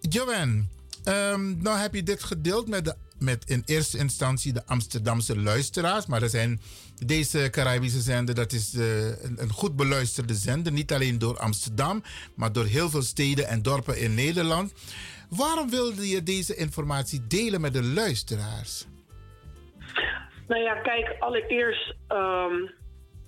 Joanne, 0.00 0.64
ehm, 1.04 1.62
nou 1.62 1.78
heb 1.78 1.94
je 1.94 2.02
dit 2.02 2.22
gedeeld 2.22 2.68
met, 2.68 2.84
de, 2.84 2.94
met 3.18 3.50
in 3.50 3.62
eerste 3.64 3.98
instantie 3.98 4.52
de 4.52 4.66
Amsterdamse 4.66 5.40
luisteraars. 5.40 6.06
Maar 6.06 6.22
er 6.22 6.28
zijn 6.28 6.60
deze 7.06 7.50
Caribische 7.50 8.00
zender, 8.00 8.34
dat 8.34 8.52
is 8.52 8.74
eh, 8.74 9.22
een, 9.38 9.50
goed 9.50 9.76
beluisterde 9.76 10.34
zender. 10.34 10.72
Niet 10.72 10.92
alleen 10.92 11.18
door 11.18 11.38
Amsterdam, 11.38 12.02
maar 12.36 12.52
door 12.52 12.64
heel 12.64 12.88
veel 12.88 13.02
steden 13.02 13.46
en 13.46 13.62
dorpen 13.62 13.98
in 13.98 14.14
Nederland. 14.14 14.74
Waarom 15.28 15.70
wilde 15.70 16.08
je 16.08 16.22
deze 16.22 16.56
informatie 16.56 17.26
delen 17.26 17.60
met 17.60 17.72
de 17.72 17.82
luisteraars? 17.82 18.86
Nou 20.48 20.62
ja, 20.62 20.74
kijk, 20.74 21.16
allereerst 21.18 21.94
ehm, 22.08 22.54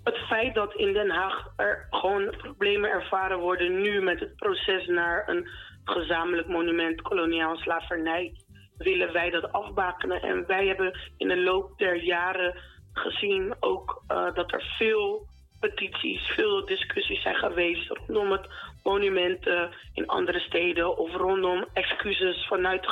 het 0.04 0.16
feit 0.16 0.54
dat 0.54 0.74
in 0.74 0.92
Den 0.92 1.10
Haag 1.10 1.52
er 1.56 1.86
gewoon 1.90 2.34
problemen 2.38 2.90
ervaren 2.90 3.38
worden 3.38 3.80
nu 3.80 4.02
met 4.02 4.20
het 4.20 4.36
proces 4.36 4.86
naar 4.86 5.28
een 5.28 5.48
gezamenlijk 5.84 6.48
monument 6.48 7.02
koloniale 7.02 7.56
slavernij, 7.56 8.32
willen 8.76 9.12
wij 9.12 9.30
dat 9.30 9.52
afbakenen. 9.52 10.22
En 10.22 10.46
wij 10.46 10.66
hebben 10.66 10.98
in 11.16 11.28
de 11.28 11.40
loop 11.40 11.78
der 11.78 12.02
jaren 12.02 12.54
gezien 12.98 13.54
ook 13.60 14.02
eh, 14.06 14.34
dat 14.34 14.52
er 14.52 14.74
veel 14.78 15.26
petities, 15.60 16.26
veel 16.26 16.66
discussies 16.66 17.22
zijn 17.22 17.34
geweest 17.34 17.88
rondom 17.88 18.32
het 18.32 18.46
monumenten 18.82 19.70
in 19.94 20.06
andere 20.06 20.40
steden 20.40 20.96
of 20.96 21.14
rondom 21.14 21.66
excuses 21.72 22.46
vanuit 22.46 22.86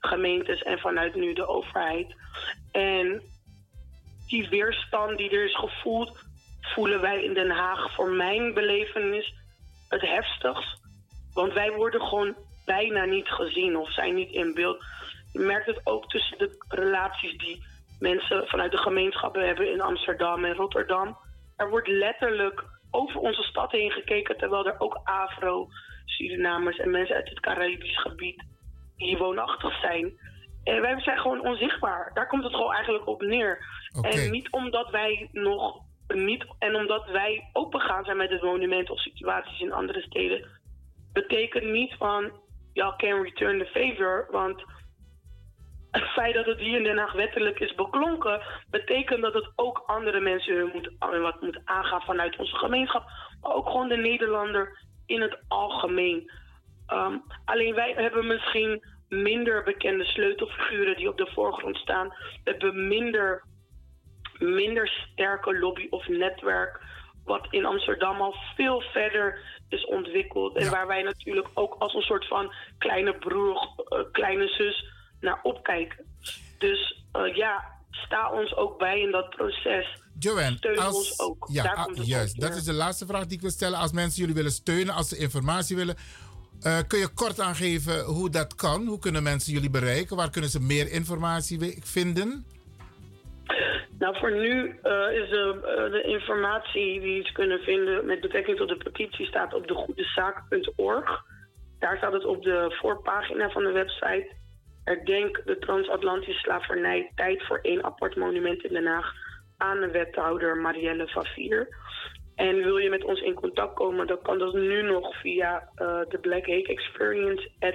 gemeentes 0.00 0.62
en 0.62 0.78
vanuit 0.78 1.14
nu 1.14 1.32
de 1.32 1.46
overheid. 1.46 2.14
En 2.72 3.22
die 4.26 4.48
weerstand 4.48 5.18
die 5.18 5.30
er 5.30 5.44
is 5.44 5.56
gevoeld, 5.56 6.18
voelen 6.60 7.00
wij 7.00 7.22
in 7.22 7.34
Den 7.34 7.50
Haag 7.50 7.94
voor 7.94 8.10
mijn 8.10 8.54
belevenis 8.54 9.34
het 9.88 10.00
heftigst. 10.00 10.80
Want 11.34 11.52
wij 11.52 11.72
worden 11.72 12.00
gewoon 12.00 12.36
bijna 12.64 13.04
niet 13.04 13.28
gezien 13.28 13.76
of 13.76 13.92
zijn 13.92 14.14
niet 14.14 14.30
in 14.30 14.54
beeld. 14.54 14.84
Je 15.32 15.38
merkt 15.38 15.66
het 15.66 15.80
ook 15.84 16.10
tussen 16.10 16.38
de 16.38 16.64
relaties 16.68 17.38
die 17.38 17.62
mensen 17.98 18.46
vanuit 18.46 18.70
de 18.70 18.78
gemeenschappen 18.78 19.46
hebben 19.46 19.72
in 19.72 19.80
Amsterdam 19.80 20.44
en 20.44 20.54
Rotterdam. 20.54 21.16
Er 21.56 21.70
wordt 21.70 21.88
letterlijk 21.88 22.64
over 22.90 23.20
onze 23.20 23.42
stad 23.42 23.70
heen 23.72 23.90
gekeken, 23.90 24.36
terwijl 24.36 24.66
er 24.66 24.80
ook 24.80 25.00
Afro, 25.04 25.68
Surinamers 26.04 26.78
en 26.78 26.90
mensen 26.90 27.16
uit 27.16 27.28
het 27.28 27.40
Caribisch 27.40 28.00
gebied 28.00 28.44
hier 28.96 29.18
woonachtig 29.18 29.80
zijn. 29.80 30.18
En 30.64 30.80
wij 30.80 31.00
zijn 31.00 31.18
gewoon 31.18 31.46
onzichtbaar. 31.46 32.10
Daar 32.14 32.26
komt 32.26 32.44
het 32.44 32.54
gewoon 32.54 32.74
eigenlijk 32.74 33.06
op 33.06 33.22
neer. 33.22 33.64
En 34.00 34.30
niet 34.30 34.50
omdat 34.50 34.90
wij 34.90 35.28
nog 35.32 35.80
niet 36.08 36.44
en 36.58 36.74
omdat 36.74 37.06
wij 37.10 37.48
open 37.52 37.80
gaan 37.80 38.04
zijn 38.04 38.16
met 38.16 38.30
het 38.30 38.42
monument 38.42 38.90
of 38.90 39.00
situaties 39.00 39.60
in 39.60 39.72
andere 39.72 40.00
steden, 40.00 40.48
betekent 41.12 41.64
niet 41.64 41.94
van 41.94 42.32
y'all 42.72 42.96
can 42.96 43.22
return 43.22 43.58
the 43.58 43.66
favor. 43.66 44.28
Want 44.30 44.64
het 45.90 46.04
feit 46.04 46.34
dat 46.34 46.46
het 46.46 46.58
hier 46.58 46.76
in 46.76 46.84
Den 46.84 46.98
Haag 46.98 47.12
wettelijk 47.12 47.60
is 47.60 47.74
beklonken, 47.74 48.40
betekent 48.70 49.22
dat 49.22 49.34
het 49.34 49.52
ook 49.56 49.82
andere 49.86 50.20
mensen 50.20 50.56
hun 50.56 50.70
moet, 50.72 50.90
wat 50.98 51.40
moet 51.40 51.60
aangaan 51.64 52.00
vanuit 52.00 52.36
onze 52.36 52.56
gemeenschap. 52.56 53.04
Maar 53.40 53.52
ook 53.52 53.66
gewoon 53.66 53.88
de 53.88 53.96
Nederlander 53.96 54.78
in 55.06 55.20
het 55.20 55.38
algemeen. 55.48 56.30
Um, 56.92 57.22
alleen 57.44 57.74
wij 57.74 57.92
hebben 57.96 58.26
misschien 58.26 58.82
minder 59.08 59.62
bekende 59.62 60.04
sleutelfiguren 60.04 60.96
die 60.96 61.08
op 61.08 61.16
de 61.16 61.30
voorgrond 61.34 61.76
staan. 61.76 62.08
We 62.44 62.50
hebben 62.50 62.88
minder, 62.88 63.44
minder 64.38 64.88
sterke 64.88 65.58
lobby 65.58 65.86
of 65.90 66.08
netwerk. 66.08 66.80
Wat 67.24 67.46
in 67.50 67.64
Amsterdam 67.64 68.20
al 68.20 68.34
veel 68.56 68.80
verder 68.80 69.40
is 69.68 69.86
ontwikkeld. 69.86 70.56
En 70.56 70.70
waar 70.70 70.86
wij 70.86 71.02
natuurlijk 71.02 71.48
ook 71.54 71.74
als 71.78 71.94
een 71.94 72.02
soort 72.02 72.26
van 72.26 72.52
kleine 72.78 73.14
broer, 73.14 73.68
eh, 73.88 73.98
kleine 74.12 74.48
zus 74.48 74.96
naar 75.20 75.38
opkijken. 75.42 76.04
Dus 76.58 77.04
eh, 77.12 77.34
ja, 77.34 77.64
sta 77.90 78.32
ons 78.32 78.56
ook 78.56 78.78
bij 78.78 79.00
in 79.00 79.10
dat 79.10 79.30
proces. 79.30 80.02
Joanne, 80.18 80.56
Steun 80.56 80.78
als, 80.78 80.96
ons 80.96 81.20
ook. 81.20 81.48
Ja, 81.50 81.62
Daar 81.62 81.76
ah, 81.76 81.84
komt 81.84 82.06
juist. 82.06 82.40
Dat 82.40 82.56
is 82.56 82.64
de 82.64 82.72
laatste 82.72 83.06
vraag 83.06 83.26
die 83.26 83.36
ik 83.36 83.40
wil 83.40 83.50
stellen. 83.50 83.78
Als 83.78 83.92
mensen 83.92 84.20
jullie 84.20 84.34
willen 84.34 84.50
steunen, 84.50 84.94
als 84.94 85.08
ze 85.08 85.16
informatie 85.16 85.76
willen, 85.76 85.96
eh, 86.62 86.78
kun 86.86 86.98
je 86.98 87.08
kort 87.14 87.40
aangeven 87.40 88.04
hoe 88.04 88.30
dat 88.30 88.54
kan? 88.54 88.86
Hoe 88.86 88.98
kunnen 88.98 89.22
mensen 89.22 89.52
jullie 89.52 89.70
bereiken? 89.70 90.16
Waar 90.16 90.30
kunnen 90.30 90.50
ze 90.50 90.60
meer 90.60 90.90
informatie 90.90 91.78
vinden? 91.82 92.46
Nou, 93.98 94.18
voor 94.18 94.32
nu 94.32 94.78
eh, 94.82 95.22
is 95.22 95.30
de, 95.30 95.58
de 95.90 96.02
informatie 96.02 97.00
die 97.00 97.26
ze 97.26 97.32
kunnen 97.32 97.58
vinden 97.58 98.06
met 98.06 98.20
betrekking 98.20 98.56
tot 98.56 98.68
de 98.68 98.76
petitie 98.76 99.26
staat 99.26 99.54
op 99.54 99.68
degoedezaak.org. 99.68 101.24
Daar 101.78 101.96
staat 101.96 102.12
het 102.12 102.24
op 102.24 102.42
de 102.42 102.76
voorpagina 102.80 103.50
van 103.50 103.62
de 103.62 103.72
website. 103.72 104.36
Herdenk 104.88 105.42
de 105.44 105.58
transatlantische 105.58 106.40
slavernij. 106.40 107.12
Tijd 107.14 107.46
voor 107.46 107.58
één 107.62 107.84
apart 107.84 108.16
monument 108.16 108.64
in 108.64 108.72
Den 108.72 108.86
Haag 108.86 109.12
aan 109.56 109.80
de 109.80 109.90
wethouder 109.90 110.56
Marielle 110.56 111.08
Favier. 111.08 111.68
En 112.34 112.56
wil 112.56 112.76
je 112.76 112.90
met 112.90 113.04
ons 113.04 113.20
in 113.20 113.34
contact 113.34 113.74
komen, 113.74 114.06
dan 114.06 114.22
kan 114.22 114.38
dat 114.38 114.54
nu 114.54 114.82
nog 114.82 115.20
via 115.20 115.70
eh, 115.74 116.00
de 116.08 116.18
Black 116.20 116.46
Hake 116.46 116.66
Experience 116.72 117.50
at 117.58 117.74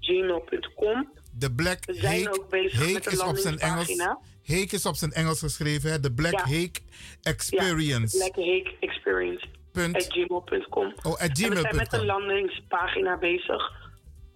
gmail.com. 0.00 1.12
De 1.32 1.54
Black 1.54 1.78
We 1.84 1.94
zijn 1.94 2.24
Hake, 2.24 2.40
ook 2.40 2.50
bezig 2.50 2.78
Hake 2.78 2.92
met 2.92 3.04
de 3.04 3.10
is 3.10 3.22
op 3.22 3.36
zijn 3.36 3.58
Engels. 3.58 3.98
Hake 4.44 4.74
is 4.74 4.86
op 4.86 4.94
zijn 4.94 5.12
Engels 5.12 5.38
geschreven, 5.38 5.90
hè? 5.90 6.00
De 6.00 6.12
Black 6.12 6.32
Ja. 6.32 6.38
Hake 6.38 6.80
Experience. 7.22 8.18
Ja, 8.18 8.30
Black 8.30 8.46
Hake 8.46 8.76
Experience. 8.80 9.46
Punt. 9.72 9.96
At 9.96 10.06
gmail.com. 10.08 10.94
Oh, 11.02 11.12
at 11.12 11.20
En 11.20 11.28
we 11.28 11.34
zijn 11.34 11.52
met 11.52 11.62
gmail.com. 11.62 11.98
een 12.00 12.06
landingspagina 12.06 13.18
bezig. 13.18 13.87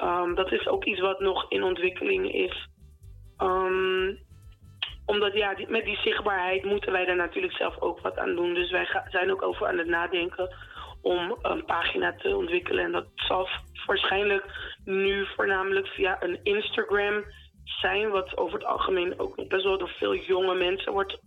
Ehm, 0.02 0.34
dat 0.34 0.52
is 0.52 0.66
ook 0.68 0.84
iets 0.84 1.00
wat 1.00 1.20
nog 1.20 1.46
in 1.50 1.62
ontwikkeling 1.62 2.32
is. 2.34 2.68
Ehm, 3.36 4.14
omdat 5.06 5.32
ja, 5.32 5.54
die- 5.54 5.68
met 5.70 5.84
die 5.84 5.96
zichtbaarheid 5.96 6.64
moeten 6.64 6.92
wij 6.92 7.06
er 7.06 7.16
natuurlijk 7.16 7.52
zelf 7.54 7.80
ook 7.80 8.00
wat 8.00 8.18
aan 8.18 8.34
doen. 8.34 8.54
Dus 8.54 8.70
wij 8.70 8.84
ga- 8.84 9.06
zijn 9.10 9.30
ook 9.32 9.42
over 9.42 9.66
aan 9.66 9.78
het 9.78 9.86
nadenken 9.86 10.54
om 11.02 11.38
een 11.42 11.64
pagina 11.64 12.14
te 12.14 12.36
ontwikkelen. 12.36 12.84
En 12.84 12.92
dat 12.92 13.06
zal 13.14 13.48
waarschijnlijk 13.86 14.44
nu 14.84 15.26
voornamelijk 15.36 15.86
via 15.86 16.22
een 16.22 16.40
Instagram 16.42 17.24
zijn, 17.64 18.10
wat 18.10 18.36
over 18.36 18.58
het 18.58 18.68
algemeen 18.68 19.18
ook 19.18 19.48
best 19.48 19.64
wel 19.64 19.78
door 19.78 19.88
veel 19.98 20.14
jonge 20.14 20.54
mensen 20.54 20.92
wordt 20.92 21.18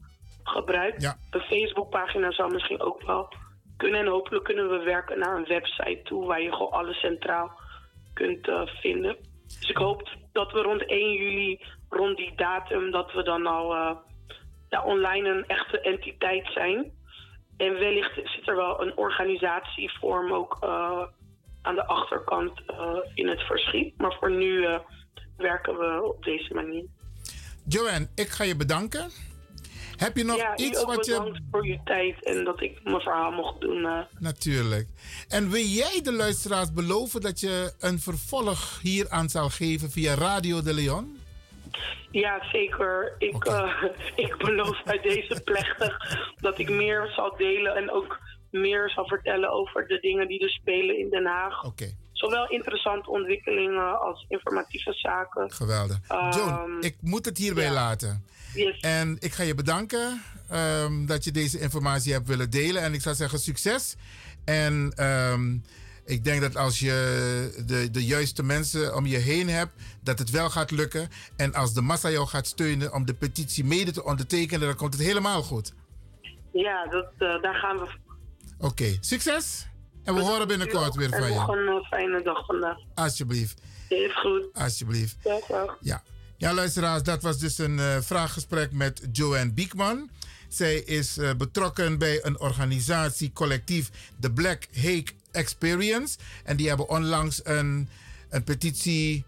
gebruikt. 0.43 1.01
Ja. 1.01 1.15
Een 1.31 1.41
Facebookpagina 1.41 2.31
zou 2.31 2.51
misschien 2.51 2.81
ook 2.81 3.01
wel 3.01 3.33
kunnen. 3.77 3.99
En 3.99 4.07
hopelijk 4.07 4.43
kunnen 4.43 4.69
we 4.69 4.83
werken 4.83 5.19
naar 5.19 5.35
een 5.35 5.47
website 5.47 5.99
toe 6.03 6.25
waar 6.25 6.41
je 6.41 6.51
gewoon 6.53 6.71
alles 6.71 6.99
centraal 6.99 7.63
kunt 8.15 8.47
eh, 8.47 8.61
vinden. 8.65 9.15
Dus 9.59 9.69
ik 9.69 9.77
hoop 9.77 10.09
dat 10.31 10.51
we 10.51 10.61
rond 10.61 10.85
1 10.85 11.13
juli, 11.13 11.59
rond 11.89 12.17
die 12.17 12.33
datum, 12.35 12.91
dat 12.91 13.13
we 13.13 13.23
dan 13.23 13.45
al 13.45 13.75
eh, 13.75 13.95
ja, 14.69 14.83
online 14.83 15.29
een 15.29 15.45
echte 15.47 15.81
entiteit 15.81 16.47
zijn. 16.51 16.91
En 17.57 17.73
wellicht 17.73 18.13
zit 18.13 18.47
er 18.47 18.55
wel 18.55 18.81
een 18.81 18.97
organisatievorm 18.97 20.33
ook 20.33 20.57
eh, 20.61 21.03
aan 21.61 21.75
de 21.75 21.85
achterkant 21.85 22.61
in 23.13 23.27
het 23.27 23.41
verschiet. 23.41 23.97
Maar 23.97 24.17
voor 24.19 24.31
nu 24.31 24.67
werken 25.37 25.77
we 25.77 26.03
op 26.03 26.23
deze 26.23 26.53
manier. 26.53 26.85
Joanne, 27.67 28.07
ik 28.15 28.27
ga 28.27 28.43
je 28.43 28.55
bedanken. 28.55 29.09
Heb 29.97 30.17
je 30.17 30.23
nog 30.23 30.37
ja, 30.37 30.57
iets 30.57 30.83
wat 30.83 31.05
je... 31.05 31.11
bedankt 31.11 31.39
voor 31.51 31.63
uw 31.63 31.77
tijd 31.83 32.23
en 32.25 32.43
dat 32.43 32.61
ik 32.61 32.79
mijn 32.83 32.99
verhaal 33.01 33.31
mocht 33.31 33.61
doen. 33.61 33.85
eh. 33.85 33.99
Natuurlijk. 34.19 34.87
En 35.27 35.49
wil 35.49 35.63
jij 35.63 35.99
de 36.03 36.13
luisteraars 36.13 36.73
beloven 36.73 37.21
dat 37.21 37.39
je 37.39 37.73
een 37.79 37.99
vervolg 37.99 38.79
hieraan 38.81 39.29
zal 39.29 39.49
geven 39.49 39.91
via 39.91 40.13
Radio 40.13 40.61
de 40.61 40.73
Leon? 40.73 41.17
Ja, 42.11 42.43
zeker. 42.51 43.15
Ik, 43.17 43.45
eh, 43.45 43.83
ik 44.25 44.37
beloof 44.37 44.83
bij 44.83 44.99
deze 45.01 45.41
plechtig 45.43 45.97
dat 46.35 46.59
ik 46.59 46.69
meer 46.69 47.11
zal 47.15 47.35
delen 47.37 47.75
en 47.75 47.91
ook 47.91 48.19
meer 48.51 48.89
zal 48.89 49.07
vertellen 49.07 49.49
over 49.51 49.87
de 49.87 49.99
dingen 49.99 50.27
die 50.27 50.39
er 50.39 50.49
spelen 50.49 50.99
in 50.99 51.09
Den 51.09 51.25
Haag. 51.25 51.63
Zowel 52.11 52.49
interessante 52.49 53.09
ontwikkelingen 53.09 53.99
als 53.99 54.25
informatieve 54.27 54.93
zaken. 54.93 55.51
Geweldig. 55.51 55.97
Joan, 56.07 56.49
Ehm, 56.49 56.79
ik 56.79 56.95
moet 57.01 57.25
het 57.25 57.37
hierbij 57.37 57.63
ja. 57.65 57.71
laten. 57.73 58.25
Yes. 58.55 58.79
En 58.79 59.17
ik 59.19 59.33
ga 59.33 59.43
je 59.43 59.55
bedanken 59.55 60.21
ehm, 60.49 61.05
dat 61.05 61.23
je 61.23 61.31
deze 61.31 61.59
informatie 61.59 62.13
hebt 62.13 62.27
willen 62.27 62.49
delen. 62.49 62.81
En 62.81 62.93
ik 62.93 63.01
zou 63.01 63.15
zeggen 63.15 63.39
succes. 63.39 63.95
En 64.45 64.93
ehm, 64.95 65.57
ik 66.05 66.23
denk 66.23 66.41
dat 66.41 66.57
als 66.57 66.79
je 66.79 67.63
de, 67.65 67.91
de 67.91 68.05
juiste 68.05 68.43
mensen 68.43 68.95
om 68.95 69.05
je 69.05 69.17
heen 69.17 69.49
hebt, 69.49 69.71
dat 70.03 70.19
het 70.19 70.29
wel 70.29 70.49
gaat 70.49 70.71
lukken. 70.71 71.09
En 71.35 71.53
als 71.53 71.73
de 71.73 71.81
massa 71.81 72.09
jou 72.09 72.27
gaat 72.27 72.47
steunen 72.47 72.93
om 72.93 73.05
de 73.05 73.13
petitie 73.13 73.63
mede 73.63 73.91
te 73.91 74.03
ondertekenen, 74.03 74.67
dan 74.67 74.75
komt 74.75 74.93
het 74.93 75.03
helemaal 75.03 75.43
goed. 75.43 75.73
Ja, 76.51 76.85
dat, 76.85 77.07
eh, 77.17 77.41
daar 77.41 77.55
gaan 77.55 77.77
we. 77.77 77.87
Oké, 78.59 78.97
succes. 78.99 79.67
En 80.03 80.15
we 80.15 80.21
horen 80.21 80.47
binnenkort 80.47 80.95
weer 80.95 81.09
van 81.09 81.19
nog 81.19 81.47
je. 81.47 81.57
een 81.57 81.67
eh, 81.67 81.87
fijne 81.87 82.21
dag 82.21 82.45
vandaag. 82.45 82.77
Alsjeblieft. 82.95 83.61
Is 83.89 84.15
goed. 84.15 84.43
Alsjeblieft. 84.53 85.17
Dag. 85.23 85.77
Ja. 85.81 86.03
Ja, 86.37 86.53
luisteraars, 86.53 87.03
dat 87.03 87.21
was 87.21 87.37
dus 87.37 87.57
een 87.57 87.79
eh, 87.79 87.97
vraaggesprek 88.01 88.71
met 88.71 89.01
Joanne 89.11 89.53
Biekman. 89.53 90.09
Zij 90.47 90.75
is 90.75 91.17
eh, 91.17 91.33
betrokken 91.37 91.97
bij 91.97 92.25
een 92.25 92.39
organisatie, 92.39 93.33
collectief, 93.33 93.89
de 94.17 94.31
Black 94.31 94.67
Hake 94.73 95.11
Experience. 95.31 96.17
En 96.43 96.57
die 96.57 96.67
hebben 96.67 96.89
onlangs 96.89 97.41
een, 97.43 97.89
een 98.29 98.43
petitie 98.43 99.25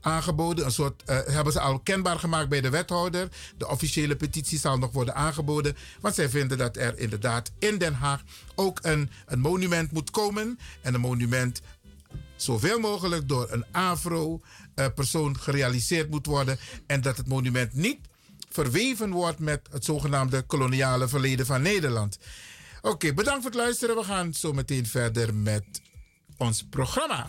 aangeboden. 0.00 0.64
Een 0.64 0.72
soort, 0.72 1.02
eh, 1.04 1.18
hebben 1.26 1.52
ze 1.52 1.60
al 1.60 1.78
kenbaar 1.78 2.18
gemaakt 2.18 2.48
bij 2.48 2.60
de 2.60 2.70
wethouder. 2.70 3.28
De 3.56 3.68
officiële 3.68 4.16
petitie 4.16 4.58
zal 4.58 4.78
nog 4.78 4.92
worden 4.92 5.14
aangeboden. 5.14 5.76
Want 6.00 6.14
zij 6.14 6.28
vinden 6.28 6.58
dat 6.58 6.76
er 6.76 6.98
inderdaad 6.98 7.52
in 7.58 7.78
Den 7.78 7.94
Haag 7.94 8.22
ook 8.54 8.78
een, 8.82 9.10
een 9.26 9.40
monument 9.40 9.92
moet 9.92 10.10
komen. 10.10 10.58
En 10.80 10.94
een 10.94 11.00
monument 11.00 11.60
zoveel 12.36 12.78
mogelijk 12.78 13.28
door 13.28 13.50
een 13.50 13.64
Afro-persoon 13.72 15.38
gerealiseerd 15.38 16.10
moet 16.10 16.26
worden. 16.26 16.58
En 16.86 17.00
dat 17.00 17.16
het 17.16 17.26
monument 17.26 17.74
niet 17.74 17.98
verweven 18.50 19.10
wordt 19.10 19.38
met 19.38 19.60
het 19.70 19.84
zogenaamde 19.84 20.42
koloniale 20.42 21.08
verleden 21.08 21.46
van 21.46 21.62
Nederland. 21.62 22.18
Oké, 22.82 23.14
bedankt 23.14 23.42
voor 23.42 23.50
het 23.50 23.60
luisteren. 23.60 23.96
We 23.96 24.04
gaan 24.04 24.34
zo 24.34 24.52
meteen 24.52 24.86
verder 24.86 25.34
met 25.34 25.64
ons 26.36 26.64
programma. 26.70 27.28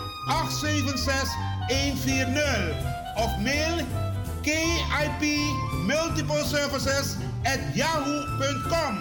876 0.29 1.29
140 1.69 2.75
of 3.17 3.29
mail 3.41 3.85
KIP 4.43 5.23
Multiple 5.85 6.43
Services 6.43 7.17
at 7.45 7.59
yahoo.com. 7.75 8.93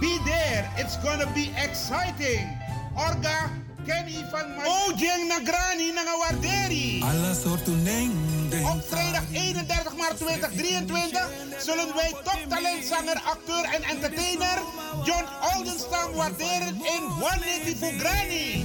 Be 0.00 0.18
there, 0.24 0.70
it's 0.76 0.96
gonna 0.98 1.30
be 1.34 1.50
exciting. 1.56 2.46
Orga 2.96 3.50
Kenny 3.86 4.24
van 4.30 4.46
Ojeng 4.66 5.26
Nagrani 5.28 5.92
Nangawarderi. 5.92 7.02
Alla 7.02 7.34
soorten. 7.34 7.80
Op 8.64 8.82
vrijdag 8.88 9.22
31 9.32 9.96
maart 9.96 10.16
2023 10.16 11.28
zullen 11.58 11.94
wij 11.94 12.14
toptalentzanger, 12.24 13.22
acteur 13.24 13.64
en 13.64 13.82
entertainer 13.82 14.58
John 15.04 15.24
Oldenstam 15.56 16.12
waarderen 16.14 16.74
in 16.74 17.02
180 17.02 17.98
Granny. 17.98 18.64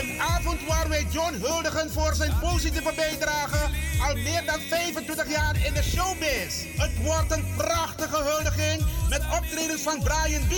Een 0.00 0.20
avond 0.20 0.66
waar 0.66 0.88
wij 0.88 1.06
John 1.10 1.34
huldigen 1.34 1.92
voor 1.92 2.14
zijn 2.14 2.38
positieve 2.40 2.92
bijdrage 2.96 3.70
al 4.06 4.14
meer 4.14 4.44
dan 4.46 4.60
25 4.60 5.28
jaar 5.28 5.66
in 5.66 5.74
de 5.74 5.82
showbiz. 5.82 6.64
Het 6.76 7.02
wordt 7.02 7.30
een 7.30 7.44
prachtige 7.56 8.22
huldiging 8.22 8.82
met 9.08 9.22
optredens 9.32 9.82
van 9.82 10.02
Brian 10.02 10.46
B., 10.48 10.54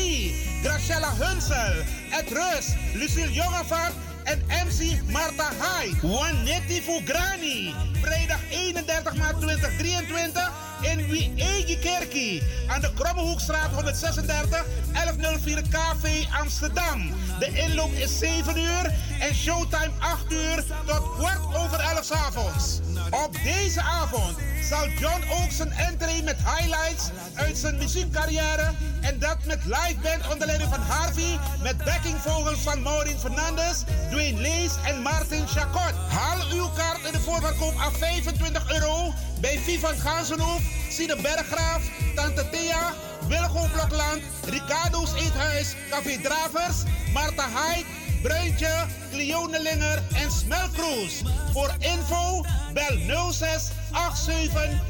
Graciela 0.63 1.13
Hunsel, 1.19 1.83
Ed 2.11 2.31
Rus, 2.31 2.67
Lucille 2.95 3.33
Jongevaart 3.33 3.95
en 4.25 4.43
MC 4.47 5.11
Marta 5.11 5.51
Hai. 5.59 5.95
Juanetti 6.03 6.83
Fugrani. 6.83 7.75
Vrijdag 8.01 8.41
31 8.51 9.17
maart 9.17 9.41
2023 9.41 10.68
in 10.81 11.07
Wiegi 11.07 11.79
Kerkie 11.79 12.43
aan 12.67 12.81
de 12.81 12.93
Krommehoekstraat 12.93 13.71
136 13.75 14.65
1104 14.93 15.63
KV 15.63 16.25
Amsterdam. 16.41 17.11
De 17.39 17.51
inloop 17.53 17.93
is 17.93 18.19
7 18.19 18.59
uur 18.59 18.95
en 19.21 19.35
showtime 19.35 19.91
8 19.99 20.33
uur 20.33 20.65
tot 20.87 21.17
kwart 21.19 21.57
over 21.57 21.81
11 21.81 22.05
's 22.05 22.11
avonds. 22.11 22.81
Op 23.11 23.37
deze 23.45 23.81
avond 23.81 24.37
zal 24.63 24.89
John 24.89 25.23
ook 25.31 25.51
zijn 25.51 25.71
entree 25.73 26.23
met 26.23 26.37
highlights 26.37 27.11
uit 27.35 27.59
zijn 27.59 27.77
muziekcarrière 27.77 28.73
en 29.01 29.19
dat 29.19 29.37
met 29.45 29.65
live 29.65 29.97
band 30.03 30.33
onder 30.33 30.47
leiding 30.47 30.71
van 30.71 30.81
Harvey 30.81 31.39
met 31.63 31.77
backingvogels 31.85 32.59
van 32.59 32.83
Maureen 32.83 33.19
Fernandes, 33.19 33.85
Dwayne 34.11 34.41
Lees 34.41 34.73
en 34.85 35.03
Martin 35.03 35.47
Chacot. 35.47 35.95
Haal 36.09 36.39
uw 36.53 36.69
kaart 36.69 37.05
in 37.07 37.13
de 37.13 37.21
voorverkoop 37.21 37.75
af 37.79 37.97
25 37.99 38.73
euro 38.73 39.13
bij 39.41 39.59
Vivan 39.59 39.99
Gansenhoef, 39.99 40.63
Sine 40.91 41.17
Berggraaf, 41.17 41.83
Tante 42.15 42.49
Thea, 42.51 42.95
Wilgo 43.29 43.67
Blokland, 43.73 44.23
Ricardo's 44.45 45.15
Eethuis, 45.15 45.75
Café 45.91 46.19
Dravers, 46.23 46.83
Marta 47.13 47.49
Haik, 47.49 47.85
Bruintje, 48.23 48.87
Cleone 49.11 49.63
Linger 49.63 50.03
en 50.15 50.31
Smelkroes. 50.31 51.23
Voor 51.53 51.75
info 51.79 52.45
bel 52.73 53.33
06 53.33 53.69
87 54.15 54.81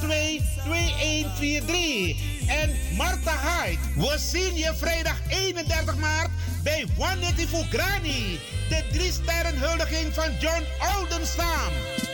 02 0.00 0.42
2143. 0.64 2.48
En 2.48 2.70
Marta 2.96 3.30
Haik, 3.30 3.78
we 3.96 4.14
zien 4.18 4.54
je 4.54 4.72
vrijdag 4.74 5.16
31 5.28 5.96
maart 5.96 6.30
bij 6.62 6.86
One 6.98 7.32
Granny. 7.70 8.40
De 8.68 8.84
drie 8.92 9.12
sterren 9.12 9.58
huldiging 9.58 10.14
van 10.14 10.30
John 10.40 10.64
Oldenstam. 10.98 12.13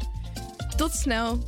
Tot 0.81 0.93
snel. 0.93 1.39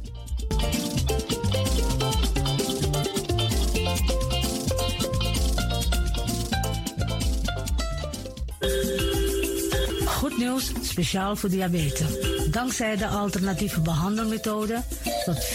Goed 10.05 10.38
nieuws, 10.38 10.72
speciaal 10.81 11.35
voor 11.35 11.49
diabetes. 11.49 12.07
Dankzij 12.51 12.97
de 12.97 13.07
alternatieve 13.07 13.81
behandelmethode 13.81 14.81
tot 15.26 15.45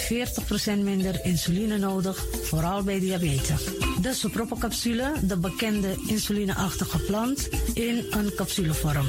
40% 0.71 0.79
minder 0.83 1.25
insuline 1.25 1.79
nodig, 1.79 2.25
vooral 2.43 2.83
bij 2.83 3.01
diabetes. 3.01 3.65
De 4.01 4.15
sopropocapsule, 4.15 5.13
de 5.23 5.37
bekende 5.37 5.95
insulineachtige 6.07 6.99
plant, 6.99 7.49
in 7.75 8.07
een 8.11 8.35
capsulevorm. 8.35 9.07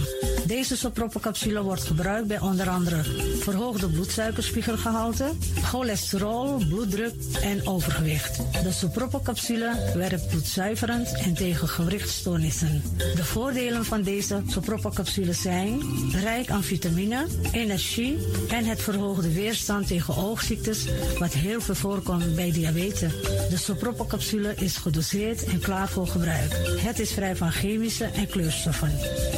Deze 0.50 0.78
sopropocapsule 0.78 1.62
wordt 1.62 1.84
gebruikt 1.84 2.28
bij 2.28 2.40
onder 2.40 2.70
andere 2.70 3.04
verhoogde 3.40 3.90
bloedsuikerspiegelgehalte, 3.90 5.30
cholesterol, 5.64 6.66
bloeddruk 6.70 7.14
en 7.42 7.68
overgewicht. 7.68 8.38
De 8.64 8.72
sopropocapsule 8.72 9.92
werkt 9.96 10.28
bloedzuiverend 10.28 11.14
en 11.18 11.34
tegen 11.34 11.68
gewrichtstoornissen. 11.68 12.84
De 13.16 13.24
voordelen 13.24 13.86
van 13.86 14.02
deze 14.02 14.42
sopropocapsule 14.48 15.34
zijn 15.34 15.82
rijk 16.12 16.50
aan 16.50 16.64
vitamine, 16.64 17.26
energie 17.52 18.18
en 18.50 18.66
het 18.66 18.82
verhoogde 18.82 19.34
weerstand 19.34 19.88
tegen 19.88 20.18
oogziektes, 20.18 20.86
wat 21.20 21.34
heel 21.34 21.62
veel 21.62 21.76
voorkomt 21.76 22.36
bij 22.36 22.52
diabetes. 22.52 23.12
De 23.50 23.58
sopropocapsule 23.58 24.54
is 24.56 24.78
gedoseerd 24.78 25.44
en 25.44 25.60
klaar 25.60 25.90
voor 25.90 26.08
gebruik. 26.08 26.52
Het 26.80 27.00
is 27.00 27.12
vrij 27.12 27.36
van 27.36 27.52
chemische 27.52 28.06
en 28.06 28.28
kleurstoffen. 28.28 28.92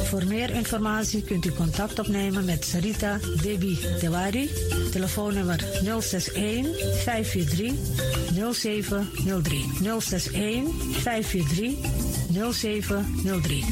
Voor 0.04 0.24
meer 0.26 0.50
informatie 0.50 1.00
kunt 1.10 1.44
u 1.44 1.52
contact 1.52 1.98
opnemen 1.98 2.44
met 2.44 2.64
Sarita 2.64 3.18
Debi 3.42 3.78
Dewari. 4.00 4.50
Telefoonnummer 4.90 5.64
061 6.00 6.74
543 7.04 7.74
0703. 8.52 9.64
061 10.00 10.72
543 10.92 11.78
0703. 12.52 13.64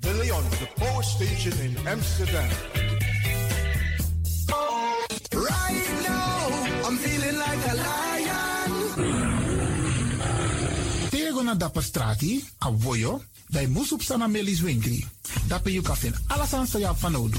De 0.00 0.14
Leon, 0.14 0.42
the 0.50 0.68
power 0.74 1.02
station 1.02 1.52
in 1.60 1.76
Amsterdam. 1.86 2.89
Na 11.50 11.56
dapper 11.56 11.82
strati, 11.82 12.44
a 12.58 12.70
voyo, 12.70 13.22
bij 13.48 13.66
Moesop 13.66 14.02
Sana 14.02 14.26
Melis 14.26 14.60
Winkri. 14.60 15.06
Dapper 15.48 15.72
you 15.72 15.82
kafin 15.82 16.14
alasan 16.26 16.66
sa 16.66 16.94
fanodu. 16.94 17.38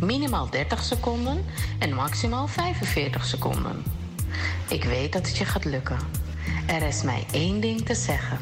Minimaal 0.00 0.50
30 0.50 0.84
seconden 0.84 1.44
en 1.78 1.94
maximaal 1.94 2.48
45 2.48 3.24
seconden. 3.24 3.82
Ik 4.68 4.84
weet 4.84 5.12
dat 5.12 5.26
het 5.26 5.36
je 5.36 5.44
gaat 5.44 5.64
lukken. 5.64 5.98
Er 6.66 6.82
is 6.82 7.02
mij 7.02 7.26
één 7.32 7.60
ding 7.60 7.86
te 7.86 7.94
zeggen. 7.94 8.38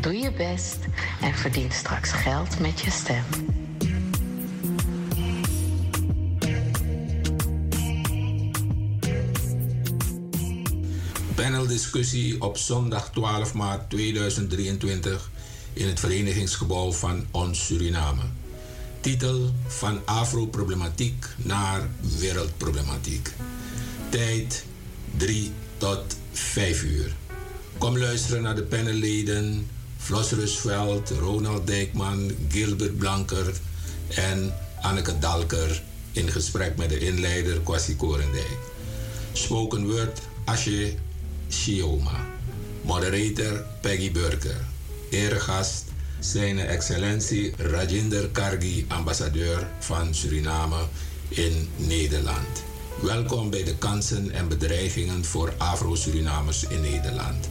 Doe 0.00 0.14
je 0.14 0.32
best 0.32 0.78
en 1.20 1.34
verdien 1.34 1.72
straks 1.72 2.12
geld 2.12 2.58
met 2.60 2.80
je 2.80 2.90
stem. 2.90 3.24
Paneldiscussie 11.34 12.42
op 12.42 12.56
zondag 12.56 13.10
12 13.10 13.54
maart 13.54 13.90
2023 13.90 15.30
in 15.72 15.88
het 15.88 16.00
verenigingsgebouw 16.00 16.92
van 16.92 17.26
Ons 17.30 17.66
Suriname. 17.66 18.22
Titel 19.00 19.50
van 19.66 20.00
Afro-problematiek 20.04 21.26
naar 21.36 21.88
wereldproblematiek. 22.18 23.32
Tijd 24.08 24.64
3 25.16 25.52
tot 25.76 26.16
5 26.32 26.82
uur. 26.82 27.14
Kom 27.78 27.98
luisteren 27.98 28.42
naar 28.42 28.54
de 28.54 28.62
panelleden 28.62 29.68
Flos 29.96 30.30
Rusveld, 30.30 31.10
Ronald 31.10 31.66
Dijkman, 31.66 32.30
Gilbert 32.48 32.98
Blanker 32.98 33.52
en 34.08 34.54
Anneke 34.80 35.18
Dalker 35.18 35.82
in 36.12 36.30
gesprek 36.30 36.76
met 36.76 36.88
de 36.88 36.98
inleider 36.98 37.60
Kwasi 37.60 37.96
Korendijk. 37.96 38.58
Spoken 39.32 39.86
word 39.86 40.20
Asje 40.44 40.94
Shioma. 41.50 42.26
Moderator 42.82 43.64
Peggy 43.80 44.12
Burker. 44.12 44.64
Eregast 45.10 45.87
zijn 46.20 46.58
excellentie 46.58 47.52
Rajinder 47.56 48.28
Kargi, 48.28 48.84
ambassadeur 48.88 49.68
van 49.78 50.14
Suriname 50.14 50.76
in 51.28 51.68
Nederland. 51.76 52.62
Welkom 53.02 53.50
bij 53.50 53.64
de 53.64 53.76
kansen 53.76 54.30
en 54.30 54.48
bedreigingen 54.48 55.24
voor 55.24 55.52
Afro-Surinamers 55.56 56.64
in 56.64 56.80
Nederland. 56.80 57.48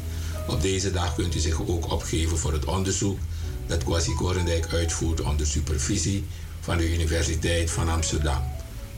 Op 0.48 0.62
deze 0.62 0.92
dag 0.92 1.16
kunt 1.16 1.36
u 1.36 1.40
zich 1.40 1.68
ook 1.68 1.92
opgeven 1.92 2.38
voor 2.38 2.54
het 2.54 2.66
onderzoek 2.66 3.20
dat 3.68 3.84
Kwasi 3.84 4.14
Korendijk 4.14 4.68
uitvoert 4.74 5.22
onder 5.22 5.48
supervisie 5.48 6.26
van 6.60 6.78
de 6.78 6.94
Universiteit 6.94 7.72
van 7.72 7.90
Amsterdam. 7.90 8.44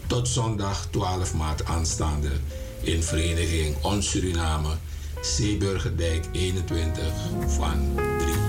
Tot 0.07 0.27
zondag 0.27 0.87
12 0.91 1.33
maart 1.33 1.65
aanstaande 1.65 2.31
in 2.81 3.03
vereniging 3.03 3.83
Ons 3.83 4.09
Suriname, 4.09 4.69
Zeeburgerdijk 5.21 6.25
21 6.31 7.03
van 7.47 7.99
3 8.17 8.48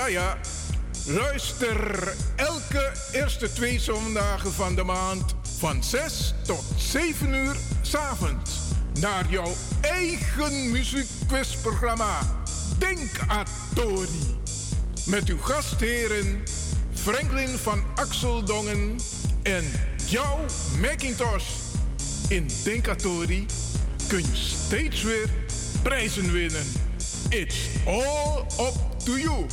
Ja, 0.00 0.06
ja. 0.06 0.38
Luister 1.06 2.14
elke 2.36 2.92
eerste 3.12 3.52
twee 3.52 3.80
zondagen 3.80 4.52
van 4.52 4.74
de 4.74 4.82
maand 4.82 5.34
van 5.58 5.84
6 5.84 6.34
tot 6.42 6.64
7 6.76 7.34
uur 7.34 7.56
s'avonds 7.82 8.50
naar 9.00 9.26
jouw 9.28 9.52
eigen 9.80 10.70
muziekquizprogramma 10.70 12.18
Denk 12.78 13.10
Atori. 13.26 14.38
Met 15.06 15.28
uw 15.28 15.38
gastheren 15.38 16.42
Franklin 16.94 17.58
van 17.58 17.82
Axeldongen 17.94 18.96
en 19.42 19.64
jouw 20.06 20.38
Macintosh. 20.80 21.48
In 22.28 22.48
Denkatori 22.64 23.46
kun 24.08 24.18
je 24.18 24.36
steeds 24.36 25.02
weer 25.02 25.28
prijzen 25.82 26.32
winnen. 26.32 26.66
It's 27.28 27.56
all 27.86 28.44
up 28.58 28.74
to 29.04 29.18
you. 29.18 29.46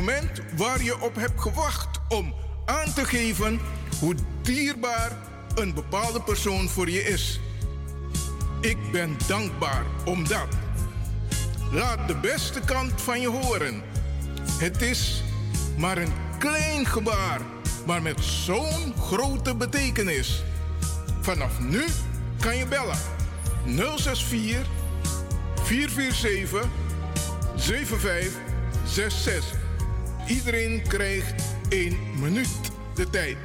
Moment 0.00 0.40
waar 0.56 0.82
je 0.82 1.00
op 1.00 1.14
hebt 1.14 1.40
gewacht 1.40 1.88
om 2.08 2.34
aan 2.64 2.92
te 2.94 3.04
geven 3.04 3.60
hoe 3.98 4.14
dierbaar 4.42 5.12
een 5.54 5.74
bepaalde 5.74 6.22
persoon 6.22 6.68
voor 6.68 6.90
je 6.90 7.02
is. 7.02 7.40
Ik 8.60 8.76
ben 8.92 9.16
dankbaar 9.26 9.84
omdat. 10.04 10.48
Laat 11.72 12.08
de 12.08 12.16
beste 12.16 12.60
kant 12.60 13.02
van 13.02 13.20
je 13.20 13.28
horen. 13.28 13.82
Het 14.58 14.82
is 14.82 15.22
maar 15.76 15.98
een 15.98 16.12
klein 16.38 16.86
gebaar, 16.86 17.40
maar 17.86 18.02
met 18.02 18.24
zo'n 18.24 18.94
grote 18.98 19.54
betekenis. 19.54 20.42
Vanaf 21.20 21.60
nu 21.60 21.84
kan 22.38 22.56
je 22.56 22.66
bellen 22.66 22.98
064 23.96 24.66
447 25.62 26.68
7566. 27.56 29.68
Iedereen 30.30 30.82
krijgt 30.88 31.42
één 31.68 31.98
minuut 32.20 32.70
de 32.94 33.10
tijd. 33.10 33.38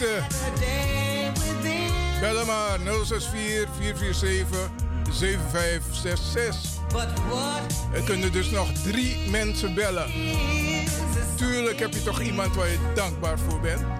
Minuten. 0.00 0.26
Bel 2.20 2.44
maar 2.44 2.78
064 3.04 3.68
447 3.78 4.70
7566. 5.10 6.78
Er 7.92 8.02
kunnen 8.02 8.32
dus 8.32 8.50
nog 8.50 8.72
drie 8.72 9.30
mensen 9.30 9.74
bellen. 9.74 10.10
Tuurlijk 11.36 11.78
heb 11.78 11.92
je 11.92 12.02
toch 12.02 12.20
iemand 12.20 12.54
waar 12.54 12.68
je 12.68 12.78
dankbaar 12.94 13.38
voor 13.38 13.60
bent. 13.60 13.99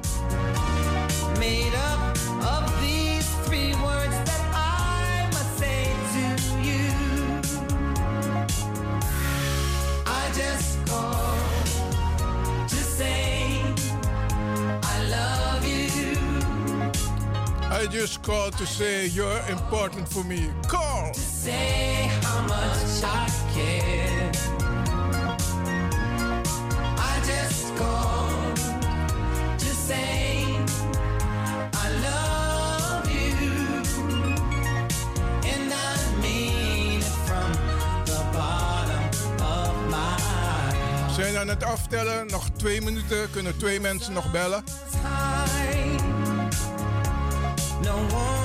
Just 17.91 18.23
called 18.23 18.57
to 18.57 18.67
say 18.67 19.07
you're 19.07 19.41
important 19.49 20.09
for 20.09 20.25
me. 20.25 20.49
Call! 20.69 21.13
Say 21.15 22.09
how 22.23 22.41
much 22.43 23.03
I 23.03 23.29
care. 23.53 24.31
I 26.99 27.21
just 27.27 27.75
called 27.77 28.57
to 29.59 29.67
say 29.67 30.45
I 31.73 31.89
love 32.07 33.11
you. 33.11 33.83
And 35.45 35.73
I 35.73 36.21
mean 36.23 37.01
it 37.01 37.05
from 37.27 37.53
the 38.05 38.25
bottom 38.33 39.05
of 39.41 39.75
my 39.91 40.17
heart. 40.21 41.17
We 41.17 41.23
zijn 41.23 41.37
aan 41.37 41.49
het 41.49 41.65
aftellen. 41.65 42.27
Nog 42.27 42.49
twee 42.57 42.81
minuten. 42.81 43.31
Kunnen 43.31 43.59
twee 43.59 43.81
mensen 43.81 44.13
nog 44.13 44.31
bellen. 44.31 44.65
No 47.91 47.97
warm 48.13 48.40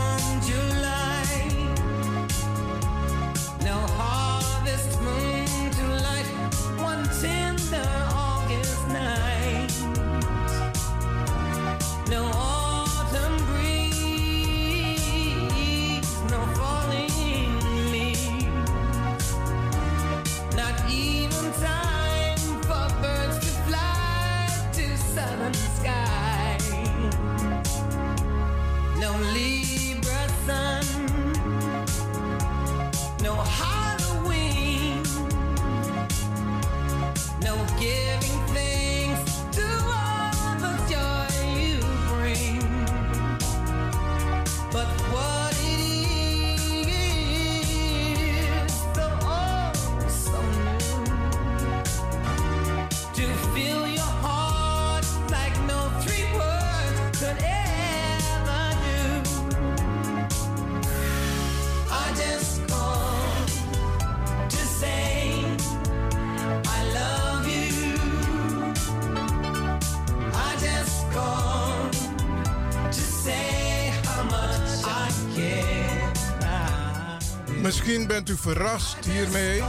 u 78.29 78.37
verrast 78.37 79.05
hiermee. 79.05 79.63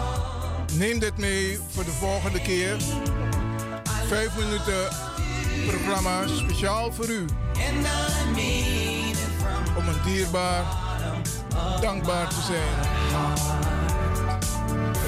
Neem 0.72 0.98
dit 0.98 1.16
mee 1.16 1.60
voor 1.70 1.84
de 1.84 1.90
volgende 1.90 2.42
keer. 2.42 2.76
Vijf 4.06 4.36
minuten 4.36 4.88
programma 5.66 6.26
speciaal 6.26 6.92
voor 6.92 7.08
u. 7.08 7.24
Om 9.76 9.88
een 9.88 10.02
dierbaar, 10.04 10.64
dankbaar 11.80 12.28
te 12.28 12.40
zijn. 12.46 12.74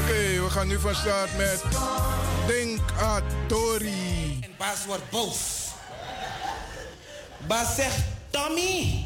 Oké, 0.03 0.43
we 0.43 0.51
gaan 0.51 0.69
nu 0.69 0.79
van 0.79 0.95
start 0.95 1.37
met 1.37 1.65
Denk 2.47 2.81
Atori. 3.01 4.39
En 4.41 4.51
Bas 4.59 4.87
wordt 4.87 5.11
boos. 5.11 5.39
Bas 7.47 7.75
zegt, 7.75 7.99
Tommy, 8.31 9.05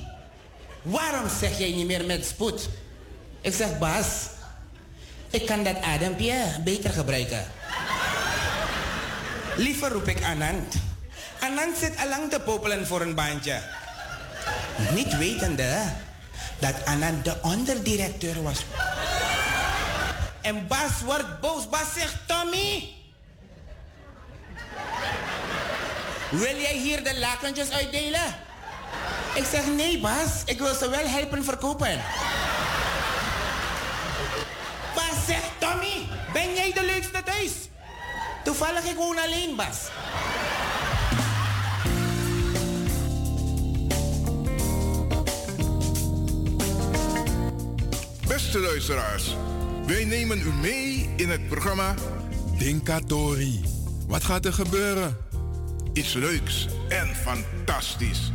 waarom 0.82 1.28
zeg 1.40 1.58
jij 1.58 1.72
niet 1.72 1.86
meer 1.86 2.04
met 2.04 2.26
spoed? 2.26 2.68
Ik 3.40 3.54
zeg, 3.54 3.78
Bas, 3.78 4.06
ik 5.32 5.46
kan 5.46 5.64
dat 5.64 5.82
adempje 5.82 6.34
beter 6.64 6.90
gebruiken. 6.90 7.44
Liever 9.56 9.90
roep 9.90 10.08
ik 10.08 10.24
Anand. 10.24 10.74
Anand 11.40 11.76
zit 11.78 11.96
allang 11.96 12.30
te 12.30 12.40
popelen 12.40 12.86
voor 12.86 13.00
een 13.00 13.14
baantje. 13.14 13.60
Niet 14.94 15.16
wetende 15.16 15.82
dat 16.58 16.74
Anand 16.84 17.24
de 17.24 17.34
onderdirecteur 17.42 18.42
was. 18.42 18.64
En 20.40 20.66
Bas 20.66 21.00
wordt 21.04 21.40
boos. 21.40 21.68
Bas 21.68 21.92
zegt, 21.94 22.16
Tommy, 22.26 22.88
Wil 26.32 26.56
jij 26.56 26.76
hier 26.76 27.04
de 27.04 27.18
lakentjes 27.18 27.70
uitdelen? 27.70 28.34
Ik 29.34 29.44
zeg 29.52 29.66
nee, 29.66 29.98
Bas. 29.98 30.42
Ik 30.44 30.58
wil 30.58 30.74
ze 30.74 30.90
wel 30.90 31.06
helpen 31.06 31.44
verkopen. 31.44 32.00
Tommy, 35.58 36.06
ben 36.32 36.54
jij 36.54 36.72
de 36.72 36.84
leukste 36.84 37.22
thuis? 37.24 37.52
Toevallig 38.44 38.84
ik 38.84 38.96
woon 38.96 39.18
alleen, 39.18 39.56
Bas. 39.56 39.90
Beste 48.28 48.58
luisteraars, 48.58 49.36
wij 49.86 50.04
nemen 50.04 50.40
u 50.40 50.52
mee 50.52 51.10
in 51.16 51.30
het 51.30 51.48
programma 51.48 51.94
Dinkatori. 52.58 53.60
Wat 54.06 54.24
gaat 54.24 54.44
er 54.44 54.52
gebeuren? 54.52 55.16
Iets 55.92 56.12
leuks 56.12 56.68
en 56.88 57.14
fantastisch. 57.14 58.30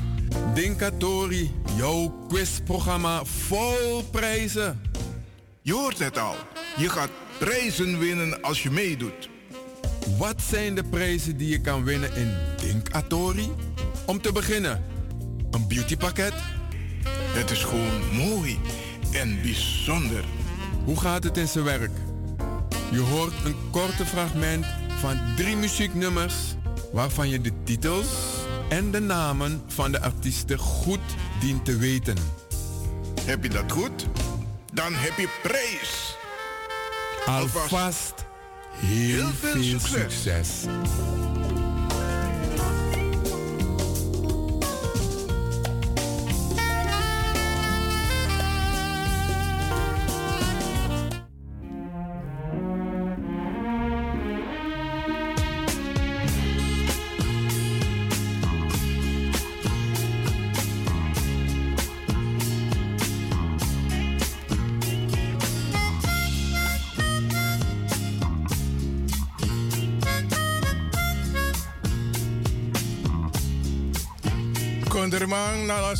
Dinkatori, 0.53 1.51
jouw 1.75 2.25
quizprogramma 2.27 3.25
vol 3.25 4.03
prijzen. 4.11 4.81
Je 5.67 5.73
hoort 5.73 5.99
het 5.99 6.17
al. 6.17 6.35
Je 6.77 6.89
gaat 6.89 7.09
prijzen 7.39 7.99
winnen 7.99 8.41
als 8.41 8.63
je 8.63 8.71
meedoet. 8.71 9.29
Wat 10.17 10.41
zijn 10.41 10.75
de 10.75 10.83
prijzen 10.83 11.37
die 11.37 11.49
je 11.49 11.61
kan 11.61 11.83
winnen 11.83 12.15
in 12.15 12.33
Dinkatori? 12.57 13.51
Om 14.05 14.21
te 14.21 14.31
beginnen, 14.31 14.83
een 15.51 15.67
beautypakket. 15.67 16.33
Het 17.09 17.51
is 17.51 17.63
gewoon 17.63 18.15
mooi 18.15 18.59
en 19.11 19.41
bijzonder. 19.41 20.23
Hoe 20.85 20.99
gaat 20.99 21.23
het 21.23 21.37
in 21.37 21.47
zijn 21.47 21.63
werk? 21.63 21.91
Je 22.91 22.99
hoort 22.99 23.33
een 23.45 23.55
korte 23.71 24.05
fragment 24.05 24.65
van 24.99 25.19
drie 25.35 25.55
muzieknummers 25.55 26.35
waarvan 26.91 27.29
je 27.29 27.41
de 27.41 27.51
titels 27.63 28.07
en 28.69 28.91
de 28.91 28.99
namen 28.99 29.61
van 29.67 29.91
de 29.91 30.01
artiesten 30.01 30.57
goed 30.57 31.15
dient 31.39 31.65
te 31.65 31.77
weten. 31.77 32.17
Heb 33.25 33.43
je 33.43 33.49
dat 33.49 33.71
goed? 33.71 34.07
Dan 34.77 34.93
heb 34.93 35.17
je 35.17 35.29
prijs. 35.41 36.17
Alvast 37.25 38.13
heel, 38.71 39.29
veel, 39.39 39.79
succes. 39.79 40.49
Konderman 40.61 41.46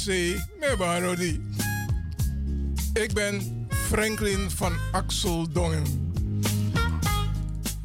Nalase, 0.08 0.46
Mebarodi. 0.60 1.42
Ik 2.94 3.14
ben 3.14 3.68
Franklin 3.70 4.52
van 4.52 4.74
Axel 4.92 5.52
Dongen. 5.52 5.84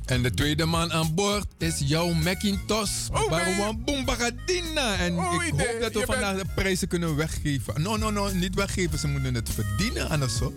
En 0.04 0.22
de 0.22 0.30
tweede 0.30 0.64
man 0.64 0.92
aan 0.92 1.14
boord 1.14 1.46
is 1.58 1.78
jouw 1.78 2.12
Macintosh. 2.12 3.08
Oh, 3.12 3.30
Baruwan 3.30 3.84
Bumbagadina. 3.84 4.96
En 4.96 5.18
Oh, 5.18 5.44
ik 5.44 5.50
hoop 5.50 5.76
dat 5.80 5.92
we 5.92 6.02
vandaag 6.06 6.36
de 6.36 6.44
prijzen 6.54 6.88
kunnen 6.88 7.16
weggeven. 7.16 7.82
No, 7.82 7.96
no, 7.96 8.10
no, 8.10 8.30
niet 8.32 8.54
weggeven. 8.54 8.98
Ze 8.98 9.08
moeten 9.08 9.34
het 9.34 9.50
verdienen, 9.50 10.08
anders 10.08 10.36
zo. 10.36 10.52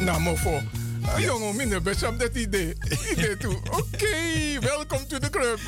Nou, 0.00 0.20
mofo. 0.20 0.62
Ah, 1.02 1.20
Jongen, 1.20 1.56
minder 1.56 1.82
best 1.82 2.02
op 2.02 2.18
dat 2.18 2.34
idee. 2.36 2.74
idee 3.12 3.36
toe. 3.36 3.56
Oké, 3.80 4.60
welkom 4.60 5.06
to 5.08 5.18
the 5.18 5.30
club. 5.30 5.58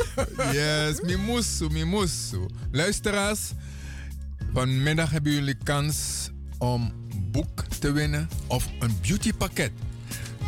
Yes, 0.52 1.00
mimusu, 1.16 1.68
mimusu. 1.70 2.46
Luisteraars, 2.72 3.40
vanmiddag 4.58 5.10
hebben 5.10 5.32
jullie 5.32 5.56
kans 5.62 6.30
om 6.58 6.92
boek 7.30 7.64
te 7.80 7.92
winnen 7.92 8.28
of 8.46 8.68
een 8.78 8.98
beautypakket. 9.02 9.70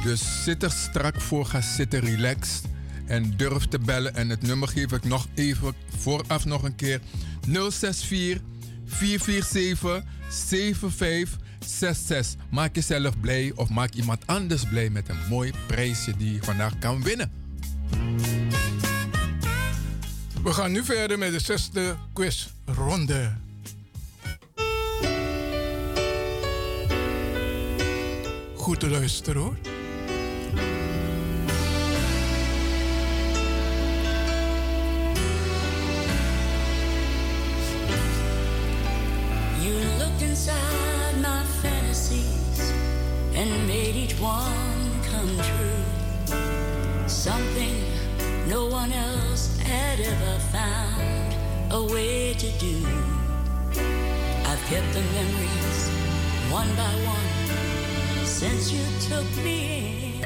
Dus 0.02 0.44
zit 0.44 0.62
er 0.62 0.70
strak 0.70 1.20
voor, 1.20 1.46
ga 1.46 1.60
zitten 1.60 2.00
relaxed 2.00 2.64
en 3.06 3.36
durf 3.36 3.66
te 3.66 3.78
bellen. 3.78 4.14
En 4.14 4.28
het 4.28 4.42
nummer 4.42 4.68
geef 4.68 4.92
ik 4.92 5.04
nog 5.04 5.26
even 5.34 5.74
vooraf 5.96 6.44
nog 6.44 6.62
een 6.62 6.74
keer. 6.74 7.00
064 7.40 8.40
447 8.86 10.02
7566. 10.28 12.42
Maak 12.50 12.74
jezelf 12.74 13.20
blij 13.20 13.52
of 13.54 13.68
maak 13.68 13.94
iemand 13.94 14.26
anders 14.26 14.64
blij 14.64 14.90
met 14.90 15.08
een 15.08 15.28
mooi 15.28 15.52
prijsje 15.66 16.16
die 16.16 16.32
je 16.32 16.42
vandaag 16.42 16.78
kan 16.78 17.02
winnen. 17.02 17.30
We 20.42 20.52
gaan 20.52 20.72
nu 20.72 20.84
verder 20.84 21.18
met 21.18 21.32
de 21.32 21.40
zesde 21.40 21.96
quizronde. 22.12 23.48
Goed 28.60 28.80
te 28.80 28.88
luisteren 28.88 29.42
hoor. 29.42 29.54
You 39.60 39.74
looked 39.98 40.22
inside 40.22 41.16
my 41.20 41.42
fantasies 41.60 42.72
and 43.34 43.66
made 43.66 43.94
each 43.96 44.18
one 44.20 44.90
come 45.10 45.36
true. 45.36 46.38
Something 47.06 47.76
no 48.48 48.66
one 48.66 48.92
else 48.92 49.58
had 49.58 50.00
ever 50.00 50.38
found 50.52 51.34
a 51.70 51.92
way 51.92 52.34
to 52.34 52.50
do. 52.58 52.86
I've 54.44 54.64
kept 54.68 54.92
the 54.92 55.02
memories 55.14 55.90
one 56.50 56.74
by 56.74 56.92
one 57.06 57.29
since 58.40 58.72
you 58.72 58.86
took 59.06 59.26
me 59.44 60.22
in. 60.22 60.24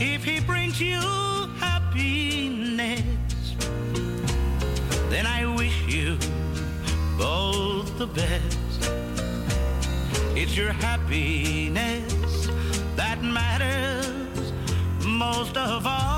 If 0.00 0.24
he 0.24 0.40
brings 0.40 0.80
you 0.80 0.98
happiness, 1.60 3.02
then 5.10 5.26
I 5.26 5.44
wish 5.44 5.78
you 5.86 6.16
both 7.18 7.98
the 7.98 8.06
best. 8.06 8.90
It's 10.34 10.56
your 10.56 10.72
happiness 10.72 12.48
that 12.96 13.22
matters 13.22 14.52
most 15.04 15.54
of 15.58 15.86
all. 15.86 16.17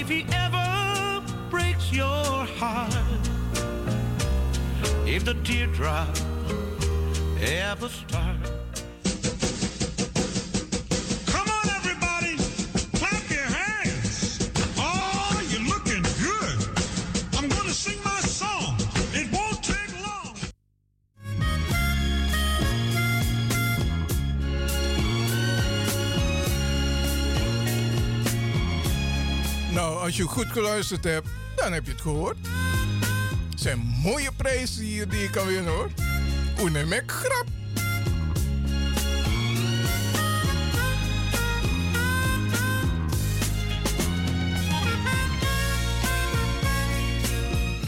If 0.00 0.08
he 0.08 0.24
ever 0.32 1.22
breaks 1.50 1.92
your 1.92 2.46
heart, 2.58 2.94
if 5.06 5.26
the 5.26 5.34
teardrop 5.44 6.08
ever 7.42 7.88
starts. 7.88 8.39
Je 30.20 30.26
goed 30.26 30.52
geluisterd 30.52 31.04
hebt, 31.04 31.28
dan 31.56 31.72
heb 31.72 31.84
je 31.84 31.90
het 31.90 32.00
gehoord. 32.00 32.36
Het 33.50 33.60
zijn 33.60 33.78
mooie 33.78 34.30
prijzen 34.36 34.82
hier 34.82 35.08
die 35.08 35.20
je 35.20 35.30
kan 35.30 35.46
winnen 35.46 35.72
hoor. 35.72 35.90
Oenemek 36.60 37.10
grap. 37.12 37.46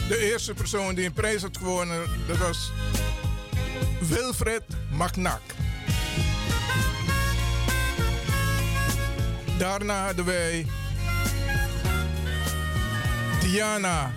De 0.07 0.17
eerste 0.31 0.53
persoon 0.53 0.95
die 0.95 1.05
een 1.05 1.13
prijs 1.13 1.41
had 1.41 1.57
gewonnen, 1.57 2.09
dat 2.27 2.37
was 2.37 2.71
Wilfred 4.07 4.63
Magnak. 4.91 5.41
Daarna 9.57 10.05
hadden 10.05 10.25
wij 10.25 10.65
Diana. 13.53 14.11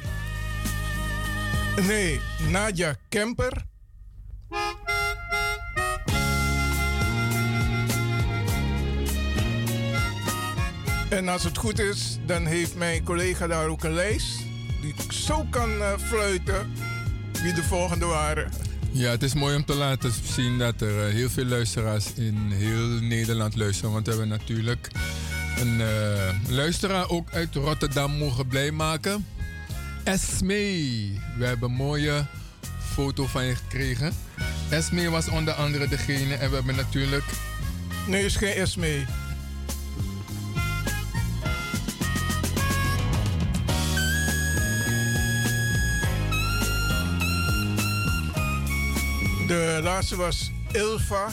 Nee, 1.86 2.20
Nadja 2.48 2.96
Kemper. 3.08 3.52
En 11.08 11.28
als 11.28 11.44
het 11.44 11.58
goed 11.58 11.78
is, 11.78 12.18
dan 12.26 12.46
heeft 12.46 12.76
mijn 12.76 13.04
collega 13.04 13.46
daar 13.46 13.66
ook 13.66 13.84
een 13.84 13.94
lijst 13.94 14.38
die 14.80 14.94
ik 14.96 15.12
zo 15.12 15.46
kan 15.50 15.70
eh, 15.80 15.98
fluiten 15.98 16.72
wie 17.42 17.52
de 17.52 17.62
volgende 17.62 18.06
waren. 18.06 18.52
Ja, 18.90 19.10
het 19.10 19.22
is 19.22 19.34
mooi 19.34 19.56
om 19.56 19.64
te 19.64 19.74
laten 19.74 20.12
zien 20.34 20.58
dat 20.58 20.80
er 20.80 21.06
eh, 21.06 21.12
heel 21.12 21.30
veel 21.30 21.44
luisteraars 21.44 22.12
in 22.14 22.50
heel 22.50 22.86
Nederland 22.86 23.56
luisteren. 23.56 23.92
Want 23.92 24.06
we 24.06 24.10
hebben 24.10 24.28
natuurlijk 24.28 24.90
een 25.60 25.80
eh, 25.80 26.34
luisteraar 26.48 27.08
ook 27.08 27.32
uit 27.32 27.54
Rotterdam 27.54 28.18
mogen 28.18 28.46
blij 28.46 28.70
maken. 28.70 29.26
Esme, 30.04 30.54
we 31.38 31.44
hebben 31.44 31.68
een 31.68 31.76
mooie 31.76 32.26
foto 32.92 33.26
van 33.26 33.44
je 33.44 33.54
gekregen. 33.54 34.12
Esme 34.68 35.10
was 35.10 35.28
onder 35.28 35.54
andere 35.54 35.88
degene 35.88 36.34
en 36.34 36.48
we 36.48 36.54
hebben 36.54 36.76
natuurlijk... 36.76 37.24
Nee, 38.06 38.24
is 38.24 38.36
geen 38.36 38.52
Esme. 38.52 39.04
De 49.46 49.80
laatste 49.82 50.16
was 50.16 50.50
Ilva. 50.72 51.28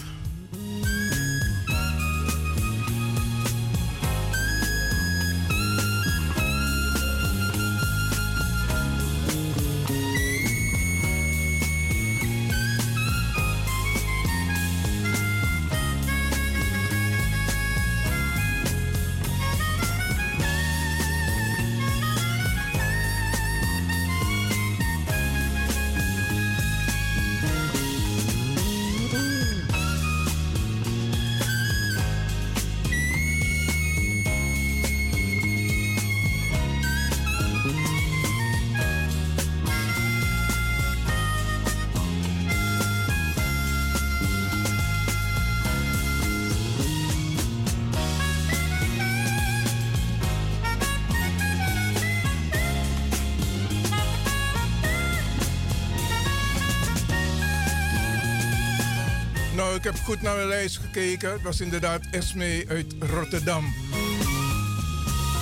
Ik 59.84 59.92
heb 59.92 60.04
goed 60.04 60.22
naar 60.22 60.38
de 60.38 60.46
lijst 60.46 60.78
gekeken. 60.78 61.32
Het 61.32 61.42
was 61.42 61.62
inderdaad 61.62 62.02
Esme 62.12 62.66
uit 62.68 62.96
Rotterdam. 63.00 63.74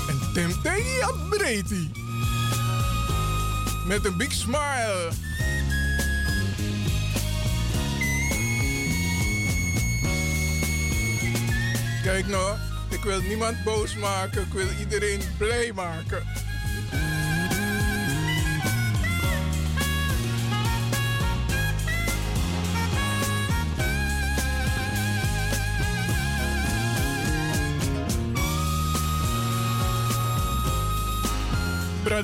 En 0.10 0.34
Temteia 0.34 1.12
Breti. 1.30 1.92
Met 3.88 4.06
een 4.06 4.18
big 4.18 4.32
smile. 4.32 5.10
Kijk 12.04 12.28
nou, 12.28 12.58
ik 12.90 13.04
wil 13.04 13.22
niemand 13.22 13.64
boos 13.64 13.96
maken. 13.96 14.42
Ik 14.42 14.54
wil 14.54 14.68
iedereen 14.80 15.22
blij 15.38 15.72
maken. 15.76 16.24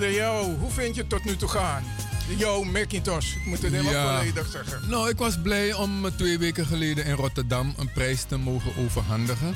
Jou, 0.01 0.56
hoe 0.59 0.72
vind 0.72 0.95
je 0.95 1.01
het 1.01 1.09
tot 1.09 1.24
nu 1.26 1.35
toe 1.35 1.50
gaan? 1.50 1.84
Jouw 2.38 2.64
Macintosh, 2.64 3.35
ik 3.35 3.45
moet 3.45 3.61
het 3.61 3.72
helemaal 3.72 3.92
Ja. 3.93 4.17
volledig 4.17 4.48
zeggen. 4.51 4.90
Nou, 4.90 5.09
ik 5.09 5.17
was 5.17 5.42
blij 5.42 5.74
om 5.74 6.06
eh, 6.06 6.11
twee 6.11 6.38
weken 6.38 6.66
geleden 6.66 7.06
in 7.06 7.14
Rotterdam 7.14 7.74
een 7.77 7.92
prijs 7.92 8.24
te 8.24 8.38
mogen 8.38 8.72
overhandigen. 8.77 9.56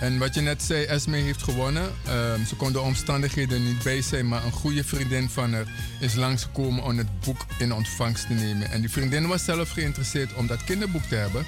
En 0.00 0.18
wat 0.18 0.34
je 0.34 0.40
net 0.40 0.62
zei, 0.62 0.84
Esme 0.84 1.16
heeft 1.16 1.42
gewonnen. 1.42 1.92
Ehm, 2.06 2.44
ze 2.44 2.56
kon 2.56 2.72
de 2.72 2.80
omstandigheden 2.80 3.64
niet 3.64 3.82
bij 3.82 4.02
zijn, 4.02 4.28
maar 4.28 4.44
een 4.44 4.52
goede 4.52 4.84
vriendin 4.84 5.28
van 5.30 5.52
haar 5.52 5.66
is 6.00 6.14
langsgekomen 6.14 6.84
om 6.84 6.98
het 6.98 7.20
boek 7.20 7.46
in 7.58 7.72
ontvangst 7.72 8.26
te 8.26 8.32
nemen. 8.32 8.70
En 8.70 8.80
die 8.80 8.90
vriendin 8.90 9.26
was 9.26 9.44
zelf 9.44 9.70
geïnteresseerd 9.70 10.34
om 10.34 10.46
dat 10.46 10.64
kinderboek 10.64 11.02
te 11.04 11.14
hebben. 11.14 11.44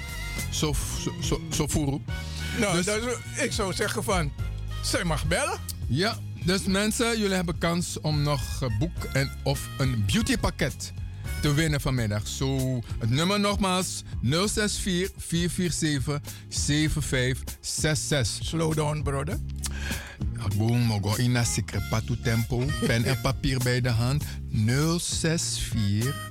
Zo, 0.49 0.75
zo, 1.21 1.41
zo. 1.51 2.01
Nou, 2.59 2.75
Dus- 2.75 2.85
dat 2.85 2.97
is- 3.03 3.43
ik 3.43 3.51
zou 3.51 3.73
zeggen 3.73 4.03
van, 4.03 4.31
zij 4.81 5.03
mag 5.03 5.25
bellen. 5.25 5.57
Ja, 5.87 6.17
dus 6.45 6.65
mensen, 6.65 7.19
jullie 7.19 7.35
hebben 7.35 7.57
kans 7.57 7.99
om 8.01 8.21
nog 8.21 8.61
een 8.61 8.75
boek 8.79 9.03
en 9.13 9.31
of 9.43 9.69
een 9.77 10.05
beautypakket 10.05 10.93
te 11.41 11.53
winnen 11.53 11.81
vanmiddag. 11.81 12.27
Zo, 12.27 12.79
het 12.99 13.09
nummer 13.09 13.39
nogmaals 13.39 14.03
064 14.21 15.11
447 15.17 16.21
7566. 16.49 18.45
Slow 18.45 18.75
down, 18.75 19.01
brother. 19.01 19.37
Boom, 20.57 20.79
mogo 20.79 21.15
in 21.15 21.35
een 21.35 21.45
secret 21.45 21.89
patu 21.89 22.19
tempo. 22.19 22.63
Pen 22.85 23.03
en 23.03 23.21
papier 23.21 23.59
bij 23.63 23.81
de 23.81 23.89
hand. 23.89 24.23
064 24.99 26.29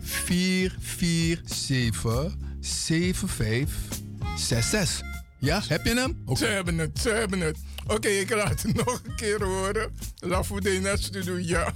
447 0.00 2.34
7566. 2.60 5.10
Ja, 5.38 5.62
heb 5.68 5.84
je 5.84 5.94
hem? 5.94 6.22
Ze 6.36 6.46
hebben 6.46 6.78
het, 6.78 6.98
ze 6.98 7.08
hebben 7.08 7.40
het. 7.40 7.58
Oké, 7.86 8.08
ik 8.08 8.34
laat 8.34 8.62
het 8.62 8.74
nog 8.86 9.00
een 9.04 9.14
keer 9.14 9.44
horen. 9.44 9.96
La 10.18 10.44
Fudena 10.44 10.96
Studio, 10.96 11.38
ja. 11.38 11.74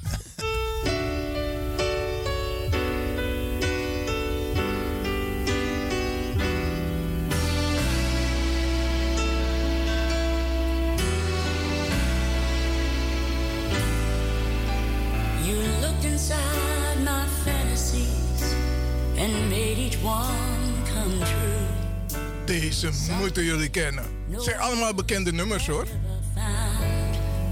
Deze 22.66 22.90
moeten 23.18 23.44
jullie 23.44 23.68
kennen. 23.68 24.04
Het 24.30 24.42
zijn 24.42 24.58
allemaal 24.58 24.94
bekende 24.94 25.32
nummers 25.32 25.66
hoor. 25.66 25.86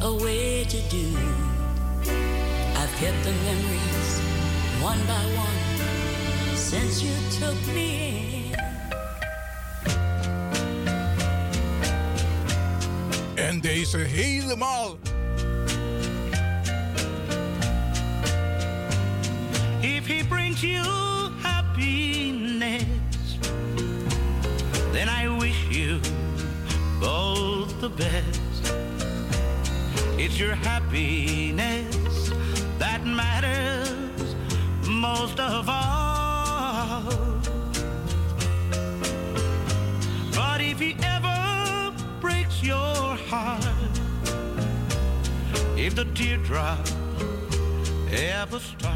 a 0.02 0.10
way 0.10 0.64
to 0.64 0.76
do. 0.88 1.06
I've 2.74 2.96
kept 3.00 3.22
the 3.22 3.32
memories 3.44 4.18
one 4.82 4.98
by 5.06 5.24
one 5.36 6.56
since 6.56 7.04
you 7.04 7.14
took 7.40 7.74
me 7.74 7.96
in. 7.96 8.54
En 13.34 13.60
deze 13.60 13.98
helemaal. 13.98 14.96
If 19.80 20.06
he 20.06 20.24
brings 20.28 20.60
you 20.60 20.84
happiness, 21.42 22.13
then 24.94 25.08
I 25.08 25.26
wish 25.26 25.60
you 25.70 26.00
both 27.00 27.80
the 27.80 27.88
best. 27.88 28.40
It's 30.16 30.38
your 30.38 30.54
happiness 30.54 32.30
that 32.78 33.04
matters 33.04 34.36
most 34.88 35.40
of 35.40 35.68
all. 35.68 37.02
But 40.32 40.60
if 40.60 40.78
he 40.78 40.96
ever 41.02 41.92
breaks 42.20 42.62
your 42.62 43.16
heart, 43.28 43.64
if 45.76 45.96
the 45.96 46.04
teardrop 46.14 46.86
ever 48.12 48.60
starts. 48.60 48.93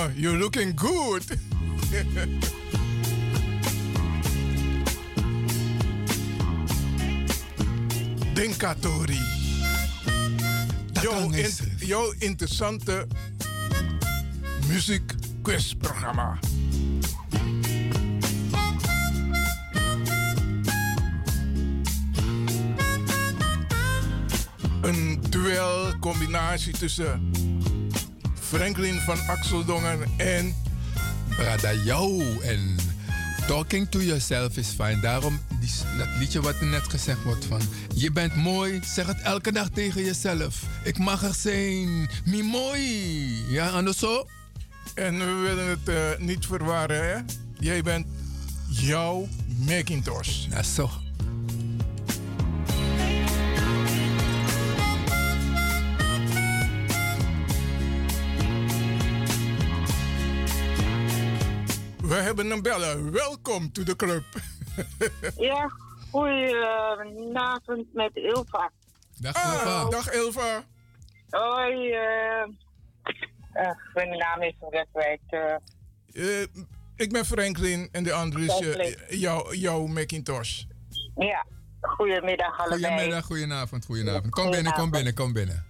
Know, 0.00 0.10
you're 0.16 0.38
looking 0.38 0.72
good. 0.76 1.22
Denkatori. 8.34 9.18
Jouw, 11.02 11.30
in, 11.30 11.50
jouw 11.78 12.14
interessante 12.18 13.06
muziekquizprogramma. 14.66 16.38
Een 24.82 25.20
duel 25.30 25.98
combinatie 25.98 26.72
tussen 26.72 27.29
Franklin 28.50 29.00
van 29.00 29.18
Axeldongen 29.26 29.98
en 30.16 30.54
Brada 31.28 31.72
jou 31.72 32.22
en 32.42 32.76
talking 33.46 33.88
to 33.90 34.00
yourself 34.00 34.56
is 34.56 34.68
fine. 34.68 35.00
Daarom 35.00 35.40
die, 35.60 35.70
dat 35.98 36.08
liedje 36.18 36.40
wat 36.40 36.54
er 36.60 36.66
net 36.66 36.82
gezegd 36.82 37.22
wordt 37.22 37.44
van 37.44 37.60
je 37.94 38.12
bent 38.12 38.36
mooi, 38.36 38.80
zeg 38.84 39.06
het 39.06 39.20
elke 39.22 39.52
dag 39.52 39.68
tegen 39.68 40.04
jezelf. 40.04 40.62
Ik 40.84 40.98
mag 40.98 41.22
er 41.22 41.34
zijn, 41.34 42.10
mi 42.24 42.42
mooi. 42.42 42.82
Ja, 43.48 43.68
anders 43.68 43.98
zo? 43.98 44.26
En 44.94 45.18
we 45.18 45.32
willen 45.32 45.68
het 45.68 45.88
eh, 45.88 46.26
niet 46.26 46.46
verwarren, 46.46 47.08
hè? 47.08 47.18
Jij 47.58 47.82
bent 47.82 48.06
jouw 48.68 49.28
Macintosh. 49.66 50.46
Ja, 50.50 50.62
zo. 50.62 50.90
Hebben 62.22 62.50
een 62.50 62.62
bellen. 62.62 63.12
Welkom 63.12 63.72
to 63.72 63.82
the 63.82 63.96
club. 63.96 64.22
Ja, 65.36 65.70
goedenavond 66.10 67.86
met 67.94 68.10
Ilva. 68.16 68.70
Dag 69.20 69.34
Ilva. 69.44 69.84
dag 69.90 70.12
Ilva. 70.12 70.62
Hoi, 71.30 71.90
eh 71.92 72.42
eh, 73.52 73.70
mijn 73.94 74.18
naam 74.18 74.42
is 74.42 74.54
weer 74.70 74.86
kwijt. 74.92 75.20
eh. 75.28 75.54
Eh, 76.40 76.46
ik 76.96 77.12
ben 77.12 77.24
Franklin 77.24 77.88
en 77.92 78.02
de 78.02 78.12
andere 78.12 78.44
is 78.44 78.48
eh, 78.48 78.56
Franklin. 78.56 78.96
jouw, 79.18 79.52
jouw 79.54 79.86
Macintosh. 79.86 80.62
ja, 81.16 81.46
goedemiddag 81.80 82.58
allebei. 82.58 82.82
Goedemiddag, 82.82 83.24
goedenavond, 83.24 83.84
goedenavond. 83.84 84.30
Kom 84.30 84.50
binnen, 84.50 84.72
kom 84.72 84.90
binnen, 84.90 85.14
kom 85.14 85.32
binnen. 85.32 85.64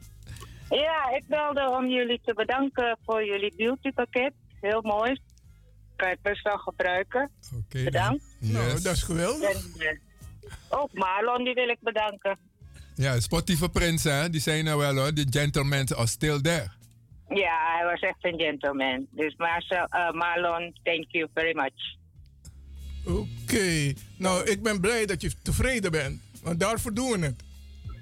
Ja, 0.68 1.10
ik 1.16 1.26
belde 1.26 1.70
om 1.70 1.86
jullie 1.88 2.20
te 2.24 2.34
bedanken 2.34 2.98
voor 3.04 3.24
jullie 3.24 3.54
beautypakket. 3.56 4.32
Heel 4.60 4.82
mooi. 4.82 5.20
Kan 6.00 6.08
het 6.08 6.22
best 6.22 6.42
wel 6.42 6.58
gebruiken. 6.58 7.30
Oké. 7.64 7.84
Bedankt. 7.84 8.24
Nou, 8.38 8.80
dat 8.82 8.94
is 8.94 9.02
geweldig. 9.02 9.50
En, 9.50 9.72
eh, 9.78 9.96
ook 10.68 10.92
Marlon, 10.92 11.44
die 11.44 11.54
wil 11.54 11.68
ik 11.68 11.78
bedanken. 11.80 12.38
Ja, 12.94 13.20
sportieve 13.20 13.68
prins, 13.68 14.04
hè? 14.04 14.30
Die 14.30 14.40
zijn 14.40 14.66
er 14.66 14.76
wel 14.78 14.94
hoor. 14.94 15.12
The 15.12 15.26
gentlemen 15.30 15.96
are 15.96 16.06
still 16.06 16.40
there. 16.40 16.68
Ja, 17.28 17.76
hij 17.76 17.84
was 17.84 18.00
echt 18.00 18.16
een 18.20 18.38
gentleman. 18.38 19.06
Dus 19.10 19.34
Marcel, 19.36 19.84
eh, 19.84 20.10
Marlon, 20.10 20.76
thank 20.82 21.04
you 21.08 21.28
very 21.34 21.56
much. 21.56 21.96
Oké. 23.04 23.92
Nou, 24.16 24.44
ik 24.50 24.62
ben 24.62 24.80
blij 24.80 25.06
dat 25.06 25.20
je 25.20 25.32
tevreden 25.42 25.90
bent. 25.90 26.20
Want 26.42 26.60
daarvoor 26.60 26.94
doen 26.94 27.10
we 27.10 27.26
het. 27.26 27.42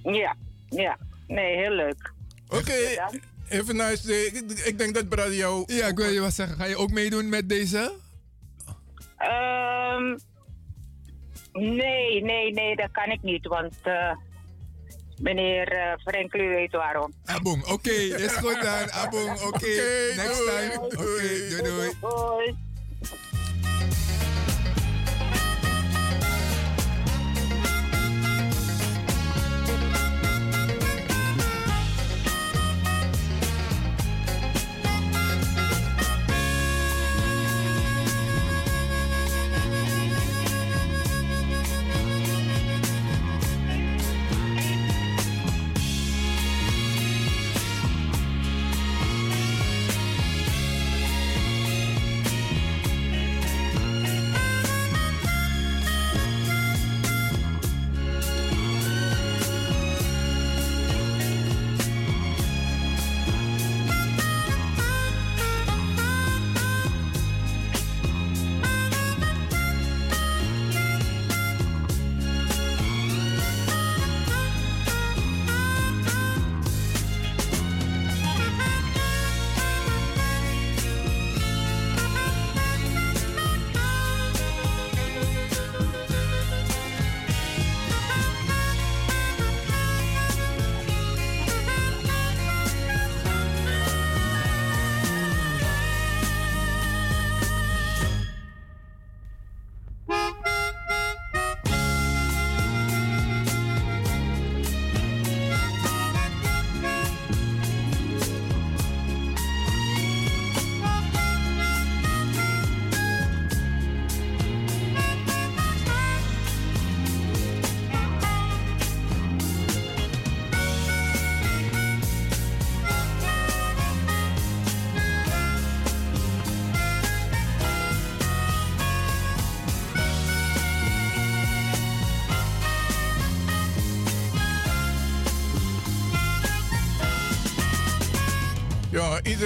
Ja, 0.02 0.36
ja. 0.68 0.98
Nee, 1.26 1.56
heel 1.56 1.72
leuk. 1.72 2.12
Oké. 2.48 2.72
A 3.52 3.72
nice 3.72 4.06
day. 4.06 4.22
Ik, 4.24 4.50
ik 4.64 4.78
denk 4.78 4.94
dat 4.94 5.08
Brad 5.08 5.34
jou... 5.34 5.62
Ja, 5.66 5.86
ik 5.86 5.96
wil 5.96 6.10
je 6.10 6.20
wat 6.20 6.34
zeggen. 6.34 6.56
Ga 6.56 6.64
je 6.64 6.76
ook 6.76 6.90
meedoen 6.90 7.28
met 7.28 7.48
deze? 7.48 7.92
Ehm 9.16 10.16
nee, 11.52 12.22
nee, 12.22 12.52
nee, 12.52 12.76
dat 12.76 12.90
kan 12.92 13.10
ik 13.10 13.22
niet. 13.22 13.46
Want 13.46 13.74
eh, 13.82 14.16
meneer 15.20 15.72
uh, 15.72 15.92
Franklin 16.04 16.48
weet 16.48 16.72
waarom. 16.72 17.12
Abong, 17.24 17.66
oké, 17.66 17.90
is 17.90 18.32
goed 18.32 18.62
dan. 18.62 18.90
Abong, 18.90 19.40
oké. 19.40 19.66
Next 20.16 20.44
time. 20.46 20.80
Oké, 20.80 21.02
doei 21.48 21.62
doei. 21.62 22.67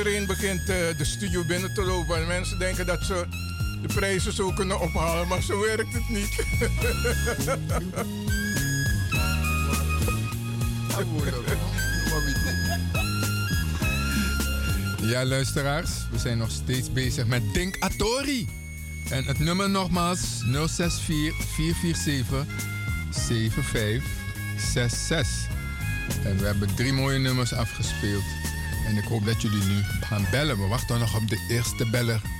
Iedereen 0.07 0.27
begint 0.27 0.61
eh, 0.61 0.77
de 0.97 1.05
studio 1.05 1.45
binnen 1.45 1.75
te 1.75 1.83
lopen. 1.83 2.17
En 2.17 2.27
mensen 2.27 2.59
denken 2.59 2.87
dat 2.87 3.05
ze 3.05 3.27
de 3.83 3.89
prijzen 3.95 4.33
zo 4.33 4.53
kunnen 4.53 4.81
ophalen, 4.81 5.29
maar 5.29 5.43
zo 5.43 5.61
werkt 5.61 5.93
het 5.93 6.09
niet. 6.09 6.35
Ja, 15.03 15.25
luisteraars, 15.25 15.91
we 16.11 16.19
zijn 16.19 16.39
nog 16.39 16.51
steeds 16.51 16.93
bezig 16.93 17.27
met 17.27 17.55
Dink 17.55 17.77
Atori. 17.79 18.49
En 19.11 19.25
het 19.25 19.39
nummer 19.39 19.71
nogmaals 19.71 20.21
064 20.69 21.45
447 21.55 22.45
7566. 23.11 25.49
En 26.25 26.39
we 26.39 26.45
hebben 26.45 26.75
drie 26.75 26.93
mooie 26.93 27.19
nummers 27.19 27.53
afgespeeld. 27.53 28.42
En 28.87 28.97
ik 28.97 29.05
hoop 29.05 29.25
dat 29.25 29.43
jullie 29.43 29.65
nu 29.65 29.83
gaan 30.01 30.27
bellen. 30.31 30.59
We 30.59 30.67
wachten 30.67 30.99
nog 30.99 31.17
op 31.17 31.29
de 31.29 31.47
eerste 31.49 31.91
beller. 31.91 32.32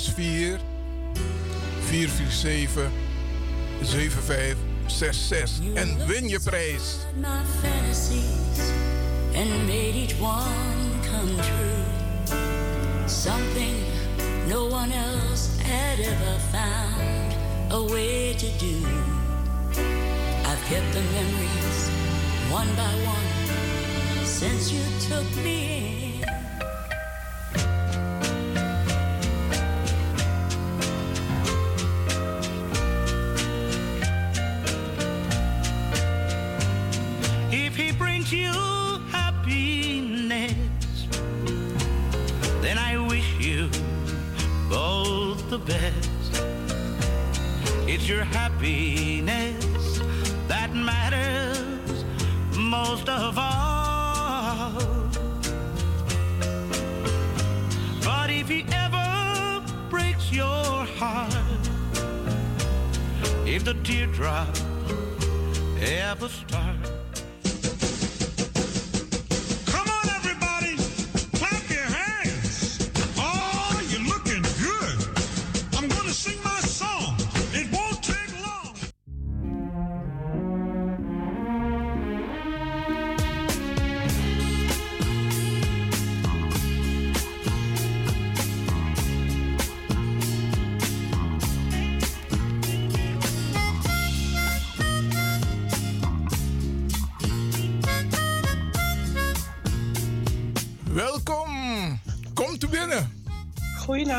...064 0.00 0.58
447 1.90 2.90
7566 3.82 5.60
en 5.74 6.06
win 6.06 6.28
je 6.28 6.40
prijs. 6.40 6.98
and 9.34 9.66
made 9.66 9.94
each 9.94 10.14
one 10.18 11.02
come 11.02 11.36
true. 11.36 11.84
Something 13.06 13.76
no 14.48 14.66
one 14.66 14.92
else 14.92 15.58
had 15.60 16.00
ever 16.00 16.38
found 16.50 17.34
a 17.70 17.82
way 17.92 18.34
to 18.34 18.48
do. 18.58 18.86
I've 20.44 20.64
kept 20.68 20.92
the 20.92 21.02
memories 21.12 21.90
one 22.50 22.74
by 22.74 22.92
one 23.06 24.26
since 24.26 24.72
you 24.72 24.82
took 25.08 25.44
me 25.44 25.94
in. 25.94 25.99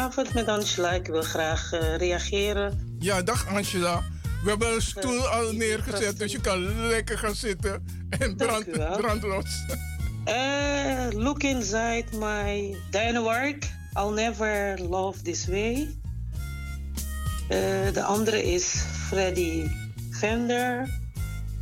Goedenavond 0.01 0.33
met 0.33 0.47
Angela. 0.47 0.91
Ik 0.91 1.07
wil 1.07 1.21
graag 1.21 1.71
eh, 1.73 1.95
reageren. 1.95 2.95
Ja, 2.99 3.21
dag 3.21 3.47
Angela. 3.47 4.03
We 4.43 4.49
hebben 4.49 4.73
een 4.73 4.81
stoel 4.81 5.27
al 5.27 5.51
neergezet, 5.51 6.17
dus 6.17 6.31
je 6.31 6.41
kan 6.41 6.87
lekker 6.87 7.17
gaan 7.17 7.35
zitten 7.35 7.85
en 8.09 8.35
brand, 8.35 8.71
brandlos. 8.71 9.65
Eh, 10.23 11.07
look 11.11 11.43
inside 11.43 12.05
my 12.19 12.75
Dinamark. 12.89 13.71
I'll 13.93 14.13
never 14.13 14.79
love 14.89 15.21
this 15.21 15.45
way. 15.45 15.95
Eh, 17.47 17.93
de 17.93 18.03
andere 18.03 18.43
is 18.43 18.83
Freddy 19.07 19.67
Fender. 20.11 20.99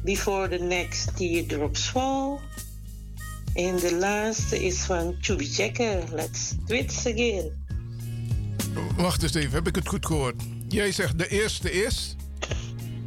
Before 0.04 0.50
the 0.50 0.64
next 0.64 1.18
teardrops 1.18 1.82
fall. 1.82 2.40
En 3.54 3.76
de 3.76 3.96
laatste 3.96 4.66
is 4.66 4.78
van 4.78 5.16
Chubby 5.22 5.46
Checker. 5.46 6.04
Let's 6.12 6.56
twits 6.66 7.06
again. 7.06 7.59
Wacht 8.98 9.24
eens 9.24 9.34
even, 9.34 9.52
heb 9.52 9.68
ik 9.68 9.76
het 9.76 9.88
goed 9.88 10.06
gehoord? 10.06 10.42
Jij 10.68 10.92
zegt 10.92 11.18
de 11.18 11.28
eerste 11.28 11.72
is. 11.72 12.16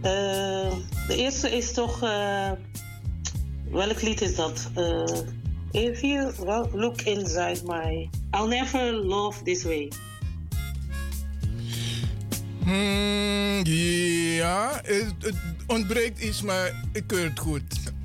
Eh, 0.02 0.72
de 1.08 1.16
eerste 1.16 1.50
is 1.56 1.72
toch. 1.72 2.02
eh, 2.02 2.50
welk 3.70 4.02
lied 4.02 4.20
is 4.20 4.34
dat? 4.34 4.70
Eh, 4.74 5.82
if 5.82 6.00
you 6.00 6.32
look 6.72 7.00
inside 7.02 7.60
my. 7.66 8.10
I'll 8.30 8.48
never 8.48 8.92
love 8.92 9.42
this 9.42 9.62
way. 9.62 9.90
Hmm, 12.64 13.62
ja, 14.36 14.80
het, 14.84 15.14
het 15.18 15.34
ontbreekt 15.66 16.22
iets, 16.22 16.42
maar 16.42 16.72
ik 16.92 17.06
keur 17.06 17.24
het 17.28 17.38
goed. 17.38 17.62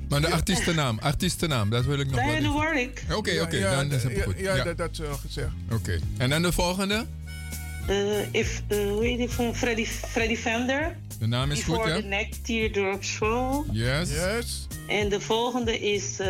Maar 0.08 0.20
de 0.20 0.30
artiestennaam, 0.30 0.98
artiestennaam, 1.12 1.70
dat 1.70 1.84
wil 1.84 1.98
ik 1.98 2.06
nog 2.10 2.14
wel 2.20 2.28
Diana 2.28 2.52
Warwick. 2.52 3.04
Oké, 3.12 3.40
oké, 3.40 3.56
Ja, 3.56 3.76
dan 3.76 3.92
is 3.92 4.02
het 4.02 4.22
goed. 4.22 4.38
Ja, 4.38 4.54
Ja. 4.54 4.64
Dat, 4.64 4.76
dat 4.76 4.90
is 4.92 4.98
wel 4.98 5.14
gezegd. 5.16 5.50
Oké. 5.72 5.98
En 6.16 6.30
dan 6.30 6.42
de 6.42 6.52
volgende? 6.52 7.06
Eh, 7.88 8.32
if, 8.32 8.62
eh, 8.68 8.78
hoe 8.78 9.04
heet 9.04 9.18
die 9.18 9.28
van 9.28 9.54
Freddy, 9.54 9.86
Freddy 9.86 10.36
Fender? 10.36 10.96
De 11.18 11.26
naam 11.26 11.50
is 11.50 11.62
goed, 11.62 11.74
Before 11.74 11.94
ja? 11.94 12.00
the 12.00 12.06
next 12.06 12.44
teardrops 12.44 13.08
fall. 13.08 13.64
Yes. 13.72 14.10
Yes. 14.10 14.66
En 14.86 15.08
de 15.08 15.20
volgende 15.20 15.78
is 15.78 16.18
eh 16.18 16.28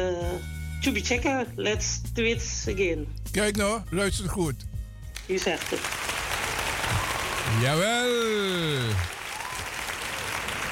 Chubby 0.80 1.00
Checker. 1.00 1.46
Let's 1.54 2.00
twits 2.14 2.68
again. 2.68 3.06
Kijk 3.30 3.56
nou, 3.56 3.80
luister 3.90 4.28
goed. 4.28 4.54
U 5.26 5.38
zegt 5.38 5.70
het. 5.70 5.80
Jawel. 7.60 8.08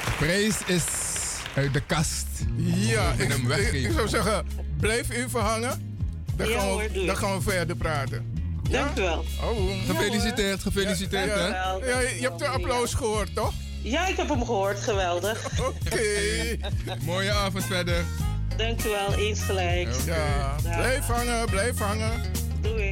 De 0.05 0.11
prijs 0.17 0.55
is 0.65 0.83
uit 1.55 1.73
de 1.73 1.81
kast. 1.85 2.27
Ja, 2.57 3.11
ik, 3.17 3.31
hem 3.31 3.51
ik, 3.51 3.91
zou 3.91 4.07
zeggen, 4.07 4.47
blijf 4.79 5.09
even 5.09 5.39
hangen. 5.39 6.01
Dan, 6.35 6.47
Ja 6.47 6.59
gaan, 6.59 6.67
hoor, 6.67 6.81
we, 6.81 6.91
doe 6.91 7.05
dan 7.05 7.17
gaan 7.17 7.37
we 7.37 7.41
verder 7.41 7.75
praten. 7.75 8.36
Dank 8.69 8.97
u 8.97 9.01
wel. 9.01 9.25
Oh, 9.43 9.57
Gefeliciteerd, 9.87 10.61
gefeliciteerd, 10.61 11.33
hè? 11.33 11.47
Ja, 11.47 11.99
je 11.99 12.17
hebt 12.21 12.39
de 12.39 12.47
applaus 12.47 12.93
gehoord, 12.93 13.35
toch? 13.35 13.53
Ja, 13.81 14.07
ik 14.07 14.17
heb 14.17 14.29
hem 14.29 14.45
gehoord. 14.45 14.79
Geweldig. 14.79 15.45
Oké. 15.69 16.57
Mooie 17.05 17.31
avond 17.31 17.63
verder. 17.65 18.03
Dank 18.57 18.83
u 18.83 18.89
wel. 18.89 19.13
Eens 19.13 19.39
gelijk. 19.41 19.87
Ja, 20.05 20.55
blijf 20.61 21.05
hangen, 21.05 21.49
blijf 21.49 21.77
hangen. 21.77 22.21
Doei. 22.61 22.91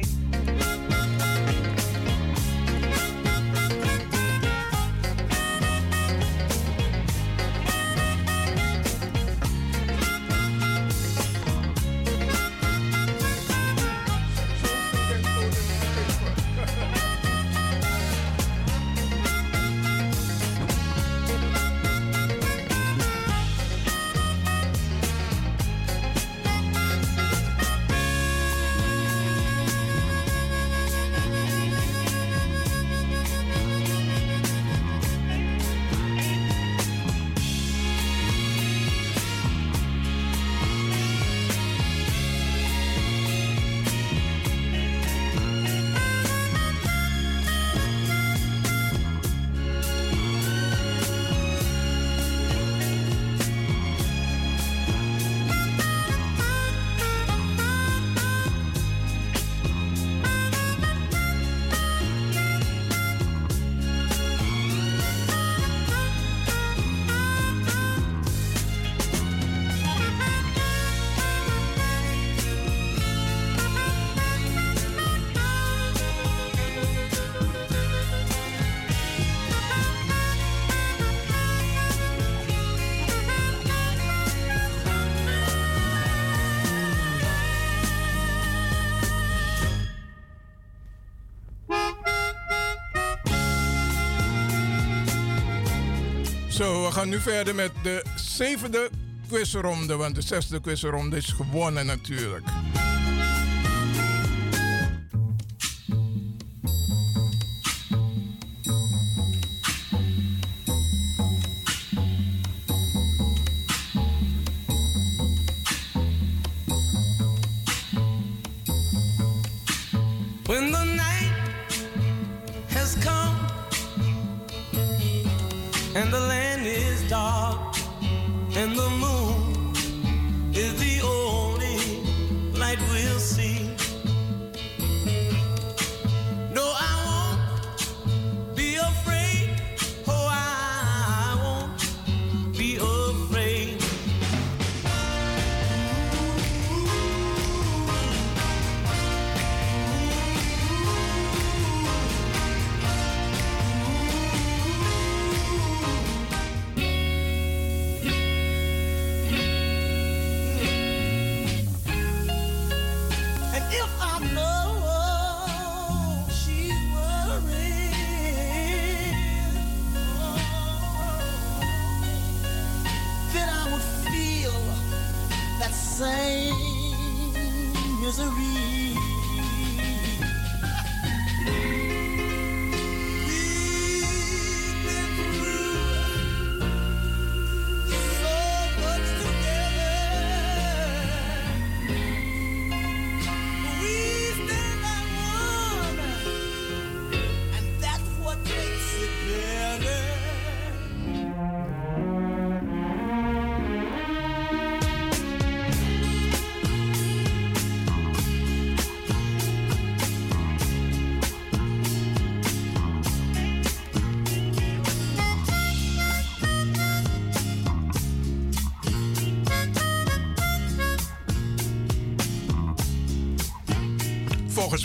Gaan 97.06 97.14
nu 97.14 97.20
verder 97.20 97.54
met 97.54 97.72
de 97.82 98.04
zevende 98.16 98.90
quizronde, 99.28 99.96
want 99.96 100.14
de 100.14 100.22
zesde 100.22 100.60
quizronde 100.60 101.16
is 101.16 101.26
gewonnen 101.26 101.86
natuurlijk. 101.86 102.44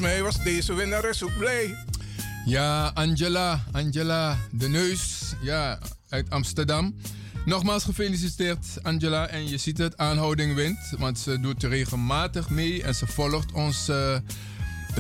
Mij 0.02 0.22
was 0.22 0.44
deze 0.44 0.74
winnares 0.74 1.24
ook 1.24 1.38
blij. 1.38 1.76
Ja, 2.46 2.92
Angela, 2.94 3.64
Angela 3.72 4.38
de 4.52 4.70
Neus, 4.70 5.34
ja, 5.42 5.80
uit 6.10 6.30
Amsterdam. 6.30 6.96
Nogmaals 7.46 7.84
gefeliciteerd, 7.84 8.68
Angela. 8.82 9.28
En 9.28 9.50
je 9.50 9.58
ziet 9.58 9.78
het, 9.78 9.98
aanhouding 9.98 10.56
wint. 10.56 10.94
Want 10.98 11.20
ze 11.20 11.40
doet 11.40 11.64
regelmatig 11.64 12.50
mee 12.50 12.84
en 12.84 12.96
ze 12.96 13.08
volgt 13.08 13.52
ons 13.52 13.90
uh, 13.90 14.16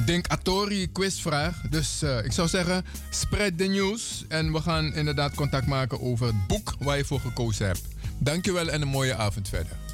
Denk 0.05 0.27
Atori 0.27 0.91
quizvraag. 0.91 1.61
Dus 1.69 2.03
uh, 2.03 2.25
ik 2.25 2.31
zou 2.31 2.47
zeggen, 2.47 2.85
spread 3.09 3.57
the 3.57 3.63
news. 3.63 4.25
En 4.27 4.51
we 4.51 4.61
gaan 4.61 4.93
inderdaad 4.93 5.33
contact 5.33 5.67
maken 5.67 6.01
over 6.01 6.27
het 6.27 6.47
boek 6.47 6.75
waar 6.79 6.97
je 6.97 7.05
voor 7.05 7.19
gekozen 7.19 7.65
hebt. 7.65 7.81
Dankjewel 8.17 8.69
en 8.69 8.81
een 8.81 8.87
mooie 8.87 9.15
avond 9.15 9.49
verder. 9.49 9.90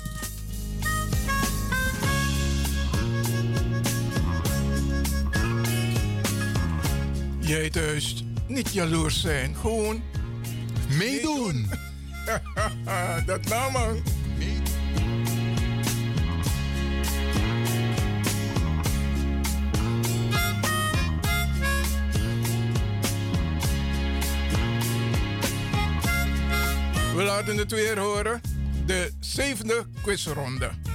Jij 7.48 7.70
thuis, 7.70 8.24
niet 8.48 8.74
jaloers 8.74 9.22
zijn, 9.22 9.56
gewoon 9.56 10.04
meedoen. 10.98 11.70
Dat 13.26 13.44
nou 13.44 13.72
man. 13.72 14.02
We 27.16 27.24
laten 27.24 27.58
het 27.58 27.72
weer 27.72 28.00
horen. 28.00 28.42
De 28.86 29.12
zevende 29.20 29.86
quizronde. 30.02 30.87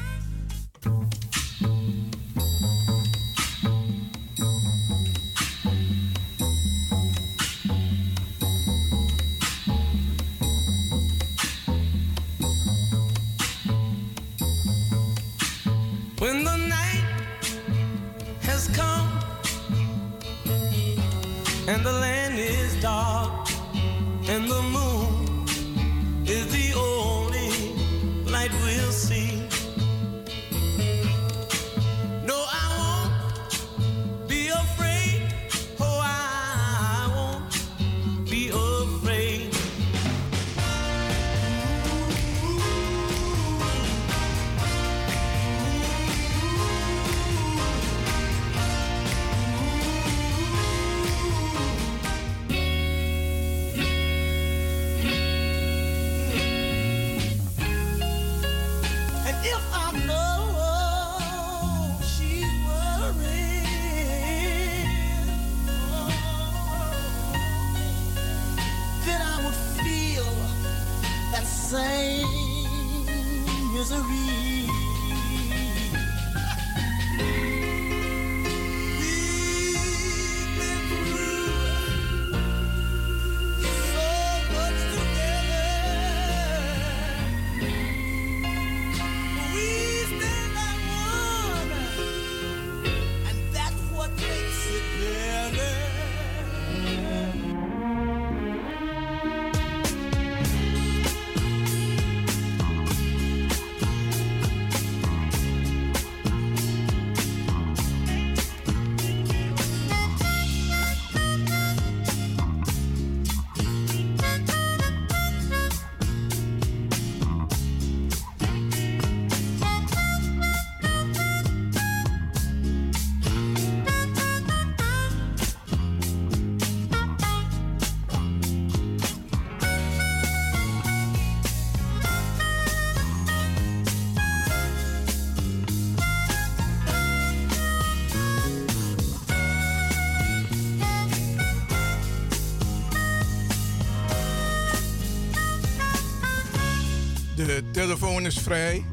Telefoon 147.98 148.26
is 148.26 148.38
vrij. 148.38 148.84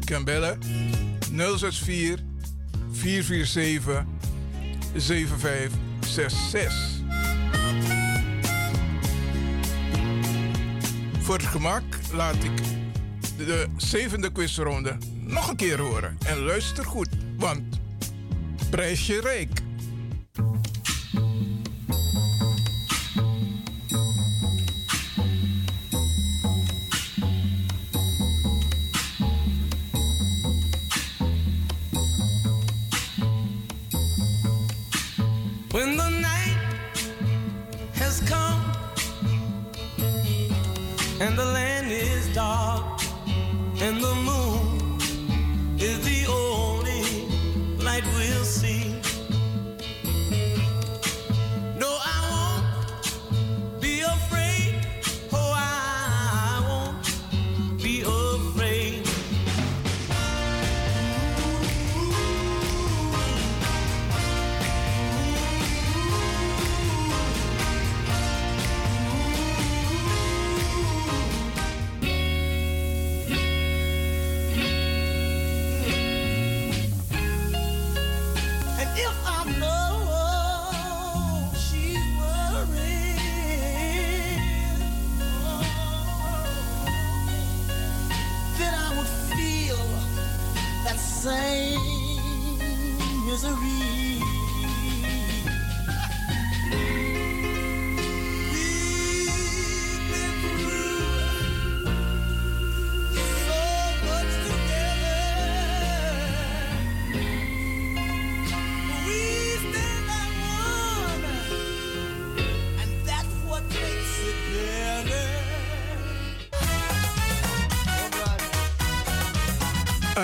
Je 0.00 0.04
kan 0.04 0.24
bellen 0.24 0.58
064 1.58 2.24
447 2.92 4.04
7566. 4.94 6.72
Voor 11.20 11.36
het 11.36 11.46
gemak 11.46 11.82
laat 12.12 12.44
ik 12.44 12.62
de 13.36 13.66
zevende 13.76 14.32
quizronde 14.32 14.96
nog 15.20 15.48
een 15.48 15.56
keer 15.56 15.80
horen. 15.80 16.18
En 16.26 16.38
luister 16.38 16.84
goed, 16.84 17.08
want 17.36 17.80
prijsje 18.70 19.20
rijk. 19.20 19.67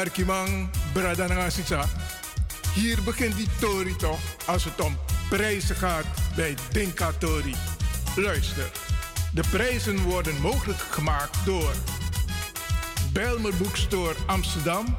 Arkimang 0.04 0.68
Bradangasisa. 0.92 1.84
Hier 2.74 3.02
begint 3.02 3.36
die 3.36 3.48
Tori 3.58 3.96
toch 3.96 4.20
als 4.46 4.64
het 4.64 4.80
om 4.80 4.96
prijzen 5.28 5.76
gaat 5.76 6.04
bij 6.36 6.54
Dinka 6.70 7.12
Tori. 7.18 7.54
Luister, 8.16 8.70
de 9.32 9.42
prijzen 9.50 10.02
worden 10.02 10.40
mogelijk 10.40 10.78
gemaakt 10.78 11.44
door 11.44 11.72
Belmer 13.12 13.56
Boekstore 13.56 14.14
Amsterdam. 14.26 14.96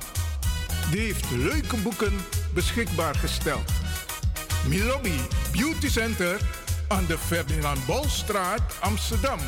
Die 0.92 1.00
heeft 1.00 1.32
leuke 1.32 1.78
boeken 1.78 2.14
beschikbaar 2.54 3.16
gesteld. 3.16 3.72
Milobi 4.68 5.20
Beauty 5.52 5.90
Center 5.90 6.42
aan 6.88 7.06
de 7.06 7.18
Ferdinand 7.18 7.86
Bolstraat 7.86 8.62
Amsterdam. 8.80 9.40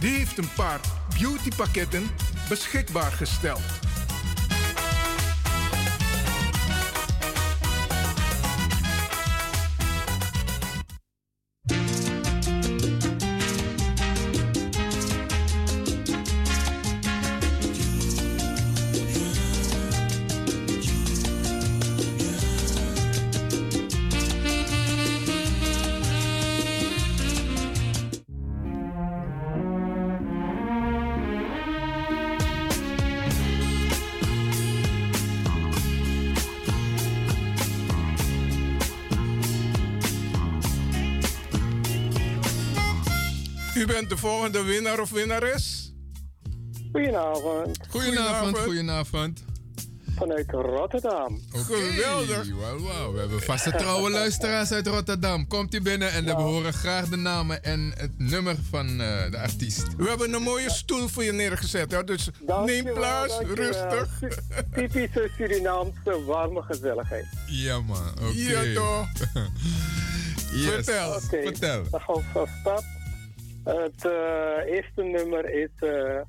Die 0.00 0.16
heeft 0.16 0.38
een 0.38 0.52
paar 0.54 0.80
beautypakketten 1.18 2.10
beschikbaar 2.48 3.12
gesteld. 3.12 3.79
De 44.10 44.16
volgende 44.16 44.62
winnaar 44.62 45.00
of 45.00 45.10
winnares? 45.10 45.92
Goedenavond. 46.92 47.78
Goedenavond, 47.88 48.58
goedenavond. 48.58 49.44
Vanuit 50.16 50.50
Rotterdam. 50.50 51.40
Geweldig. 51.52 52.48
Wauw, 52.60 52.80
wauw. 52.80 53.12
We 53.12 53.18
hebben 53.18 53.42
vaste 53.42 53.70
trouwe 53.70 54.10
luisteraars 54.20 54.72
uit 54.72 54.86
Rotterdam. 54.86 55.46
Komt 55.46 55.74
u 55.74 55.80
binnen 55.82 56.12
en 56.12 56.24
we 56.24 56.32
horen 56.32 56.72
graag 56.72 57.08
de 57.08 57.16
namen 57.16 57.64
en 57.64 57.92
het 57.96 58.18
nummer 58.18 58.56
van 58.70 58.86
eh, 59.00 59.30
de 59.30 59.38
artiest. 59.38 59.96
We 59.96 60.08
hebben 60.08 60.34
een 60.34 60.42
mooie 60.42 60.70
stoel 60.70 61.08
voor 61.08 61.24
je 61.24 61.32
neergezet. 61.32 61.90
Hè? 61.92 62.04
Dus 62.04 62.30
neem 62.64 62.84
plaats, 62.94 63.38
dankjewel. 63.38 63.66
rustig. 63.66 64.38
Typische 64.74 65.30
Surinaamse 65.36 66.24
warme 66.26 66.62
gezelligheid. 66.62 67.26
Ja, 67.46 67.80
man. 67.80 68.12
Oké. 68.22 68.32
Ja, 68.34 68.74
toch? 68.74 69.08
Yes. 70.52 70.64
Vertel. 70.64 71.08
Oké, 71.14 71.42
Vertel. 71.42 71.84
Gaan 71.90 72.22
van 72.32 72.46
start. 72.60 72.84
Het 73.64 74.04
eh, 74.04 74.72
eerste 74.74 75.02
nummer 75.02 75.50
is 75.62 75.68
eh, 75.76 76.20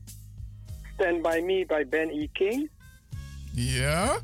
Stand 0.94 1.22
By 1.22 1.42
Me 1.46 1.64
bij 1.68 1.88
Ben 1.88 2.10
E. 2.10 2.28
King. 2.34 2.70
Ja? 3.54 4.20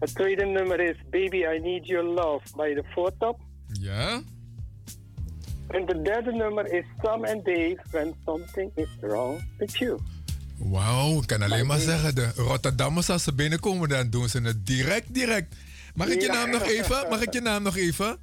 Het 0.00 0.14
tweede 0.14 0.44
nummer 0.44 0.80
is 0.80 0.96
Baby 1.10 1.36
I 1.36 1.60
Need 1.60 1.86
Your 1.86 2.08
Love 2.08 2.56
bij 2.56 2.74
de 2.74 2.84
Voortop. 2.94 3.40
Ja? 3.80 4.22
En 5.68 5.86
het 5.86 6.04
derde 6.04 6.32
nummer 6.32 6.72
is 6.72 6.84
Sam 7.02 7.24
and 7.24 7.44
Dave 7.44 7.78
When 7.90 8.14
Something 8.24 8.70
Is 8.74 8.88
Wrong 9.00 9.44
With 9.58 9.76
You. 9.78 9.98
Wauw, 10.58 11.20
ik 11.20 11.26
kan 11.26 11.42
alleen 11.42 11.66
maar 11.66 11.78
zeggen, 11.78 12.14
de 12.14 12.32
Rotterdammers 12.36 13.10
als 13.10 13.22
ze 13.22 13.34
binnenkomen, 13.34 13.88
dan 13.88 14.10
doen 14.10 14.28
ze 14.28 14.40
het 14.40 14.66
direct, 14.66 15.14
direct. 15.14 15.54
Mag 15.94 16.08
ik 16.08 16.20
je 16.20 16.26
Ja. 16.26 16.32
naam 16.32 16.50
nog 16.50 16.62
even? 16.62 17.08
Mag 17.08 17.20
ik 17.22 17.32
je 17.32 17.40
naam 17.40 17.62
nog 17.62 17.76
even? 17.76 18.18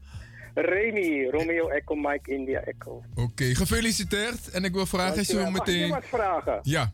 Remy, 0.53 1.27
Romeo 1.29 1.67
Echo, 1.69 1.95
Mike 1.95 2.31
India 2.35 2.59
Echo. 2.59 3.03
Oké, 3.15 3.43
gefeliciteerd. 3.55 4.49
En 4.49 4.63
ik 4.63 4.73
wil 4.73 4.85
vragen, 4.85 5.17
als 5.17 5.27
je 5.27 5.33
Dankjewel. 5.33 5.51
me 5.51 5.57
Mag 5.57 5.67
ik 5.67 5.73
je 5.73 5.79
meteen... 5.79 5.91
wat 5.99 6.05
vragen? 6.19 6.59
Ja, 6.63 6.91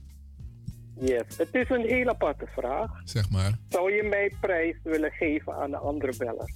Yes, 0.99 1.37
het 1.37 1.49
is 1.51 1.69
een 1.69 1.85
hele 1.87 2.09
aparte 2.09 2.45
vraag. 2.55 2.89
zeg 3.03 3.29
maar. 3.29 3.51
Zou 3.69 3.91
je 3.93 4.03
mij 4.03 4.33
prijs 4.41 4.75
willen 4.83 5.11
geven 5.11 5.53
aan 5.55 5.71
de 5.71 5.77
andere 5.77 6.13
beller? 6.17 6.49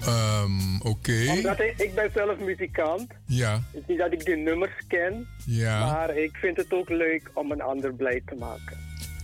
Ehm, 0.00 0.80
Oké. 0.82 1.24
Omdat 1.30 1.60
ik, 1.60 1.74
ik 1.78 1.94
ben 1.94 2.10
zelf 2.14 2.38
muzikant. 2.38 3.12
Ja, 3.26 3.52
Het 3.52 3.80
is 3.82 3.82
niet 3.86 3.98
dat 3.98 4.12
ik 4.12 4.24
de 4.24 4.36
nummers 4.36 4.86
ken. 4.88 5.26
ja. 5.46 5.92
Maar 5.92 6.16
ik 6.16 6.36
vind 6.36 6.56
het 6.56 6.72
ook 6.72 6.88
leuk 6.88 7.30
om 7.34 7.50
een 7.52 7.60
ander 7.60 7.94
blij 7.94 8.22
te 8.26 8.34
maken. 8.34 8.76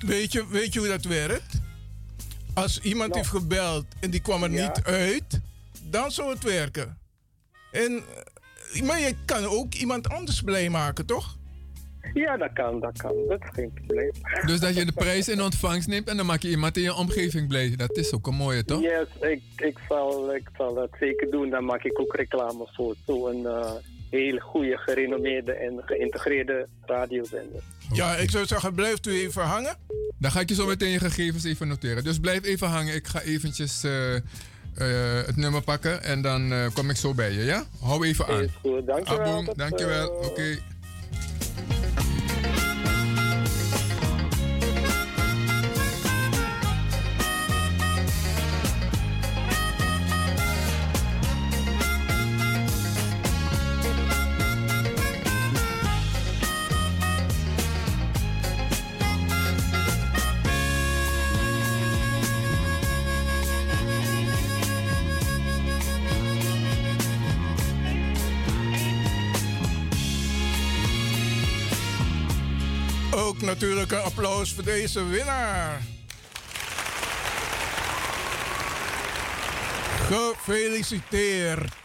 Weet 0.07 0.33
je, 0.33 0.47
weet 0.49 0.73
je 0.73 0.79
hoe 0.79 0.89
dat 0.89 1.05
werkt? 1.05 1.61
Als 2.55 2.81
iemand 2.81 3.15
heeft 3.15 3.29
gebeld 3.29 3.85
en 4.01 4.11
die 4.11 4.21
kwam 4.21 4.43
er 4.43 4.51
Ja. 4.51 4.67
niet 4.69 4.85
uit, 4.85 5.41
dan 5.91 6.11
zou 6.11 6.31
het 6.31 6.43
werken. 6.43 6.99
En, 7.73 8.03
eh, 8.73 8.83
maar 8.83 9.01
je 9.01 9.15
kan 9.25 9.45
ook 9.45 9.75
iemand 9.75 10.09
anders 10.09 10.43
blij 10.43 10.69
maken, 10.69 11.07
toch? 11.07 11.39
Ja, 12.15 12.37
dat 12.37 12.53
kan, 12.53 12.81
dat 12.81 12.99
kan. 12.99 13.15
Dat 13.29 13.41
is 13.43 13.49
geen 13.53 13.73
probleem. 13.73 14.11
Dus 14.47 14.61
dat 14.61 14.77
je 14.77 14.85
de 14.85 14.93
prijs 14.93 15.29
in 15.29 15.43
ontvangst 15.43 15.89
neemt 15.89 16.09
en 16.09 16.17
dan 16.17 16.27
maak 16.27 16.43
je 16.43 16.51
iemand 16.51 16.77
in 16.77 16.83
je 16.83 16.95
omgeving 16.95 17.49
blij. 17.49 17.77
Dat 17.77 17.97
is 17.97 18.13
ook 18.13 18.27
een 18.27 18.35
mooie, 18.35 18.65
toch? 18.65 18.81
Yes, 18.81 19.07
ik, 19.21 19.43
ik, 19.57 19.79
zal, 19.89 20.35
ik 20.35 20.49
zal 20.57 20.75
dat 20.75 20.91
zeker 21.01 21.31
doen. 21.31 21.51
Dan 21.51 21.65
maak 21.65 21.85
ik 21.85 22.01
ook 22.01 22.15
reclame 22.15 22.69
voor 22.73 22.95
zo'n 23.07 23.47
eh 23.47 23.75
hele 24.11 24.41
goede, 24.41 24.77
gerenommeerde 24.77 25.53
en 25.53 25.81
geïntegreerde 25.85 26.69
radiozender. 26.81 27.63
Ja, 27.93 28.17
ik 28.17 28.31
zou 28.31 28.47
zeggen, 28.47 28.75
blijft 28.75 29.07
u 29.07 29.11
even 29.11 29.43
hangen. 29.43 29.77
Dan 30.19 30.31
ga 30.31 30.41
ik 30.41 30.49
je 30.49 30.55
zo 30.55 30.67
meteen 30.67 30.91
je 30.91 30.99
gegevens 30.99 31.45
even 31.45 31.69
noteren. 31.69 32.05
Dus 32.05 32.19
blijf 32.19 32.45
even 32.45 32.69
hangen. 32.69 32.95
Ik 32.95 33.07
ga 33.07 33.21
eventjes 33.21 33.85
eh, 33.85 34.15
eh, 34.75 34.87
het 35.27 35.37
nummer 35.37 35.63
pakken 35.63 36.03
en 36.03 36.23
dan 36.23 36.53
eh, 36.53 36.67
kom 36.75 36.91
ik 36.91 36.97
zo 36.97 37.15
bij 37.15 37.33
je, 37.33 37.45
ja? 37.45 37.65
Hou 37.83 38.07
even 38.07 38.27
aan. 38.27 38.43
Is 38.43 38.51
goed, 38.63 38.87
dankjewel. 38.87 39.27
Aboom, 39.27 39.49
dankjewel. 39.57 40.21
eh, 40.23 40.27
Oké. 40.29 40.59
Natuurlijk 73.61 73.93
applaus 73.93 74.53
voor 74.53 74.65
deze 74.65 75.05
winnaar. 75.05 75.83
Gefeliciteerd. 80.09 81.80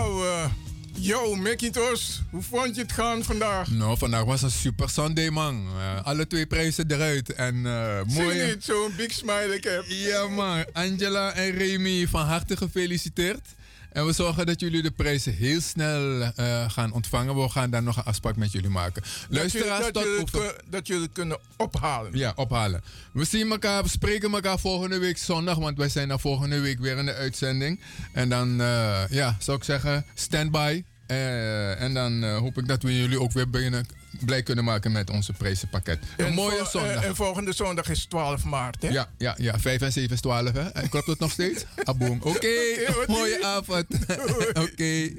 Nou, 0.00 0.26
eh 0.26 0.44
yo, 0.92 1.34
Macintosh, 1.34 2.18
hoe 2.30 2.42
vond 2.42 2.74
je 2.76 2.82
het 2.82 2.92
gaan 2.92 3.24
vandaag? 3.24 3.70
Nou, 3.70 3.98
vandaag 3.98 4.24
was 4.24 4.42
een 4.42 4.50
super 4.50 4.90
Sunday, 4.90 5.30
man. 5.30 5.66
Eh, 5.78 6.04
alle 6.04 6.26
twee 6.26 6.46
prijzen 6.46 6.84
eruit. 6.90 7.32
En 7.34 7.66
eh 7.66 8.00
Zie 8.08 8.22
mooi. 8.22 8.36
je 8.36 8.44
niet 8.54 8.64
zo'n 8.64 8.92
big 8.96 9.12
smile 9.12 9.54
ik 9.54 9.64
heb? 9.64 9.84
Ja, 9.86 10.28
man. 10.28 10.64
Angela 10.72 11.32
en 11.32 11.50
Remy, 11.50 12.06
van 12.08 12.26
harte 12.26 12.56
gefeliciteerd. 12.56 13.48
En 13.92 14.06
we 14.06 14.12
zorgen 14.12 14.46
dat 14.46 14.60
jullie 14.60 14.82
de 14.82 14.90
prijzen 14.90 15.34
heel 15.34 15.60
snel 15.60 16.22
eh, 16.22 16.70
gaan 16.70 16.92
ontvangen. 16.92 17.36
We 17.42 17.48
gaan 17.48 17.70
daar 17.70 17.82
nog 17.82 17.96
een 17.96 18.02
afspraak 18.04 18.36
met 18.36 18.52
jullie 18.52 18.68
maken. 18.70 19.02
Luisteraars, 19.28 19.84
dat, 19.84 19.92
tot 19.94 20.02
jullie, 20.02 20.22
over... 20.22 20.38
kun- 20.38 20.70
dat 20.70 20.86
jullie 20.86 21.08
kunnen 21.08 21.38
ophalen. 21.56 22.16
Ja, 22.18 22.32
ophalen. 22.36 22.82
We 23.12 23.24
zien 23.24 23.50
elkaar, 23.50 23.82
we 23.82 23.88
spreken 23.88 24.32
elkaar 24.32 24.58
volgende 24.58 24.98
week 24.98 25.18
zondag, 25.18 25.56
want 25.56 25.78
wij 25.78 25.88
zijn 25.88 26.08
dan 26.08 26.20
volgende 26.20 26.60
week 26.60 26.78
weer 26.80 26.96
in 26.96 27.06
de 27.06 27.14
uitzending. 27.14 27.80
En 28.12 28.28
dan, 28.28 28.60
eh, 28.60 29.02
ja, 29.10 29.36
zou 29.38 29.56
ik 29.56 29.64
zeggen, 29.64 30.04
stand 30.14 30.50
by. 30.50 30.84
Eh, 31.06 31.80
en 31.80 31.94
dan 31.94 32.24
hoop 32.24 32.58
ik 32.58 32.68
dat 32.68 32.82
we 32.82 32.96
jullie 32.96 33.20
ook 33.20 33.32
weer 33.32 33.50
binnen, 33.50 33.86
blij 34.24 34.42
kunnen 34.42 34.64
maken 34.64 34.92
met 34.92 35.10
onze 35.10 35.32
prijzenpakket. 35.32 35.98
Een 36.16 36.26
En 36.26 36.32
mooie 36.34 36.56
vol- 36.56 36.66
zondag. 36.80 37.02
En, 37.02 37.02
en 37.02 37.16
volgende 37.16 37.52
zondag 37.52 37.88
is 37.88 38.04
12 38.04 38.44
maart, 38.44 38.82
hè? 38.82 38.88
Ja, 38.88 39.08
ja, 39.18 39.34
ja, 39.38 39.58
5 39.58 39.80
en 39.80 39.92
7 39.92 40.10
is 40.14 40.20
12, 40.20 40.52
hè? 40.52 40.68
En 40.68 40.88
Klopt 40.88 41.06
het 41.06 41.18
nog 41.18 41.30
steeds? 41.30 41.64
Aboom. 41.84 42.18
Oké, 42.22 42.28
Oké, 42.28 43.04
mooie 43.06 43.44
avond. 43.44 43.86
Oké. 44.70 45.12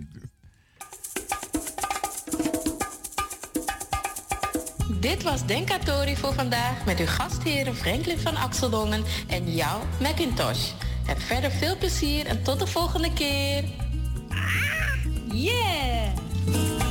Dit 4.99 5.23
was 5.23 5.45
Denkatori 5.45 6.15
voor 6.15 6.33
vandaag 6.33 6.85
met 6.85 6.99
uw 6.99 7.05
gastheren 7.05 7.75
Franklin 7.75 8.19
van 8.19 8.35
Axeldongen 8.35 9.03
en 9.27 9.53
jouw 9.55 9.81
Macintosh. 10.01 10.69
Heb 11.05 11.21
verder 11.21 11.51
veel 11.51 11.77
plezier 11.77 12.25
en 12.25 12.43
tot 12.43 12.59
de 12.59 12.67
volgende 12.67 13.13
keer. 13.13 13.63
Yeah! 15.33 16.90